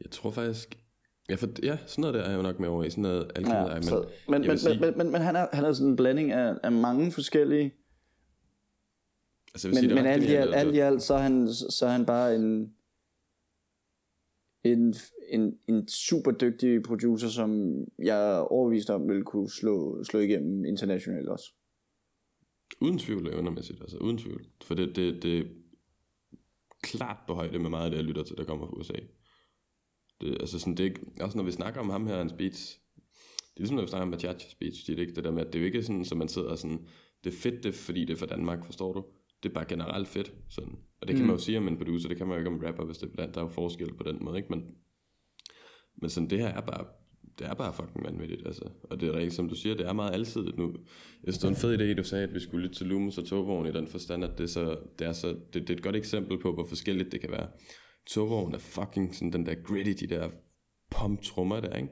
Jeg 0.00 0.10
tror 0.10 0.30
faktisk... 0.30 0.85
Ja, 1.28 1.34
for, 1.34 1.48
ja, 1.62 1.78
sådan 1.86 2.02
noget 2.02 2.14
der 2.14 2.20
er 2.22 2.30
jeg 2.30 2.36
jo 2.36 2.42
nok 2.42 2.60
med 2.60 2.68
over 2.68 2.84
i. 2.84 2.90
Sådan 2.90 3.02
noget 3.02 3.30
alkemi, 3.34 3.54
Ja, 3.56 3.74
men, 3.74 3.82
så, 3.82 4.08
men, 4.28 4.40
men, 4.46 4.58
sige- 4.58 4.80
men, 4.80 4.98
men, 4.98 5.12
men, 5.12 5.20
han 5.20 5.36
er, 5.36 5.46
han 5.52 5.64
er 5.64 5.72
sådan 5.72 5.90
en 5.90 5.96
blanding 5.96 6.32
af, 6.32 6.54
af 6.62 6.72
mange 6.72 7.12
forskellige, 7.12 7.74
altså, 9.54 9.68
men, 9.68 9.76
sige, 9.76 9.94
men 9.94 10.06
alt 10.06 10.24
i 10.24 10.34
alt, 10.34 10.54
alt 10.54 10.74
i 10.74 10.78
alt, 10.78 11.02
så 11.02 11.14
er 11.14 11.18
han, 11.18 11.48
så 11.52 11.86
er 11.86 11.90
han 11.90 12.06
bare 12.06 12.34
en, 12.34 12.72
en, 14.64 14.94
en, 15.28 15.58
en 15.68 15.88
super 15.88 16.30
dygtig 16.30 16.82
producer, 16.82 17.28
som 17.28 17.74
jeg 17.98 18.36
er 18.36 18.38
overbevist 18.38 18.90
om 18.90 19.08
vil 19.08 19.24
kunne 19.24 19.50
slå, 19.50 20.04
slå 20.04 20.18
igennem 20.20 20.64
internationalt 20.64 21.28
også. 21.28 21.52
Uden 22.80 22.98
tvivl 22.98 23.28
evnermæssigt, 23.34 23.80
altså 23.80 23.96
uden 23.98 24.18
tvivl. 24.18 24.46
For 24.64 24.74
det, 24.74 24.96
det, 24.96 25.22
det 25.22 25.38
er 25.38 25.44
klart 26.82 27.16
på 27.26 27.34
højde 27.34 27.58
med 27.58 27.70
meget 27.70 27.84
af 27.84 27.90
det, 27.90 27.96
jeg 27.96 28.04
lytter 28.04 28.22
til, 28.22 28.36
der 28.36 28.44
kommer 28.44 28.66
fra 28.66 28.74
USA. 28.76 28.94
Det, 30.20 30.36
altså 30.40 30.58
sådan, 30.58 30.72
det 30.74 30.80
er 30.80 30.84
ikke, 30.84 31.00
også 31.20 31.36
når 31.38 31.44
vi 31.44 31.50
snakker 31.50 31.80
om 31.80 31.90
ham 31.90 32.06
her, 32.06 32.16
hans 32.16 32.32
beats, 32.32 32.78
det 33.38 33.56
er 33.56 33.60
ligesom 33.60 33.76
når 33.76 33.82
vi 33.82 33.88
snakker 33.88 34.02
om 34.02 34.08
Machacha 34.10 34.48
beats, 34.60 34.84
det 34.84 34.96
er 34.96 35.00
ikke 35.00 35.14
det 35.14 35.24
der 35.24 35.30
med, 35.30 35.40
at 35.46 35.52
det 35.52 35.54
er 35.54 35.60
jo 35.60 35.66
ikke 35.66 35.82
sådan, 35.82 36.04
som 36.04 36.18
man 36.18 36.28
sidder 36.28 36.48
og 36.48 36.58
sådan, 36.58 36.86
det 37.24 37.32
er 37.34 37.36
fedt, 37.36 37.54
det 37.64 37.66
er, 37.68 37.72
fordi 37.72 38.00
det 38.04 38.10
er 38.12 38.16
fra 38.18 38.26
Danmark, 38.26 38.64
forstår 38.64 38.92
du? 38.92 39.04
Det 39.42 39.48
er 39.48 39.52
bare 39.54 39.64
generelt 39.68 40.08
fedt, 40.08 40.32
sådan. 40.50 40.72
Og 41.00 41.08
det 41.08 41.16
kan 41.16 41.22
Mm. 41.22 41.26
man 41.26 41.36
jo 41.36 41.42
sige 41.42 41.58
om 41.58 41.68
en 41.68 41.76
producer, 41.76 42.08
det 42.08 42.16
kan 42.18 42.26
man 42.26 42.34
jo 42.34 42.38
ikke 42.38 42.50
om 42.50 42.58
rapper, 42.66 42.84
hvis 42.84 42.98
det 42.98 43.10
er 43.18 43.26
der 43.26 43.40
er 43.40 43.44
jo 43.44 43.48
forskel 43.50 43.94
på 43.94 44.02
den 44.02 44.18
måde, 44.20 44.36
ikke? 44.36 44.48
Men, 44.50 44.64
men 45.96 46.10
sådan, 46.10 46.30
det 46.30 46.38
her 46.38 46.48
er 46.48 46.60
bare, 46.60 46.84
det 47.38 47.46
er 47.46 47.54
bare 47.54 47.74
fucking 47.74 48.04
vanvittigt, 48.04 48.46
altså. 48.46 48.64
Og 48.82 49.00
det 49.00 49.08
er 49.08 49.12
rigtigt, 49.12 49.34
som 49.34 49.48
du 49.48 49.54
siger, 49.54 49.74
det 49.74 49.86
er 49.86 49.92
meget 49.92 50.12
alsidigt 50.14 50.58
nu. 50.58 50.66
Jeg 51.24 51.34
synes, 51.34 51.38
det 51.38 51.44
var 51.44 51.48
en 51.48 51.56
fed 51.78 51.90
idé, 51.90 51.98
du 51.98 52.04
sagde, 52.04 52.24
at 52.24 52.34
vi 52.34 52.40
skulle 52.40 52.62
lytte 52.62 52.76
til 52.78 52.86
Lumos 52.86 53.18
og 53.18 53.24
Togvogn 53.24 53.66
i 53.66 53.72
den 53.72 53.86
forstand, 53.88 54.24
at 54.24 54.30
det 54.38 54.44
er, 54.44 54.48
så, 54.48 54.78
det 54.98 55.06
er, 55.06 55.12
så, 55.12 55.28
det, 55.28 55.54
det 55.54 55.70
er 55.70 55.74
et 55.74 55.82
godt 55.82 55.96
eksempel 55.96 56.38
på, 56.38 56.52
hvor 56.52 56.64
forskelligt 56.64 57.12
det 57.12 57.20
kan 57.20 57.30
være. 57.30 57.48
Togvogn 58.06 58.54
er 58.54 58.58
fucking 58.58 59.14
sådan 59.14 59.32
den 59.32 59.46
der 59.46 59.54
gritty, 59.54 60.04
de 60.04 60.14
der 60.14 60.30
pump 60.90 61.22
trummer 61.22 61.60
der, 61.60 61.76
ikke? 61.76 61.88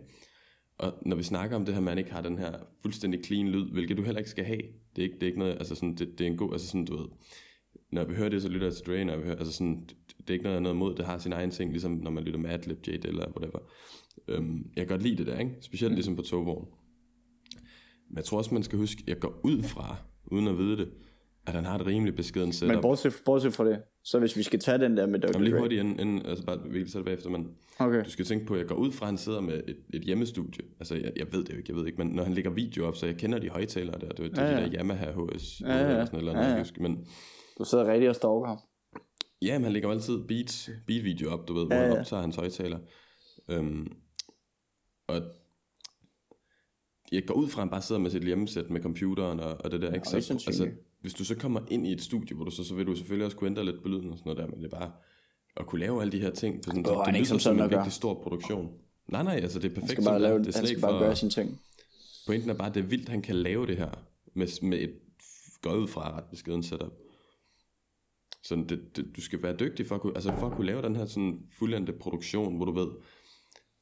Og 0.79 0.93
når 1.07 1.17
vi 1.17 1.23
snakker 1.23 1.57
om 1.57 1.65
det 1.65 1.75
her, 1.75 1.81
man 1.81 1.99
ikke 1.99 2.13
har 2.13 2.23
den 2.23 2.39
her 2.39 2.59
fuldstændig 2.83 3.25
clean 3.25 3.49
lyd, 3.49 3.71
hvilket 3.73 3.97
du 3.97 4.03
heller 4.03 4.19
ikke 4.19 4.31
skal 4.31 4.45
have. 4.45 4.63
Det 4.97 5.03
er 5.03 5.07
ikke, 5.07 5.15
det 5.15 5.23
er 5.23 5.27
ikke 5.27 5.39
noget, 5.39 5.53
altså 5.53 5.75
sådan, 5.75 5.95
det, 5.95 6.19
det 6.19 6.27
er 6.27 6.31
en 6.31 6.37
god, 6.37 6.53
altså 6.53 6.67
sådan, 6.67 6.85
du 6.85 6.97
ved, 6.97 7.07
når 7.93 8.05
vi 8.05 8.15
hører 8.15 8.29
det, 8.29 8.43
så 8.43 8.49
lytter 8.49 8.67
jeg 8.67 8.75
til 8.75 8.87
Dre, 8.87 9.05
når 9.05 9.17
vi 9.17 9.23
hører, 9.23 9.37
altså 9.37 9.53
sådan, 9.53 9.81
det, 9.81 9.97
det 10.19 10.31
er 10.31 10.33
ikke 10.33 10.45
noget, 10.45 10.63
noget 10.63 10.77
mod, 10.77 10.95
det 10.95 11.07
har 11.07 11.19
sin 11.19 11.33
egen 11.33 11.51
ting, 11.51 11.71
ligesom 11.71 11.93
når 11.93 12.11
man 12.11 12.25
lytter 12.25 12.41
med 12.41 12.51
Adlib, 12.51 12.89
J. 12.89 12.91
eller 12.91 13.33
whatever. 13.37 13.59
Øhm, 14.29 14.71
jeg 14.77 14.87
kan 14.87 14.87
godt 14.87 15.03
lide 15.03 15.17
det 15.17 15.27
der, 15.27 15.39
ikke? 15.39 15.57
Specielt 15.61 15.95
ligesom 15.95 16.17
på 16.17 16.23
togvogn. 16.23 16.69
Men 18.09 18.17
jeg 18.17 18.25
tror 18.25 18.39
også, 18.39 18.55
man 18.55 18.63
skal 18.63 18.79
huske, 18.79 19.05
jeg 19.07 19.19
går 19.19 19.41
ud 19.45 19.63
fra, 19.63 19.97
uden 20.25 20.49
at 20.49 20.59
vide 20.59 20.77
det, 20.77 20.91
at 21.47 21.55
han 21.55 21.65
har 21.65 21.79
et 21.79 21.87
rimelig 21.87 22.15
beskeden 22.17 22.53
setup. 22.53 22.75
Men 22.75 22.83
bortset, 22.83 23.13
bortset 23.25 23.53
fra 23.55 23.65
det, 23.69 23.83
så 24.05 24.19
hvis 24.19 24.37
vi 24.37 24.43
skal 24.43 24.61
tage 24.61 24.79
den 24.79 24.97
der 24.97 25.07
med 25.07 25.21
Dr. 25.21 25.29
Jamen 25.33 25.45
lige 25.45 25.59
hurtigt 25.59 25.81
inden, 25.81 26.01
inden 26.01 26.27
altså 26.27 26.45
bare, 26.45 26.59
vi 26.71 26.79
kan 26.79 26.89
tage 26.89 26.99
det 26.99 27.05
bagefter, 27.05 27.31
men 27.31 27.49
Okay. 27.79 28.05
du 28.05 28.11
skal 28.11 28.25
tænke 28.25 28.47
på, 28.47 28.55
at 28.55 28.61
jeg 28.61 28.69
går 28.69 28.75
ud 28.75 28.93
fra, 28.93 29.05
at 29.07 29.09
han 29.11 29.19
sidder 29.19 29.41
med 29.41 29.63
et, 29.69 29.77
et 29.95 30.03
hjemmestudie. 30.03 30.65
Altså, 30.81 30.95
jeg, 30.95 31.13
jeg 31.17 31.27
ved 31.33 31.45
det 31.45 31.53
jo 31.53 31.57
ikke, 31.59 31.71
jeg 31.73 31.77
ved 31.77 31.87
ikke, 31.87 31.99
men 31.99 32.09
når 32.09 32.25
han 32.25 32.35
lægger 32.35 32.51
video 32.51 32.87
op, 32.87 32.97
så 32.97 33.07
jeg 33.07 33.17
kender 33.17 33.39
de 33.39 33.49
højtalere 33.49 34.01
der, 34.01 34.09
det 34.09 34.21
er, 34.25 34.29
det 34.29 34.39
er 34.39 34.43
Ja, 34.51 34.57
de 34.57 34.61
ja. 34.61 34.67
der 34.67 34.79
Yamaha 34.81 35.11
HS, 35.11 35.61
Ja, 35.61 35.67
ja. 35.77 35.81
eller 35.91 36.05
sådan 36.05 36.17
et 36.17 36.21
eller 36.21 36.33
andet, 36.33 36.45
Ja, 36.45 36.53
ja. 36.53 36.59
husker. 36.59 36.83
Men 36.83 37.07
Du 37.59 37.65
sidder 37.65 37.93
rigtig 37.93 38.09
og 38.09 38.15
stalker 38.15 38.47
ham. 38.47 38.59
ja, 39.43 39.59
men 39.59 39.65
han 39.65 39.73
lægger 39.73 39.89
jo 39.89 39.93
altid 39.95 40.19
beats, 40.29 40.71
beat-video 40.87 41.31
op, 41.31 41.49
du 41.49 41.55
ved, 41.55 41.67
hvor 41.67 41.75
Ja, 41.75 41.83
han 41.83 41.93
ja. 41.93 42.01
optager 42.01 42.21
hans 42.23 42.37
højtaler. 42.37 42.79
Øhm, 43.51 43.87
og 45.09 45.23
jeg 47.13 47.23
går 47.27 47.35
ud 47.35 47.49
fra, 47.49 47.61
at 47.61 47.65
han 47.65 47.71
bare 47.71 47.83
sidder 47.83 48.01
med 48.01 48.11
sit 48.11 48.25
hjemmesæt 48.25 48.71
med 48.71 48.81
computeren 48.83 49.41
og, 49.41 49.57
og 49.65 49.71
det 49.71 49.83
der, 49.83 49.93
ikke? 49.95 50.09
Så, 50.09 50.17
altså. 50.17 50.69
Hvis 51.05 51.15
du 51.15 51.25
så 51.25 51.35
kommer 51.35 51.61
ind 51.71 51.87
i 51.87 51.93
et 51.93 52.03
studie, 52.03 52.37
hvor 52.37 52.45
du 52.45 52.51
så, 52.51 52.65
så 52.65 52.75
vil 52.75 52.87
du 52.87 52.97
selvfølgelig 52.97 53.25
også 53.25 53.37
kunne 53.37 53.51
ændre 53.51 53.65
lidt 53.65 53.83
på 53.83 53.89
lyden 53.89 54.11
og 54.11 54.19
sådan 54.19 54.31
noget 54.31 54.39
der, 54.39 54.47
men 54.47 54.59
det 54.59 54.73
er 54.73 54.79
bare 54.79 54.93
at 55.57 55.67
kunne 55.67 55.81
lave 55.81 56.01
alle 56.01 56.13
de 56.13 56.21
her 56.21 56.31
ting. 56.31 56.63
På 56.63 56.71
sådan, 56.71 56.87
Åh, 56.87 56.93
det 56.93 57.07
han 57.07 57.15
er 57.15 57.19
ikke 57.19 57.19
lyder 57.19 57.29
som 57.29 57.39
sådan 57.39 57.61
en 57.63 57.71
virkelig 57.71 57.93
stor 57.93 58.23
produktion. 58.23 58.73
Nej, 59.09 59.23
nej, 59.23 59.35
altså 59.35 59.59
det 59.59 59.65
er 59.65 59.69
Han 59.69 59.75
perfekt. 59.75 59.91
skal 59.91 60.05
som 60.05 60.11
bare, 60.11 60.15
det 60.15 60.23
lave, 60.23 60.39
det 60.39 60.55
er 60.55 60.59
han 60.59 60.67
skal 60.67 60.81
bare 60.81 60.93
for, 60.93 60.99
gøre 60.99 61.17
sine 61.17 61.31
ting. 61.31 61.61
Pointen 62.27 62.51
er 62.51 62.55
bare, 62.55 62.69
at 62.69 62.75
det 62.75 62.81
er 62.81 62.87
vildt, 62.87 63.09
han 63.09 63.23
kan 63.23 63.37
lave 63.37 63.67
det 63.67 63.77
her 63.77 63.91
med, 64.35 64.63
med 64.63 64.79
et 64.79 64.95
ud 65.67 65.89
fra 65.89 66.17
ret 66.17 66.25
beskeden 66.25 66.63
setup. 66.63 66.93
Så 68.43 68.65
det, 68.69 68.97
det, 68.97 69.17
du 69.17 69.21
skal 69.21 69.43
være 69.43 69.57
dygtig 69.57 69.87
for 69.87 69.95
at 69.95 70.01
kunne, 70.01 70.15
altså 70.15 70.35
for 70.39 70.47
at 70.47 70.57
kunne 70.57 70.67
lave 70.67 70.83
den 70.83 70.97
her 70.97 71.07
sådan 71.07 71.39
fuldendte 71.59 71.93
produktion, 71.93 72.57
hvor 72.57 72.65
du 72.65 72.73
ved, 72.73 72.89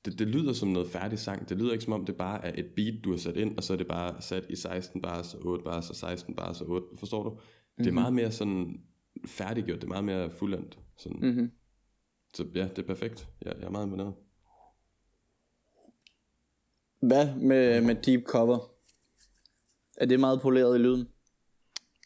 det, 0.04 0.18
det 0.18 0.28
lyder 0.28 0.52
som 0.52 0.68
noget 0.68 0.88
færdig 0.88 1.18
sang. 1.18 1.48
Det 1.48 1.58
lyder 1.58 1.72
ikke 1.72 1.84
som 1.84 1.92
om, 1.92 2.04
det 2.04 2.16
bare 2.16 2.44
er 2.44 2.52
et 2.54 2.66
beat, 2.76 3.04
du 3.04 3.10
har 3.10 3.18
sat 3.18 3.36
ind, 3.36 3.56
og 3.56 3.62
så 3.62 3.72
er 3.72 3.76
det 3.76 3.86
bare 3.88 4.22
sat 4.22 4.46
i 4.48 4.56
16 4.56 5.02
bars, 5.02 5.34
og 5.34 5.46
8 5.46 5.64
bars, 5.64 5.90
og 5.90 5.96
16 5.96 6.36
bars, 6.36 6.60
og 6.60 6.68
8. 6.68 6.86
Forstår 6.98 7.22
du? 7.22 7.38
Det 7.78 7.86
er 7.86 7.92
meget 7.92 8.12
mere 8.12 8.32
sådan 8.32 8.80
færdiggjort, 9.26 9.78
det 9.80 9.84
er 9.84 9.88
meget 9.88 10.04
mere 10.04 10.30
fuldendt. 10.30 10.78
Sådan. 10.96 11.18
Mm. 11.20 11.26
Mm-hmm. 11.26 11.50
Så 12.34 12.46
ja, 12.54 12.68
det 12.68 12.78
er 12.78 12.86
perfekt. 12.86 13.28
Jeg, 13.44 13.54
jeg 13.58 13.66
er 13.66 13.70
meget 13.70 13.84
imponeret. 13.84 14.14
Hvad 17.02 17.36
med, 17.36 17.80
med 17.80 17.94
deep 17.94 18.24
cover? 18.24 18.58
Er 19.96 20.06
det 20.06 20.20
meget 20.20 20.40
poleret 20.40 20.78
i 20.78 20.82
lyden? 20.82 21.08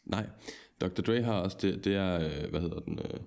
Nej, 0.05 0.29
Dr. 0.81 1.01
Dre 1.01 1.21
har 1.21 1.41
også, 1.41 1.57
det, 1.61 1.85
det 1.85 1.95
er, 1.95 2.15
øh, 2.15 2.49
hvad 2.49 2.61
hedder 2.61 2.79
den, 2.79 2.99
øh, 2.99 3.19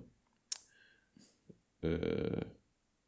øh, 1.83 2.41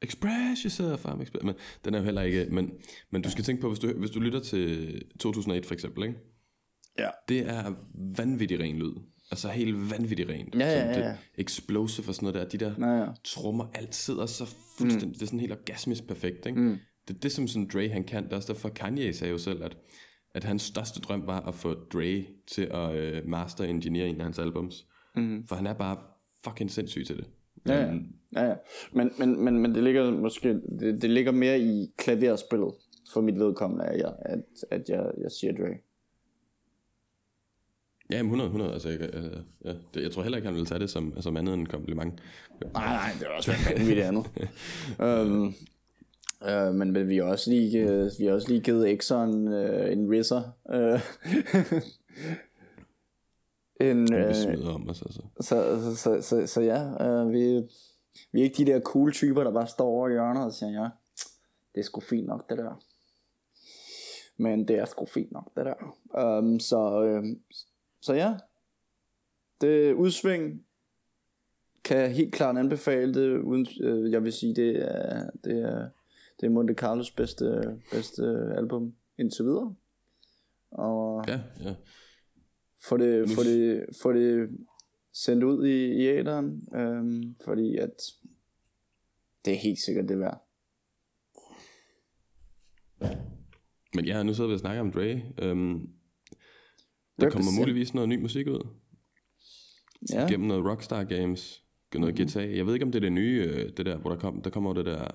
Express 0.04 0.62
yourself, 0.62 1.06
I'm 1.06 1.22
express, 1.22 1.44
men 1.44 1.56
den 1.86 1.94
er 1.94 1.98
jo 2.00 2.04
heller 2.06 2.22
ikke, 2.22 2.48
men, 2.52 2.72
men 3.12 3.22
du 3.22 3.32
skal 3.32 3.44
tænke 3.44 3.62
på, 3.62 3.68
hvis 3.68 3.80
du, 3.80 3.94
hvis 3.94 4.10
du 4.12 4.20
lytter 4.20 4.40
til 4.40 5.02
2001 5.20 5.66
for 5.66 5.74
eksempel, 5.74 6.04
ikke? 6.04 6.16
Ja. 7.00 7.10
det 7.30 7.40
er 7.50 7.74
vanvittig 8.18 8.60
ren 8.60 8.76
lyd. 8.80 8.94
Altså 9.32 9.50
helt 9.50 9.92
vanvittig 9.92 10.30
rent. 10.30 10.56
Ja, 10.56 10.66
ja, 10.66 10.86
ja, 10.86 11.00
ja. 11.00 11.08
Det 11.08 11.18
explosive 11.38 12.08
og 12.08 12.16
sådan 12.16 12.34
noget 12.34 12.52
der. 12.52 12.58
De 12.58 12.66
der 12.66 12.88
Ja, 12.88 13.04
ja. 13.04 13.08
trommer, 13.24 13.66
alt 13.74 13.96
sidder 13.96 14.26
så 14.26 14.56
fuldstændig, 14.78 15.08
mm. 15.08 15.14
det 15.14 15.22
er 15.22 15.26
sådan 15.26 15.40
helt 15.40 15.52
orgasmisk 15.52 16.08
perfekt, 16.08 16.46
ikke? 16.46 16.60
Mm. 16.60 16.78
Det 17.08 17.16
er 17.16 17.20
det, 17.20 17.32
som 17.32 17.48
sådan 17.48 17.70
Dre 17.74 17.90
han 17.90 18.04
kan. 18.04 18.24
Det 18.24 18.32
er 18.32 18.36
også 18.36 18.54
derfor 18.54 18.70
Kanye 18.70 19.14
sagde 19.14 19.32
jo 19.32 19.38
selv, 19.38 19.64
at, 19.64 19.78
at 20.34 20.44
hans 20.44 20.62
største 20.62 21.00
drøm 21.00 21.28
var 21.28 21.40
at 21.40 21.56
få 21.56 21.74
Dre 21.74 22.26
til 22.48 22.62
at 22.62 22.96
øh, 22.96 23.28
master 23.28 23.64
engineer 23.64 24.06
en 24.06 24.18
af 24.18 24.24
hans 24.24 24.40
albums. 24.40 24.86
Mm. 25.16 25.48
For 25.48 25.56
han 25.56 25.68
er 25.68 25.74
bare 25.74 25.98
fucking 26.44 26.72
sindssyg 26.72 27.06
til 27.08 27.18
det. 27.18 27.26
Ja, 27.68 27.74
ja. 27.74 27.88
Øhm, 27.88 28.08
ja, 28.36 28.46
ja. 28.46 28.56
Men, 28.92 29.12
men, 29.20 29.44
men, 29.44 29.60
men 29.60 29.76
det 29.76 29.84
ligger 29.84 30.12
måske 30.12 30.54
det, 30.54 31.02
det 31.02 31.10
ligger 31.10 31.32
mere 31.32 31.60
i 31.60 31.92
klaverspillet 31.98 32.74
for 33.14 33.22
mit 33.22 33.40
vedkommende, 33.40 33.86
at 33.86 34.00
jeg, 34.00 34.14
at, 34.20 34.40
at 34.72 34.90
jeg, 34.90 35.12
jeg 35.22 35.32
siger 35.32 35.54
Dre. 35.54 35.78
Ja, 38.10 38.18
jamen 38.18 38.30
100, 38.30 38.48
100. 38.48 38.74
Altså, 38.74 38.90
jeg, 38.90 39.00
øh, 39.16 39.38
ja. 39.66 39.74
det, 39.94 40.04
jeg 40.04 40.12
tror 40.12 40.22
heller 40.22 40.38
ikke, 40.38 40.48
han 40.48 40.56
vil 40.56 40.66
tage 40.66 40.80
det 40.80 40.90
som, 40.90 41.22
som 41.22 41.38
andet 41.38 41.54
end 41.54 41.62
en 41.62 41.68
kompliment. 41.68 42.14
Nej, 42.62 42.70
nej, 42.74 43.12
det 43.20 43.28
er 43.28 43.32
også 43.32 43.52
vanvittigt 43.70 44.08
andet. 44.08 44.26
øhm, 45.08 45.54
Uh, 46.44 46.76
men, 46.76 46.92
men 46.92 47.10
vi 47.10 47.18
har 47.18 47.24
også 47.24 47.50
lige, 47.52 47.84
uh, 47.84 48.12
vi 48.20 48.26
har 48.26 48.34
også 48.34 48.48
lige 48.50 48.62
givet 48.62 48.92
Exxon 48.92 49.48
uh, 49.48 49.92
en 49.92 50.12
risser. 50.12 50.42
Uh, 50.66 51.00
en, 53.92 54.14
Vi 54.14 54.26
uh, 54.28 54.34
smider 54.34 54.74
om 54.74 54.90
os, 54.90 55.02
altså. 55.02 55.22
så, 55.42 55.82
så, 55.82 55.96
så, 55.96 56.22
så, 56.22 56.48
så 56.48 56.62
ja, 56.62 57.22
uh, 57.24 57.32
vi, 57.32 57.70
vi 58.32 58.40
er 58.40 58.44
ikke 58.44 58.66
de 58.66 58.72
der 58.72 58.80
cool 58.80 59.12
typer, 59.12 59.44
der 59.44 59.52
bare 59.52 59.68
står 59.68 59.86
over 59.86 60.08
i 60.08 60.12
hjørnet 60.12 60.46
og 60.46 60.54
siger, 60.54 60.72
ja, 60.72 60.90
det 61.76 61.80
er 61.80 61.84
sgu 61.84 62.02
fint 62.02 62.28
nok 62.28 62.50
det 62.50 62.58
der. 62.58 62.84
Men 64.38 64.68
det 64.68 64.78
er 64.80 64.86
sgu 64.86 65.06
fint 65.06 65.32
nok 65.32 65.52
det 65.56 65.66
der. 65.66 66.38
Um, 66.40 66.60
så, 66.60 67.04
um, 67.18 67.40
så 68.02 68.14
ja, 68.14 68.34
det 69.62 69.94
udsving 69.94 70.66
kan 71.84 71.98
jeg 71.98 72.12
helt 72.12 72.34
klart 72.34 72.58
anbefale 72.58 73.14
det, 73.14 73.40
uden, 73.40 73.68
øh, 73.82 74.12
jeg 74.12 74.24
vil 74.24 74.34
sige, 74.34 74.56
det 74.56 74.76
er, 74.76 75.30
det 75.44 75.62
er, 75.62 75.90
det 76.40 76.46
er 76.46 76.50
Monte 76.50 76.74
Carlos 76.74 77.12
bedste, 77.12 77.78
bedste 77.92 78.24
album 78.58 78.96
indtil 79.18 79.46
videre. 79.46 79.76
Og 80.72 81.24
Ja, 81.28 81.40
ja. 81.64 81.76
Få 82.90 82.98
det, 82.98 83.30
få 83.30 83.44
det, 83.44 83.86
få 84.02 84.14
det 84.14 84.50
sendt 85.14 85.44
ud 85.44 85.68
i, 85.68 85.86
i 85.86 86.08
æderen, 86.08 86.68
øhm, 86.76 87.36
fordi 87.46 87.78
at 87.78 88.02
det 89.46 89.54
er 89.54 89.58
helt 89.58 89.80
sikkert 89.80 90.10
det 90.10 90.20
værd. 90.20 90.40
Men 93.96 94.06
ja, 94.06 94.24
nu 94.24 94.34
sidder 94.34 94.48
vi 94.48 94.54
og 94.54 94.60
snakker 94.60 94.82
om 94.82 94.92
Dre. 94.92 95.22
Øhm, 95.42 95.90
der 97.20 97.30
kommer 97.30 97.52
muligvis 97.60 97.94
noget 97.94 98.10
ny 98.10 98.22
musik 98.22 98.48
ud. 98.48 98.68
Ja, 100.14 100.28
Gennem 100.30 100.48
noget 100.48 100.66
Rockstar 100.66 101.04
Games. 101.04 101.60
Noget 101.96 102.20
Mhm. 102.20 102.28
GTA. 102.28 102.56
Jeg 102.58 102.66
ved 102.66 102.74
ikke, 102.74 102.86
om 102.86 102.92
det 102.92 103.00
er 103.00 103.06
det 103.06 103.12
nye, 103.14 103.44
øh, 103.50 103.70
det 103.78 103.86
der, 103.86 103.98
hvor 103.98 104.10
der, 104.10 104.18
kom, 104.20 104.42
der 104.42 104.50
kommer 104.50 104.74
det 104.74 104.86
der 104.86 105.08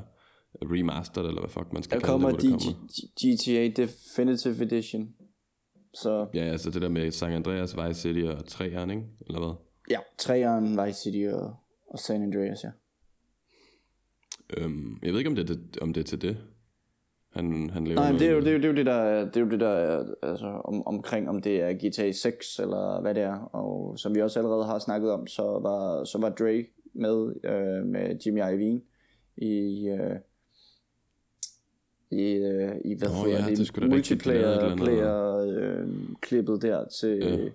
remastered, 0.62 1.27
eller 1.29 1.41
hvad 1.41 1.51
fuck 1.51 1.73
man 1.73 1.83
skal 1.83 2.01
der 2.01 2.07
kalde 2.07 2.12
kommer, 2.12 2.39
det, 2.39 2.51
hvor 2.51 2.59
det 2.59 2.77
DG, 3.21 3.75
GTA 3.77 3.83
Definitive 3.83 4.62
Edition. 4.64 5.14
Så 6.03 6.26
Ja, 6.34 6.40
altså 6.44 6.70
det 6.70 6.82
der 6.82 6.88
med 6.88 7.11
San 7.11 7.32
Andreas, 7.32 7.76
Vice 7.76 8.01
City 8.01 8.20
og 8.20 8.38
3'eren, 8.38 8.90
ikke? 8.90 9.03
Eller 9.26 9.38
hvad? 9.38 9.55
ja, 9.90 9.99
træeren, 10.18 10.86
Vice 10.86 11.01
City 11.03 11.26
og, 11.32 11.55
og 11.86 11.99
San 11.99 12.22
Andreas, 12.22 12.64
ja. 12.64 12.70
Øhm, 14.57 14.99
jeg 15.03 15.12
ved 15.12 15.18
ikke, 15.18 15.30
om 15.30 15.36
det 15.36 15.51
er, 15.51 15.55
det, 15.55 15.78
om 15.80 15.92
det 15.92 16.01
er 16.01 16.05
til 16.05 16.22
det. 16.22 16.36
Han, 17.32 17.70
han 17.70 17.86
laver 17.86 18.01
Nej, 18.01 18.12
det 18.12 18.22
er, 18.22 18.30
jo, 18.30 18.40
det, 18.40 18.49
er 18.49 18.53
jo, 18.53 18.59
det, 18.59 18.64
er 18.64 18.68
jo 18.68 18.74
det, 18.74 18.86
der 18.86 18.92
er, 18.92 19.24
det 19.24 19.36
er 19.36 19.40
jo 19.40 19.49
det, 19.51 19.61
der 19.61 19.68
er 19.68 20.05
altså, 20.22 20.46
om, 20.46 20.86
omkring, 20.86 21.28
om 21.28 21.42
det 21.42 21.62
er 21.62 21.72
GTA 21.72 22.12
6 22.12 22.59
eller 22.59 23.01
hvad 23.01 23.14
det 23.14 23.22
er. 23.22 23.38
Og 23.38 23.99
som 23.99 24.14
vi 24.14 24.22
også 24.22 24.38
allerede 24.38 24.64
har 24.64 24.78
snakket 24.78 25.11
om, 25.11 25.26
så 25.26 25.42
var, 25.42 26.05
så 26.05 26.18
var 26.18 26.30
Dre 26.30 26.64
med 26.94 27.34
øh, 27.44 27.86
med 27.86 28.18
Jimmy 28.26 28.38
Iovine 28.38 28.80
i, 29.36 29.88
øh, 29.88 30.16
i, 32.11 32.23
øh, 32.23 32.75
i 32.85 32.95
hvad 32.95 33.09
Nå 33.09 33.15
hedder 33.15 33.45
ja, 33.45 33.51
det, 33.51 33.75
det 33.77 33.89
multiplayer 33.89 34.77
player, 34.77 35.37
øh, 35.37 35.89
klippet 36.21 36.63
der 36.63 36.89
til, 36.89 37.17
Ja. 37.17 37.49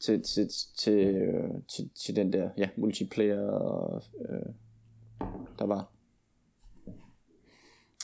til, 0.00 0.22
til, 0.22 0.48
til, 0.78 0.92
øh, 0.92 1.50
til, 1.76 1.90
til 2.04 2.16
den 2.16 2.32
der 2.32 2.50
ja, 2.58 2.68
multiplayer, 2.76 3.94
øh, 3.96 4.52
der 5.58 5.66
var. 5.66 5.90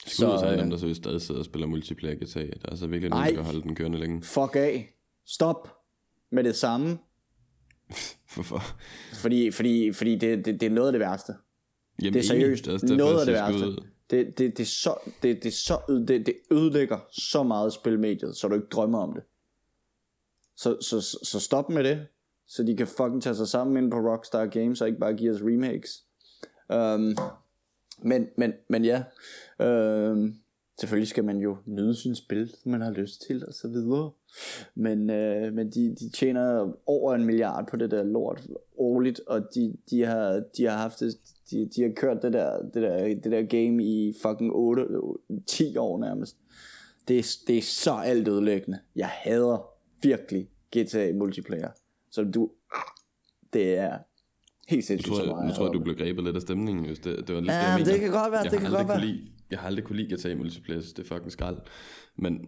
Skud 0.07 0.27
ud 0.27 0.39
så, 0.39 0.41
til 0.47 0.53
øh, 0.53 0.59
dem, 0.59 0.71
der 0.71 0.77
så 0.77 0.95
stadig 0.95 1.21
sidder 1.21 1.41
og 1.41 1.45
spiller 1.45 1.67
multiplayer 1.67 2.15
GTA. 2.15 2.41
Der 2.47 2.73
er 2.73 2.77
så 2.77 2.87
virkelig 2.87 3.11
Ej. 3.11 3.17
nogen, 3.19 3.27
der 3.27 3.33
skal 3.43 3.45
holde 3.45 3.63
den 3.63 3.75
kørende 3.75 3.99
længe. 3.99 4.23
Fuck 4.23 4.57
af. 4.57 4.95
Stop 5.27 5.69
med 6.31 6.45
det 6.45 6.57
samme. 6.57 6.99
Hvorfor? 8.35 8.61
Fordi, 9.15 9.51
fordi, 9.51 9.93
fordi 9.93 10.17
det, 10.17 10.45
det, 10.45 10.61
det 10.61 10.67
er 10.67 10.71
noget 10.71 10.89
af 10.89 10.93
det 10.93 11.01
værste. 11.01 11.33
Jamen, 12.03 12.13
Det 12.13 12.19
er 12.21 12.25
seriøst 12.25 12.69
også 12.69 12.87
derfor, 12.87 12.97
noget 12.99 13.21
af 13.21 13.27
det 13.27 13.35
værste. 13.35 13.67
ud. 13.69 13.87
Det, 14.11 14.39
det, 14.39 14.59
det, 14.59 14.61
er 14.61 14.67
så, 14.67 14.95
det, 15.23 15.43
det, 15.43 15.47
er 15.47 15.53
så, 15.53 16.03
det, 16.09 16.27
det 16.27 16.35
ødelægger 16.51 16.99
så 17.11 17.43
meget 17.43 17.73
spilmediet, 17.73 18.37
så 18.37 18.49
du 18.49 18.55
ikke 18.55 18.67
drømmer 18.67 18.99
om 18.99 19.13
det. 19.13 19.23
Så, 20.57 20.77
så, 20.81 21.01
så, 21.01 21.41
stop 21.41 21.71
med 21.71 21.85
det, 21.85 22.07
så 22.47 22.63
de 22.63 22.77
kan 22.77 22.87
fucking 22.87 23.23
tage 23.23 23.35
sig 23.35 23.49
sammen 23.49 23.85
ind 23.85 23.91
på 23.91 23.97
Rockstar 23.97 24.47
Games, 24.47 24.81
og 24.81 24.89
ikke 24.89 25.01
bare 25.01 25.15
give 25.15 25.35
os 25.35 25.41
remakes. 25.43 26.05
Um, 26.69 27.17
men, 28.03 28.29
men, 28.37 28.53
men 28.69 28.85
ja, 28.85 29.03
um, 29.59 30.35
selvfølgelig 30.81 31.09
skal 31.09 31.25
man 31.25 31.39
jo 31.39 31.57
nyde 31.67 31.95
sin 31.95 32.15
spil, 32.15 32.55
som 32.63 32.71
man 32.71 32.81
har 32.81 32.91
lyst 32.91 33.23
til, 33.27 33.47
og 33.47 33.55
så 33.55 33.69
videre. 33.69 34.11
Men, 34.75 35.11
øh, 35.11 35.53
men 35.53 35.71
de, 35.71 35.97
de 36.01 36.11
tjener 36.11 36.73
over 36.87 37.15
en 37.15 37.25
milliard 37.25 37.69
på 37.71 37.77
det 37.77 37.91
der 37.91 38.03
lort 38.03 38.47
årligt, 38.79 39.21
og 39.27 39.41
de, 39.55 39.77
de, 39.91 40.05
har, 40.05 40.43
de 40.57 40.65
har 40.65 40.77
haft 40.77 41.01
det, 41.01 41.15
de, 41.51 41.69
de 41.77 41.83
har 41.83 41.93
kørt 41.97 42.23
det 42.23 42.33
der, 42.33 42.63
det 42.63 42.83
der, 42.83 43.05
det 43.09 43.33
der 43.33 43.43
game 43.43 43.85
i 43.85 44.13
fucking 44.23 44.53
8, 44.55 44.87
10 45.47 45.77
år 45.77 45.99
nærmest. 45.99 46.37
Det 47.09 47.19
er, 47.19 47.37
det 47.47 47.59
er 47.59 47.63
så 47.63 47.93
alt 47.93 48.29
ødelæggende. 48.29 48.79
Jeg 48.97 49.09
hader 49.09 49.67
virkelig 50.03 50.49
GTA 50.77 51.13
multiplayer. 51.13 51.71
Så 52.11 52.25
du, 52.25 52.51
det 53.53 53.79
er 53.79 53.99
helt 54.69 54.85
sindssygt 54.85 55.15
tror, 55.15 55.23
så 55.25 55.31
meget. 55.31 55.47
nu 55.49 55.53
tror 55.55 55.65
jeg, 55.67 55.75
du 55.75 55.81
blev 55.83 55.97
grebet 55.97 56.25
lidt 56.25 56.37
af 56.37 56.43
stemningen. 56.43 56.85
Just 56.87 57.05
det, 57.05 57.29
det 57.29 57.35
var 57.35 57.41
lidt 57.41 57.53
Ja, 57.53 57.57
det, 57.59 57.63
jeg 57.67 57.79
mener. 57.79 57.93
det 57.93 58.01
kan 58.01 58.11
godt 58.11 58.33
være, 58.33 58.41
jeg 58.41 58.51
det 58.51 58.61
har 58.61 58.69
kan 58.69 58.77
godt 58.77 58.89
være. 58.89 59.01
Lide, 59.07 59.21
jeg 59.51 59.59
har 59.59 59.67
aldrig 59.67 59.85
kunne 59.85 59.97
lide 60.03 60.15
GTA 60.17 60.35
multiplayer, 60.35 60.81
det 60.81 60.99
er 60.99 61.05
fucking 61.05 61.33
skrald. 61.33 61.57
Men 62.19 62.39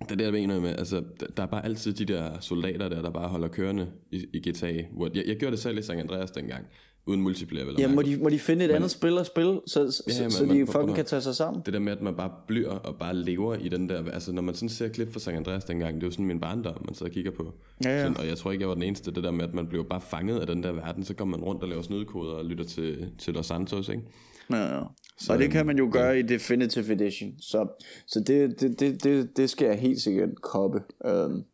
det 0.00 0.10
er 0.10 0.16
det, 0.16 0.24
jeg 0.24 0.32
mener 0.32 0.60
med, 0.60 0.70
altså, 0.70 1.04
der- 1.20 1.26
der 1.26 1.42
er 1.42 1.46
bare 1.46 1.64
altid 1.64 1.92
de 1.92 2.04
der 2.04 2.40
soldater 2.40 2.88
der, 2.88 3.02
der 3.02 3.10
bare 3.10 3.28
holder 3.28 3.48
kørende 3.48 3.92
i, 4.12 4.26
i 4.34 4.50
GTA. 4.50 4.72
Hvor, 4.96 5.10
jeg, 5.14 5.24
jeg 5.26 5.36
gjorde 5.36 5.52
det 5.52 5.62
selv 5.62 5.78
i 5.78 5.82
San 5.82 5.98
Andreas 5.98 6.30
dengang, 6.30 6.66
uden 7.06 7.20
multiplayer. 7.22 7.64
Vel 7.66 7.74
Ja, 7.78 7.88
må 7.88 8.02
de, 8.02 8.16
må 8.16 8.28
de 8.28 8.38
finde 8.38 8.64
et 8.64 8.70
andet 8.70 8.90
spil 8.90 9.18
at 9.18 9.26
spille, 9.26 9.60
så, 9.66 9.90
så, 9.90 10.02
Ja, 10.08 10.14
ja, 10.14 10.22
men- 10.22 10.30
så 10.30 10.44
de 10.44 10.48
prøv- 10.66 10.66
fucking 10.66 10.94
kan 10.96 11.04
tage 11.04 11.22
sig 11.22 11.34
sammen? 11.34 11.62
Det 11.66 11.72
der 11.74 11.80
med, 11.80 11.92
at 11.92 12.02
man 12.02 12.16
bare 12.16 12.30
blør 12.48 12.68
og 12.70 12.96
bare 12.96 13.16
lever 13.16 13.54
i 13.54 13.68
den 13.68 13.88
der... 13.88 14.10
Altså, 14.12 14.32
når 14.32 14.42
man 14.42 14.54
sådan 14.54 14.68
ser 14.68 14.88
klip 14.88 15.12
fra 15.12 15.20
San 15.20 15.34
Andreas 15.36 15.64
dengang, 15.64 15.94
det 15.94 16.02
er 16.02 16.06
jo 16.06 16.10
sådan 16.10 16.26
min 16.26 16.40
barndom, 16.40 16.74
man 16.84 16.94
og 17.00 17.10
kigger 17.10 17.30
på. 17.30 17.52
Ja, 17.84 17.90
ja. 17.90 18.02
Sådan, 18.02 18.16
og 18.16 18.26
jeg 18.26 18.38
tror 18.38 18.52
ikke, 18.52 18.62
jeg 18.62 18.68
var 18.68 18.74
den 18.74 18.82
eneste. 18.82 19.10
Det 19.10 19.24
der 19.24 19.30
med, 19.30 19.44
at 19.44 19.54
man 19.54 19.66
blev 19.66 19.88
bare 19.88 20.00
fanget 20.00 20.40
af 20.40 20.46
den 20.46 20.62
der 20.62 20.72
verden, 20.72 21.04
så 21.04 21.14
kommer 21.14 21.38
man 21.38 21.44
rundt 21.46 21.62
og 21.62 21.68
laver 21.68 21.82
snydekoder 21.82 22.32
og 22.32 22.44
lytter 22.44 22.64
til, 22.64 23.10
til 23.18 23.34
Los 23.34 23.46
Santos, 23.46 23.88
ikke? 23.88 24.02
Ja, 24.50 24.76
ja. 24.76 24.80
Så, 25.18 25.32
og 25.32 25.38
det 25.38 25.50
kan 25.50 25.58
øhm, 25.60 25.66
man 25.66 25.78
jo 25.78 25.88
gøre 25.92 26.18
i 26.18 26.22
Definitive 26.22 26.92
Edition. 26.92 27.30
Så, 27.40 27.84
så 28.06 28.20
det, 28.26 28.60
det, 28.60 28.80
det, 28.80 29.04
det, 29.04 29.36
det 29.36 29.50
skal 29.50 29.66
jeg 29.66 29.78
helt 29.78 30.00
sikkert 30.02 30.28
koppe. 30.42 30.78
Um, 31.04 31.44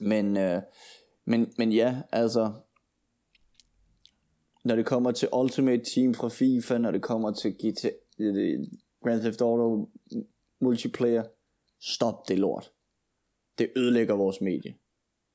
men, 0.00 0.36
uh, 0.36 0.62
men, 1.26 1.46
men 1.58 1.72
ja, 1.72 1.96
altså... 2.12 2.52
Når 4.64 4.76
det 4.76 4.86
kommer 4.86 5.12
til 5.12 5.28
Ultimate 5.32 5.82
Team 5.94 6.14
fra 6.14 6.28
FIFA, 6.28 6.78
når 6.78 6.90
det 6.90 7.02
kommer 7.02 7.32
til 7.32 7.50
GTA, 7.54 7.90
øh, 8.18 8.58
Grand 9.04 9.20
Theft 9.20 9.40
Auto 9.40 9.90
multiplayer, 10.60 11.24
stop 11.80 12.28
det 12.28 12.38
lort. 12.38 12.72
Det 13.58 13.70
ødelægger 13.76 14.14
vores 14.14 14.40
medie. 14.40 14.74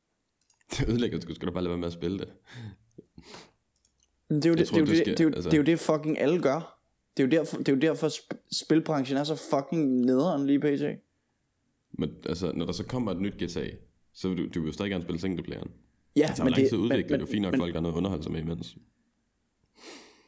Det 0.77 0.89
ødelægger, 0.89 1.19
du 1.19 1.35
skal 1.35 1.47
da 1.47 1.51
bare 1.53 1.63
lade 1.63 1.69
være 1.69 1.77
med 1.79 1.87
at 1.87 1.93
spille 1.93 2.19
det. 2.19 2.29
Men 4.29 4.35
det 4.41 4.45
er 4.45 4.49
jo, 4.49 4.55
det, 4.55 4.67
tror, 4.67 4.77
det, 4.77 4.83
er 4.83 4.85
jo 4.85 4.91
det, 4.91 4.97
skal- 4.97 5.17
det, 5.17 5.23
jo, 5.23 5.29
altså- 5.29 5.49
det 5.49 5.53
er 5.57 5.61
jo 5.61 5.65
det 5.65 5.79
fucking 5.79 6.19
alle 6.19 6.41
gør. 6.41 6.79
Det 7.17 7.23
er 7.23 7.27
jo 7.27 7.31
derfor, 7.31 7.57
det 7.57 7.67
er 7.69 7.73
jo 7.73 7.79
derfor 7.79 8.07
sp- 8.07 8.47
spilbranchen 8.51 9.17
er 9.17 9.23
så 9.23 9.35
fucking 9.35 9.99
nederen 10.05 10.45
lige 10.47 10.59
pt. 10.59 10.83
Men 11.91 12.09
altså, 12.25 12.51
når 12.51 12.65
der 12.65 12.71
så 12.73 12.83
kommer 12.85 13.11
et 13.11 13.21
nyt 13.21 13.33
GTA, 13.43 13.65
så 14.13 14.29
vil 14.29 14.37
du, 14.37 14.47
du 14.47 14.59
vil 14.59 14.67
jo 14.67 14.73
stadig 14.73 14.91
gerne 14.91 15.03
spille 15.03 15.19
singleplayeren. 15.21 15.71
Ja, 16.15 16.27
Det 16.27 16.35
tager 16.35 16.43
men 16.43 16.53
lang 16.53 16.67
tid 16.69 16.77
at 16.77 16.81
udvikle, 16.81 17.03
det 17.07 17.15
er 17.15 17.19
jo 17.19 17.25
fint 17.25 17.41
nok, 17.41 17.51
men, 17.53 17.59
folk 17.61 17.73
har 17.73 17.81
noget 17.81 17.95
underhold 17.95 18.23
sig 18.23 18.31
med 18.31 18.41
imens. 18.41 18.77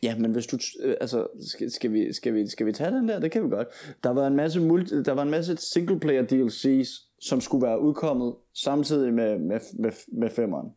Ja, 0.03 0.17
men 0.17 0.31
hvis 0.31 0.47
du, 0.47 0.57
øh, 0.83 0.95
altså, 1.01 1.27
skal, 1.39 1.71
skal, 1.71 1.93
vi, 1.93 2.13
skal, 2.13 2.33
vi, 2.33 2.47
skal 2.47 2.65
vi 2.65 2.71
tage 2.71 2.91
den 2.91 3.07
der? 3.07 3.19
Det 3.19 3.31
kan 3.31 3.43
vi 3.43 3.49
godt. 3.49 3.67
Der 4.03 4.09
var 4.09 4.27
en 4.27 4.35
masse, 4.35 4.61
multi, 4.61 5.03
der 5.03 5.11
var 5.11 5.23
en 5.23 5.29
masse 5.29 5.57
single 5.57 5.99
player 5.99 6.23
DLC's, 6.23 7.17
som 7.19 7.41
skulle 7.41 7.67
være 7.67 7.81
udkommet 7.81 8.35
samtidig 8.53 9.13
med, 9.13 9.39
med, 9.39 9.59
med, 9.79 9.91
med 10.07 10.29
femmeren. 10.29 10.69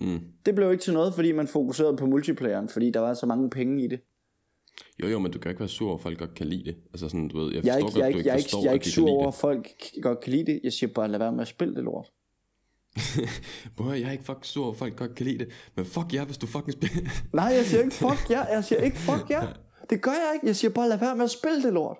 Mm. 0.00 0.20
Det 0.46 0.54
blev 0.54 0.72
ikke 0.72 0.82
til 0.82 0.92
noget, 0.92 1.14
fordi 1.14 1.32
man 1.32 1.46
fokuserede 1.46 1.96
på 1.96 2.06
multiplayeren, 2.06 2.68
fordi 2.68 2.90
der 2.90 3.00
var 3.00 3.14
så 3.14 3.26
mange 3.26 3.50
penge 3.50 3.84
i 3.84 3.86
det. 3.86 4.00
Jo, 5.02 5.08
jo, 5.08 5.18
men 5.18 5.32
du 5.32 5.38
kan 5.38 5.50
ikke 5.50 5.60
være 5.60 5.68
sur 5.68 5.86
over, 5.88 5.96
at 5.96 6.02
folk 6.02 6.18
godt 6.18 6.34
kan 6.34 6.46
lide 6.46 6.64
det. 6.64 6.76
Altså 6.92 7.08
sådan, 7.08 7.28
du 7.28 7.38
ved, 7.38 7.54
jeg 7.54 7.64
Jeg 7.64 7.76
er 7.76 7.80
forstår 7.80 8.04
ikke, 8.04 8.04
jeg 8.04 8.06
er 8.06 8.12
godt, 8.12 8.14
du 8.14 8.18
ikke, 8.18 8.28
jeg 8.28 8.32
er 8.32 8.36
ikke, 8.36 8.44
forstår, 8.44 8.62
jeg 8.62 8.70
er 8.70 8.74
ikke 8.74 8.90
sur 8.90 9.10
over, 9.10 9.28
at 9.28 9.34
folk 9.34 9.68
godt 10.02 10.20
kan 10.20 10.32
lide 10.32 10.46
det. 10.52 10.60
Jeg 10.64 10.72
siger 10.72 10.92
bare, 10.94 11.08
lad 11.08 11.18
være 11.18 11.32
med 11.32 11.40
at 11.40 11.48
spille 11.48 11.74
det 11.74 11.84
lort. 11.84 12.10
Bror, 13.76 13.92
jeg 13.92 14.08
er 14.08 14.12
ikke 14.12 14.24
fucking 14.24 14.46
sur 14.46 14.64
over, 14.64 14.74
folk 14.74 14.96
godt 14.96 15.14
kan 15.14 15.26
lide 15.26 15.38
det. 15.38 15.48
Men 15.76 15.84
fuck 15.86 16.14
jer, 16.14 16.24
hvis 16.24 16.38
du 16.38 16.46
fucking 16.46 16.72
spiller... 16.72 17.10
Nej, 17.32 17.44
jeg 17.44 17.66
siger 17.66 17.82
ikke 17.82 17.94
fuck 17.94 18.30
jer. 18.30 18.46
Jeg 18.48 18.64
siger 18.64 18.80
ikke 18.80 18.98
fuck 18.98 19.30
jer. 19.30 19.52
Det 19.90 20.02
gør 20.02 20.10
jeg 20.10 20.30
ikke. 20.34 20.46
Jeg 20.46 20.56
siger 20.56 20.70
bare, 20.70 20.88
lad 20.88 20.98
være 20.98 21.16
med 21.16 21.24
at 21.24 21.30
spille 21.30 21.62
det 21.62 21.72
lort. 21.72 21.96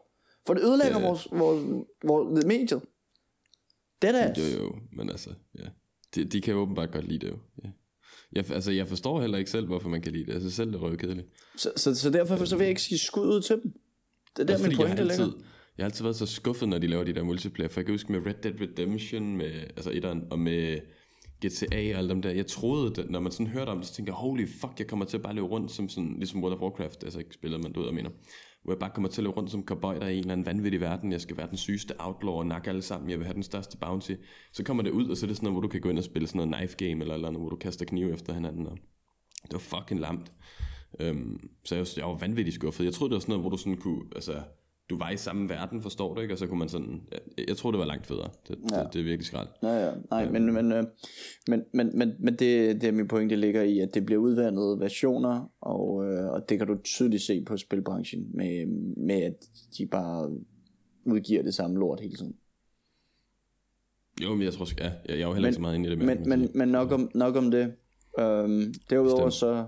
For 0.47 0.55
det 0.55 0.63
ødelægger 0.63 0.99
Ja. 1.01 1.07
vores, 1.07 1.29
vores, 1.33 1.85
vores 2.05 2.45
mediet. 2.45 2.83
Det 4.03 4.11
er 4.17 4.55
jo, 4.57 4.63
jo, 4.65 4.77
men 4.93 5.11
altså, 5.11 5.31
ja. 5.59 5.65
De, 6.15 6.25
de 6.25 6.41
kan 6.41 6.55
jo 6.55 6.61
åbenbart 6.61 6.91
godt 6.93 7.09
lide 7.09 7.27
det 7.27 7.29
jo. 7.33 7.39
Ja. 7.65 7.69
Jeg, 8.33 8.51
altså, 8.51 8.71
jeg 8.71 8.89
forstår 8.89 9.21
heller 9.21 9.39
ikke 9.39 9.51
selv, 9.51 9.67
hvorfor 9.67 9.89
man 9.89 10.03
kan 10.03 10.13
lide 10.13 10.27
det. 10.27 10.33
Altså, 10.35 10.51
selv 10.51 10.69
det 10.73 10.75
er 10.77 10.81
røvkedeligt. 10.83 11.27
Så, 11.57 11.73
så, 11.77 11.95
så 11.95 12.11
derfor 12.11 12.45
så 12.45 12.57
vil 12.57 12.65
jeg 12.65 12.69
ikke 12.71 12.83
sige 12.83 12.99
skud 12.99 13.27
ud 13.27 13.41
til 13.43 13.57
dem. 13.63 13.73
Det 14.37 14.51
er 14.51 14.57
der, 14.57 14.69
min 14.69 14.77
pointe 14.77 15.05
ligger 15.05 15.31
jeg 15.79 15.85
har 15.85 15.89
altid 15.89 16.05
været 16.05 16.17
så 16.17 16.27
skuffet, 16.27 16.69
når 16.69 16.79
de 16.79 16.87
laver 16.87 17.05
de 17.05 17.13
der 17.15 17.23
multiplayer. 17.23 17.69
For 17.69 17.81
jeg 17.81 17.87
kan 17.87 17.95
huske 17.95 18.13
med 18.13 18.27
Red 18.27 18.35
Dead 18.43 18.61
Redemption, 18.61 19.37
med, 19.37 19.51
altså 19.53 19.91
etteren, 19.95 20.25
og 20.31 20.39
med 20.39 20.79
GTA 21.47 21.93
og 21.93 21.99
alle 21.99 22.11
dem 22.11 22.23
der. 22.23 22.31
Jeg 22.31 22.47
troede, 22.47 23.03
at 23.03 23.11
når 23.11 23.21
man 23.21 23.33
sådan 23.33 23.47
hørte 23.47 23.69
om 23.69 23.79
det, 23.79 23.87
så 23.87 23.95
tænkte 23.95 24.11
jeg, 24.11 24.17
holy 24.17 24.49
fuck, 24.49 24.73
jeg 24.79 24.87
kommer 24.87 25.05
til 25.05 25.17
at 25.17 25.23
bare 25.23 25.35
løbe 25.35 25.47
rundt 25.47 25.71
som 25.73 25.89
sådan, 25.89 26.15
ligesom 26.19 26.43
World 26.43 26.55
of 26.55 26.61
Warcraft. 26.61 27.05
Altså 27.05 27.19
ikke 27.19 27.35
spillet, 27.35 27.63
men 27.63 27.73
du 27.73 27.81
ved, 27.81 27.89
jeg 27.89 27.95
mener. 27.95 28.11
hvor 28.63 28.73
jeg 28.73 28.79
bare 28.79 28.91
kommer 28.95 29.09
til 29.09 29.21
at 29.21 29.25
løbe 29.25 29.37
rundt 29.37 29.51
som 29.51 29.65
cowboy, 29.65 29.95
der 29.95 30.01
er 30.01 30.09
i 30.09 30.15
en 30.15 30.19
eller 30.21 30.33
anden 30.33 30.47
vanvittig 30.47 30.81
verden, 30.81 31.13
jeg 31.13 31.21
skal 31.21 31.37
være 31.37 31.49
den 31.49 31.57
sygeste 31.57 31.95
outlaw 31.99 32.33
og 32.35 32.47
nakke 32.47 32.69
alle 32.71 32.83
sammen, 32.83 33.11
jeg 33.11 33.19
vil 33.19 33.27
have 33.27 33.35
den 33.35 33.43
største 33.43 33.77
bounty. 33.79 34.13
Så 34.53 34.65
kommer 34.65 34.83
det 34.83 34.91
ud, 34.91 35.09
og 35.09 35.17
så 35.17 35.27
er 35.27 35.29
det 35.29 35.37
sådan 35.37 35.45
noget, 35.45 35.55
hvor 35.55 35.61
du 35.61 35.69
kan 35.69 35.81
gå 35.81 35.89
ind 35.89 35.99
og 35.99 36.05
spille 36.05 36.29
sådan 36.29 36.49
noget 36.49 36.61
knife 36.61 36.77
game, 36.77 37.01
eller, 37.03 37.15
eller 37.15 37.29
andet, 37.29 37.43
hvor 37.43 37.51
du 37.51 37.57
kaster 37.57 37.85
knive 37.85 38.13
efter 38.13 38.33
hinanden, 38.35 38.67
og 38.67 38.79
det 39.43 39.53
var 39.53 39.59
fucking 39.59 40.01
lamt. 40.01 40.33
Øhm, 41.01 41.41
så 41.65 41.75
jeg, 41.75 41.81
var- 41.81 41.93
jeg 41.97 42.07
var 42.07 42.19
vanvittigt 42.19 42.55
skuffet. 42.55 42.85
Jeg 42.85 42.93
troede, 42.93 43.11
det 43.11 43.15
var 43.15 43.21
sådan 43.21 43.33
noget, 43.33 43.43
hvor 43.43 43.51
du 43.51 43.57
sådan 43.57 43.77
kunne, 43.77 44.03
altså, 44.15 44.33
du 44.91 44.99
var 44.99 45.11
i 45.11 45.17
samme 45.17 45.49
verden, 45.49 45.83
forstår 45.83 46.15
du 46.15 46.21
ikke? 46.21 46.35
Og 46.35 46.39
så 46.39 46.47
kunne 46.47 46.59
man 46.59 46.69
sådan, 46.69 47.03
jeg, 47.13 47.49
jeg 47.49 47.57
tror 47.57 47.71
det 47.71 47.81
var 47.81 47.87
langt 47.87 48.07
federe. 48.07 48.31
Det, 48.49 48.59
ja. 48.71 48.83
det, 48.83 48.93
det 48.93 49.01
er 49.01 49.05
virkelig 49.05 49.27
skrald. 49.27 49.49
Ja, 49.63 49.87
ja. 49.87 49.93
Nej, 50.11 50.31
men, 50.31 50.53
men, 50.55 50.73
øh, 50.73 50.85
men, 51.49 51.65
men, 51.73 51.91
men, 51.99 52.13
men 52.19 52.35
det, 52.35 52.81
det 52.81 52.85
er 52.85 52.93
min 52.93 53.09
pointe 53.09 53.37
ligger 53.37 53.63
i, 53.63 53.79
at 53.79 53.95
det 53.95 54.07
bliver 54.07 54.21
udvandet 54.21 54.81
versioner, 54.81 55.53
og, 55.61 56.05
øh, 56.07 56.31
og 56.31 56.49
det 56.49 56.59
kan 56.59 56.67
du 56.67 56.77
tydeligt 56.85 57.23
se 57.23 57.45
på 57.45 57.57
spilbranchen, 57.57 58.27
med, 58.35 58.67
med 58.97 59.23
at 59.23 59.49
de 59.79 59.87
bare 59.87 60.31
udgiver 61.05 61.43
det 61.43 61.55
samme 61.55 61.79
lort 61.79 62.01
hele 62.01 62.17
tiden. 62.17 62.37
Jo, 64.23 64.35
men 64.35 64.43
jeg 64.43 64.53
tror, 64.53 64.67
ja, 64.79 64.85
jeg, 64.85 64.95
jeg 65.09 65.21
er 65.21 65.27
jo 65.27 65.33
heller 65.33 65.49
ikke 65.49 65.55
så 65.55 65.61
meget 65.61 65.75
inde 65.75 65.87
i 65.87 65.91
det. 65.91 65.99
mere, 65.99 66.15
Men, 66.15 66.29
men, 66.29 66.51
men 66.55 66.69
nok, 66.69 66.93
om, 66.93 67.11
nok 67.15 67.37
om 67.37 67.51
det. 67.51 67.73
Øhm, 68.19 68.75
derudover 68.91 69.25
Bestemt. 69.25 69.35
så, 69.35 69.67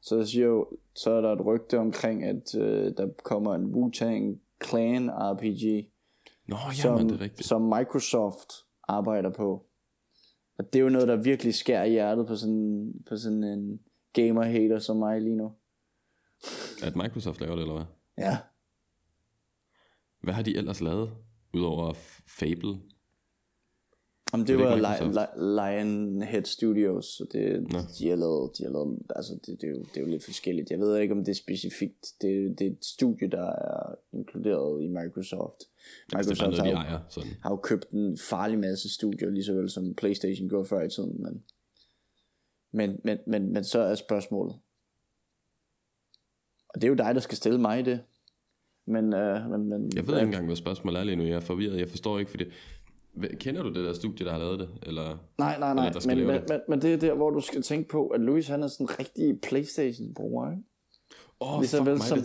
så, 0.00 0.26
siger 0.26 0.46
jo, 0.46 0.68
så 0.94 1.10
er 1.10 1.20
der 1.20 1.32
et 1.32 1.46
rygte 1.46 1.78
omkring, 1.78 2.24
at 2.24 2.54
øh, 2.54 2.92
der 2.96 3.08
kommer 3.24 3.54
en 3.54 3.74
Wu-Tang 3.74 4.38
Clan 4.64 5.10
RPG, 5.10 5.88
Nå, 6.48 6.56
ja, 6.68 6.82
som, 6.82 7.08
det 7.08 7.16
er 7.16 7.20
rigtigt. 7.20 7.48
som 7.48 7.62
Microsoft 7.62 8.52
arbejder 8.88 9.30
på. 9.30 9.66
Og 10.58 10.72
det 10.72 10.78
er 10.78 10.82
jo 10.82 10.88
noget, 10.88 11.08
der 11.08 11.16
virkelig 11.16 11.54
skærer 11.54 11.84
i 11.84 11.90
hjertet 11.90 12.26
på 12.26 12.36
sådan, 12.36 12.92
på 13.08 13.16
sådan 13.16 13.44
en 13.44 13.80
gamer-hater 14.12 14.78
som 14.78 14.96
mig 14.96 15.20
lige 15.20 15.36
nu. 15.36 15.52
At 16.82 16.96
Microsoft 16.96 17.40
laver 17.40 17.54
det, 17.54 17.62
eller 17.62 17.74
hvad? 17.74 17.84
Ja. 18.18 18.38
Hvad 20.22 20.34
har 20.34 20.42
de 20.42 20.56
ellers 20.56 20.80
lavet? 20.80 21.16
Udover 21.54 21.92
Fable? 22.38 22.80
Om 24.32 24.40
det 24.40 24.48
det 24.48 24.58
var 24.58 24.76
Li- 24.76 25.02
Microsoft? 25.04 25.16
Li- 25.18 25.40
Lionhead 25.40 26.44
Studios, 26.44 27.04
så 27.06 27.26
det, 27.32 27.72
Nå. 27.72 27.78
de 27.98 28.08
har 28.08 28.16
lavet, 28.16 28.50
de 28.58 28.62
har 28.64 28.70
lavet 28.70 28.98
altså 29.16 29.32
det, 29.46 29.60
det, 29.60 29.64
er 29.64 29.68
jo, 29.70 29.78
det 29.82 29.96
er 29.96 30.00
jo 30.00 30.06
lidt 30.06 30.24
forskelligt. 30.24 30.70
Jeg 30.70 30.78
ved 30.78 30.98
ikke, 30.98 31.14
om 31.14 31.24
det 31.24 31.28
er 31.30 31.34
specifikt. 31.34 32.06
Det, 32.22 32.58
det 32.58 32.66
er 32.66 32.70
et 32.70 32.84
studie, 32.84 33.28
der 33.30 33.46
er 33.46 33.94
inkluderet 34.12 34.82
i 34.82 34.88
Microsoft. 34.88 35.58
Det 35.58 36.14
er 36.14 36.18
Microsoft 36.18 36.40
noget, 36.58 36.76
har 36.76 36.84
ejer. 36.84 36.98
Sådan. 37.08 37.30
har 37.42 37.50
jo 37.50 37.56
købt 37.56 37.90
en 37.90 38.18
farlig 38.18 38.58
masse 38.58 38.94
studier, 38.94 39.30
lige 39.30 39.44
så 39.44 39.54
vel 39.54 39.70
som 39.70 39.94
Playstation 39.94 40.48
gjorde 40.48 40.68
før 40.68 40.82
i 40.82 40.90
tiden. 40.90 41.22
Men, 41.22 41.42
men, 42.72 43.00
men, 43.04 43.18
men, 43.26 43.52
men 43.52 43.64
så 43.64 43.78
er 43.80 43.94
spørgsmålet. 43.94 44.54
Og 46.68 46.74
det 46.80 46.84
er 46.84 46.88
jo 46.88 46.94
dig, 46.94 47.14
der 47.14 47.20
skal 47.20 47.36
stille 47.36 47.60
mig 47.60 47.84
det. 47.84 48.00
Men, 48.86 49.14
øh, 49.14 49.50
men, 49.50 49.68
men 49.68 49.90
Jeg 49.96 50.06
ved 50.06 50.14
ikke 50.14 50.26
engang, 50.26 50.46
hvad 50.46 50.56
spørgsmålet 50.56 51.00
er 51.00 51.04
lige 51.04 51.16
nu. 51.16 51.24
Jeg 51.24 51.36
er 51.36 51.40
forvirret. 51.40 51.78
Jeg 51.78 51.88
forstår 51.88 52.18
ikke, 52.18 52.30
fordi... 52.30 52.44
Kender 53.40 53.62
du 53.62 53.68
det 53.68 53.84
der 53.84 53.92
studie, 53.92 54.26
der 54.26 54.32
har 54.32 54.38
lavet 54.38 54.58
det? 54.60 54.68
Eller... 54.82 55.18
Nej, 55.38 55.58
nej, 55.58 55.74
nej, 55.74 55.86
Eller 55.86 56.00
der 56.00 56.08
men, 56.14 56.26
men, 56.26 56.34
det. 56.36 56.44
men, 56.48 56.60
men 56.68 56.82
det 56.82 56.92
er 56.92 56.96
der, 56.96 57.14
hvor 57.14 57.30
du 57.30 57.40
skal 57.40 57.62
tænke 57.62 57.88
på, 57.88 58.06
at 58.08 58.20
Louis 58.20 58.48
han 58.48 58.62
er 58.62 58.66
sådan 58.68 58.84
en 58.86 58.98
rigtig 58.98 59.40
Playstation-bruger, 59.42 60.50
ikke? 60.50 60.62
Oh, 61.40 61.60
Lige 61.60 61.68
så 61.68 61.82
vel 61.84 62.00
som, 62.02 62.18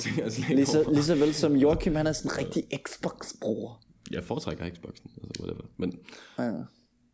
lige, 0.49 0.65
så, 0.65 0.85
lige 0.93 1.03
så 1.03 1.15
vel 1.15 1.33
som 1.33 1.55
Joachim, 1.55 1.95
han 1.95 2.07
er 2.07 2.11
sådan 2.11 2.31
en 2.31 2.37
rigtig 2.45 2.63
Xbox-bruger. 2.87 3.83
Jeg 4.11 4.23
foretrækker 4.23 4.69
Xboxen, 4.69 5.09
altså 5.23 5.43
whatever. 5.43 5.65
Men, 5.77 5.93
Ja. 6.39 6.51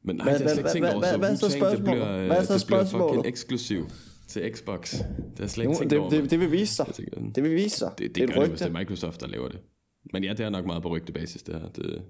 men 0.04 0.16
nej, 0.16 0.24
Hvad- 0.24 0.24
det 0.24 0.26
har 0.26 0.30
jeg 0.32 0.40
slet 0.50 0.58
ikke 0.58 0.70
tænkt 0.70 0.88
over, 0.88 1.04
så 1.04 1.18
hvad- 1.18 1.36
så 1.38 1.46
Wu-Tang, 1.46 1.72
det 1.76 1.84
bliver, 1.84 2.18
øh, 2.18 2.26
Hvad 2.26 2.38
er 2.38 2.44
så 2.44 2.54
det 2.54 2.66
bliver 2.68 2.84
spørgsmålet? 2.84 3.10
fucking 3.16 3.26
eksklusiv 3.28 3.88
til 4.28 4.52
Xbox. 4.56 4.92
Det 4.92 5.00
har 5.06 5.14
jeg 5.40 5.50
slet 5.50 5.64
ikke 5.64 5.76
tænkt 5.78 5.90
det, 5.92 6.00
over. 6.00 6.10
det, 6.10 6.32
det 6.32 6.40
vil 6.40 6.52
vise 6.52 6.76
sig. 6.76 6.86
Det, 7.36 7.44
vil 7.44 7.56
vise 7.56 7.78
sig. 7.78 7.92
det, 7.98 8.00
det 8.00 8.06
er 8.06 8.14
det 8.14 8.24
et 8.24 8.30
gør 8.34 8.42
det, 8.42 8.50
hvis 8.50 8.60
det 8.62 8.68
er 8.76 8.80
Microsoft, 8.80 9.22
der 9.22 9.28
laver 9.28 9.48
det. 9.50 9.60
Men 10.14 10.24
ja, 10.24 10.30
det 10.34 10.40
er 10.40 10.50
nok 10.50 10.66
meget 10.66 10.84
på 10.84 10.90
rygtebasis, 10.90 11.44
det 11.44 11.56
her. 11.56 11.68
Det, 11.70 12.02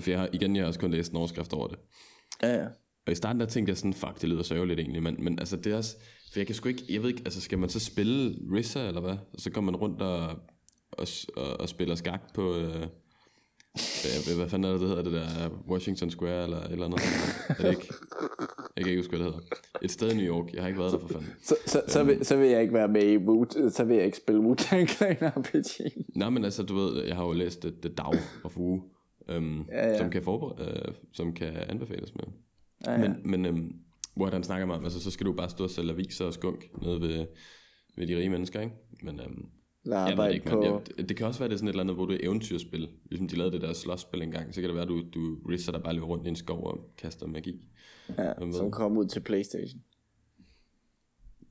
for 0.00 0.10
jeg 0.10 0.18
har, 0.20 0.28
igen, 0.32 0.56
jeg 0.56 0.62
har 0.62 0.68
også 0.68 0.80
kun 0.80 0.90
læst 0.90 1.10
en 1.10 1.16
overskrift 1.16 1.52
over 1.52 1.68
det. 1.68 1.78
Ja, 2.42 2.54
ja. 2.54 2.66
Og 3.06 3.12
i 3.12 3.14
starten 3.14 3.40
der 3.40 3.46
tænkte 3.46 3.70
jeg 3.70 3.76
sådan, 3.76 3.94
fuck, 3.94 4.20
det 4.20 4.28
lyder 4.28 4.42
sørgeligt 4.42 4.80
egentlig, 4.80 5.02
men, 5.02 5.24
men 5.24 5.38
altså 5.38 5.56
det 5.56 5.72
er 5.72 5.76
også, 5.76 5.96
for 6.32 6.40
jeg 6.40 6.46
kan 6.46 6.54
sgu 6.54 6.68
ikke, 6.68 6.82
jeg 6.88 7.02
ved 7.02 7.08
ikke, 7.08 7.22
altså 7.24 7.40
skal 7.40 7.58
man 7.58 7.68
så 7.68 7.80
spille 7.80 8.36
Rissa, 8.52 8.88
eller 8.88 9.00
hvad? 9.00 9.16
Og 9.32 9.40
så 9.40 9.50
går 9.50 9.60
man 9.60 9.76
rundt 9.76 10.02
og, 10.02 10.28
og, 10.92 11.06
og, 11.36 11.60
og 11.60 11.68
spiller 11.68 11.94
skak 11.94 12.34
på, 12.34 12.56
øh, 12.56 12.86
hvad, 13.72 14.36
hvad 14.36 14.48
fanden 14.48 14.64
er 14.64 14.72
det, 14.72 14.80
det 14.80 14.88
hedder, 14.88 15.02
det 15.02 15.12
der 15.12 15.48
Washington 15.68 16.10
Square, 16.10 16.44
eller 16.44 16.60
et 16.60 16.72
eller 16.72 16.86
andet? 16.86 17.00
er 17.48 17.54
det 17.54 17.70
ikke? 17.70 17.94
Jeg 18.76 18.84
kan 18.84 18.90
ikke 18.90 18.98
huske, 19.02 19.16
hvad 19.16 19.26
det 19.26 19.34
hedder. 19.34 19.46
Et 19.82 19.90
sted 19.90 20.12
i 20.12 20.16
New 20.16 20.26
York, 20.26 20.54
jeg 20.54 20.62
har 20.62 20.68
ikke 20.68 20.80
været 20.80 20.92
der 20.92 20.98
for 20.98 21.08
fanden. 21.08 21.28
Så, 21.42 21.56
så, 21.66 21.82
så, 21.88 22.04
vil, 22.04 22.26
så 22.26 22.36
vil 22.36 22.48
jeg 22.48 22.62
ikke 22.62 22.74
være 22.74 22.88
med 22.88 23.12
i 23.12 23.16
Wu, 23.16 23.46
så 23.70 23.84
vil 23.84 23.96
jeg 23.96 24.04
ikke 24.04 24.16
spille 24.16 24.40
Wu-Tang 24.40 24.86
Clan 24.86 25.16
RPG. 25.20 25.92
Nej, 26.16 26.30
men 26.30 26.44
altså, 26.44 26.62
du 26.62 26.74
ved, 26.74 27.04
jeg 27.04 27.16
har 27.16 27.24
jo 27.24 27.32
læst 27.32 27.60
The, 27.60 27.72
The 27.82 27.94
Dao 27.94 28.12
of 28.44 28.56
Wu, 28.56 28.82
øhm, 29.30 29.62
Ja, 29.68 29.88
ja. 29.88 29.98
som 29.98 30.10
kan 30.10 30.22
forberede, 30.22 30.84
øh, 30.88 30.94
som 31.12 31.32
kan 31.34 31.56
anbefales 31.56 32.14
med. 32.14 32.24
Ja, 32.86 32.92
ja. 32.92 32.98
Men, 32.98 33.30
men 33.30 33.46
øhm, 33.46 33.72
hvor 34.16 34.30
han 34.30 34.44
snakker 34.44 34.74
om, 34.74 34.84
altså 34.84 35.00
så 35.00 35.10
skal 35.10 35.26
du 35.26 35.32
bare 35.32 35.50
stå 35.50 35.64
og 35.64 35.70
sælge 35.70 35.90
aviser 35.92 36.24
og 36.24 36.34
skunk 36.34 36.82
nede 36.82 37.00
ved, 37.00 37.26
ved 37.96 38.06
de 38.06 38.16
rige 38.16 38.30
mennesker, 38.30 38.60
ikke? 38.60 38.74
Men 39.02 39.20
øhm, 39.20 39.46
jeg 39.86 40.16
ved 40.16 40.34
ikke, 40.34 40.54
men 40.54 40.62
jeg, 40.64 40.80
det, 40.96 41.08
det 41.08 41.16
kan 41.16 41.26
også 41.26 41.40
være, 41.40 41.48
det 41.48 41.54
er 41.54 41.58
sådan 41.58 41.68
et 41.68 41.72
eller 41.72 41.82
andet, 41.82 41.96
hvor 41.96 42.06
du 42.06 42.12
er 42.12 42.18
eventyrspil. 42.22 42.88
Ligesom 43.04 43.28
de 43.28 43.36
lavede 43.36 43.52
det 43.52 43.60
der 43.60 43.72
slåsspil 43.72 44.22
engang, 44.22 44.54
så 44.54 44.60
kan 44.60 44.70
det 44.70 44.76
være, 44.76 44.86
du, 44.86 45.02
du 45.14 45.38
risser 45.48 45.72
der 45.72 45.78
bare 45.78 45.94
løber 45.94 46.06
rundt 46.06 46.26
i 46.26 46.28
en 46.28 46.36
skov 46.36 46.66
og 46.66 46.94
kaster 46.98 47.26
magi. 47.26 47.60
Ja, 48.18 48.32
som 48.52 48.70
kom 48.70 48.96
ud 48.96 49.06
til 49.06 49.20
Playstation. 49.20 49.80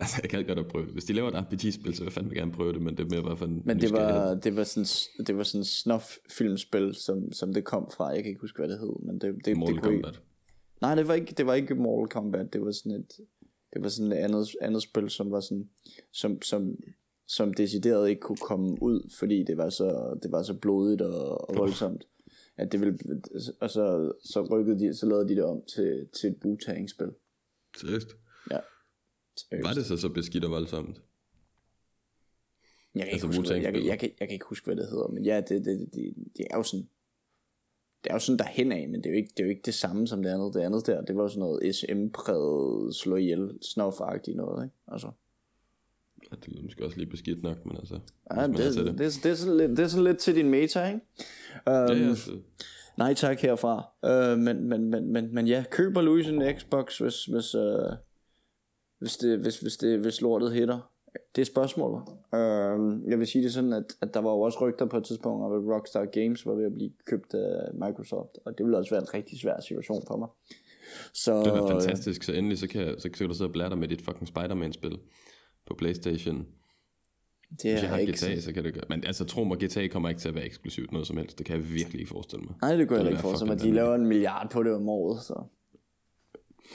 Altså, 0.00 0.18
jeg 0.22 0.30
kan 0.30 0.46
godt 0.46 0.58
at 0.58 0.68
prøve 0.68 0.84
det. 0.84 0.92
Hvis 0.92 1.04
de 1.04 1.12
laver 1.12 1.28
et 1.28 1.34
RPG-spil, 1.34 1.94
så 1.94 2.00
vil 2.00 2.06
jeg 2.06 2.12
fandme 2.12 2.34
gerne 2.34 2.52
prøve 2.52 2.72
det, 2.72 2.82
men 2.82 2.96
det 2.96 3.04
er 3.04 3.10
mere 3.10 3.22
bare 3.22 3.36
for 3.36 3.46
en 3.46 3.62
Men 3.64 3.80
det 3.80 3.92
var, 3.92 4.34
det 4.34 4.56
var 4.56 4.64
sådan, 4.64 4.86
det 5.26 5.36
var 5.36 5.42
sådan 5.42 5.64
snuff 5.64 6.16
filmspil, 6.30 6.94
som, 6.94 7.32
som 7.32 7.54
det 7.54 7.64
kom 7.64 7.90
fra. 7.96 8.06
Jeg 8.06 8.22
kan 8.22 8.28
ikke 8.30 8.40
huske, 8.40 8.58
hvad 8.58 8.68
det 8.68 8.78
hed, 8.78 9.06
men 9.06 9.18
det, 9.18 9.44
det, 9.44 9.56
Mortal 9.56 9.74
det 9.74 9.82
kunne 9.82 9.92
ikke, 9.92 10.02
Kombat. 10.02 10.22
Nej, 10.80 10.94
det 10.94 11.08
var 11.08 11.14
ikke, 11.14 11.34
det 11.36 11.46
var 11.46 11.54
ikke 11.54 11.74
Mortal 11.74 12.10
Kombat. 12.10 12.52
Det 12.52 12.60
var 12.60 12.70
sådan 12.70 12.92
et, 12.92 13.12
det 13.74 13.82
var 13.82 13.88
sådan 13.88 14.12
et 14.12 14.16
andet, 14.16 14.48
andet 14.60 14.82
spil, 14.82 15.10
som 15.10 15.30
var 15.30 15.40
sådan, 15.40 15.68
som, 16.12 16.42
som, 16.42 16.76
som 17.28 17.54
decideret 17.54 18.08
ikke 18.08 18.20
kunne 18.20 18.36
komme 18.36 18.82
ud, 18.82 19.10
fordi 19.18 19.44
det 19.44 19.56
var 19.56 19.70
så, 19.70 20.18
det 20.22 20.32
var 20.32 20.42
så 20.42 20.54
blodigt 20.54 21.00
og, 21.00 21.50
og 21.50 21.56
voldsomt. 21.56 22.06
At 22.56 22.72
det 22.72 22.80
ville, 22.80 22.98
og 23.60 23.70
så, 23.70 24.12
så 24.24 24.42
rykkede 24.42 24.78
de, 24.78 24.94
så 24.94 25.06
lavede 25.06 25.28
de 25.28 25.34
det 25.34 25.44
om 25.44 25.62
til, 25.74 26.08
til 26.20 26.30
et 26.30 26.36
Wu-Tang-spil. 26.44 27.10
Seriøst? 27.76 28.08
Ja. 28.50 28.58
Var 29.52 29.72
det 29.72 29.86
så 29.86 29.96
så 29.96 30.08
beskidt 30.08 30.44
og 30.44 30.50
voldsomt? 30.50 31.02
Jeg 32.94 33.04
kan, 33.04 33.12
Altså 33.12 33.26
ikke 33.26 33.36
huske, 33.36 33.54
jeg, 33.54 33.62
kan, 33.62 33.72
Wu-Tang-spillet? 33.72 33.88
jeg, 33.90 33.98
kan, 33.98 34.10
jeg 34.20 34.28
kan 34.28 34.34
ikke 34.34 34.46
huske, 34.48 34.64
hvad 34.64 34.76
det 34.76 34.86
hedder, 34.90 35.08
men 35.08 35.24
ja, 35.24 35.36
det, 35.36 35.64
det, 35.64 35.88
det, 35.94 36.14
det 36.36 36.46
er 36.50 36.56
jo 36.56 36.62
sådan, 36.62 36.88
det 38.04 38.10
er 38.10 38.14
jo 38.14 38.18
sådan 38.18 38.38
derhen 38.38 38.72
af, 38.72 38.88
men 38.88 39.02
det 39.02 39.06
er, 39.06 39.10
jo 39.10 39.16
ikke, 39.16 39.30
det 39.36 39.40
er 39.40 39.44
jo 39.44 39.50
ikke 39.50 39.62
det 39.64 39.74
samme 39.74 40.06
som 40.06 40.22
det 40.22 40.30
andet. 40.30 40.54
Det 40.54 40.60
andet 40.60 40.86
der, 40.86 41.02
det 41.02 41.16
var 41.16 41.28
sådan 41.28 41.40
noget 41.40 41.76
SM-præget, 41.76 42.94
slå 42.94 43.16
ihjel, 43.16 43.58
snuff 43.62 44.00
noget, 44.00 44.64
ikke? 44.64 44.76
Altså. 44.88 45.10
Ja, 46.30 46.36
det 46.36 46.48
lyder 46.48 46.62
måske 46.62 46.84
også 46.84 46.98
lige 46.98 47.10
beskidt 47.10 47.42
nok, 47.42 47.66
men 47.66 47.76
altså... 47.76 47.98
Ja, 48.36 48.46
det, 48.46 48.74
til 48.74 48.86
det. 48.86 48.98
Det, 48.98 49.20
det, 49.22 49.30
er 49.30 49.34
sådan 49.34 49.56
lidt, 49.56 49.70
det 49.70 49.78
er 49.78 49.88
sådan 49.88 50.04
lidt 50.04 50.18
til 50.18 50.34
din 50.34 50.50
meta, 50.50 50.86
ikke? 50.86 51.00
Um, 51.66 51.72
Ja, 51.72 51.92
ja, 51.92 52.14
så, 52.14 52.38
Nej 52.98 53.14
tak 53.14 53.40
herfra. 53.40 53.84
Uh, 54.02 54.38
men, 54.38 54.64
men, 54.64 54.90
men, 54.90 55.12
men, 55.12 55.34
men 55.34 55.46
ja, 55.46 55.64
køber 55.70 56.00
Louis 56.00 56.26
en 56.26 56.42
Xbox, 56.58 56.98
hvis, 56.98 57.24
hvis, 57.24 57.54
uh, 57.54 57.92
hvis, 59.00 59.16
det, 59.16 59.38
hvis, 59.38 59.60
hvis, 59.60 59.76
det, 59.76 59.98
hvis 59.98 60.20
lortet 60.20 60.52
hitter. 60.52 60.92
Det 61.36 61.40
er 61.40 61.46
spørgsmålet. 61.46 62.02
Uh, 62.08 63.10
jeg 63.10 63.18
vil 63.18 63.26
sige 63.26 63.44
det 63.44 63.52
sådan, 63.52 63.72
at, 63.72 63.84
at 64.00 64.14
der 64.14 64.20
var 64.20 64.30
jo 64.30 64.40
også 64.40 64.58
rygter 64.60 64.86
på 64.86 64.96
et 64.96 65.04
tidspunkt, 65.04 65.44
om 65.44 65.52
at 65.52 65.74
Rockstar 65.74 66.04
Games 66.04 66.46
var 66.46 66.54
ved 66.54 66.64
at 66.64 66.72
blive 66.74 66.90
købt 67.06 67.34
af 67.34 67.74
Microsoft, 67.74 68.38
og 68.44 68.58
det 68.58 68.66
ville 68.66 68.78
også 68.78 68.90
være 68.90 69.02
en 69.02 69.14
rigtig 69.14 69.40
svær 69.40 69.60
situation 69.60 70.02
for 70.06 70.16
mig. 70.16 70.28
Så, 71.14 71.42
det 71.44 71.52
var 71.52 71.68
fantastisk, 71.68 72.22
så 72.22 72.32
endelig 72.32 72.58
så 72.58 72.68
kan, 72.68 73.00
så 73.00 73.10
kan 73.10 73.28
du 73.28 73.34
sidde 73.34 73.48
og 73.48 73.52
blære 73.52 73.68
dig 73.68 73.78
med 73.78 73.88
dit 73.88 74.02
fucking 74.02 74.28
Spider-Man-spil 74.28 74.98
på 75.66 75.74
Playstation. 75.74 76.36
det 76.36 76.46
Hvis 77.50 77.64
er 77.64 77.80
jeg 77.80 77.88
har 77.88 77.98
ikke 77.98 78.12
GTA, 78.12 78.40
så 78.40 78.52
kan 78.52 78.64
det 78.64 78.74
gøre. 78.74 78.84
Men 78.88 79.04
altså, 79.04 79.24
tro 79.24 79.44
mig, 79.44 79.58
GTA 79.58 79.86
kommer 79.86 80.08
ikke 80.08 80.20
til 80.20 80.28
at 80.28 80.34
være 80.34 80.44
eksklusivt 80.44 80.92
noget 80.92 81.06
som 81.06 81.16
helst. 81.16 81.38
Det 81.38 81.46
kan 81.46 81.56
jeg 81.56 81.70
virkelig 81.70 82.00
ikke 82.00 82.10
forestille 82.10 82.44
mig. 82.44 82.54
Nej, 82.62 82.76
det 82.76 82.88
kunne 82.88 82.98
jeg 82.98 83.08
ikke 83.08 83.20
forestille 83.20 83.52
mig. 83.54 83.62
De 83.62 83.72
laver 83.72 83.94
en 83.94 84.06
milliard 84.06 84.50
på 84.50 84.62
det 84.62 84.74
om 84.74 84.88
året, 84.88 85.22
så 85.22 85.44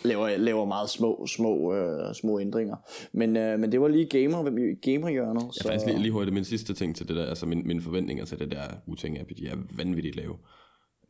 laver, 0.04 0.38
laver 0.38 0.66
meget 0.66 0.90
små, 0.90 1.26
små, 1.28 1.74
øh, 1.74 2.14
små 2.16 2.40
ændringer. 2.40 2.76
Men, 3.14 3.38
øh, 3.38 3.60
men 3.60 3.72
det 3.72 3.82
var 3.82 3.88
lige 3.88 4.06
gamer, 4.06 4.76
gamerhjørnet. 4.82 5.42
Jeg 5.44 5.50
Så, 5.54 5.62
er 5.68 5.72
faktisk 5.72 5.86
lige, 5.86 6.00
lige 6.02 6.12
hurtigt 6.12 6.34
min 6.34 6.44
sidste 6.46 6.74
ting 6.74 6.96
til 6.96 7.08
det 7.08 7.16
der, 7.16 7.26
altså 7.26 7.46
min, 7.46 7.68
mine 7.68 7.82
forventninger 7.82 8.26
til 8.26 8.40
det 8.40 8.52
der 8.52 8.64
Wu-Tang 8.88 9.22
RPG 9.24 9.46
er 9.52 9.58
vanvittigt 9.78 10.16
lave. 10.16 10.38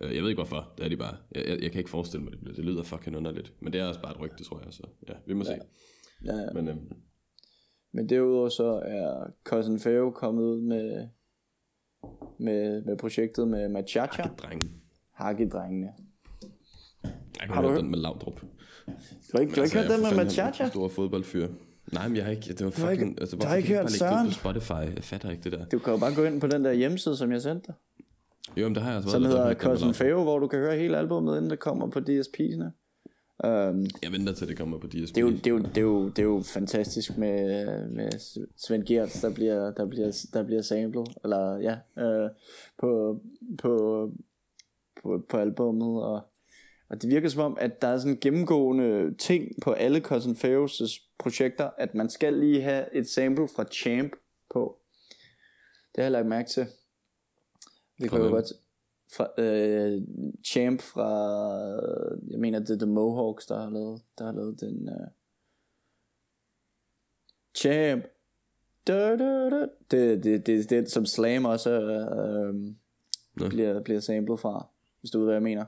Øh, 0.02 0.16
Jeg 0.16 0.22
ved 0.24 0.30
ikke 0.30 0.42
hvorfor, 0.42 0.74
det 0.78 0.86
er 0.86 0.90
de 0.90 0.98
bare. 0.98 1.16
Jeg, 1.36 1.44
jeg, 1.48 1.64
jeg 1.64 1.72
kan 1.72 1.80
ikke 1.80 1.90
forestille 1.90 2.24
mig, 2.24 2.32
det 2.32 2.40
bliver. 2.40 2.56
Det 2.56 2.66
lyder 2.66 2.84
fucking 2.84 3.18
underligt. 3.18 3.54
Men 3.62 3.74
det 3.74 3.82
er 3.82 3.86
også 3.86 4.02
bare 4.02 4.12
et 4.12 4.20
rygte, 4.22 4.44
tror 4.44 4.62
jeg. 4.66 4.74
Så 4.74 4.84
ja, 5.10 5.14
vi 5.28 5.34
må 5.34 5.44
se. 5.44 5.52
ja, 6.26 6.34
ja. 6.36 6.46
Men 6.54 6.68
øhm, 6.68 6.92
Men 7.94 8.10
derudover 8.10 8.50
så 8.50 8.82
er 8.86 9.28
Cousin 9.44 9.80
Feo 9.80 10.12
kommet 10.12 10.44
ud 10.44 10.62
med, 10.62 11.08
med, 12.40 12.82
med 12.86 12.98
projektet 12.98 13.48
med 13.48 13.70
Machacha, 13.70 14.24
drenge. 14.38 14.70
Hakkedrengene. 15.14 15.88
Jeg 17.04 17.12
Har 17.48 17.54
har 17.54 17.62
du 17.62 17.68
hørt 17.68 17.76
hørt- 17.76 17.82
den 17.84 17.92
med 17.92 18.00
Laudrup. 18.00 18.42
Du 18.88 18.92
har 19.34 19.40
ikke, 19.40 19.52
du 19.56 19.60
har 19.60 19.66
ikke 19.66 19.78
hørt 19.78 19.90
den 19.92 20.02
med 20.02 20.24
Machacha? 20.26 20.68
Stor 20.70 20.88
fodboldfyr. 20.88 21.48
Nej, 21.94 22.08
men 22.08 22.18
jeg 22.18 22.26
har 22.26 22.32
ikke, 22.32 22.54
det 22.54 22.66
var 22.66 22.72
har 22.86 22.90
ikke- 22.92 23.02
fucking, 23.04 23.22
altså, 23.22 23.36
du 23.36 23.42
har 23.42 23.48
hvorfor 23.48 23.58
ikke 23.58 23.74
jeg 23.74 23.82
hørt 23.82 23.92
Søren? 23.92 24.28
på 24.28 24.32
Spotify? 24.34 24.72
Jeg 24.96 25.04
fatter 25.04 25.30
ikke 25.32 25.44
det 25.44 25.52
der. 25.52 25.66
Du 25.66 25.80
kan 25.80 25.94
jo 25.94 26.00
bare 26.00 26.16
gå 26.16 26.24
ind 26.24 26.42
på 26.42 26.48
den 26.48 26.66
der 26.66 26.72
hjemmeside, 26.74 27.18
som 27.18 27.32
jeg 27.32 27.42
sendte 27.42 27.68
dig. 27.68 27.76
Jo, 28.58 28.66
men 28.68 28.76
det 28.76 28.84
har 28.84 28.90
jeg 28.90 28.96
altså 28.98 29.12
Som 29.12 29.24
hedder 29.26 29.54
Cousin 29.54 29.94
Feo, 29.94 30.24
hvor 30.24 30.40
du 30.40 30.48
kan 30.48 30.60
høre 30.60 30.76
hele 30.78 30.98
albumet, 30.98 31.38
inden 31.38 31.50
det 31.52 31.60
kommer 31.60 31.88
på 31.90 32.00
DSP'erne. 32.00 32.82
Um, 33.48 33.86
Jeg 34.04 34.12
venter 34.12 34.34
til 34.34 34.48
det 34.48 34.58
kommer 34.58 34.80
på 34.80 34.88
DSP. 34.88 35.16
det, 35.16 35.18
er 35.18 35.22
jo, 35.22 35.30
det, 35.32 35.48
er 35.48 35.52
jo, 35.52 35.58
det, 35.60 35.78
er 35.78 35.82
jo, 35.82 36.10
det 36.10 36.20
er 36.20 36.24
jo 36.24 36.42
fantastisk 36.46 37.18
med, 37.18 37.90
med 37.90 38.10
Svend 38.58 38.84
Gertz, 38.86 39.22
der 39.22 39.34
bliver, 39.34 39.72
der 39.72 39.86
bliver, 39.86 40.26
der 40.34 40.44
bliver 40.44 40.62
samlet, 40.62 41.08
eller 41.24 41.58
ja, 41.58 42.04
øh, 42.04 42.30
på, 42.80 43.20
på, 43.62 44.12
på, 45.04 45.26
på 45.30 45.38
albummet, 45.38 46.04
og, 46.04 46.22
og 46.90 47.02
det 47.02 47.10
virker 47.10 47.30
som 47.30 47.42
om, 47.42 47.58
at 47.62 47.82
der 47.82 47.88
er 47.88 47.98
sådan 47.98 48.12
en 48.12 48.20
gennemgående 48.20 49.16
ting 49.18 49.52
på 49.62 49.72
alle 49.72 50.00
Cousin 50.00 50.36
Feos' 50.36 51.16
projekter, 51.18 51.70
at 51.78 51.96
man 51.96 52.10
skal 52.10 52.34
lige 52.34 52.62
have 52.62 52.96
et 52.96 53.10
sample 53.10 53.48
fra 53.56 53.64
Champ 53.64 54.12
på. 54.54 54.78
Det 55.96 55.98
har 55.98 56.04
jeg 56.04 56.12
lagt 56.12 56.28
mærke 56.28 56.50
til. 56.50 56.68
Det 58.00 58.10
kan 58.10 58.18
jo 58.18 58.24
hvem? 58.24 58.32
godt 58.32 58.54
fra, 59.16 59.42
øh, 59.42 60.02
Champ 60.46 60.82
fra 60.82 61.10
jeg 62.32 62.40
mener 62.40 62.60
det 62.60 62.70
er 62.70 62.78
The 62.78 62.94
Mohawks 62.94 63.46
der 63.46 63.60
har 63.60 63.70
lavet 63.70 64.02
der 64.18 64.26
har 64.26 64.32
lavet 64.32 64.60
den 64.60 64.90
øh, 64.90 65.08
Champ 67.56 68.04
da, 68.88 69.16
da, 69.18 69.50
da. 69.50 69.68
Det, 69.92 70.24
det, 70.24 70.48
det, 70.48 70.70
det, 70.70 70.92
som 70.92 71.06
Slam 71.06 71.46
også 71.46 71.72
øh, 71.72 72.54
Nå. 73.36 73.50
bliver, 73.50 73.82
bliver 73.82 74.00
samlet 74.00 74.40
fra 74.40 74.68
hvis 75.00 75.12
du 75.12 75.18
ved 75.18 75.26
hvad 75.26 75.36
jeg 75.36 75.44
mener 75.44 75.66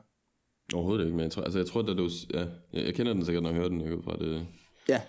Overhovedet 0.73 1.05
ikke, 1.05 1.15
men 1.17 1.23
jeg 1.23 1.31
tror, 1.31 1.43
altså, 1.43 1.59
jeg 1.59 1.67
tror, 1.67 1.81
da 1.81 1.93
du... 1.93 2.09
Ja, 2.33 2.39
jeg, 2.73 2.85
jeg 2.85 2.93
kender 2.93 3.13
den 3.13 3.25
sikkert, 3.25 3.43
når 3.43 3.49
jeg 3.49 3.57
hører 3.57 3.69
den. 3.69 3.81
Jeg 3.81 4.03
fra, 4.03 4.17
det, 4.17 4.47
ja 4.89 5.01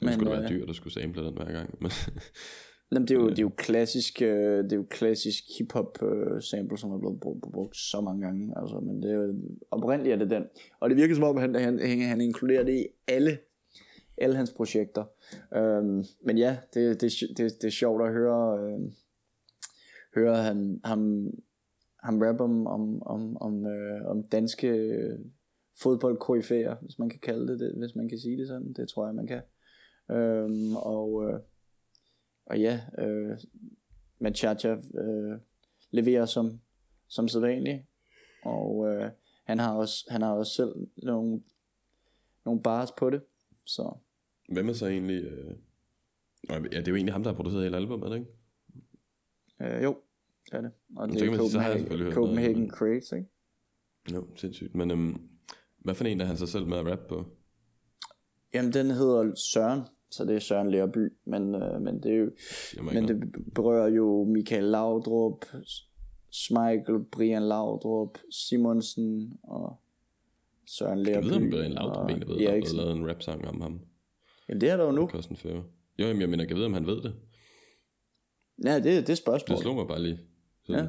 det 0.00 0.06
Men, 0.06 0.12
skulle 0.12 0.34
øh, 0.34 0.40
være 0.40 0.48
dyrt 0.48 0.70
at 0.70 0.76
skulle 0.76 0.94
sample 0.94 1.24
den 1.24 1.34
hver 1.34 1.52
gang. 1.52 1.74
Men, 1.80 1.90
Jamen, 2.92 3.08
det 3.08 3.14
er 3.14 3.20
jo, 3.20 3.30
det 3.30 3.38
er 3.38 3.42
jo 3.42 3.52
klassisk, 3.56 4.22
øh, 4.22 4.64
det 4.64 4.72
er 4.72 4.76
jo 4.76 4.86
klassisk 4.90 5.44
hip-hop 5.58 6.02
øh, 6.02 6.42
sample, 6.42 6.78
som 6.78 6.92
er 6.92 6.98
blevet 6.98 7.20
brugt, 7.20 7.52
brugt 7.52 7.76
så 7.76 8.00
mange 8.00 8.26
gange. 8.26 8.54
Altså, 8.56 8.80
men 8.80 9.02
det 9.02 9.10
er 9.10 9.14
jo, 9.14 9.34
oprindeligt 9.70 10.14
er 10.14 10.18
det 10.18 10.30
den. 10.30 10.44
Og 10.80 10.90
det 10.90 10.96
virker 10.96 11.14
som 11.14 11.24
om, 11.24 11.36
han, 11.36 11.54
han, 11.54 11.78
han, 11.78 12.00
han 12.00 12.20
inkluderer 12.20 12.64
det 12.64 12.74
i 12.74 12.86
alle, 13.08 13.38
alle 14.18 14.36
hans 14.36 14.52
projekter. 14.52 15.04
Øhm, 15.54 16.04
men 16.24 16.38
ja, 16.38 16.56
det, 16.74 17.00
det, 17.00 17.12
det, 17.36 17.38
det 17.62 17.64
er 17.64 17.70
sjovt 17.70 18.02
at 18.02 18.12
høre, 18.12 18.58
øh, 18.60 18.80
høre 20.14 20.36
han, 20.36 20.80
ham, 20.84 21.30
ham 22.06 22.22
rap 22.22 22.40
om, 22.40 22.66
om, 22.66 23.02
om, 23.02 23.36
om, 23.36 23.66
øh, 23.66 24.06
om 24.06 24.22
danske 24.22 24.68
øh, 24.68 25.18
fodboldkoryfæer, 25.82 26.76
hvis 26.82 26.98
man 26.98 27.08
kan 27.08 27.20
kalde 27.20 27.48
det, 27.52 27.60
det, 27.60 27.74
hvis 27.78 27.94
man 27.94 28.08
kan 28.08 28.18
sige 28.18 28.38
det 28.38 28.48
sådan. 28.48 28.72
Det 28.72 28.88
tror 28.88 29.06
jeg, 29.06 29.14
man 29.14 29.26
kan. 29.26 29.42
Øhm, 30.10 30.76
og, 30.76 31.28
øh, 31.28 31.40
og 32.46 32.60
ja, 32.60 32.80
øh, 32.98 33.38
Machacha 34.18 34.76
øh, 34.94 35.38
leverer 35.90 36.26
som, 36.26 36.60
som 37.08 37.28
sædvanligt. 37.28 37.82
Og 38.44 38.88
øh, 38.88 39.10
han, 39.44 39.58
har 39.58 39.74
også, 39.74 40.06
han 40.10 40.22
har 40.22 40.32
også 40.32 40.52
selv 40.52 40.74
nogle, 40.96 41.42
nogle 42.44 42.62
bars 42.62 42.92
på 42.98 43.10
det. 43.10 43.22
Så 43.64 43.96
hvem 44.48 44.68
er 44.68 44.72
så 44.72 44.86
egentlig... 44.86 45.24
Øh... 45.24 45.56
Ja, 46.50 46.58
det 46.60 46.76
er 46.76 46.82
jo 46.88 46.94
egentlig 46.94 47.12
ham, 47.12 47.22
der 47.22 47.30
har 47.30 47.36
produceret 47.36 47.64
hele 47.64 47.76
albumet, 47.76 48.14
ikke? 48.14 48.26
øh, 49.60 49.82
jo, 49.82 49.96
det 50.50 50.54
er 50.54 50.60
det. 50.60 50.70
Og 50.96 51.08
det 51.08 51.22
er 51.22 51.30
man 51.30 51.30
jeg 51.32 51.38
Copenhagen, 51.40 52.12
Copenhagen 52.12 52.56
noget, 52.58 52.72
Crates, 52.72 53.12
ikke? 53.12 53.26
Jo, 54.14 54.26
sindssygt. 54.36 54.74
Men 54.74 54.90
øhm, 54.90 55.16
hvad 55.78 55.94
for 55.94 56.04
en 56.04 56.20
er 56.20 56.24
han 56.24 56.36
så 56.36 56.46
selv 56.46 56.66
med 56.66 56.78
at 56.78 56.86
rap 56.86 56.98
på? 57.08 57.24
Jamen, 58.54 58.72
den 58.72 58.86
hedder 58.90 59.34
Søren, 59.34 59.80
så 60.10 60.24
det 60.24 60.34
er 60.36 60.38
Søren 60.40 60.70
Lærby, 60.70 61.12
men, 61.26 61.54
øh, 61.54 61.80
men 61.82 62.02
det 62.02 62.12
er 62.12 62.16
jo, 62.16 62.30
Jeg 62.76 62.84
men 62.84 63.08
det 63.08 63.32
berører 63.54 63.88
jo 63.88 64.24
Michael 64.24 64.64
Laudrup, 64.64 65.44
Smeichel, 66.30 67.04
Brian 67.12 67.42
Laudrup, 67.42 68.18
Simonsen 68.30 69.32
og 69.42 69.80
Søren 70.66 70.98
Jeg 70.98 71.06
Lærby. 71.06 71.24
ved, 71.26 71.34
om 71.36 71.50
Brian 71.50 71.72
Laudrup 71.72 72.08
egentlig 72.08 72.28
ved, 72.28 72.36
at 72.46 72.62
der 72.62 72.68
er 72.70 72.76
lavet 72.84 72.96
en 72.96 73.08
rap-sang 73.10 73.48
om 73.48 73.60
ham. 73.60 73.80
Jamen, 74.48 74.60
det 74.60 74.70
er 74.70 74.76
der 74.76 74.84
jo 74.84 74.90
nu. 74.92 75.06
Kosten. 75.06 75.36
Jo, 75.44 75.62
jamen, 75.98 76.20
jeg 76.20 76.28
mener, 76.28 76.44
jeg 76.48 76.56
ved, 76.56 76.64
om 76.64 76.74
han 76.74 76.86
ved 76.86 77.02
det. 77.02 77.14
Ja, 78.64 78.74
det, 78.74 78.84
det 78.84 78.96
er 78.96 79.02
Det 79.02 79.18
spørgsmålet. 79.18 79.62
slog 79.62 79.74
mig 79.74 79.86
bare 79.88 80.02
lige. 80.02 80.18
Ja. 80.68 80.86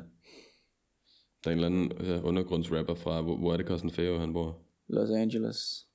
Der 1.43 1.51
er 1.51 1.51
en 1.51 1.63
eller 1.63 1.67
anden 1.67 1.91
ja, 2.05 2.21
undergrundsrapper 2.21 2.95
fra, 2.95 3.21
hvor, 3.21 3.37
hvor 3.37 3.53
er 3.53 3.57
det 3.57 3.65
Kosten 3.65 3.91
Fæve, 3.91 4.19
han 4.19 4.33
bor? 4.33 4.59
Los 4.87 5.09
Angeles. 5.09 5.87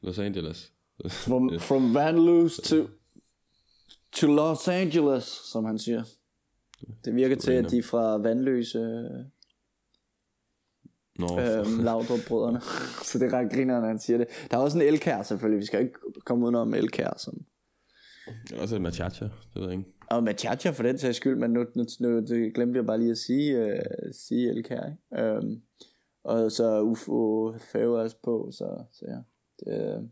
Los 0.00 0.18
Angeles. 0.18 0.72
From, 1.08 1.58
from 1.68 1.94
Vanloose 1.94 2.62
to, 2.62 2.88
to 4.12 4.26
Los 4.26 4.68
Angeles, 4.68 5.24
som 5.24 5.64
han 5.64 5.78
siger. 5.78 6.02
Det 7.04 7.14
virker 7.14 7.36
til, 7.36 7.52
at 7.52 7.70
de 7.70 7.78
er 7.78 7.82
fra 7.82 8.16
Vandløse 8.16 8.78
Nå, 11.18 11.40
øhm, 11.40 11.84
Laudrup-brødrene. 11.84 12.60
så 13.08 13.18
det 13.18 13.32
er 13.32 13.38
ret 13.38 13.52
griner, 13.52 13.80
når 13.80 13.86
han 13.86 13.98
siger 13.98 14.18
det. 14.18 14.26
Der 14.50 14.56
er 14.56 14.60
også 14.60 14.78
en 14.78 14.84
elkær 14.84 15.22
selvfølgelig. 15.22 15.60
Vi 15.60 15.66
skal 15.66 15.80
ikke 15.80 15.98
komme 16.24 16.44
udenom 16.44 16.74
elkær. 16.74 17.14
Som... 17.16 17.34
også 18.58 18.76
et 18.76 18.82
machacha, 18.82 19.24
det 19.24 19.32
ved 19.54 19.62
jeg 19.62 19.72
ikke. 19.72 19.90
Og 20.10 20.24
Machacha 20.24 20.70
for 20.70 20.82
den 20.82 20.98
sags 20.98 21.16
skyld, 21.16 21.36
men 21.36 21.50
nu, 21.50 21.66
nu, 21.74 21.84
nu 22.00 22.20
det 22.20 22.54
glemte 22.54 22.76
jeg 22.76 22.86
bare 22.86 22.98
lige 22.98 23.10
at 23.10 23.18
sige, 23.18 23.58
øh, 23.58 23.82
sige 24.12 24.50
elkær. 24.50 24.86
Ikke? 24.86 25.24
Øhm, 25.24 25.62
og 26.24 26.52
så 26.52 26.80
UFO 26.80 27.52
Fave 27.58 28.00
også 28.00 28.16
på, 28.22 28.48
så, 28.52 28.84
så 28.92 29.04
ja. 29.08 29.18
Det, 29.58 30.10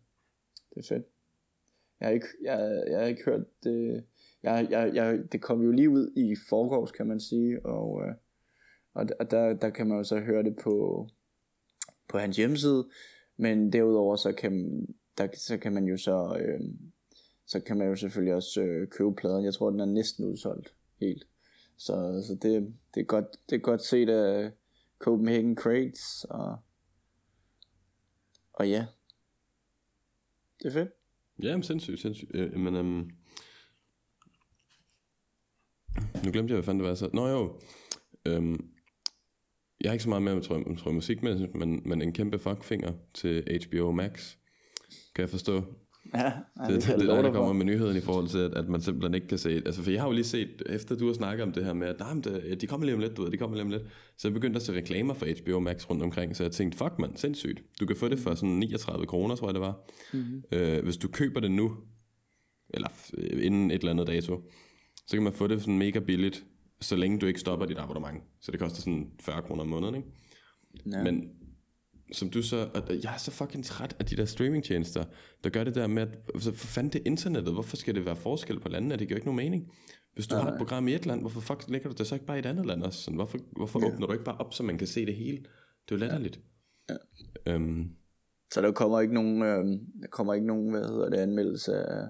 det 0.75 0.77
er 0.77 0.95
fedt. 0.95 1.07
Jeg 2.01 2.09
har 2.09 2.15
ikke, 2.15 2.27
jeg, 2.43 2.85
jeg 2.91 3.01
har 3.01 3.07
ikke 3.07 3.25
hørt 3.25 3.47
det. 3.65 4.05
Jeg, 4.43 4.67
jeg, 4.71 4.95
jeg, 4.95 5.19
det 5.33 5.43
kom 5.43 5.63
jo 5.63 5.71
lige 5.71 5.91
ud 5.91 6.13
i 6.17 6.37
forgårs, 6.49 6.93
kan 6.93 7.07
man 7.07 7.21
sige, 7.21 7.67
og, 7.67 8.03
øh, 8.03 8.15
og, 8.95 9.07
og 9.21 9.31
der, 9.31 9.53
der 9.55 9.71
kan 9.71 9.87
man 9.87 9.99
jo 9.99 10.05
så 10.05 10.21
høre 10.21 10.43
det 10.43 10.57
på, 10.63 11.09
på 12.09 12.19
hans 12.19 12.37
hjemmeside, 12.37 12.89
men 13.37 13.73
derudover 13.73 14.17
så 14.17 14.33
kan, 14.33 14.87
der, 15.19 15.29
så 15.35 15.59
kan 15.59 15.73
man 15.73 15.85
jo 15.85 15.97
så, 15.97 16.37
øh, 16.41 16.61
så 17.53 17.61
kan 17.61 17.79
man 17.79 17.89
jo 17.89 17.97
selvfølgelig 17.97 18.35
også 18.35 18.61
øh, 18.63 18.89
købe 18.89 19.15
pladen. 19.15 19.45
Jeg 19.45 19.55
tror, 19.55 19.71
den 19.71 19.81
er 19.81 19.85
næsten 19.85 20.25
udsolgt 20.25 20.75
helt. 21.01 21.27
Så, 21.77 22.25
så 22.27 22.39
det, 22.43 22.75
det, 22.95 23.01
er 23.01 23.05
godt, 23.05 23.25
det 23.51 23.57
er 23.57 23.61
godt 23.61 23.83
set 23.83 24.09
af 24.09 24.53
Copenhagen 24.99 25.57
Crates, 25.57 26.25
og, 26.31 26.57
og 28.53 28.69
ja, 28.69 28.87
det 30.63 30.69
er 30.69 30.73
fedt. 30.73 30.89
Ja, 31.43 31.57
men 31.57 31.63
sindssygt, 31.63 32.01
sindssygt. 32.01 32.31
Øh, 32.35 32.53
men 32.53 32.77
øhm, 32.77 33.11
nu 36.25 36.33
glemte 36.33 36.53
jeg, 36.53 36.57
hvad 36.57 36.63
fanden 36.63 36.79
det 36.79 36.85
var, 36.85 36.91
jeg 36.91 36.99
så. 36.99 37.11
Nå 37.13 37.29
jo, 37.29 37.61
øhm, 38.27 38.71
jeg 39.81 39.91
har 39.91 39.93
ikke 39.93 40.03
så 40.03 40.09
meget 40.09 40.23
med, 40.23 40.43
tror 40.43 40.57
jeg, 40.57 40.79
tror 40.79 40.91
jeg 40.91 40.95
musikmæssigt, 40.95 41.55
men, 41.55 41.83
men 41.85 42.03
en 42.03 42.13
kæmpe 42.13 42.39
fuckfinger 42.39 42.93
til 43.15 43.67
HBO 43.67 43.93
Max, 43.93 44.37
kan 45.15 45.23
jeg 45.23 45.31
forstå. 45.31 45.65
Ja, 46.15 46.25
ja 46.25 46.73
Det, 46.75 46.83
det, 46.83 46.99
det 46.99 47.05
love 47.07 47.17
der, 47.17 47.23
der 47.23 47.33
kommer 47.33 47.53
med 47.53 47.65
nyheden 47.67 47.97
i 47.97 48.01
forhold 48.01 48.29
til, 48.29 48.39
at, 48.39 48.55
at 48.55 48.69
man 48.69 48.81
simpelthen 48.81 49.15
ikke 49.15 49.27
kan 49.27 49.39
se... 49.39 49.51
Altså, 49.51 49.83
for 49.83 49.91
jeg 49.91 50.01
har 50.01 50.09
jo 50.09 50.13
lige 50.13 50.25
set, 50.25 50.63
efter 50.67 50.97
du 50.97 51.07
har 51.07 51.15
snakket 51.15 51.43
om 51.43 51.53
det 51.53 51.65
her 51.65 51.73
med, 51.73 51.89
at 51.89 51.99
men 52.15 52.23
det, 52.23 52.61
de 52.61 52.67
kommer 52.67 52.87
lige 52.87 52.95
om 52.95 53.01
lidt, 53.01 53.17
du 53.17 53.23
ved, 53.23 53.31
de 53.31 53.37
kommer 53.37 53.57
lige 53.57 53.65
om 53.65 53.71
lidt. 53.71 53.83
Så 54.19 54.29
jeg 54.29 54.35
begyndte 54.35 54.57
at 54.57 54.63
se 54.63 54.73
reklamer 54.73 55.15
for 55.15 55.27
HBO 55.43 55.61
Max 55.61 55.91
rundt 55.91 56.03
omkring, 56.03 56.37
så 56.37 56.43
jeg 56.43 56.53
tænkte, 56.53 56.79
fuck 56.79 56.99
man, 56.99 57.17
sindssygt. 57.17 57.63
Du 57.81 57.87
kan 57.87 57.97
få 57.97 58.09
det 58.09 58.19
for 58.19 58.35
sådan 58.35 58.51
39 58.51 59.07
kroner, 59.07 59.35
tror 59.37 59.49
jeg 59.49 59.55
det 59.55 59.61
var. 59.61 59.91
Mm-hmm. 60.13 60.43
Øh, 60.53 60.85
hvis 60.85 60.97
du 60.97 61.09
køber 61.09 61.41
det 61.41 61.51
nu, 61.51 61.77
eller 62.71 62.89
f- 62.89 63.39
inden 63.41 63.71
et 63.71 63.75
eller 63.79 63.91
andet 63.91 64.07
dato, 64.07 64.43
så 65.07 65.17
kan 65.17 65.23
man 65.23 65.33
få 65.33 65.47
det 65.47 65.61
sådan 65.61 65.79
mega 65.79 65.99
billigt, 65.99 66.45
så 66.81 66.97
længe 66.97 67.19
du 67.19 67.27
ikke 67.27 67.41
stopper 67.41 67.67
dit 67.67 67.79
abonnement. 67.79 68.23
Så 68.41 68.53
det 68.53 68.61
koster 68.61 68.81
sådan 68.81 69.11
40 69.21 69.43
kroner 69.43 69.63
om 69.63 69.69
måneden, 69.69 69.95
ikke? 69.95 70.09
Ja. 70.93 71.03
Men 71.03 71.29
som 72.13 72.31
du 72.31 72.43
så, 72.43 72.69
og 72.75 72.83
jeg 73.03 73.15
er 73.15 73.19
så 73.19 73.31
fucking 73.31 73.65
træt 73.65 73.97
af 73.99 74.07
de 74.07 74.17
der 74.17 74.25
streamingtjenester, 74.25 75.05
der 75.45 75.51
gør 75.51 75.65
det 75.65 75.75
der 75.75 75.87
med, 75.87 76.03
at 76.03 76.19
altså, 76.35 76.53
for 76.53 76.67
fanden 76.67 76.93
det 76.93 76.99
er 76.99 77.03
internettet, 77.07 77.53
hvorfor 77.53 77.77
skal 77.77 77.95
det 77.95 78.07
være 78.07 78.17
forskel 78.17 78.61
på 78.61 78.69
landene? 78.69 78.97
Det 78.97 79.09
giver 79.09 79.19
ikke 79.19 79.27
nogen 79.27 79.37
mening. 79.37 79.73
Hvis 80.15 80.27
du 80.27 80.35
har 80.35 80.51
et 80.51 80.59
program 80.59 80.89
i 80.89 80.95
et 80.95 81.07
land, 81.07 81.21
hvorfor 81.21 81.41
fuck 81.41 81.65
lægger 81.69 81.89
du 81.89 81.95
det 81.99 82.07
så 82.07 82.15
ikke 82.15 82.27
bare 82.27 82.37
i 82.37 82.39
et 82.39 82.47
andet 82.47 82.67
land 82.67 82.83
også? 82.83 83.03
Sådan, 83.03 83.17
hvorfor 83.17 83.39
hvorfor 83.57 83.81
ja. 83.81 83.87
åbner 83.87 84.07
du 84.07 84.13
ikke 84.13 84.25
bare 84.25 84.39
op, 84.39 84.55
så 84.55 84.63
man 84.63 84.79
kan 84.79 84.87
se 84.87 85.07
det 85.07 85.15
hele? 85.15 85.37
Det 85.37 85.47
er 85.89 85.97
jo 85.97 85.97
latterligt. 85.97 86.41
Ja. 86.89 86.97
Øhm, 87.47 87.91
Så 88.53 88.61
der 88.63 88.73
kommer 88.73 89.01
ikke 89.01 89.15
nogen, 89.15 89.43
øh, 89.43 89.65
der 90.03 90.09
kommer 90.11 90.35
ikke 90.35 90.47
nogen, 90.47 90.71
hvad 90.71 90.85
hedder 90.85 91.11
det, 91.11 91.17
anmeldelse 91.17 91.75
af 91.75 92.09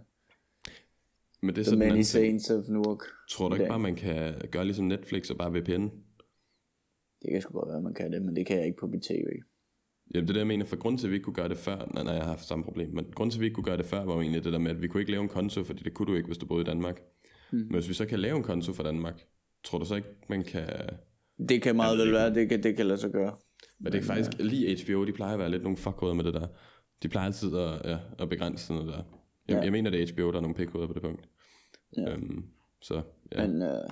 men 1.43 1.55
det 1.55 1.61
er 1.61 1.65
The 1.65 1.71
sådan 1.71 1.89
Many. 1.89 2.03
Saints 2.03 2.51
of 2.51 2.69
Newark. 2.69 2.99
Tror 3.31 3.49
du 3.49 3.55
ikke 3.55 3.69
bare, 3.69 3.79
man 3.79 3.97
kan 3.97 4.35
gøre 4.51 4.65
ligesom 4.65 4.85
Netflix 4.87 5.31
og 5.31 5.39
bare 5.39 5.53
VPN? 5.53 5.89
Det 7.23 7.31
kan 7.33 7.41
sgu 7.41 7.53
godt 7.53 7.69
være, 7.69 7.83
man 7.83 7.95
kan 7.95 8.13
det, 8.13 8.23
men 8.23 8.37
det 8.37 8.47
kan 8.47 8.57
jeg 8.57 8.67
ikke 8.67 8.79
på 8.79 8.87
mit 8.87 9.03
tv. 9.03 9.27
Jamen 10.15 10.29
det 10.29 10.31
er 10.31 10.33
det, 10.33 10.39
jeg 10.39 10.47
mener, 10.47 10.65
for 10.65 10.77
grund 10.77 10.99
til, 10.99 11.07
at 11.07 11.11
vi 11.11 11.15
ikke 11.17 11.25
kunne 11.25 11.35
gøre 11.35 11.49
det 11.49 11.59
før, 11.59 11.91
nej, 11.95 12.03
nej, 12.03 12.13
jeg 12.13 12.23
har 12.23 12.29
haft 12.29 12.45
samme 12.45 12.65
problem, 12.65 12.91
men 12.95 13.05
grund 13.15 13.31
til, 13.31 13.39
at 13.39 13.41
vi 13.41 13.47
ikke 13.47 13.55
kunne 13.55 13.65
gøre 13.65 13.77
det 13.77 13.87
før, 13.87 14.05
var 14.05 14.15
jo 14.15 14.21
egentlig 14.21 14.45
det 14.45 14.53
der 14.53 14.59
med, 14.59 14.71
at 14.71 14.83
vi 14.83 14.89
kunne 14.89 15.01
ikke 15.01 15.11
lave 15.13 15.23
en 15.23 15.29
konto, 15.29 15.65
fordi 15.65 15.83
det 15.83 15.95
kunne 15.95 16.07
du 16.07 16.15
ikke, 16.15 16.27
hvis 16.27 16.39
du 16.39 16.47
boede 16.47 16.63
i 16.63 16.65
Danmark. 16.65 17.01
Mm. 17.53 17.59
Men 17.59 17.75
hvis 17.75 17.89
vi 17.89 17.95
så 17.95 18.07
kan 18.07 18.19
lave 18.19 18.37
en 18.37 18.43
konto 18.43 18.73
for 18.73 18.83
Danmark, 18.83 19.27
tror 19.65 19.79
du 19.79 19.85
så 19.85 19.95
ikke, 19.95 20.09
man 20.29 20.45
kan... 20.45 20.69
Det 21.49 21.63
kan 21.63 21.77
meget 21.77 21.99
vel 21.99 22.13
være, 22.13 22.35
det 22.35 22.49
kan, 22.49 22.63
det 22.63 22.77
kan 22.77 22.87
lade 22.87 22.99
sig 22.99 23.11
gøre. 23.11 23.37
Men 23.81 23.93
det 23.93 23.99
er 23.99 24.03
faktisk, 24.03 24.31
lige 24.41 24.85
HBO, 24.85 25.05
de 25.05 25.13
plejer 25.13 25.33
at 25.33 25.39
være 25.39 25.51
lidt 25.51 25.63
nogle 25.63 25.77
fuckhoveder 25.77 26.15
med 26.15 26.25
det 26.25 26.35
der. 26.35 26.47
De 27.03 27.09
plejer 27.09 27.27
altid 27.27 27.57
at, 27.57 27.81
ja, 27.85 27.99
at 28.19 28.29
begrænse 28.29 28.67
sådan 28.67 28.83
noget 28.83 28.95
der. 28.99 29.05
Jeg, 29.49 29.57
Ja. 29.57 29.63
jeg 29.63 29.73
mener, 29.73 29.91
det 29.91 30.03
er 30.03 30.13
HBO, 30.13 30.31
der 30.31 30.37
er 30.37 30.41
nogle 30.41 30.55
pikhoveder 30.55 30.87
på 30.87 30.95
det 30.95 31.03
punkt. 31.03 31.29
Ja. 31.97 32.13
Øhm, 32.13 32.45
så 32.83 33.03
ja. 33.33 33.47
Men, 33.47 33.63
øh, 33.63 33.91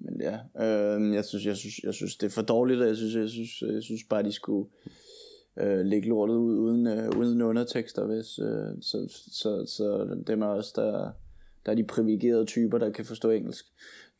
men 0.00 0.20
ja, 0.20 0.38
øh, 0.64 1.14
jeg, 1.14 1.24
synes, 1.24 1.46
jeg, 1.46 1.56
synes, 1.56 1.74
jeg 1.84 1.94
synes, 1.94 2.16
det 2.16 2.26
er 2.26 2.30
for 2.30 2.42
dårligt, 2.42 2.80
og 2.80 2.86
jeg 2.88 2.96
synes, 2.96 3.14
jeg 3.14 3.28
synes, 3.28 3.62
jeg 3.74 3.82
synes 3.82 4.00
bare, 4.10 4.22
de 4.22 4.32
skulle 4.32 4.70
øh, 5.60 5.78
lægge 5.78 6.08
lortet 6.08 6.34
ud 6.34 6.58
uden, 6.58 6.86
øh, 6.86 7.18
uden 7.18 7.42
undertekster, 7.42 8.06
hvis, 8.06 8.38
øh, 8.38 8.76
så, 8.80 9.22
så, 9.32 9.74
så 9.76 10.16
dem 10.26 10.42
af 10.42 10.46
os, 10.46 10.72
der, 10.72 11.10
der 11.66 11.72
er 11.72 11.76
de 11.76 11.84
privilegerede 11.84 12.44
typer, 12.44 12.78
der 12.78 12.90
kan 12.90 13.04
forstå 13.04 13.30
engelsk, 13.30 13.64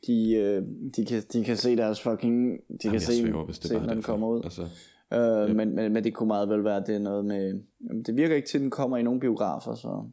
de, 0.06 0.34
øh, 0.34 0.62
de, 0.96 1.04
kan, 1.04 1.22
de 1.32 1.44
kan 1.44 1.56
se 1.56 1.76
deres 1.76 2.00
fucking, 2.00 2.52
de 2.52 2.78
kan 2.78 2.90
Jamen, 2.90 3.00
se, 3.00 3.12
jeg 3.12 3.20
svæver, 3.20 3.46
det 3.46 3.56
se 3.56 3.74
når 3.74 3.94
den 3.94 4.02
kommer 4.02 4.28
ud. 4.28 4.40
Altså, 4.44 4.66
Øh, 5.12 5.56
men, 5.56 5.74
men, 5.74 5.92
men 5.92 6.04
det 6.04 6.14
kunne 6.14 6.26
meget 6.26 6.48
vel 6.48 6.64
være, 6.64 6.76
at 6.76 6.86
det 6.86 6.94
er 6.94 6.98
noget 6.98 7.24
med... 7.24 7.60
Jamen, 7.88 8.02
det 8.02 8.16
virker 8.16 8.36
ikke 8.36 8.48
til, 8.48 8.58
at 8.58 8.62
den 8.62 8.70
kommer 8.70 8.96
i 8.96 9.02
nogle 9.02 9.20
biografer, 9.20 9.74
så 9.74 10.04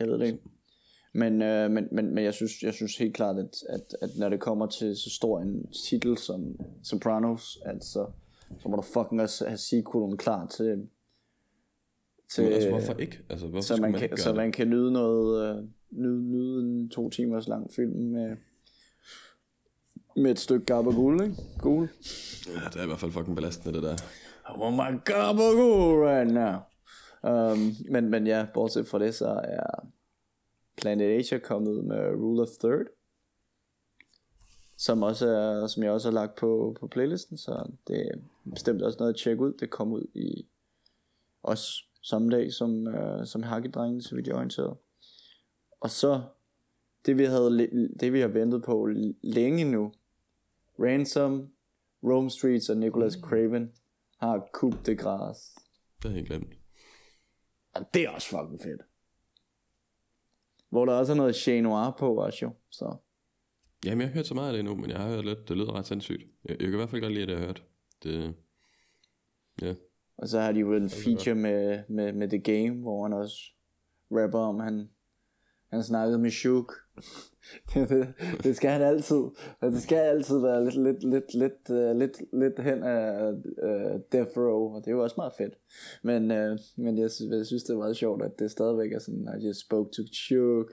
jeg 0.00 0.08
ved 0.08 0.18
det 0.18 0.26
ikke. 0.26 0.38
Men, 1.14 1.42
øh, 1.42 1.70
men, 1.70 1.88
men, 1.92 2.14
men 2.14 2.24
jeg, 2.24 2.34
synes, 2.34 2.62
jeg 2.62 2.74
synes 2.74 2.96
helt 2.96 3.14
klart, 3.14 3.38
at, 3.38 3.62
at, 3.68 3.96
at 4.02 4.10
når 4.18 4.28
det 4.28 4.40
kommer 4.40 4.66
til 4.66 4.96
så 4.96 5.10
stor 5.10 5.40
en 5.40 5.66
titel 5.88 6.18
som 6.18 6.56
Sopranos, 6.82 7.58
at 7.64 7.84
så, 8.58 8.68
må 8.68 8.76
du 8.76 8.82
fucking 8.82 9.20
også 9.20 9.46
have 9.46 9.58
sequelen 9.58 10.16
klar 10.16 10.46
til... 10.46 10.88
til 12.34 12.44
men 12.44 12.52
altså, 12.52 12.70
hvorfor 12.70 12.94
ikke? 12.94 13.18
Altså, 13.30 13.46
hvorfor 13.46 13.62
så 13.62 13.74
man, 13.74 13.92
man 13.92 14.00
kan, 14.00 14.10
ikke 14.10 14.22
så 14.22 14.28
det? 14.28 14.36
man 14.36 14.52
kan 14.52 14.68
nyde 14.68 14.92
noget 14.92 15.56
øh, 15.56 15.64
nyde, 15.90 16.22
nyde 16.22 16.62
en 16.62 16.90
to 16.90 17.10
timers 17.10 17.48
lang 17.48 17.70
film 17.76 17.92
med, 17.92 18.36
med 20.16 20.30
et 20.30 20.38
stykke 20.38 20.66
gabagool, 20.66 21.22
ikke? 21.22 21.36
Gul. 21.58 21.88
Ja, 22.46 22.68
det 22.68 22.76
er 22.76 22.82
i 22.82 22.86
hvert 22.86 23.00
fald 23.00 23.12
fucking 23.12 23.36
belastende, 23.36 23.74
det 23.74 23.82
der. 23.82 23.96
I 24.48 24.58
want 24.58 24.76
my 24.76 25.00
gabagool 25.04 26.04
right 26.04 26.30
now. 26.32 26.56
Um, 27.22 27.74
men, 27.90 28.10
men 28.10 28.26
ja, 28.26 28.46
bortset 28.54 28.86
fra 28.86 28.98
det, 28.98 29.14
så 29.14 29.40
er 29.44 29.88
Planet 30.76 31.18
Asia 31.18 31.38
kommet 31.38 31.84
med 31.84 31.96
Rule 31.96 32.42
of 32.42 32.48
Third. 32.60 32.86
Som, 34.76 35.02
også 35.02 35.28
er, 35.28 35.66
som 35.66 35.82
jeg 35.82 35.92
også 35.92 36.08
har 36.08 36.14
lagt 36.14 36.34
på, 36.34 36.76
på 36.80 36.86
playlisten, 36.86 37.38
så 37.38 37.70
det 37.86 38.00
er 38.00 38.18
bestemt 38.50 38.82
også 38.82 38.98
noget 38.98 39.12
at 39.12 39.18
tjekke 39.20 39.42
ud. 39.42 39.52
Det 39.52 39.70
kom 39.70 39.92
ud 39.92 40.06
i 40.14 40.46
også 41.42 41.84
samme 42.02 42.30
dag 42.30 42.52
som, 42.52 42.86
uh, 42.86 43.24
som 43.24 43.42
Hakkedrengen, 43.42 44.00
så 44.02 44.14
vidt 44.14 44.26
jeg 44.26 44.32
er 44.32 44.36
orienteret. 44.36 44.76
Og 45.80 45.90
så 45.90 46.22
det 47.06 47.18
vi, 47.18 47.24
havde, 47.24 47.68
det 48.00 48.12
vi 48.12 48.20
har 48.20 48.28
ventet 48.28 48.62
på 48.62 48.88
længe 49.22 49.64
nu. 49.64 49.92
Ransom, 50.78 51.52
Rome 52.02 52.30
Streets 52.30 52.68
og 52.68 52.76
Nicholas 52.76 53.14
Craven 53.14 53.72
har 54.18 54.48
Coup 54.52 54.74
de 54.86 54.96
Grace. 54.96 55.60
Det 56.02 56.08
er 56.08 56.14
helt 56.14 56.26
glemt. 56.26 56.52
Og 57.74 57.94
det 57.94 58.02
er 58.02 58.10
også 58.10 58.28
fucking 58.28 58.60
fedt. 58.62 58.82
Hvor 60.68 60.84
der 60.84 60.92
også 60.92 61.12
er 61.12 61.16
noget 61.16 61.36
Chat 61.36 61.62
Noir 61.62 61.96
på 61.98 62.14
også 62.14 62.38
jo. 62.42 62.50
Så. 62.70 62.96
Jamen, 63.84 64.00
jeg 64.00 64.08
har 64.08 64.14
hørt 64.14 64.26
så 64.26 64.34
meget 64.34 64.48
af 64.48 64.56
det 64.56 64.64
nu, 64.64 64.74
men 64.74 64.90
jeg 64.90 64.98
har 64.98 65.08
hørt 65.08 65.24
lidt, 65.24 65.48
det 65.48 65.56
lyder 65.56 65.72
ret 65.72 65.86
sindssygt. 65.86 66.22
Jeg, 66.44 66.50
jeg 66.50 66.58
kan 66.58 66.72
i 66.72 66.76
hvert 66.76 66.90
fald 66.90 67.02
godt 67.02 67.12
lide, 67.12 67.22
at 67.22 67.30
jeg 67.30 67.38
har 67.38 67.46
hørt. 67.46 67.64
Det, 68.02 68.34
ja, 69.62 69.74
Og 70.16 70.28
så 70.28 70.40
har 70.40 70.52
de 70.52 70.60
jo 70.60 70.74
en 70.74 70.90
feature 70.90 71.34
med, 71.34 71.82
med, 71.88 72.12
med 72.12 72.28
The 72.28 72.38
Game, 72.38 72.80
hvor 72.82 73.02
han 73.02 73.12
også 73.12 73.36
rapper 74.10 74.38
om, 74.38 74.60
han, 74.60 74.88
han 75.70 75.82
snakkede 75.82 76.18
med 76.18 76.30
Shook. 76.30 76.72
det, 77.74 77.88
det, 77.88 78.14
det, 78.42 78.56
skal 78.56 78.70
han 78.70 78.82
altid. 78.82 79.22
Og 79.60 79.72
Det 79.72 79.82
skal 79.82 79.96
altid 79.96 80.40
være 80.40 80.64
lidt, 80.64 80.82
lidt, 80.82 81.04
lidt, 81.04 81.34
lidt, 81.34 81.70
uh, 81.70 81.96
lidt, 81.98 82.16
lidt 82.32 82.62
hen 82.62 82.82
af 82.82 83.32
uh, 83.32 84.00
Death 84.12 84.38
Row, 84.38 84.74
og 84.74 84.80
det 84.80 84.86
er 84.86 84.94
jo 84.94 85.02
også 85.02 85.16
meget 85.18 85.32
fedt. 85.38 85.54
Men, 86.02 86.22
uh, 86.30 86.58
men 86.76 86.98
jeg, 86.98 87.10
synes, 87.10 87.30
jeg 87.36 87.46
synes, 87.46 87.62
det 87.62 87.72
er 87.72 87.78
meget 87.78 87.96
sjovt, 87.96 88.22
at 88.22 88.38
det 88.38 88.50
stadigvæk 88.50 88.92
er 88.92 88.98
sådan, 88.98 89.28
I 89.40 89.46
just 89.46 89.60
spoke 89.60 89.90
to 89.96 90.02
Shook. 90.12 90.72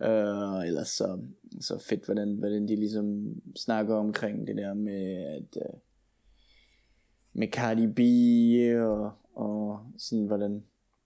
Uh, 0.00 0.66
ellers 0.66 0.88
så, 0.88 1.20
så 1.60 1.78
fedt, 1.78 2.04
hvordan, 2.04 2.34
hvordan 2.34 2.68
de 2.68 2.76
ligesom 2.76 3.34
snakker 3.56 3.94
omkring 3.94 4.46
det 4.46 4.56
der 4.56 4.74
med, 4.74 5.16
at 5.16 5.56
uh, 5.56 5.78
med 7.32 7.48
Cardi 7.48 7.86
B 7.86 8.00
og, 8.80 9.12
og 9.34 9.80
sådan 9.98 10.26
hvordan 10.26 10.64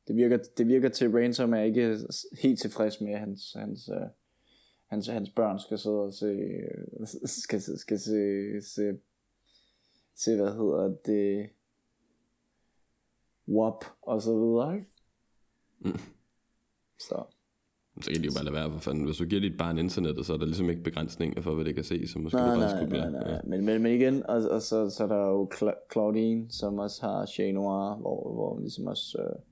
det 0.09 0.17
virker, 0.17 0.39
det 0.59 0.67
virker 0.67 0.89
til 0.89 1.05
at 1.05 1.15
Ransom 1.15 1.55
er 1.55 1.63
ikke 1.63 1.99
helt 2.43 2.61
tilfreds 2.61 3.01
med 3.01 3.13
at 3.13 3.21
hans, 3.21 3.53
hans, 3.59 3.89
uh, 3.89 4.09
hans, 4.87 5.07
hans 5.07 5.31
børn 5.31 5.59
skal 5.59 5.79
sidde 5.79 6.01
og 6.01 6.13
se 6.13 6.27
øh, 6.27 7.07
skal, 7.45 7.63
se- 7.63 7.79
skal 7.79 7.99
se, 7.99 8.61
se, 8.63 8.99
se 10.15 10.37
hvad 10.37 10.53
hedder 10.53 10.97
det 11.07 11.51
WAP 13.49 13.85
og 14.03 14.23
så 14.23 14.35
videre? 14.35 14.85
Mm. 15.81 15.99
så 16.99 17.25
så 18.01 18.11
kan 18.11 18.21
de 18.21 18.27
jo 18.27 18.33
bare 18.37 18.45
lade 18.45 18.55
være, 18.55 18.73
for 18.73 18.79
fanden. 18.79 19.05
Hvis 19.05 19.17
du 19.17 19.25
giver 19.25 19.41
dit 19.41 19.59
barn 19.59 19.79
internettet, 19.79 20.27
så 20.27 20.33
er 20.33 20.37
der 20.37 20.47
ligesom 20.47 20.71
ikke 20.71 20.83
begrænsninger 20.83 21.41
for, 21.43 21.55
hvad 21.55 21.65
det 21.65 21.75
kan 21.75 21.85
se, 21.85 22.09
så 22.09 22.19
måske 22.19 22.37
nej, 22.37 22.47
det 22.47 22.59
bare 22.59 22.61
nej, 22.61 22.77
skulle 22.77 22.99
nej, 22.99 23.09
blive. 23.09 23.21
nej. 23.21 23.33
Ja. 23.33 23.39
Men, 23.45 23.65
men, 23.65 23.83
men 23.83 23.93
igen, 23.93 24.27
og, 24.27 24.43
og 24.51 24.63
så, 24.63 24.91
så 24.91 25.03
er 25.05 25.09
der 25.09 25.27
jo 25.29 25.51
Cla- 25.55 25.93
Claudine, 25.93 26.47
som 26.51 26.79
også 26.79 27.07
har 27.07 27.27
Chat 27.27 27.55
Noir, 27.55 27.95
hvor, 27.95 28.33
hvor 28.35 28.61
ligesom 28.61 28.87
også 28.87 29.19
øh, 29.19 29.43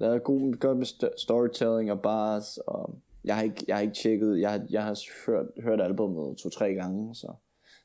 der 0.00 0.14
er 0.14 0.18
god, 0.18 0.58
godt 0.58 0.78
med 0.78 0.86
st- 0.86 1.22
storytelling 1.22 1.92
og 1.92 2.00
bars, 2.00 2.58
og 2.66 2.98
jeg 3.24 3.36
har 3.36 3.42
ikke, 3.42 3.64
jeg 3.68 3.76
har 3.76 3.82
ikke 3.82 3.94
tjekket, 3.94 4.40
jeg 4.40 4.50
har, 4.50 4.66
jeg 4.70 4.84
har 4.84 4.98
hørt, 5.26 5.46
hørt 5.62 5.80
albumet 5.80 6.36
to-tre 6.36 6.74
gange, 6.74 7.14
så 7.14 7.32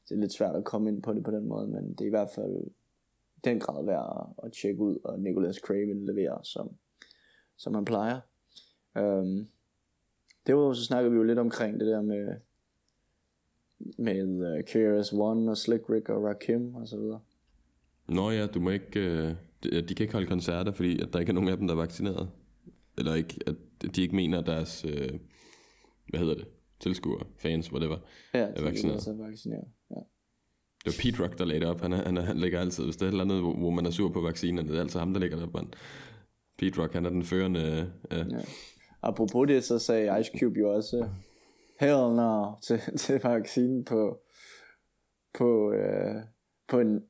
det 0.09 0.15
er 0.15 0.19
lidt 0.19 0.33
svært 0.33 0.55
at 0.55 0.63
komme 0.63 0.89
ind 0.89 1.03
på 1.03 1.13
det 1.13 1.23
på 1.23 1.31
den 1.31 1.47
måde, 1.47 1.67
men 1.67 1.89
det 1.89 2.01
er 2.01 2.05
i 2.05 2.09
hvert 2.09 2.29
fald 2.35 2.71
den 3.43 3.59
grad 3.59 3.85
værd 3.85 4.35
at, 4.43 4.51
tjekke 4.61 4.81
ud, 4.81 4.97
og 5.03 5.19
Nicolas 5.19 5.55
Craven 5.55 6.05
leverer, 6.05 6.37
som, 6.43 6.69
som 7.57 7.73
han 7.75 7.85
plejer. 7.85 8.19
Um, 8.99 9.47
Derudover 10.47 10.73
så 10.73 10.85
snakker 10.85 11.09
vi 11.09 11.15
jo 11.15 11.23
lidt 11.23 11.39
omkring 11.39 11.79
det 11.79 11.87
der 11.87 12.01
med 12.01 12.35
med 13.97 14.23
uh, 14.23 14.59
KRS-One 14.69 15.49
og 15.49 15.57
Slick 15.57 15.89
Rick 15.89 16.09
og 16.09 16.23
Rakim 16.23 16.75
og 16.75 16.87
så 16.87 16.97
videre. 16.97 17.19
Nå 18.07 18.31
ja, 18.31 18.45
du 18.47 18.59
må 18.59 18.69
ikke, 18.69 18.99
øh, 18.99 19.35
de, 19.63 19.81
de 19.81 19.95
kan 19.95 20.03
ikke 20.03 20.13
holde 20.13 20.27
koncerter, 20.27 20.71
fordi 20.71 21.01
at 21.01 21.13
der 21.13 21.19
ikke 21.19 21.29
er 21.29 21.33
nogen 21.33 21.49
af 21.49 21.57
dem, 21.57 21.67
der 21.67 21.73
er 21.75 21.79
vaccineret. 21.79 22.29
Eller 22.97 23.13
ikke, 23.13 23.39
at 23.47 23.55
de 23.95 24.01
ikke 24.01 24.15
mener, 24.15 24.39
at 24.39 24.45
deres, 24.45 24.85
øh, 24.85 25.09
hvad 26.09 26.19
hedder 26.19 26.35
det, 26.35 26.47
tilskuere, 26.79 27.25
fans, 27.37 27.71
whatever, 27.71 27.97
Ja, 28.33 28.39
er 28.39 28.61
vaccineret. 28.63 29.01
Så 29.01 29.13
vaccineret. 29.13 29.65
Ja. 29.91 29.95
Det 30.85 30.85
var 30.85 30.93
Pete 31.01 31.23
Rock, 31.23 31.37
der 31.37 31.45
lagde 31.45 31.59
det 31.59 31.69
op. 31.69 31.81
Han, 31.81 31.93
er, 31.93 32.03
han, 32.05 32.17
er, 32.17 32.21
han 32.21 32.37
lægger 32.37 32.59
altid, 32.59 32.83
hvis 32.83 32.95
der 32.97 33.05
er 33.05 33.09
et 33.09 33.11
eller 33.13 33.23
andet, 33.23 33.41
hvor, 33.41 33.55
hvor 33.55 33.69
man 33.69 33.85
er 33.85 33.91
sur 33.91 34.09
på 34.09 34.21
vaccinerne, 34.21 34.69
det 34.69 34.77
er 34.77 34.81
altid 34.81 34.99
ham, 34.99 35.13
der 35.13 35.19
lægger 35.19 35.37
det 35.37 35.45
op. 35.47 35.53
Man. 35.53 35.73
Pete 36.57 36.81
Rock, 36.81 36.93
han 36.93 37.05
er 37.05 37.09
den 37.09 37.23
førende... 37.23 37.91
Øh, 38.11 38.17
Ja. 38.31 38.41
Apropos 39.03 39.47
det, 39.47 39.63
så 39.63 39.79
sagde 39.79 40.21
Ice 40.21 40.31
Cube 40.39 40.59
jo 40.59 40.75
også 40.75 41.09
Hell 41.79 42.15
no 42.15 42.53
til, 42.65 42.79
til 42.97 43.19
vaccinen 43.23 43.85
på 43.85 44.19
på, 45.37 45.71
øh, 45.71 46.15
på 46.67 46.79
en 46.79 47.03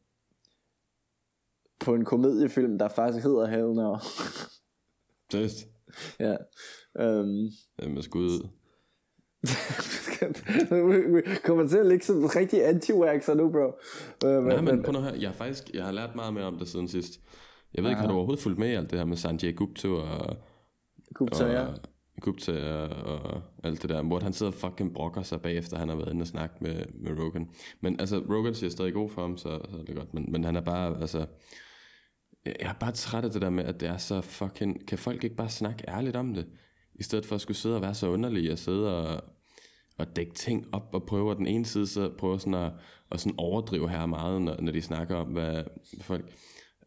på 1.79 1.95
en 1.95 2.05
komediefilm, 2.05 2.77
der 2.77 2.89
faktisk 2.89 3.23
hedder 3.23 3.47
Hell 3.47 3.73
no. 3.73 3.97
Seriøst. 5.31 5.67
ja. 6.19 6.35
Um, 6.99 7.49
Med 7.93 8.01
skud. 8.01 8.47
kommer 11.45 11.67
til 11.67 11.77
at 11.77 11.85
ligge 11.85 12.05
som 12.05 12.25
rigtig 12.25 12.65
anti-waxer 12.65 13.33
nu, 13.33 13.51
bro. 13.51 13.67
Uh, 14.25 14.45
Nej, 14.45 14.61
men 14.61 14.83
prøv 14.83 14.93
nu 14.93 15.01
her. 15.01 15.15
Jeg 15.15 15.29
har 15.29 15.35
faktisk 15.35 15.69
jeg 15.73 15.85
har 15.85 15.91
lært 15.91 16.15
meget 16.15 16.33
mere 16.33 16.45
om 16.45 16.57
det 16.57 16.67
siden 16.67 16.87
sidst. 16.87 17.19
Jeg 17.73 17.83
ved 17.83 17.91
ikke, 17.91 18.01
har 18.01 18.07
du 18.07 18.13
overhovedet 18.13 18.43
fulgt 18.43 18.59
med 18.59 18.69
i 18.69 18.73
alt 18.73 18.91
det 18.91 18.99
her 18.99 19.05
med 19.05 19.17
Sanjay 19.17 19.55
Gupta 19.55 19.87
og, 19.87 20.37
Gupta, 21.14 21.45
ja. 21.45 21.65
og 21.65 21.76
Gupta 22.22 22.52
og, 22.52 23.19
og 23.19 23.41
alt 23.64 23.81
det 23.81 23.90
der, 23.90 24.02
hvor 24.02 24.19
han 24.19 24.34
sidder 24.34 24.52
og 24.52 24.57
fucking 24.57 24.94
brokker 24.94 25.23
sig 25.23 25.41
bagefter, 25.41 25.77
han 25.77 25.90
har 25.90 25.95
været 25.95 26.14
inde 26.14 26.23
og 26.23 26.27
snakke 26.27 26.56
med, 26.61 26.85
med 26.94 27.19
Rogan. 27.19 27.49
Men 27.81 27.99
altså, 27.99 28.18
Rogan 28.18 28.56
siger 28.56 28.69
stadig 28.69 28.94
god 28.94 29.10
for 29.10 29.22
ham, 29.22 29.38
så, 29.38 29.60
så 29.72 29.77
er 29.80 29.84
det 29.84 29.95
godt. 29.95 30.14
Men, 30.14 30.31
men 30.31 30.44
han 30.44 30.56
er 30.56 30.61
bare, 30.61 31.02
altså... 31.02 31.26
Jeg 32.45 32.56
jeg 32.60 32.69
er 32.69 32.73
bare 32.73 32.91
træt 32.91 33.26
af 33.26 33.31
det 33.31 33.41
der 33.41 33.49
med, 33.49 33.64
at 33.64 33.80
det 33.80 33.90
er 33.90 33.98
så 33.98 34.22
fucking... 34.22 34.88
Kan 34.88 34.98
folk 34.98 35.23
ikke 35.23 35.35
bare 35.35 35.49
snakke 35.49 35.84
ærligt 35.88 36.15
om 36.15 36.34
det? 36.34 36.45
I 36.95 37.03
stedet 37.03 37.26
for 37.26 37.35
at 37.35 37.41
skulle 37.41 37.57
sidde 37.57 37.76
og 37.76 37.81
være 37.81 37.94
så 37.94 38.07
underlige 38.07 38.52
og 38.52 38.60
sidde 38.60 38.98
og, 38.98 39.23
og 39.98 40.15
dække 40.15 40.34
ting 40.34 40.65
op 40.72 40.90
og 40.94 41.06
prøve 41.06 41.31
at 41.31 41.38
den 41.38 41.48
ene 41.48 41.65
side 41.65 41.88
så 41.88 42.11
prøver 42.18 42.38
sådan 42.38 42.53
at, 42.53 42.72
at 43.11 43.19
sådan 43.19 43.35
overdrive 43.38 43.90
her 43.90 44.06
meget, 44.06 44.41
når, 44.41 44.61
når 44.61 44.72
de 44.72 44.81
snakker 44.81 45.15
om, 45.15 45.27
hvad 45.27 45.64
folk... 46.02 46.34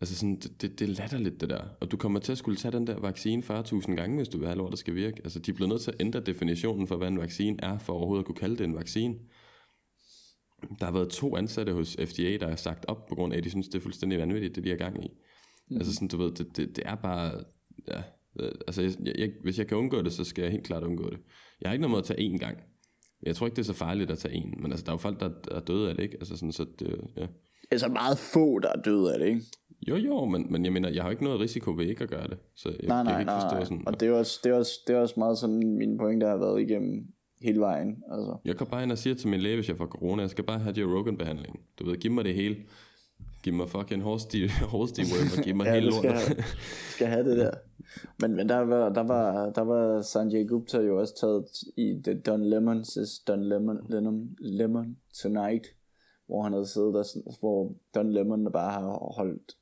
Altså 0.01 0.16
sådan, 0.16 0.36
det, 0.36 0.62
det, 0.62 0.78
det 0.78 0.89
er 0.90 0.94
latterligt 0.94 1.40
det 1.40 1.51
der. 1.51 1.64
Og 1.81 1.90
du 1.90 1.97
kommer 1.97 2.18
til 2.18 2.32
at 2.32 2.39
skulle 2.39 2.56
tage 2.56 2.73
den 2.73 2.86
der 2.86 3.01
vaccine 3.01 3.43
40.000 3.43 3.94
gange, 3.94 4.16
hvis 4.16 4.28
du 4.28 4.39
vil 4.39 4.47
have 4.47 4.59
lov, 4.59 4.70
der 4.70 4.77
skal 4.77 4.94
virke. 4.94 5.20
Altså 5.24 5.39
de 5.39 5.52
bliver 5.52 5.68
nødt 5.68 5.81
til 5.81 5.90
at 5.90 5.97
ændre 6.01 6.20
definitionen 6.20 6.86
for, 6.86 6.97
hvad 6.97 7.09
en 7.09 7.18
vaccine 7.18 7.56
er, 7.62 7.78
for 7.78 7.93
overhovedet 7.93 8.23
at 8.23 8.27
kunne 8.27 8.36
kalde 8.36 8.56
det 8.56 8.64
en 8.64 8.74
vaccine. 8.74 9.14
Der 10.81 10.85
har 10.85 10.93
været 10.93 11.09
to 11.09 11.36
ansatte 11.36 11.73
hos 11.73 11.97
FDA, 12.01 12.36
der 12.36 12.48
har 12.48 12.56
sagt 12.56 12.85
op, 12.89 13.06
på 13.06 13.14
grund 13.14 13.32
af, 13.32 13.39
at 13.39 13.44
de 13.44 13.51
synes, 13.51 13.68
det 13.68 13.78
er 13.78 13.82
fuldstændig 13.82 14.18
vanvittigt, 14.18 14.55
det 14.55 14.64
de 14.64 14.68
har 14.68 14.77
gang 14.77 15.05
i. 15.05 15.09
Mm. 15.70 15.77
Altså 15.77 15.94
sådan, 15.94 16.09
du 16.09 16.16
ved, 16.16 16.32
det, 16.32 16.56
det, 16.56 16.77
det 16.77 16.86
er 16.86 16.94
bare... 16.94 17.44
Ja, 17.89 18.02
altså, 18.66 18.82
jeg, 18.82 19.14
jeg, 19.18 19.31
hvis 19.43 19.59
jeg 19.59 19.66
kan 19.66 19.77
undgå 19.77 20.02
det, 20.02 20.12
så 20.12 20.24
skal 20.24 20.43
jeg 20.43 20.51
helt 20.51 20.64
klart 20.64 20.82
undgå 20.82 21.10
det. 21.10 21.18
Jeg 21.60 21.68
har 21.68 21.73
ikke 21.73 21.82
noget 21.82 21.90
med 21.90 21.98
at 21.98 22.05
tage 22.05 22.35
én 22.35 22.39
gang. 22.39 22.59
Jeg 23.23 23.36
tror 23.36 23.47
ikke, 23.47 23.56
det 23.56 23.62
er 23.62 23.66
så 23.66 23.73
farligt 23.73 24.10
at 24.10 24.18
tage 24.18 24.35
en, 24.35 24.55
men 24.62 24.73
altså, 24.73 24.85
der 24.85 24.90
er 24.90 24.94
jo 24.94 24.98
folk, 24.98 25.20
der 25.20 25.31
er 25.51 25.60
døde 25.60 25.89
af 25.89 25.94
det, 25.94 26.02
ikke? 26.02 26.16
Altså 26.20 26.36
sådan, 26.36 26.52
så 26.52 26.66
det, 26.78 27.01
ja. 27.16 27.27
altså 27.70 27.89
meget 27.89 28.18
få, 28.18 28.59
der 28.59 28.68
er 28.68 28.82
døde 28.82 29.12
af 29.14 29.18
det, 29.18 29.27
ikke? 29.27 29.43
Jo, 29.88 29.96
jo, 29.96 30.24
men, 30.24 30.46
men 30.52 30.64
jeg 30.64 30.72
mener, 30.72 30.88
jeg 30.88 31.02
har 31.02 31.10
ikke 31.10 31.24
noget 31.24 31.40
risiko 31.40 31.70
ved 31.76 31.84
ikke 31.86 32.02
at 32.02 32.10
gøre 32.10 32.26
det. 32.28 32.38
Så 32.54 32.68
jeg, 32.68 32.88
Nej, 32.88 32.96
jeg 32.96 33.04
nej, 33.04 33.12
kan 33.12 33.20
ikke 33.20 33.32
forstå 33.32 33.56
nej. 33.56 33.64
sådan, 33.64 33.82
Og 33.86 34.00
det 34.00 34.08
er, 34.08 34.12
også, 34.12 34.40
det, 34.44 34.50
er 34.50 34.54
også, 34.56 34.72
det 34.86 34.96
er 34.96 35.00
også 35.00 35.14
meget 35.18 35.38
sådan, 35.38 35.76
min 35.78 35.98
pointe 35.98 36.26
har 36.26 36.36
været 36.36 36.60
igennem 36.62 37.06
hele 37.42 37.60
vejen. 37.60 37.96
Altså. 38.12 38.36
Jeg 38.44 38.56
går 38.56 38.64
bare 38.64 38.82
ind 38.82 38.92
og 38.92 38.98
siger 38.98 39.14
til 39.14 39.28
min 39.28 39.40
læge, 39.40 39.54
hvis 39.56 39.68
jeg 39.68 39.76
får 39.76 39.86
corona, 39.86 40.22
jeg 40.22 40.30
skal 40.30 40.44
bare 40.44 40.58
have 40.58 40.74
Joe 40.74 40.98
Rogan-behandling. 40.98 41.60
Du 41.78 41.84
ved, 41.86 41.96
giv 41.96 42.10
mig 42.10 42.24
det 42.24 42.34
hele. 42.34 42.56
Giv 43.42 43.54
mig 43.54 43.68
fucking 43.68 44.02
horse 44.02 44.28
worm, 44.68 45.38
og 45.38 45.44
giv 45.44 45.54
mig 45.56 45.64
Ja, 45.66 45.74
hele 45.74 45.92
skal 45.92 46.10
lortet. 46.10 46.26
have, 46.28 46.44
skal 46.90 47.06
have 47.06 47.30
det 47.30 47.36
der. 47.36 47.50
Men, 48.20 48.36
men 48.36 48.48
der, 48.48 48.58
var, 48.58 48.88
der, 48.88 49.02
var, 49.02 49.50
der 49.50 49.60
var 49.62 50.02
Sanjay 50.02 50.48
Gupta 50.48 50.78
jo 50.80 51.00
også 51.00 51.14
taget 51.20 51.44
i 51.76 52.00
The 52.04 52.20
Don 52.20 52.42
Lemons' 52.52 53.24
Don 53.28 53.44
Lemon, 53.44 53.78
Lemon, 53.90 54.28
Lemon 54.40 54.96
Tonight, 55.22 55.66
hvor 56.26 56.42
han 56.42 56.52
havde 56.52 56.66
siddet 56.66 56.94
der, 56.94 57.04
hvor 57.40 57.74
Don 57.94 58.12
Lemon 58.12 58.52
bare 58.52 58.72
har 58.72 59.12
holdt 59.16 59.52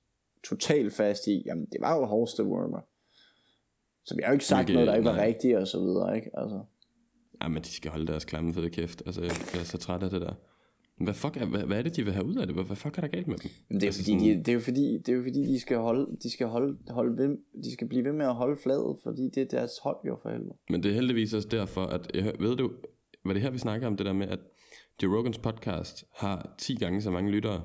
totalt 0.48 0.92
fast 0.92 1.26
i, 1.26 1.42
jamen 1.46 1.66
det 1.72 1.80
var 1.80 1.96
jo 1.98 2.04
horse 2.04 2.44
wormer. 2.44 2.80
Så 4.06 4.14
vi 4.16 4.22
har 4.22 4.30
jo 4.30 4.32
ikke 4.32 4.44
sagt 4.44 4.58
Hvilket- 4.58 4.74
noget, 4.74 4.86
der 4.88 4.94
ikke 4.94 5.08
var 5.08 5.16
nej. 5.16 5.26
rigtigt 5.26 5.56
og 5.56 5.66
så 5.68 5.78
videre, 5.80 6.16
ikke? 6.16 6.30
Altså. 6.34 6.60
Ja, 7.42 7.48
men 7.48 7.62
de 7.62 7.68
skal 7.68 7.90
holde 7.90 8.06
deres 8.06 8.24
klamme 8.24 8.54
fede 8.54 8.70
kæft. 8.70 9.02
Altså, 9.06 9.22
jeg, 9.22 9.30
er 9.60 9.64
så 9.64 9.78
træt 9.78 10.02
af 10.02 10.10
det 10.10 10.20
der. 10.20 10.34
Hvad, 11.04 11.14
fuck 11.14 11.36
er, 11.36 11.46
hvad, 11.46 11.60
hvad 11.62 11.78
er 11.78 11.82
det, 11.82 11.96
de 11.96 12.04
vil 12.04 12.12
have 12.12 12.26
ud 12.26 12.36
af 12.36 12.46
det? 12.46 12.56
Hvad, 12.56 12.64
hvad 12.64 12.76
fuck 12.76 12.96
er 12.98 13.00
der 13.00 13.08
galt 13.08 13.26
med 13.28 13.36
dem? 13.38 13.50
Men 13.68 13.76
det 13.80 13.82
er, 13.82 13.88
Altså 13.88 14.00
fordi, 14.02 14.12
de, 14.18 14.38
det 14.38 14.48
er 14.48 14.52
jo 14.52 14.60
fordi, 14.60 14.98
det 14.98 15.08
er 15.08 15.12
jo 15.16 15.22
fordi, 15.22 15.40
de 15.52 15.60
skal 15.60 15.76
holde, 15.76 16.16
de 16.22 16.30
skal 16.32 16.46
holde, 16.46 16.78
holde 16.90 17.16
ved, 17.22 17.36
de 17.64 17.72
skal 17.72 17.88
blive 17.88 18.04
ved 18.04 18.12
med 18.12 18.26
at 18.26 18.34
holde 18.34 18.56
fladet, 18.62 18.96
fordi 19.02 19.22
det 19.34 19.36
er 19.42 19.44
deres 19.58 19.70
hold 19.82 19.96
jo 20.06 20.18
for 20.22 20.30
helvede. 20.30 20.54
Men 20.70 20.82
det 20.82 20.90
er 20.90 20.94
heldigvis 20.94 21.34
også 21.34 21.48
derfor, 21.48 21.80
at 21.84 22.10
jeg, 22.14 22.32
ved 22.38 22.56
du, 22.56 22.70
var 23.24 23.32
det 23.32 23.42
her, 23.42 23.50
vi 23.50 23.58
snakker 23.58 23.86
om 23.86 23.96
det 23.96 24.06
der 24.06 24.12
med, 24.12 24.28
at 24.28 24.38
Joe 25.02 25.16
Rogans 25.16 25.38
podcast 25.38 26.04
har 26.14 26.54
10 26.58 26.74
gange 26.74 27.02
så 27.02 27.10
mange 27.10 27.30
lyttere, 27.30 27.62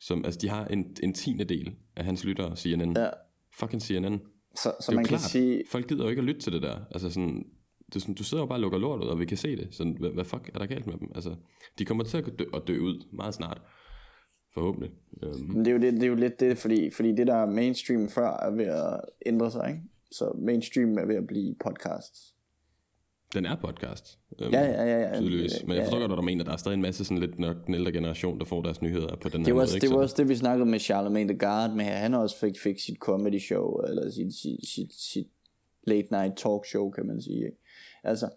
som, 0.00 0.24
altså 0.24 0.40
de 0.40 0.48
har 0.48 0.66
en, 0.66 0.96
en 1.02 1.14
tiende 1.14 1.44
del 1.44 1.74
af 1.96 2.04
hans 2.04 2.24
lyttere, 2.24 2.56
CNN. 2.56 2.96
Ja. 2.96 3.08
Fucking 3.58 3.82
CNN. 3.82 4.20
Så, 4.54 4.62
så 4.62 4.74
det 4.80 4.88
er 4.88 4.92
man 4.92 5.04
jo 5.04 5.08
kan 5.08 5.18
klart, 5.18 5.30
sige, 5.30 5.64
folk 5.70 5.88
gider 5.88 6.04
jo 6.04 6.10
ikke 6.10 6.20
at 6.20 6.24
lytte 6.24 6.40
til 6.40 6.52
det 6.52 6.62
der. 6.62 6.78
Altså 6.90 7.10
sådan, 7.10 7.46
det 7.86 7.96
er 7.96 8.00
sådan, 8.00 8.14
du 8.14 8.24
sidder 8.24 8.42
jo 8.42 8.46
bare 8.46 8.56
og 8.56 8.60
lukker 8.60 8.78
lort 8.78 9.00
ud, 9.02 9.06
og 9.06 9.20
vi 9.20 9.24
kan 9.26 9.36
se 9.36 9.56
det. 9.56 9.68
Sådan, 9.70 9.96
hvad, 10.00 10.10
hvad 10.10 10.24
fuck 10.24 10.50
er 10.54 10.58
der 10.58 10.66
galt 10.66 10.86
med 10.86 10.94
dem? 10.94 11.08
Altså, 11.14 11.34
de 11.78 11.84
kommer 11.84 12.04
til 12.04 12.18
at 12.18 12.38
dø, 12.38 12.44
at 12.54 12.62
dø 12.66 12.78
ud 12.78 13.04
meget 13.12 13.34
snart. 13.34 13.62
Forhåbentlig. 14.54 14.90
Um, 15.22 15.64
det 15.64 15.68
er, 15.68 15.72
jo 15.72 15.78
det, 15.78 15.92
det 15.92 16.02
er 16.02 16.06
jo 16.06 16.14
lidt 16.14 16.40
det, 16.40 16.58
fordi, 16.58 16.90
fordi 16.90 17.08
det 17.08 17.26
der 17.26 17.34
er 17.34 17.46
mainstream 17.46 18.08
før 18.08 18.36
er 18.36 18.50
ved 18.50 18.64
at 18.64 19.00
ændre 19.26 19.50
sig, 19.50 19.68
ikke? 19.68 19.82
Så 20.12 20.32
mainstream 20.38 20.98
er 20.98 21.06
ved 21.06 21.16
at 21.16 21.26
blive 21.26 21.54
podcasts. 21.64 22.29
Den 23.34 23.46
er 23.46 23.56
podcast. 23.56 24.18
Um, 24.46 24.52
Ja, 24.52 24.60
ja, 24.64 24.84
ja, 24.84 25.00
ja. 25.00 25.16
Tydeligvis. 25.20 25.52
Men 25.62 25.70
jeg 25.70 25.76
Ja, 25.76 25.82
forstår 25.84 25.98
godt, 25.98 26.08
hvad 26.10 26.16
du 26.16 26.22
mener. 26.22 26.44
Der 26.44 26.52
er 26.52 26.56
stadig 26.56 26.74
en 26.76 26.82
masse 26.82 27.04
sådan 27.04 27.18
lidt 27.18 27.38
nok 27.38 27.66
den 27.66 27.74
ældre 27.74 27.92
generation, 27.92 28.38
der 28.38 28.44
får 28.44 28.62
deres 28.62 28.82
nyheder 28.82 29.16
på 29.16 29.28
den 29.28 29.38
Det 29.40 29.46
her 29.46 29.54
var, 29.54 29.60
måde. 29.60 29.74
ikke? 29.74 29.86
det 29.86 29.90
var 29.90 29.96
Så- 29.96 30.02
også 30.02 30.14
det, 30.18 30.28
vi 30.28 30.36
snakkede 30.36 30.70
med 30.70 30.78
Charlemagne 30.78 31.28
the 31.34 31.38
God 31.38 31.76
med 31.76 31.84
her. 31.84 31.96
Han 31.96 32.14
også 32.14 32.38
fik, 32.38 32.58
fik 32.62 32.78
sit 32.80 32.98
comedy 32.98 33.38
show, 33.40 33.76
eller 33.80 34.10
sit, 34.10 34.34
sit, 34.34 34.68
sit, 34.68 34.94
sit 34.94 35.26
late 35.86 36.08
night 36.10 36.36
talk 36.36 36.66
show, 36.66 36.90
kan 36.90 37.06
man 37.06 37.22
sige. 37.22 37.36
Ikke? 37.36 37.56
Altså, 38.04 38.28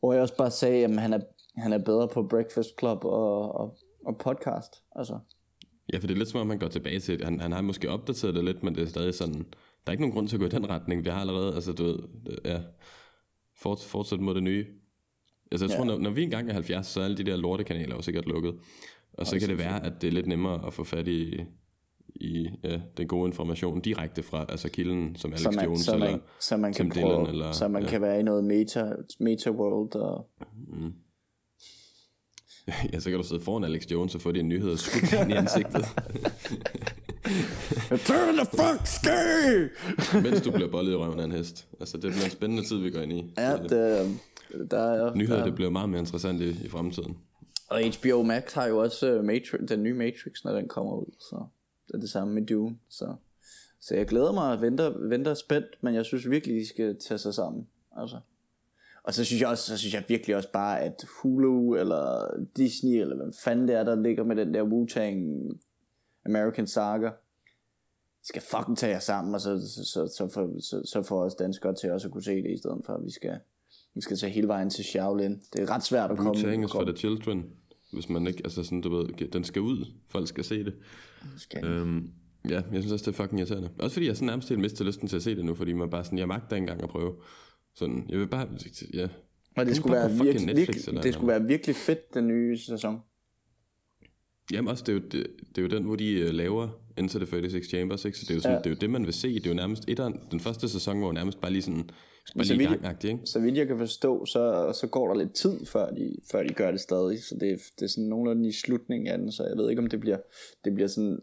hvor 0.00 0.12
jeg 0.12 0.22
også 0.22 0.36
bare 0.36 0.50
sagde, 0.50 0.84
at 0.84 1.00
han 1.00 1.12
er, 1.12 1.20
han 1.56 1.72
er 1.72 1.78
bedre 1.78 2.08
på 2.08 2.22
Breakfast 2.30 2.70
Club 2.78 3.04
og, 3.04 3.54
og, 3.60 3.76
og 4.06 4.18
podcast. 4.18 4.82
Altså, 4.96 5.18
Ja, 5.92 5.98
for 5.98 6.06
det 6.06 6.14
er 6.14 6.18
lidt 6.18 6.28
som 6.28 6.40
om, 6.40 6.50
han 6.50 6.58
går 6.58 6.68
tilbage 6.68 7.00
til, 7.00 7.24
han, 7.24 7.40
han 7.40 7.52
har 7.52 7.60
måske 7.62 7.90
opdateret 7.90 8.34
det 8.34 8.44
lidt, 8.44 8.62
men 8.62 8.74
det 8.74 8.82
er 8.82 8.86
stadig 8.86 9.14
sådan, 9.14 9.34
der 9.34 9.86
er 9.86 9.90
ikke 9.90 10.02
nogen 10.02 10.14
grund 10.14 10.28
til 10.28 10.36
at 10.36 10.40
gå 10.40 10.46
i 10.46 10.48
den 10.48 10.68
retning. 10.70 11.04
Vi 11.04 11.10
har 11.10 11.20
allerede, 11.20 11.54
altså 11.54 11.72
du 11.72 11.84
ved, 11.84 11.98
det- 12.26 12.38
ja, 12.44 12.58
fort, 13.58 13.78
fortsæt 13.82 14.20
mod 14.20 14.34
det 14.34 14.42
nye. 14.42 14.66
Altså 15.52 15.66
jeg 15.66 15.70
Ja. 15.70 15.76
tror, 15.76 15.84
når, 15.84 15.98
når 15.98 16.10
vi 16.10 16.22
engang 16.22 16.48
er 16.48 16.52
70, 16.52 16.86
så 16.86 17.00
er 17.00 17.04
alle 17.04 17.16
de 17.16 17.24
der 17.24 17.36
lortekanaler 17.36 17.94
jo 17.96 18.02
sikkert 18.02 18.26
lukket. 18.26 18.54
Og 19.12 19.26
så 19.26 19.38
kan 19.38 19.48
det 19.48 19.58
være, 19.58 19.86
at 19.86 19.92
det 20.00 20.08
er 20.08 20.12
lidt 20.12 20.26
nemmere 20.26 20.66
at 20.66 20.74
få 20.74 20.84
fat 20.84 21.08
i, 21.08 21.40
i 22.14 22.48
ja, 22.64 22.80
den 22.96 23.08
gode 23.08 23.26
information 23.28 23.80
direkte 23.80 24.22
fra 24.22 24.46
altså 24.48 24.68
kilden, 24.68 25.16
som 25.16 25.32
Alex 25.32 25.42
så 25.42 25.50
man, 25.50 25.64
Jones 25.64 25.80
så 25.80 25.94
eller 25.94 26.10
man, 26.10 26.20
så 26.40 26.56
man 26.56 26.72
kan 26.72 26.90
Tim 26.90 27.02
prøve, 27.02 27.12
Dillon, 27.14 27.26
eller- 27.30 27.52
så 27.52 27.68
man 27.68 27.82
ja. 27.82 27.88
kan 27.88 28.02
være 28.02 28.20
i 28.20 28.22
noget 28.22 28.44
meta, 28.44 28.92
meta 29.20 29.50
world 29.50 29.94
og 29.96 30.28
ja, 32.92 33.00
så 33.00 33.10
kan 33.10 33.18
du 33.18 33.24
sidde 33.26 33.40
foran 33.42 33.64
Alex 33.64 33.86
Jones 33.90 34.14
og 34.14 34.20
få 34.20 34.32
dine 34.32 34.48
nyheder 34.48 34.76
skudt 34.76 35.12
ind 35.22 35.32
i 35.32 35.34
ansigtet, 35.34 35.84
Turn 38.08 38.34
the 38.36 38.46
fuck 38.46 38.86
ski! 38.86 39.08
mens 40.22 40.42
du 40.42 40.50
bliver 40.50 40.70
bollet 40.70 40.92
i 40.92 40.94
røven 40.94 41.20
af 41.20 41.24
en 41.24 41.32
hest. 41.32 41.66
Altså 41.80 41.96
det 41.96 42.10
bliver 42.10 42.24
en 42.24 42.30
spændende 42.30 42.64
tid, 42.64 42.78
vi 42.78 42.90
går 42.90 43.00
ind 43.00 43.12
i. 43.12 43.34
Ja, 43.38 43.56
Så 43.56 43.62
det, 43.62 44.70
der 44.70 44.78
er, 44.78 45.14
Nyheder, 45.14 45.38
der, 45.38 45.44
det 45.44 45.54
bliver 45.54 45.70
meget 45.70 45.88
mere 45.88 46.00
interessant 46.00 46.40
i, 46.40 46.64
i 46.64 46.68
fremtiden. 46.68 47.18
Og 47.68 47.80
HBO 48.00 48.22
Max 48.22 48.52
har 48.52 48.66
jo 48.66 48.78
også 48.78 49.18
uh, 49.18 49.24
Matrix, 49.24 49.60
den 49.68 49.82
nye 49.82 49.94
Matrix, 49.94 50.44
når 50.44 50.52
den 50.52 50.68
kommer 50.68 50.92
ud. 50.92 51.14
Så 51.20 51.44
det 51.86 51.94
er 51.94 51.98
det 51.98 52.10
samme 52.10 52.34
med 52.34 52.46
Dune. 52.46 52.76
Så, 52.88 53.14
så 53.80 53.94
jeg 53.94 54.06
glæder 54.06 54.32
mig 54.32 54.52
og 54.52 54.62
venter, 54.62 55.08
venter 55.08 55.34
spændt, 55.34 55.66
men 55.80 55.94
jeg 55.94 56.04
synes 56.04 56.30
virkelig, 56.30 56.56
de 56.56 56.68
skal 56.68 56.96
tage 57.08 57.18
sig 57.18 57.34
sammen. 57.34 57.66
Altså. 57.96 58.16
Og 59.04 59.14
så 59.14 59.24
synes 59.24 59.42
jeg 59.42 59.48
også, 59.48 59.66
så 59.66 59.78
synes 59.78 59.94
jeg 59.94 60.04
virkelig 60.08 60.36
også 60.36 60.52
bare, 60.52 60.80
at 60.80 61.04
Hulu 61.22 61.74
eller 61.74 62.26
Disney, 62.56 63.00
eller 63.00 63.16
hvad 63.16 63.32
fanden 63.44 63.68
det 63.68 63.76
er, 63.76 63.84
der 63.84 64.02
ligger 64.02 64.24
med 64.24 64.36
den 64.36 64.54
der 64.54 64.62
Wu-Tang 64.62 65.50
American 66.26 66.66
Saga, 66.66 67.10
skal 68.22 68.42
fucking 68.42 68.78
tage 68.78 68.92
jer 68.92 68.98
sammen, 68.98 69.34
og 69.34 69.40
så, 69.40 69.60
så, 69.74 69.84
så, 69.84 70.14
så, 70.16 70.28
får, 70.34 70.60
så, 70.60 70.82
så 70.84 71.02
får 71.02 71.24
os 71.24 71.34
danskere 71.34 71.74
til 71.74 71.90
også 71.90 72.08
at 72.08 72.12
kunne 72.12 72.22
se 72.22 72.42
det, 72.42 72.50
i 72.50 72.58
stedet 72.58 72.80
for 72.86 72.92
at 72.92 73.04
vi 73.04 73.10
skal, 73.10 73.38
vi 73.94 74.00
skal 74.00 74.16
tage 74.16 74.32
hele 74.32 74.48
vejen 74.48 74.70
til 74.70 74.84
Shaolin. 74.84 75.40
Det 75.52 75.62
er 75.62 75.70
ret 75.70 75.84
svært 75.84 76.10
at 76.10 76.16
komme. 76.16 76.30
Wu-Tang 76.30 76.72
for 76.72 76.84
the 76.84 76.96
children. 76.96 77.44
Hvis 77.92 78.08
man 78.08 78.26
ikke, 78.26 78.40
altså 78.44 78.62
sådan, 78.62 78.80
du 78.80 78.96
ved, 78.96 79.28
den 79.28 79.44
skal 79.44 79.62
ud. 79.62 79.86
Folk 80.08 80.28
skal 80.28 80.44
se 80.44 80.64
det. 80.64 80.74
skal. 81.36 81.64
Øhm, 81.64 82.10
ja, 82.48 82.62
jeg 82.72 82.82
synes 82.82 82.92
også, 82.92 83.10
det 83.10 83.18
er 83.18 83.22
fucking 83.22 83.40
irriterende. 83.40 83.70
Også 83.78 83.94
fordi 83.94 84.06
jeg 84.06 84.16
sådan 84.16 84.26
nærmest 84.26 84.48
helt 84.48 84.60
mistet 84.60 84.86
lysten 84.86 85.08
til 85.08 85.16
at 85.16 85.22
se 85.22 85.36
det 85.36 85.44
nu, 85.44 85.54
fordi 85.54 85.72
man 85.72 85.90
bare 85.90 86.04
sådan, 86.04 86.18
jeg 86.18 86.28
magter 86.28 86.56
engang 86.56 86.82
at 86.82 86.88
prøve. 86.88 87.14
Sådan, 87.74 88.06
jeg 88.08 88.18
vil 88.18 88.26
bare, 88.26 88.48
ja. 88.94 89.08
Og 89.56 89.66
det 89.66 89.76
skulle, 89.76 89.96
være 89.96 90.10
virkelig, 90.10 90.56
virkelig, 90.56 91.02
det 91.02 91.14
skulle 91.14 91.28
være 91.28 91.44
virkelig 91.44 91.76
fedt, 91.76 92.14
den 92.14 92.26
nye 92.26 92.58
sæson. 92.58 93.00
Jamen 94.52 94.68
også, 94.68 94.84
det 94.86 94.92
er, 94.92 94.96
jo, 94.96 95.02
det, 95.12 95.26
det 95.56 95.58
er 95.58 95.62
jo 95.62 95.68
den, 95.68 95.82
hvor 95.84 95.96
de 95.96 96.12
øh, 96.12 96.30
laver 96.34 96.68
Into 96.98 97.18
the 97.18 97.26
36 97.26 97.64
Chambers, 97.64 98.04
ikke? 98.04 98.18
Så 98.18 98.24
det 98.24 98.30
er 98.30 98.34
jo, 98.34 98.40
sådan, 98.40 98.54
Ja. 98.54 98.58
det, 98.58 98.66
er 98.66 98.70
jo 98.70 98.76
det, 98.80 98.90
man 98.90 99.04
vil 99.06 99.14
se. 99.14 99.34
Det 99.34 99.46
er 99.46 99.50
jo 99.50 99.56
nærmest 99.56 99.84
etteren, 99.88 100.20
den 100.30 100.40
første 100.40 100.68
sæson 100.68 101.00
var 101.00 101.06
jo 101.06 101.12
nærmest 101.12 101.40
bare 101.40 101.52
lige 101.52 101.62
sådan, 101.62 101.90
bare 102.36 102.44
så 102.46 102.54
lige 102.54 102.68
vidt- 102.68 102.82
gang 102.82 103.04
ikke? 103.04 103.18
Så 103.24 103.40
vidt 103.40 103.56
jeg 103.56 103.66
kan 103.66 103.78
forstå, 103.78 104.26
så, 104.26 104.72
så 104.80 104.86
går 104.86 105.08
der 105.08 105.14
lidt 105.22 105.32
tid, 105.34 105.66
før 105.66 105.90
de, 105.90 106.16
før 106.30 106.42
de 106.42 106.54
gør 106.54 106.70
det 106.70 106.80
stadig. 106.80 107.22
Så 107.24 107.34
det, 107.40 107.50
er- 107.52 107.56
det 107.78 107.82
er 107.84 107.86
sådan 107.88 108.04
nogenlunde 108.08 108.48
i 108.48 108.52
slutningen 108.52 109.06
af 109.06 109.18
den, 109.18 109.32
så 109.32 109.44
jeg 109.44 109.56
ved 109.56 109.70
ikke, 109.70 109.82
om 109.82 109.86
det 109.88 110.00
bliver, 110.00 110.18
det 110.64 110.74
bliver 110.74 110.88
sådan 110.88 111.18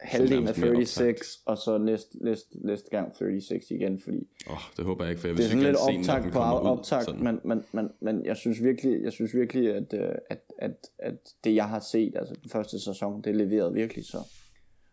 halvdelen 0.00 0.48
af 0.48 0.58
nærmest 0.58 0.60
mere 0.60 0.86
36, 0.86 1.16
og 1.46 1.58
så 1.58 1.78
næste, 1.78 2.24
næste, 2.24 2.66
næste 2.66 2.90
gang 2.90 3.16
36 3.16 3.60
igen, 3.70 4.00
fordi 4.04 4.16
Åh, 4.46 4.52
oh, 4.52 4.60
det 4.76 4.84
håber 4.84 5.04
jeg 5.04 5.10
ikke, 5.10 5.20
for 5.20 5.28
jeg 5.28 5.36
det 5.36 5.44
vil 5.56 5.66
er 5.66 5.74
sådan 5.76 6.00
lidt 6.00 6.22
den 6.24 6.32
på 6.32 6.82
sådan. 6.84 7.24
men, 7.24 7.40
men, 7.44 7.64
men, 7.72 7.88
men 8.00 8.24
jeg 8.24 8.36
synes 8.36 8.62
virkelig, 8.62 9.02
jeg 9.02 9.12
synes 9.12 9.34
virkelig 9.34 9.74
at, 9.74 9.94
øh, 9.94 10.14
at, 10.30 10.40
at, 10.58 10.76
at 10.98 11.18
det 11.44 11.54
jeg 11.54 11.68
har 11.68 11.80
set, 11.80 12.12
altså 12.16 12.34
den 12.42 12.50
første 12.50 12.80
sæson, 12.80 13.22
det 13.22 13.36
leverede 13.36 13.72
virkelig 13.72 14.04
så. 14.04 14.18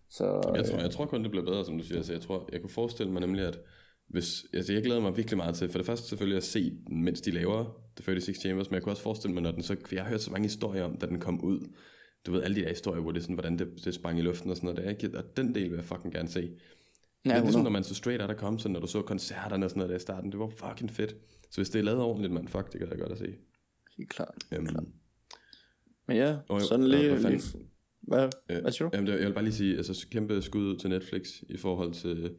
Så 0.10 0.52
Jeg 0.56 0.66
tror, 0.66 0.80
jeg 0.80 0.92
tror 0.92 1.06
kun, 1.06 1.24
det 1.24 1.32
bliver 1.32 1.46
bedre, 1.46 1.66
som 1.66 1.78
du 1.78 1.84
siger. 1.84 1.98
Altså, 1.98 2.14
jeg 2.14 2.22
tror, 2.22 2.50
jeg 2.52 2.62
kunne 2.62 2.70
forestille 2.70 3.12
mig 3.12 3.22
nemlig, 3.22 3.46
at 3.46 3.60
hvis, 4.08 4.46
altså, 4.54 4.74
jeg 4.74 4.84
glæder 4.84 5.02
mig 5.02 5.18
virkelig 5.18 5.38
meget 5.38 5.56
til, 5.56 5.70
for 5.70 5.80
det 5.80 5.86
første 5.86 6.08
selvfølgelig 6.08 6.38
at 6.38 6.44
se, 6.44 6.72
den, 6.88 7.04
mens 7.04 7.22
de 7.22 7.32
laver 7.32 7.64
The 7.96 8.04
36 8.04 8.36
Chambers, 8.36 8.70
men 8.70 8.76
jeg 8.76 8.84
kunne 8.84 8.94
også 8.94 9.04
forestille 9.04 9.34
mig, 9.34 9.44
når 9.44 9.52
den 9.52 9.64
så, 9.64 9.76
for 9.86 9.96
jeg 9.96 10.04
har 10.04 10.10
hørt 10.10 10.22
så 10.22 10.32
mange 10.32 10.46
historier 10.46 10.84
om, 10.84 10.98
da 10.98 11.06
den 11.06 11.20
kom 11.20 11.44
ud, 11.44 11.60
du 12.26 12.32
ved, 12.32 12.44
alle 12.44 12.56
de 12.56 12.62
der 12.62 12.70
historier, 12.70 13.02
hvor 13.02 13.12
det 13.12 13.20
er 13.20 13.22
sådan, 13.22 13.36
hvordan 13.36 13.60
det, 13.60 13.86
det 13.86 13.94
sprang 13.94 14.20
i 14.20 14.22
luften 14.22 14.50
og 14.52 14.56
sådan 14.58 14.68
noget, 14.68 14.84
der, 14.84 14.90
ikke? 15.06 15.18
og 15.18 15.38
den 15.38 15.56
del 15.56 15.70
vil 15.70 15.76
jeg 15.76 15.86
fucking 15.86 16.14
gerne 16.14 16.30
se. 16.30 16.40
Ja, 17.26 17.30
det 17.30 17.38
er 17.38 17.42
ligesom, 17.44 17.62
når 17.64 17.70
man 17.70 17.84
så 17.84 17.96
straight 17.96 18.22
out 18.22 18.30
der 18.30 18.36
kom, 18.36 18.60
så 18.60 18.70
når 18.70 18.80
du 18.80 18.88
så 18.88 19.02
koncerterne 19.02 19.66
og 19.66 19.70
sådan 19.70 19.80
noget 19.80 19.90
der 19.90 19.96
i 19.96 20.00
starten, 20.00 20.32
det 20.32 20.40
var 20.40 20.48
fucking 20.50 20.92
fedt. 20.92 21.16
Så 21.52 21.56
hvis 21.58 21.70
det 21.70 21.80
er 21.80 21.84
lavet 21.84 22.02
ordentligt, 22.02 22.34
man, 22.34 22.48
fuck, 22.48 22.72
det 22.74 22.80
kan 22.80 22.90
jeg 22.90 22.98
godt 23.00 23.12
at 23.12 23.18
se. 23.18 23.36
helt 23.98 24.10
klart. 24.10 24.36
Um, 24.60 24.68
Men 26.08 26.18
ja, 26.18 26.38
Og 26.50 26.62
sådan 26.62 26.84
og 26.84 26.90
lige, 26.90 27.18
fanden- 27.20 27.70
hvad, 28.02 28.30
Øh, 28.50 28.62
hvad 28.62 28.72
siger 28.72 28.90
du? 28.90 28.96
Jamen, 28.98 29.08
det, 29.12 29.20
jeg 29.20 29.28
vil 29.28 29.34
bare 29.34 29.44
lige 29.44 29.54
sige, 29.54 29.78
altså 29.78 30.08
kæmpe 30.12 30.42
skud 30.42 30.62
ud 30.66 30.78
til 30.78 30.90
Netflix 30.90 31.42
i 31.50 31.58
forhold 31.58 31.94
til... 31.94 32.36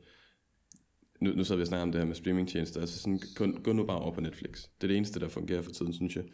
Nu, 1.20 1.30
nu 1.30 1.44
sidder 1.44 1.56
vi 1.56 1.62
og 1.62 1.66
snakker 1.66 1.82
om 1.82 1.92
det 1.92 2.00
her 2.00 2.06
med 2.06 2.14
streamingtjenester. 2.14 2.80
Altså 2.80 2.98
sådan, 2.98 3.20
gå, 3.34 3.46
gå 3.64 3.72
nu 3.72 3.86
bare 3.86 3.98
over 3.98 4.14
på 4.14 4.20
Netflix. 4.20 4.62
Det 4.62 4.84
er 4.84 4.88
det 4.88 4.96
eneste, 4.96 5.20
der 5.20 5.28
fungerer 5.28 5.62
for 5.62 5.70
tiden, 5.70 5.92
synes 5.92 6.16
jeg. 6.16 6.24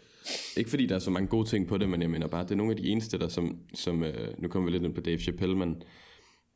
Ikke 0.56 0.70
fordi 0.70 0.86
der 0.86 0.94
er 0.94 0.98
så 0.98 1.10
mange 1.10 1.28
gode 1.28 1.48
ting 1.48 1.68
på 1.68 1.78
det, 1.78 1.88
men 1.88 2.02
jeg 2.02 2.10
mener 2.10 2.26
bare, 2.26 2.42
det 2.42 2.50
er 2.50 2.54
nogle 2.56 2.72
af 2.72 2.76
de 2.76 2.88
eneste, 2.88 3.18
der 3.18 3.28
som... 3.28 3.58
som 3.74 4.04
øh, 4.04 4.28
nu 4.38 4.48
kommer 4.48 4.70
vi 4.70 4.72
lidt 4.72 4.84
ind 4.84 4.94
på 4.94 5.00
Dave 5.00 5.18
Chappelle, 5.18 5.56
men 5.56 5.82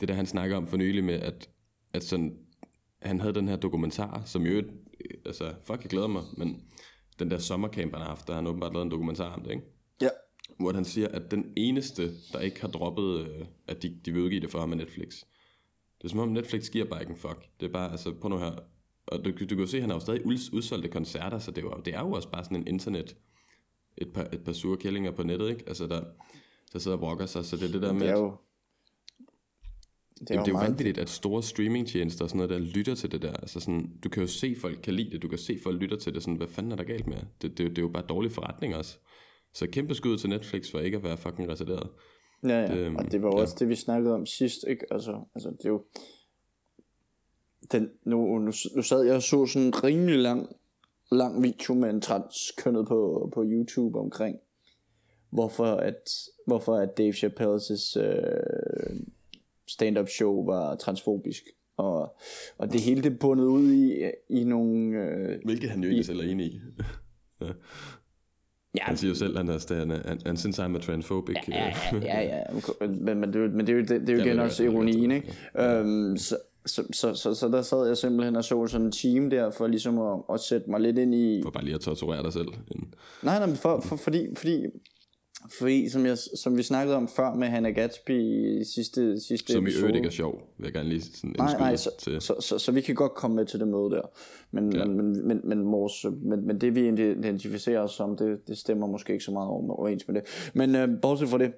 det 0.01 0.09
der, 0.09 0.15
han 0.15 0.27
snakker 0.27 0.57
om 0.57 0.67
for 0.67 0.77
nylig 0.77 1.05
med, 1.05 1.15
at, 1.15 1.49
at 1.93 2.05
sådan, 2.05 2.37
han 3.03 3.21
havde 3.21 3.35
den 3.35 3.49
her 3.49 3.57
dokumentar, 3.57 4.23
som 4.25 4.47
jo... 4.47 4.63
Altså, 5.27 5.55
fuck, 5.67 5.83
jeg 5.83 5.91
glæder 5.91 6.07
mig, 6.07 6.23
men 6.37 6.63
den 7.19 7.31
der 7.31 7.39
sommercamp, 7.39 7.93
han 7.93 8.01
har 8.01 8.09
haft, 8.09 8.27
der 8.27 8.33
har 8.33 8.41
han 8.41 8.47
åbenbart 8.47 8.73
lavet 8.73 8.85
en 8.85 8.91
dokumentar 8.91 9.35
om 9.35 9.43
det, 9.43 9.51
ikke? 9.51 9.63
Ja. 10.03 10.09
hvor 10.61 10.73
han 10.73 10.85
siger, 10.85 11.09
at 11.09 11.31
den 11.31 11.53
eneste, 11.57 12.11
der 12.33 12.41
ikke 12.41 12.61
har 12.61 12.69
droppet, 12.69 13.21
øh, 13.21 13.47
at 13.69 13.83
de, 13.83 13.99
de 14.05 14.13
vil 14.13 14.23
udgive 14.23 14.41
det 14.41 14.51
for 14.51 14.61
ham, 14.61 14.73
er 14.73 14.77
Netflix. 14.77 15.23
Det 15.99 16.05
er 16.05 16.09
som 16.09 16.19
om 16.19 16.29
Netflix 16.29 16.71
giver 16.71 16.85
bare 16.85 17.01
ikke 17.01 17.11
en 17.11 17.19
fuck. 17.19 17.49
Det 17.61 17.67
er 17.67 17.73
bare, 17.73 17.91
altså, 17.91 18.13
på 18.21 18.29
nu 18.29 18.39
her. 18.39 18.59
Og 19.07 19.25
du, 19.25 19.31
du 19.31 19.47
kan 19.47 19.59
jo 19.59 19.67
se, 19.67 19.77
at 19.77 19.83
han 19.83 19.91
har 19.91 19.97
jo 19.97 20.01
stadig 20.01 20.27
ud, 20.27 20.39
udsolgte 20.53 20.89
koncerter, 20.89 21.39
så 21.39 21.51
det 21.51 21.59
er, 21.59 21.63
jo, 21.63 21.83
det 21.85 21.95
er 21.95 22.01
jo 22.01 22.13
også 22.13 22.31
bare 22.31 22.45
sådan 22.45 22.57
en 22.57 22.67
internet, 22.67 23.17
et 23.97 24.13
par, 24.13 24.29
et 24.33 24.45
par 24.45 24.53
sure 24.53 24.77
kællinger 24.77 25.11
på 25.11 25.23
nettet, 25.23 25.51
ikke? 25.51 25.65
Altså, 25.67 25.87
der, 25.87 26.01
så 26.67 26.73
der 26.73 26.79
sidder 26.79 26.97
og 26.97 27.01
brokker 27.01 27.27
sig, 27.27 27.45
så 27.45 27.57
det 27.57 27.69
er 27.69 27.73
det 27.73 27.83
der 27.83 27.93
med, 27.93 28.01
Det 28.01 28.09
er 28.09 28.19
jo... 28.19 28.37
Det 30.21 30.31
Jamen, 30.31 30.45
det 30.45 30.53
er 30.53 30.59
jo 30.59 30.65
vanvittigt, 30.65 30.99
at 30.99 31.09
store 31.09 31.43
streamingtjenester 31.43 32.25
og 32.25 32.31
sådan 32.31 32.37
noget, 32.37 32.51
der 32.51 32.59
lytter 32.59 32.95
til 32.95 33.13
det 33.13 33.23
der. 33.23 33.33
Altså 33.33 33.61
sådan, 33.61 33.99
du 34.05 34.09
kan 34.09 34.23
jo 34.23 34.27
se, 34.27 34.57
folk 34.61 34.79
kan 34.83 34.95
lide 34.95 35.11
det, 35.11 35.23
du 35.23 35.29
kan 35.29 35.39
se, 35.39 35.59
folk 35.63 35.81
lytter 35.81 35.97
til 35.97 36.15
det. 36.15 36.23
Sådan, 36.23 36.37
hvad 36.37 36.47
fanden 36.47 36.73
er 36.73 36.77
der 36.77 36.85
galt 36.85 37.07
med? 37.07 37.17
Det, 37.43 37.59
det, 37.59 37.71
det 37.71 37.79
er 37.79 37.83
jo 37.83 37.89
bare 37.89 38.07
dårlig 38.09 38.33
forretning 38.33 38.77
også. 38.77 38.99
Så 39.55 39.67
kæmpe 39.67 39.95
skud 39.95 40.19
til 40.19 40.31
Netflix 40.31 40.71
for 40.71 40.81
ikke 40.81 40.97
at 40.97 41.03
være 41.03 41.17
fucking 41.17 41.49
reserveret. 41.49 41.91
Ja, 42.43 42.61
ja. 42.61 42.75
Det, 42.75 42.97
og 42.97 43.13
det 43.13 43.23
var 43.23 43.29
jo 43.29 43.37
ja. 43.37 43.43
også 43.43 43.57
det, 43.59 43.69
vi 43.69 43.75
snakkede 43.75 44.15
om 44.15 44.27
sidst, 44.27 44.65
ikke? 44.69 44.87
Altså, 44.91 45.21
altså 45.35 45.51
det 45.51 45.65
er 45.65 45.69
jo... 45.69 45.85
Den, 47.73 47.91
nu, 48.05 48.39
nu, 48.39 48.53
nu 48.77 48.83
sad 48.83 49.03
jeg 49.03 49.15
og 49.15 49.23
så 49.23 49.47
sådan 49.47 49.67
en 49.67 49.85
rimelig 49.85 50.19
lang, 50.19 50.57
lang 51.13 51.43
video 51.43 51.75
med 51.75 51.91
en 51.91 52.01
transkønnet 52.01 52.87
på, 52.87 53.31
på 53.35 53.45
YouTube 53.47 53.99
omkring, 53.99 54.39
hvorfor 55.31 55.65
at, 55.65 56.11
hvorfor 56.47 56.75
at 56.75 56.99
Dave 56.99 57.13
Chappelle's 57.13 58.01
øh, 58.01 59.01
stand-up 59.69 60.09
show 60.09 60.45
var 60.45 60.75
transfobisk. 60.75 61.43
Og, 61.77 62.17
og 62.59 62.73
det 62.73 62.81
hele 62.81 63.03
det 63.03 63.19
bundet 63.19 63.45
ud 63.45 63.73
i, 63.73 64.11
i 64.29 64.45
nogle... 64.45 64.99
Øh, 64.99 65.41
Hvilket 65.45 65.71
han 65.71 65.85
jo 65.85 65.91
ikke 65.91 66.05
selv 66.05 66.21
er 66.21 66.25
enig 66.25 66.47
i. 66.47 66.61
ja, 67.41 67.53
Han 68.83 68.97
siger 68.97 69.09
jo 69.09 69.15
selv, 69.15 69.37
han, 69.37 69.49
er, 69.49 69.75
han, 69.79 69.91
han, 69.91 70.21
han 70.27 70.37
synes, 70.37 70.57
han 70.57 70.75
er 70.75 70.81
transphobic. 70.81 71.37
ja, 71.49 71.73
ja, 71.93 72.21
ja, 72.21 72.21
ja. 72.81 72.87
Men, 72.87 73.21
men, 73.21 73.33
det, 73.33 73.37
er 73.37 73.41
jo- 73.45 73.51
men 73.51 73.67
det 73.67 73.69
er 73.69 73.77
jo, 73.77 73.81
det, 73.81 73.89
det 74.01 74.09
er 74.09 74.15
jo 74.15 74.25
igen 74.25 74.39
også 74.39 74.65
ironien, 74.65 75.11
ikke? 75.11 75.35
Øhm, 75.59 76.17
så, 76.17 76.37
så, 76.67 76.83
så, 76.93 77.15
så, 77.15 77.35
så 77.35 77.49
der 77.49 77.63
sad 77.63 77.87
jeg 77.87 77.97
simpelthen 77.97 78.37
og 78.37 78.45
så 78.45 78.67
sådan 78.67 78.87
en 78.87 78.93
team 78.93 79.31
der, 79.31 79.51
for 79.51 79.67
ligesom 79.67 79.99
at, 79.99 80.19
at 80.35 80.41
sætte 80.41 80.71
mig 80.71 80.81
lidt 80.81 80.99
ind 80.99 81.15
i... 81.15 81.41
For 81.43 81.51
bare 81.51 81.65
lige 81.65 81.75
at 81.75 81.81
torturere 81.81 82.23
dig 82.23 82.33
selv. 82.33 82.49
Nej, 83.23 83.47
nej, 83.47 83.55
for, 83.55 83.81
for, 83.81 83.97
fordi, 83.97 84.27
fordi, 84.37 84.63
fordi 85.59 85.89
som, 85.89 86.07
jeg, 86.07 86.19
som 86.19 86.57
vi 86.57 86.63
snakkede 86.63 86.97
om 86.97 87.09
før 87.09 87.35
med 87.35 87.49
Hannah 87.49 87.75
Gatsby 87.75 88.21
i 88.61 88.65
sidste, 88.75 89.21
sidste 89.21 89.53
Som 89.53 89.65
i 89.65 89.69
episode. 89.69 89.81
øvrigt 89.81 89.97
ikke 89.97 90.07
er 90.07 90.11
sjov, 90.11 90.43
vil 90.59 90.65
jeg 90.65 90.73
gerne 90.73 90.89
lige 90.89 91.03
sådan 91.03 91.35
Nej, 91.39 91.59
nej, 91.59 91.77
så, 91.77 91.91
til. 91.99 92.21
så, 92.21 92.35
så, 92.41 92.59
så 92.59 92.73
vi 92.73 92.81
kan 92.81 92.95
godt 92.95 93.15
komme 93.15 93.37
med 93.37 93.47
til 93.47 93.61
det 93.61 93.69
møde 93.69 93.91
der. 93.91 94.03
Men, 94.51 94.73
Ja. 94.77 94.85
men, 94.85 94.97
men, 94.97 95.29
men, 95.29 95.41
men, 95.45 95.73
vores, 95.73 96.05
men, 96.23 96.47
men 96.47 96.61
det 96.61 96.75
vi 96.75 96.89
identificerer 96.89 97.81
os 97.81 97.93
som, 97.93 98.17
det, 98.17 98.49
det 98.49 98.59
stemmer 98.59 98.87
måske 98.87 99.13
ikke 99.13 99.25
så 99.25 99.33
meget 99.33 99.49
overens 99.49 100.09
med 100.09 100.15
det. 100.15 100.51
Men 100.55 100.75
øh, 100.75 100.89
bortset 101.03 101.29
fra 101.29 101.39
det, 101.39 101.53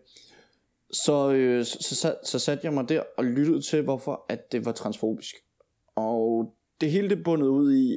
så, 0.90 1.32
øh, 1.32 1.64
så, 1.64 1.78
så, 1.94 2.14
så 2.24 2.38
satte 2.38 2.66
jeg 2.66 2.74
mig 2.74 2.88
der 2.88 3.02
og 3.16 3.24
lyttede 3.24 3.60
til, 3.60 3.82
hvorfor 3.82 4.24
at 4.28 4.52
det 4.52 4.64
var 4.64 4.72
transfobisk. 4.72 5.34
Og 5.96 6.54
det 6.80 6.90
hele 6.90 7.08
det 7.08 7.24
bundet 7.24 7.46
ud 7.48 7.74
i, 7.74 7.96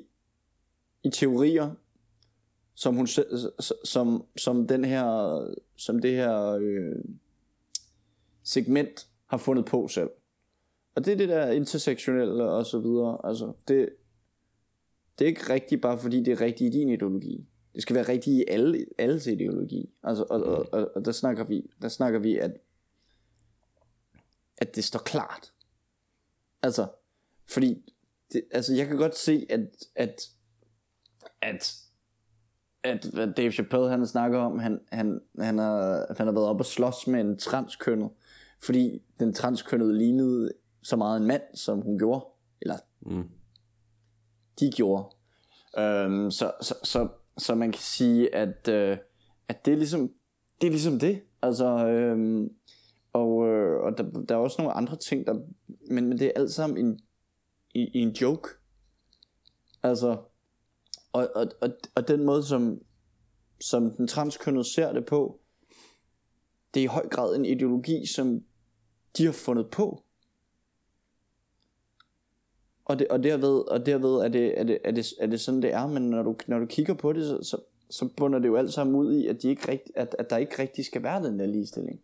i 1.04 1.10
teorier, 1.10 1.72
som 2.82 2.96
hun 2.96 3.08
som, 3.84 4.26
som 4.38 4.68
den 4.68 4.86
her, 4.86 5.06
som 5.76 6.00
det 6.00 6.12
her 6.12 6.58
øh, 6.62 6.96
segment 8.44 9.08
har 9.26 9.38
fundet 9.38 9.66
på 9.66 9.88
selv. 9.88 10.10
Og 10.96 11.06
det 11.06 11.14
er 11.14 11.18
det 11.18 11.30
der 11.30 11.52
intersektionelle 11.52 12.44
og 12.44 12.66
så 12.66 12.80
videre. 12.80 13.18
Altså, 13.24 13.54
det, 13.68 13.90
det 15.20 15.26
er 15.26 15.30
ikke 15.30 15.54
rigtigt 15.54 15.82
bare 15.82 16.00
fordi 16.00 16.24
det 16.24 16.32
er 16.32 16.42
rigtigt 16.42 16.76
i 16.76 16.80
din 16.80 16.90
ideologi. 16.90 17.46
Det 17.74 17.82
skal 17.82 17.96
være 17.96 18.08
rigtigt 18.08 18.36
i 18.36 18.46
alle, 18.48 18.86
alles 18.98 19.28
ideologi. 19.28 19.90
Altså, 20.04 20.26
og, 20.30 20.44
og, 20.44 20.68
og, 20.72 20.92
og 20.96 21.06
der 21.06 21.12
snakker 21.12 21.44
vi, 21.44 21.70
der 21.82 21.90
snakker 21.90 22.20
vi 22.20 22.38
at, 22.38 22.52
at 24.58 24.76
det 24.76 24.84
står 24.84 25.00
klart. 25.00 25.54
Altså, 26.62 26.88
fordi, 27.48 27.94
det, 28.34 28.44
altså 28.52 28.74
jeg 28.74 28.88
kan 28.88 28.98
godt 28.98 29.18
se, 29.18 29.46
at, 29.50 29.86
at, 29.96 30.30
at, 31.42 31.81
at 32.84 33.06
hvad 33.14 33.28
Dave 33.28 33.52
Chappelle 33.52 33.90
han 33.90 34.08
snakker 34.08 34.40
om, 34.40 34.60
han, 34.60 34.80
han, 34.92 35.22
han, 35.40 35.58
har, 35.58 36.06
han 36.18 36.28
har 36.28 36.34
været 36.34 36.48
op 36.48 36.60
og 36.60 36.66
slås 36.66 37.08
med 37.08 37.22
en 37.22 37.38
transkønnet, 37.38 38.10
fordi 38.64 39.02
den 39.20 39.34
transkønnede 39.34 39.98
lignede 39.98 40.52
så 40.84 40.96
meget 40.96 41.22
en 41.22 41.28
mand, 41.28 41.42
som 41.54 41.82
hun 41.82 42.00
gjorde. 42.00 42.26
Eller 42.62 42.76
Mm. 43.06 43.30
de 44.60 44.72
gjorde. 44.76 45.16
Øhm, 45.78 46.32
så, 46.32 46.52
så, 46.62 46.76
så, 46.84 47.08
så 47.38 47.56
man 47.56 47.72
kan 47.72 47.82
sige, 47.82 48.36
at, 48.36 48.68
øh, 48.68 48.98
at 49.48 49.66
det, 49.66 49.72
er 49.74 49.78
ligesom, 49.78 50.12
det 50.62 50.68
er 50.68 50.72
ligesom 50.72 51.00
det. 51.00 51.22
Altså, 51.42 51.88
øhm, 51.88 52.50
og 53.14 53.48
øh, 53.48 53.80
og 53.84 53.98
der, 53.98 54.04
der 54.30 54.36
er 54.36 54.40
også 54.40 54.62
nogle 54.62 54.74
andre 54.74 54.98
ting, 54.98 55.28
der, 55.28 55.34
men, 55.90 56.10
men 56.10 56.20
det 56.20 56.28
er 56.28 56.32
alt 56.36 56.52
sammen 56.52 56.86
en, 56.86 57.00
i 57.74 58.00
en 58.00 58.10
joke. 58.10 58.50
Altså, 59.84 60.18
og, 61.14 61.30
og, 61.36 61.48
og, 61.62 61.70
og 61.96 62.08
den 62.08 62.24
måde, 62.24 62.44
som, 62.44 62.82
som 63.60 63.92
den 63.92 64.08
transkønnede 64.08 64.74
ser 64.74 64.94
det 64.94 65.06
på, 65.06 65.40
det 66.74 66.80
er 66.80 66.84
i 66.84 66.88
høj 66.88 67.08
grad 67.08 67.36
en 67.36 67.46
ideologi, 67.46 68.06
som 68.06 68.44
de 69.18 69.26
har 69.26 69.32
fundet 69.32 69.70
på. 69.70 70.04
Og, 72.86 73.00
det, 73.00 73.08
og 73.08 73.24
derved, 73.24 73.72
og 73.72 73.86
derved 73.86 74.16
er, 74.16 74.28
det, 74.28 74.60
er, 74.60 74.64
det, 74.64 74.80
er, 74.84 74.92
det, 74.92 75.06
er 75.20 75.28
det 75.28 75.42
sådan, 75.42 75.62
det 75.62 75.74
er, 75.74 75.88
men 75.88 76.10
når 76.10 76.24
du, 76.24 76.36
når 76.48 76.60
du 76.60 76.66
kigger 76.66 76.94
på 76.94 77.14
det, 77.14 77.26
så, 77.26 77.40
så, 77.44 77.58
så 77.90 78.10
bunder 78.18 78.40
det 78.40 78.48
jo 78.48 78.56
alt 78.56 78.74
sammen 78.74 78.96
ud 78.96 79.14
i, 79.14 79.28
at, 79.28 79.42
de 79.42 79.50
ikke 79.50 79.72
rigt, 79.72 79.92
at, 79.96 80.16
at 80.20 80.30
der 80.30 80.38
ikke 80.38 80.60
rigtig 80.60 80.86
skal 80.86 81.04
være 81.04 81.24
den 81.24 81.40
der 81.40 81.46
ligestilling. 81.46 82.02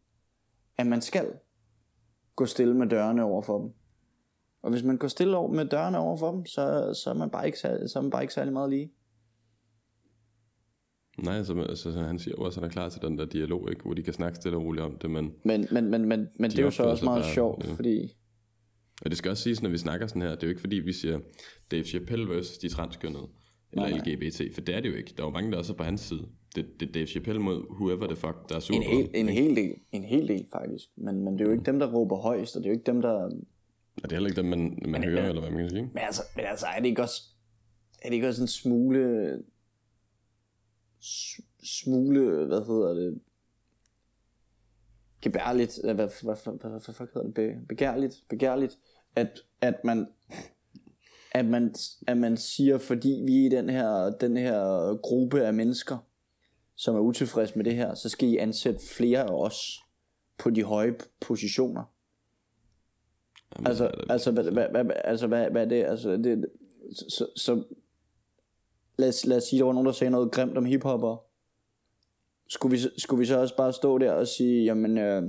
At 0.77 0.87
man 0.87 1.01
skal 1.01 1.33
gå 2.35 2.45
stille 2.45 2.73
med 2.73 2.87
dørene 2.87 3.23
over 3.23 3.41
for 3.41 3.59
dem. 3.59 3.73
Og 4.61 4.71
hvis 4.71 4.83
man 4.83 4.97
går 4.97 5.07
stille 5.07 5.37
over 5.37 5.51
med 5.51 5.65
dørene 5.65 5.97
over 5.97 6.17
for 6.17 6.31
dem, 6.31 6.45
så, 6.45 6.93
så, 7.03 7.09
er 7.09 7.13
man 7.13 7.29
bare 7.29 7.45
ikke, 7.45 7.57
så 7.57 7.93
er 7.95 8.01
man 8.01 8.11
bare 8.11 8.21
ikke 8.21 8.33
særlig 8.33 8.53
meget 8.53 8.69
lige. 8.69 8.91
Nej, 11.23 11.35
altså, 11.37 11.61
altså, 11.61 11.91
han 11.91 12.19
siger 12.19 12.35
også, 12.35 12.59
at 12.59 12.63
han 12.63 12.69
er 12.69 12.73
klar 12.73 12.89
til 12.89 13.01
den 13.01 13.17
der 13.17 13.25
dialog, 13.25 13.69
ikke? 13.69 13.81
hvor 13.83 13.93
de 13.93 14.03
kan 14.03 14.13
snakke 14.13 14.35
stille 14.35 14.57
og 14.57 14.63
roligt 14.63 14.83
om 14.85 14.97
det, 15.01 15.11
men 15.11 15.31
Men, 15.45 15.67
men, 15.71 15.89
men, 15.89 16.05
men, 16.05 16.27
men 16.39 16.51
det 16.51 16.59
er 16.59 16.63
jo 16.63 16.71
så 16.71 16.83
også 16.83 17.05
meget 17.05 17.23
bare, 17.23 17.33
sjovt, 17.33 17.67
ja. 17.67 17.73
fordi... 17.73 18.13
Og 19.01 19.09
det 19.09 19.17
skal 19.17 19.31
også 19.31 19.43
siges, 19.43 19.61
når 19.61 19.69
vi 19.69 19.77
snakker 19.77 20.07
sådan 20.07 20.21
her, 20.21 20.29
det 20.29 20.43
er 20.43 20.47
jo 20.47 20.49
ikke 20.49 20.61
fordi, 20.61 20.75
vi 20.75 20.93
siger 20.93 21.19
Dave 21.71 21.83
Chappelle 21.83 22.29
versus 22.29 22.57
de 22.57 22.69
transkønnede, 22.69 23.27
eller 23.71 23.89
Nej. 23.89 23.97
LGBT, 23.99 24.41
for 24.53 24.61
det 24.61 24.75
er 24.75 24.79
det 24.79 24.89
jo 24.89 24.95
ikke. 24.95 25.13
Der 25.17 25.23
er 25.23 25.27
jo 25.27 25.31
mange, 25.33 25.51
der 25.51 25.57
også 25.57 25.73
er 25.73 25.77
på 25.77 25.83
hans 25.83 26.01
side. 26.01 26.27
Det, 26.55 26.65
det 26.79 26.87
er 26.89 26.91
Dave 26.91 27.07
Chappelle 27.07 27.41
mod 27.41 27.65
whoever 27.69 28.07
the 28.07 28.15
fuck, 28.15 28.49
der 28.49 28.55
er 28.55 28.59
super 28.59 28.81
En 28.81 28.83
hel, 28.97 29.09
en 29.13 29.29
hel 29.29 29.55
del, 29.55 29.73
en 29.91 30.03
hel 30.03 30.27
del 30.27 30.45
faktisk. 30.53 30.85
Men, 30.97 31.23
men 31.23 31.33
det 31.33 31.41
er 31.41 31.45
jo 31.45 31.51
ikke 31.51 31.63
dem, 31.65 31.79
der 31.79 31.91
råber 31.93 32.15
højst, 32.17 32.55
og 32.55 32.63
det 32.63 32.69
er 32.69 32.73
jo 32.73 32.79
ikke 32.79 32.91
dem, 32.91 33.01
der... 33.01 33.11
Og 33.11 34.03
det 34.03 34.11
er 34.11 34.15
heller 34.15 34.29
ikke 34.29 34.41
dem, 34.41 34.49
man, 34.49 34.79
man 34.85 35.03
hører, 35.03 35.21
men- 35.21 35.29
eller 35.29 35.41
hvad 35.41 35.51
man 35.51 35.59
kan 35.59 35.69
sige. 35.69 35.81
Men 35.93 36.03
altså, 36.05 36.21
men 36.35 36.45
altså 36.45 36.65
er 36.77 36.79
det 36.79 36.87
ikke 36.87 37.01
også... 37.01 37.21
Er 38.01 38.07
det 38.09 38.15
ikke 38.15 38.27
også 38.27 38.41
en 38.41 38.47
smule... 38.47 39.29
Smule, 41.63 42.45
hvad 42.45 42.65
hedder 42.65 42.93
det... 42.93 43.21
Gebærligt, 45.21 45.79
hvad, 45.83 45.93
hvad, 45.93 46.09
hvad, 46.23 46.35
hvad, 46.43 46.69
hvad, 46.69 46.69
hvad 46.69 47.07
hedder 47.13 47.23
det? 47.23 47.33
Be, 47.33 47.65
begærligt, 47.69 48.23
begærligt, 48.29 48.79
at, 49.15 49.39
at 49.61 49.83
man 49.83 50.07
at 51.31 51.45
man, 51.45 51.75
at 52.07 52.17
man 52.17 52.37
siger, 52.37 52.77
fordi 52.77 53.23
vi 53.25 53.41
er 53.41 53.45
i 53.45 53.49
den 53.49 53.69
her, 53.69 54.09
den 54.09 54.37
her 54.37 54.95
gruppe 55.01 55.45
af 55.45 55.53
mennesker, 55.53 55.97
som 56.75 56.95
er 56.95 56.99
utilfredse 56.99 57.55
med 57.55 57.65
det 57.65 57.75
her, 57.75 57.93
så 57.93 58.09
skal 58.09 58.29
I 58.29 58.37
ansætte 58.37 58.79
flere 58.95 59.19
af 59.19 59.43
os 59.45 59.79
på 60.37 60.49
de 60.49 60.63
høje 60.63 60.95
positioner. 61.19 61.83
Jamen, 63.55 63.67
Altså, 63.67 63.91
altså, 64.09 64.31
hvad, 64.31 64.43
hvad, 64.43 64.83
hvad, 64.83 64.95
altså, 65.03 65.27
hvad, 65.27 65.49
hvad 65.51 65.61
er 65.61 65.69
det? 65.69 65.83
Altså, 65.83 66.11
det 66.11 66.45
så, 67.09 67.27
så 67.35 67.63
lad, 68.97 69.09
os, 69.09 69.25
lad 69.25 69.37
os 69.37 69.43
sige, 69.43 69.59
der 69.59 69.65
var 69.65 69.73
nogen, 69.73 69.85
der 69.85 69.91
sagde 69.91 70.11
noget 70.11 70.31
grimt 70.31 70.57
om 70.57 70.65
hiphopper. 70.65 71.17
Skulle 72.49 72.77
vi, 72.77 72.83
skulle 72.97 73.19
vi 73.19 73.25
så 73.25 73.39
også 73.39 73.57
bare 73.57 73.73
stå 73.73 73.97
der 73.97 74.11
og 74.11 74.27
sige, 74.27 74.63
jamen, 74.63 74.97
øh, 74.97 75.23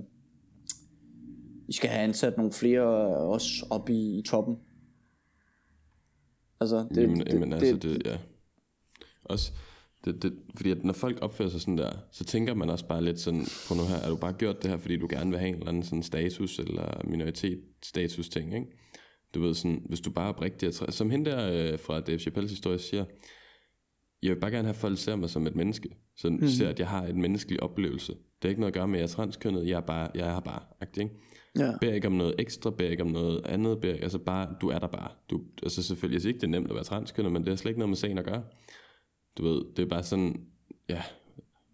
I 1.69 1.73
skal 1.73 1.91
have 1.91 2.03
ansat 2.03 2.37
nogle 2.37 2.53
flere 2.53 2.87
os 3.17 3.65
op 3.71 3.91
i, 3.91 4.19
i 4.19 4.23
toppen? 4.23 4.57
Altså, 6.61 6.87
det, 6.95 7.03
Jamen, 7.03 7.21
det, 7.21 7.33
jamen, 7.33 7.53
det, 7.53 7.57
altså, 7.57 7.75
det, 7.75 7.83
det, 7.83 8.07
ja. 8.07 8.19
Også, 9.25 9.53
det, 10.05 10.23
det, 10.23 10.33
fordi 10.57 10.71
at 10.71 10.85
når 10.85 10.93
folk 10.93 11.19
opfører 11.23 11.49
sig 11.49 11.61
sådan 11.61 11.79
der, 11.79 11.91
så 12.13 12.25
tænker 12.25 12.55
man 12.55 12.71
også 12.71 12.87
bare 12.87 13.05
lidt 13.05 13.21
sådan, 13.21 13.47
på 13.69 13.75
nu 13.75 13.81
her, 13.85 13.97
er 13.97 14.09
du 14.09 14.17
bare 14.17 14.33
gjort 14.33 14.63
det 14.63 14.71
her, 14.71 14.79
fordi 14.79 14.97
du 14.97 15.07
gerne 15.11 15.31
vil 15.31 15.39
have 15.39 15.49
en 15.49 15.55
eller 15.55 15.69
anden 15.69 15.83
sådan 15.83 16.03
status, 16.03 16.59
eller 16.59 17.03
minoritet 17.05 17.61
status 17.83 18.29
ting, 18.29 18.55
ikke? 18.55 18.67
Du 19.35 19.41
ved 19.41 19.55
sådan, 19.55 19.83
hvis 19.89 20.01
du 20.01 20.11
bare 20.11 20.25
er 20.25 20.29
oprigtig, 20.29 20.75
som 20.75 21.11
hende 21.11 21.31
der 21.31 21.73
øh, 21.73 21.79
fra 21.79 22.01
Dave 22.01 22.19
Chappelles 22.19 22.51
historie 22.51 22.79
siger, 22.79 23.05
jeg 24.23 24.31
vil 24.35 24.41
bare 24.41 24.51
gerne 24.51 24.67
have, 24.67 24.75
at 24.75 24.81
folk 24.81 24.99
ser 24.99 25.17
mig 25.17 25.31
som 25.31 25.47
et 25.47 25.57
menneske. 25.57 25.89
Så 26.17 26.31
mm. 26.31 26.49
ser, 26.49 26.69
at 26.69 26.79
jeg 26.79 26.89
har 26.89 27.07
en 27.07 27.21
menneskelig 27.21 27.63
oplevelse. 27.63 28.13
Det 28.13 28.43
har 28.43 28.49
ikke 28.49 28.61
noget 28.61 28.73
at 28.73 28.79
gøre 28.79 28.89
med, 28.89 28.99
at 28.99 29.01
jeg 29.01 29.13
er 29.13 29.15
transkønnet, 29.15 29.69
jeg 29.69 29.77
er 29.77 29.81
bare, 29.81 30.11
jeg 30.15 30.29
er 30.29 30.33
her 30.33 30.41
bare, 30.41 30.63
agtig, 30.81 31.03
ikke? 31.03 31.15
ja. 31.59 31.73
beder 31.81 31.93
ikke 31.93 32.07
om 32.07 32.13
noget 32.13 32.35
ekstra, 32.39 32.71
beder 32.71 32.91
ikke 32.91 33.03
om 33.03 33.11
noget 33.11 33.47
andet, 33.47 33.81
beder, 33.81 33.95
altså 33.95 34.19
bare, 34.19 34.55
du 34.61 34.69
er 34.69 34.79
der 34.79 34.87
bare. 34.87 35.11
Du, 35.31 35.41
altså 35.63 35.83
selvfølgelig, 35.83 36.15
jeg 36.15 36.23
siger 36.23 36.33
ikke, 36.33 36.41
det 36.41 36.47
er 36.47 36.51
nemt 36.51 36.69
at 36.69 36.75
være 36.75 36.85
transkønnet, 36.85 37.33
men 37.33 37.43
det 37.43 37.49
har 37.49 37.57
slet 37.57 37.71
ikke 37.71 37.79
noget 37.79 37.89
med 37.89 37.97
sagen 37.97 38.19
at 38.19 38.25
gøre. 38.25 38.43
Du 39.39 39.45
ved, 39.49 39.63
det 39.77 39.83
er 39.83 39.89
bare 39.89 40.03
sådan, 40.03 40.41
ja, 40.89 41.03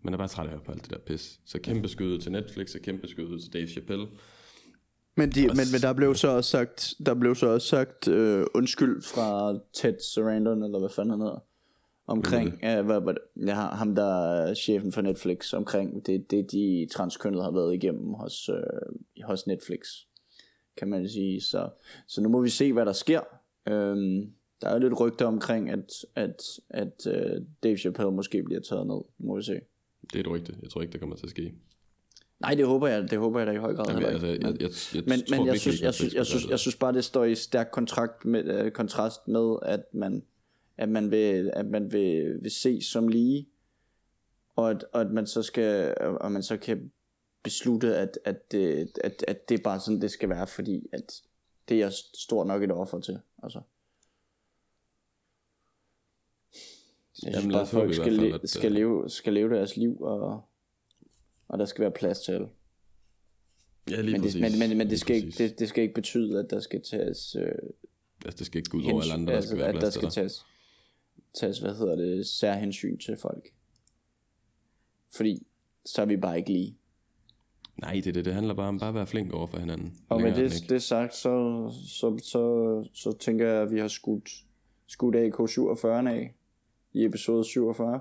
man 0.03 0.15
er 0.15 0.19
bare 0.19 0.29
træt 0.29 0.47
af 0.47 0.49
at 0.49 0.51
høre 0.51 0.65
på 0.65 0.73
alt 0.73 0.83
det 0.83 0.91
der 0.91 0.99
pis. 0.99 1.41
Så 1.47 1.59
kæmpe 1.61 1.89
skyde 1.89 2.19
til 2.19 2.33
Netflix, 2.33 2.75
og 2.75 2.81
kæmpe 2.81 3.09
skyde 3.09 3.39
til 3.43 3.53
Dave 3.53 3.67
Chappelle. 3.67 4.07
Men, 5.17 5.31
de, 5.31 5.47
men, 5.47 5.67
men 5.73 5.81
der 5.83 5.93
blev 5.93 6.15
så 6.15 6.29
også 6.29 6.51
sagt, 6.51 6.95
der 7.07 7.15
blev 7.15 7.35
så 7.35 7.47
også 7.47 7.69
sagt 7.69 8.09
øh, 8.09 8.47
undskyld 8.55 9.03
fra 9.03 9.59
Ted 9.75 9.99
Sarandon, 10.15 10.63
eller 10.63 10.79
hvad 10.79 10.91
fanden 10.97 11.11
han 11.11 11.21
hedder. 11.21 11.39
Omkring, 12.07 12.49
uh, 12.53 12.87
hvad, 12.87 13.01
hvad, 13.01 13.15
ja, 13.47 13.55
ham 13.55 13.95
der 13.95 14.35
er 14.35 14.55
chefen 14.55 14.93
for 14.93 15.01
Netflix, 15.01 15.53
omkring 15.53 16.07
det, 16.07 16.31
det 16.31 16.53
de 16.53 16.89
transkønnede 16.93 17.43
har 17.43 17.51
været 17.51 17.75
igennem 17.75 18.15
hos, 18.15 18.49
uh, 18.49 19.25
hos 19.25 19.47
Netflix, 19.47 19.81
kan 20.77 20.89
man 20.89 21.09
sige. 21.09 21.41
Så, 21.41 21.69
så 22.07 22.21
nu 22.21 22.29
må 22.29 22.43
vi 22.43 22.49
se, 22.49 22.73
hvad 22.73 22.87
der 22.87 22.93
sker. 22.93 23.21
Um, 23.71 24.33
der 24.61 24.69
er 24.69 24.79
lidt 24.79 25.01
rygter 25.01 25.27
omkring, 25.27 25.71
at, 25.71 25.93
at, 26.15 26.43
at 26.71 27.07
uh, 27.07 27.43
Dave 27.63 27.77
Chappelle 27.77 28.13
måske 28.13 28.43
bliver 28.43 28.61
taget 28.61 28.87
ned. 28.87 29.01
Nu 29.19 29.27
må 29.27 29.37
vi 29.37 29.43
se. 29.43 29.61
Det 30.03 30.17
er 30.17 30.21
et 30.21 30.31
rygte. 30.31 30.55
Jeg 30.63 30.71
tror 30.71 30.81
ikke, 30.81 30.93
det 30.93 31.01
kommer 31.01 31.17
til 31.17 31.27
at 31.27 31.31
ske. 31.31 31.55
Nej, 32.41 32.55
det 32.55 32.67
håber 32.67 32.89
jeg, 32.89 33.11
det 33.11 33.19
håber 33.19 33.41
jeg 33.41 33.47
da 33.47 33.53
i 33.53 33.57
høj 33.57 33.75
grad. 33.75 33.87
Jamen, 33.89 34.05
altså, 34.05 34.27
ikke. 34.27 34.47
jeg, 34.47 34.61
jeg, 34.61 34.71
jeg, 34.95 35.03
men, 35.07 35.21
tror 35.21 35.37
men 35.37 35.47
jeg 35.47 35.61
synes, 35.61 36.51
jeg 36.51 36.59
synes 36.59 36.77
bare, 36.77 36.93
det 36.93 37.05
står 37.05 37.25
i 37.25 37.35
stærk 37.35 37.69
kontrakt 37.73 38.25
med, 38.25 38.45
øh, 38.45 38.71
kontrast 38.71 39.29
med, 39.29 39.57
at 39.63 39.81
man, 39.93 40.23
at 40.77 40.89
man, 40.89 41.11
vil, 41.11 41.51
at 41.55 41.67
man 41.67 41.93
vil, 41.93 42.39
vil 42.43 42.51
se 42.51 42.83
som 42.83 43.09
lige, 43.09 43.49
og 44.57 44.71
at, 44.71 44.85
og 44.93 45.01
at 45.01 45.11
man 45.11 45.27
så 45.27 45.43
skal, 45.43 45.95
og 46.01 46.33
man 46.33 46.43
så 46.43 46.57
kan 46.57 46.93
beslutte, 47.43 47.97
at, 47.97 48.19
at, 48.25 48.53
det, 48.53 48.91
at, 49.05 49.25
at 49.29 49.49
det 49.49 49.59
er 49.59 49.63
bare 49.63 49.81
sådan, 49.81 50.01
det 50.01 50.11
skal 50.11 50.29
være, 50.29 50.47
fordi 50.47 50.87
at 50.93 51.23
det 51.69 51.83
er 51.83 51.91
stort 52.15 52.47
nok 52.47 52.63
et 52.63 52.73
offer 52.73 53.01
til. 53.01 53.19
Altså. 53.43 53.61
Jeg 57.23 57.33
synes 57.33 57.37
Jamen, 57.37 57.53
bare, 57.53 57.67
folk 57.67 57.95
skal, 57.95 58.05
fald, 58.19 58.33
le- 58.41 58.47
skal, 58.49 58.71
øh, 58.71 58.75
leve, 58.75 59.11
skal 59.11 59.33
leve 59.33 59.55
deres 59.55 59.77
liv, 59.77 60.01
og, 60.03 60.45
og 61.49 61.59
der 61.59 61.65
skal 61.65 61.83
være 61.83 61.91
plads 61.91 62.21
til 62.21 62.33
alle. 62.33 62.49
Ja, 63.91 64.01
lige 64.01 64.13
Men 64.13 64.15
det, 64.15 64.23
præcis. 64.23 64.41
men, 64.41 64.59
men, 64.59 64.69
men 64.69 64.79
Lige 64.79 64.91
det, 64.91 65.01
skal 65.01 65.17
ikke, 65.17 65.31
det, 65.39 65.59
det 65.59 65.69
skal 65.69 65.83
ikke 65.83 65.95
betyde, 65.95 66.39
at 66.39 66.51
der 66.51 66.61
skal 66.61 66.83
tages 66.83 67.37
øh, 67.37 67.45
Altså, 68.25 68.39
det 68.39 68.47
skal 68.47 68.59
ikke 68.59 68.71
gå 68.71 68.79
ud 68.79 68.85
over 68.85 69.01
alle 69.03 69.15
andre, 69.15 69.31
der 69.33 69.37
altså, 69.37 69.49
skal 69.49 69.59
være 69.59 69.69
at 69.69 69.75
der 69.75 69.81
plads 69.81 69.93
til 69.95 70.01
skal 70.01 70.07
dig. 70.09 70.13
tages, 70.15 70.45
tages, 71.35 71.59
hvad 71.59 71.75
hedder 71.75 71.97
det, 71.97 72.27
særhensyn 72.27 72.99
til 72.99 73.17
folk. 73.23 73.49
Fordi 75.17 75.47
så 75.87 76.03
er 76.03 76.07
vi 76.07 76.17
bare 76.17 76.39
ikke 76.39 76.53
lige. 76.53 76.77
Nej, 77.77 78.01
det 78.05 78.15
det. 78.15 78.25
Det 78.25 78.35
handler 78.35 78.55
bare 78.55 78.69
om 78.69 78.79
bare 78.79 78.89
at 78.89 78.95
være 78.95 79.07
flink 79.07 79.33
over 79.33 79.47
for 79.47 79.59
hinanden. 79.59 79.99
Og 80.09 80.21
med 80.21 80.35
det, 80.35 80.69
det 80.69 80.83
sagt, 80.83 81.15
så, 81.15 81.31
så, 81.89 82.19
så, 82.23 82.85
så 82.95 83.17
tænker 83.21 83.49
jeg, 83.49 83.63
at 83.63 83.71
vi 83.71 83.79
har 83.79 83.89
skudt, 83.89 84.31
skudt 84.87 85.17
AK-47 85.17 86.09
af 86.09 86.35
i 86.93 87.05
episode 87.05 87.45
47. 87.45 88.01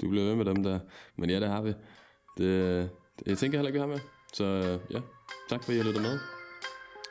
Du 0.00 0.10
bliver 0.10 0.24
ved 0.24 0.34
med 0.36 0.44
dem 0.44 0.62
der. 0.62 0.78
Men 1.16 1.30
ja, 1.30 1.40
det 1.40 1.48
har 1.48 1.62
vi. 1.62 1.68
Det, 2.38 2.90
det 3.18 3.26
jeg 3.26 3.38
tænker 3.38 3.58
heller 3.58 3.68
ikke, 3.68 3.78
vi 3.78 3.80
har 3.80 3.86
med. 3.86 3.98
Så 4.32 4.44
ja, 4.90 5.00
tak 5.48 5.64
for 5.64 5.72
at 5.72 5.76
I 5.76 5.78
har 5.78 5.84
lyttet 5.84 6.02
med. 6.02 6.18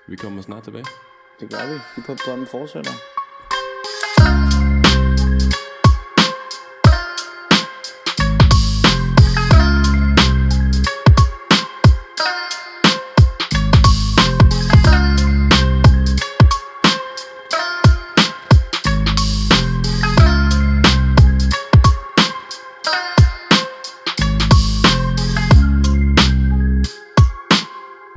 Vi 0.10 0.15
kommer 0.15 0.41
snart 0.41 0.64
tilbage. 0.64 0.86
Det 1.40 1.49
gør 1.49 1.73
vi. 1.73 1.80
Hiphop 1.95 2.18
drømmen 2.26 2.48
fortsætter. 2.48 3.19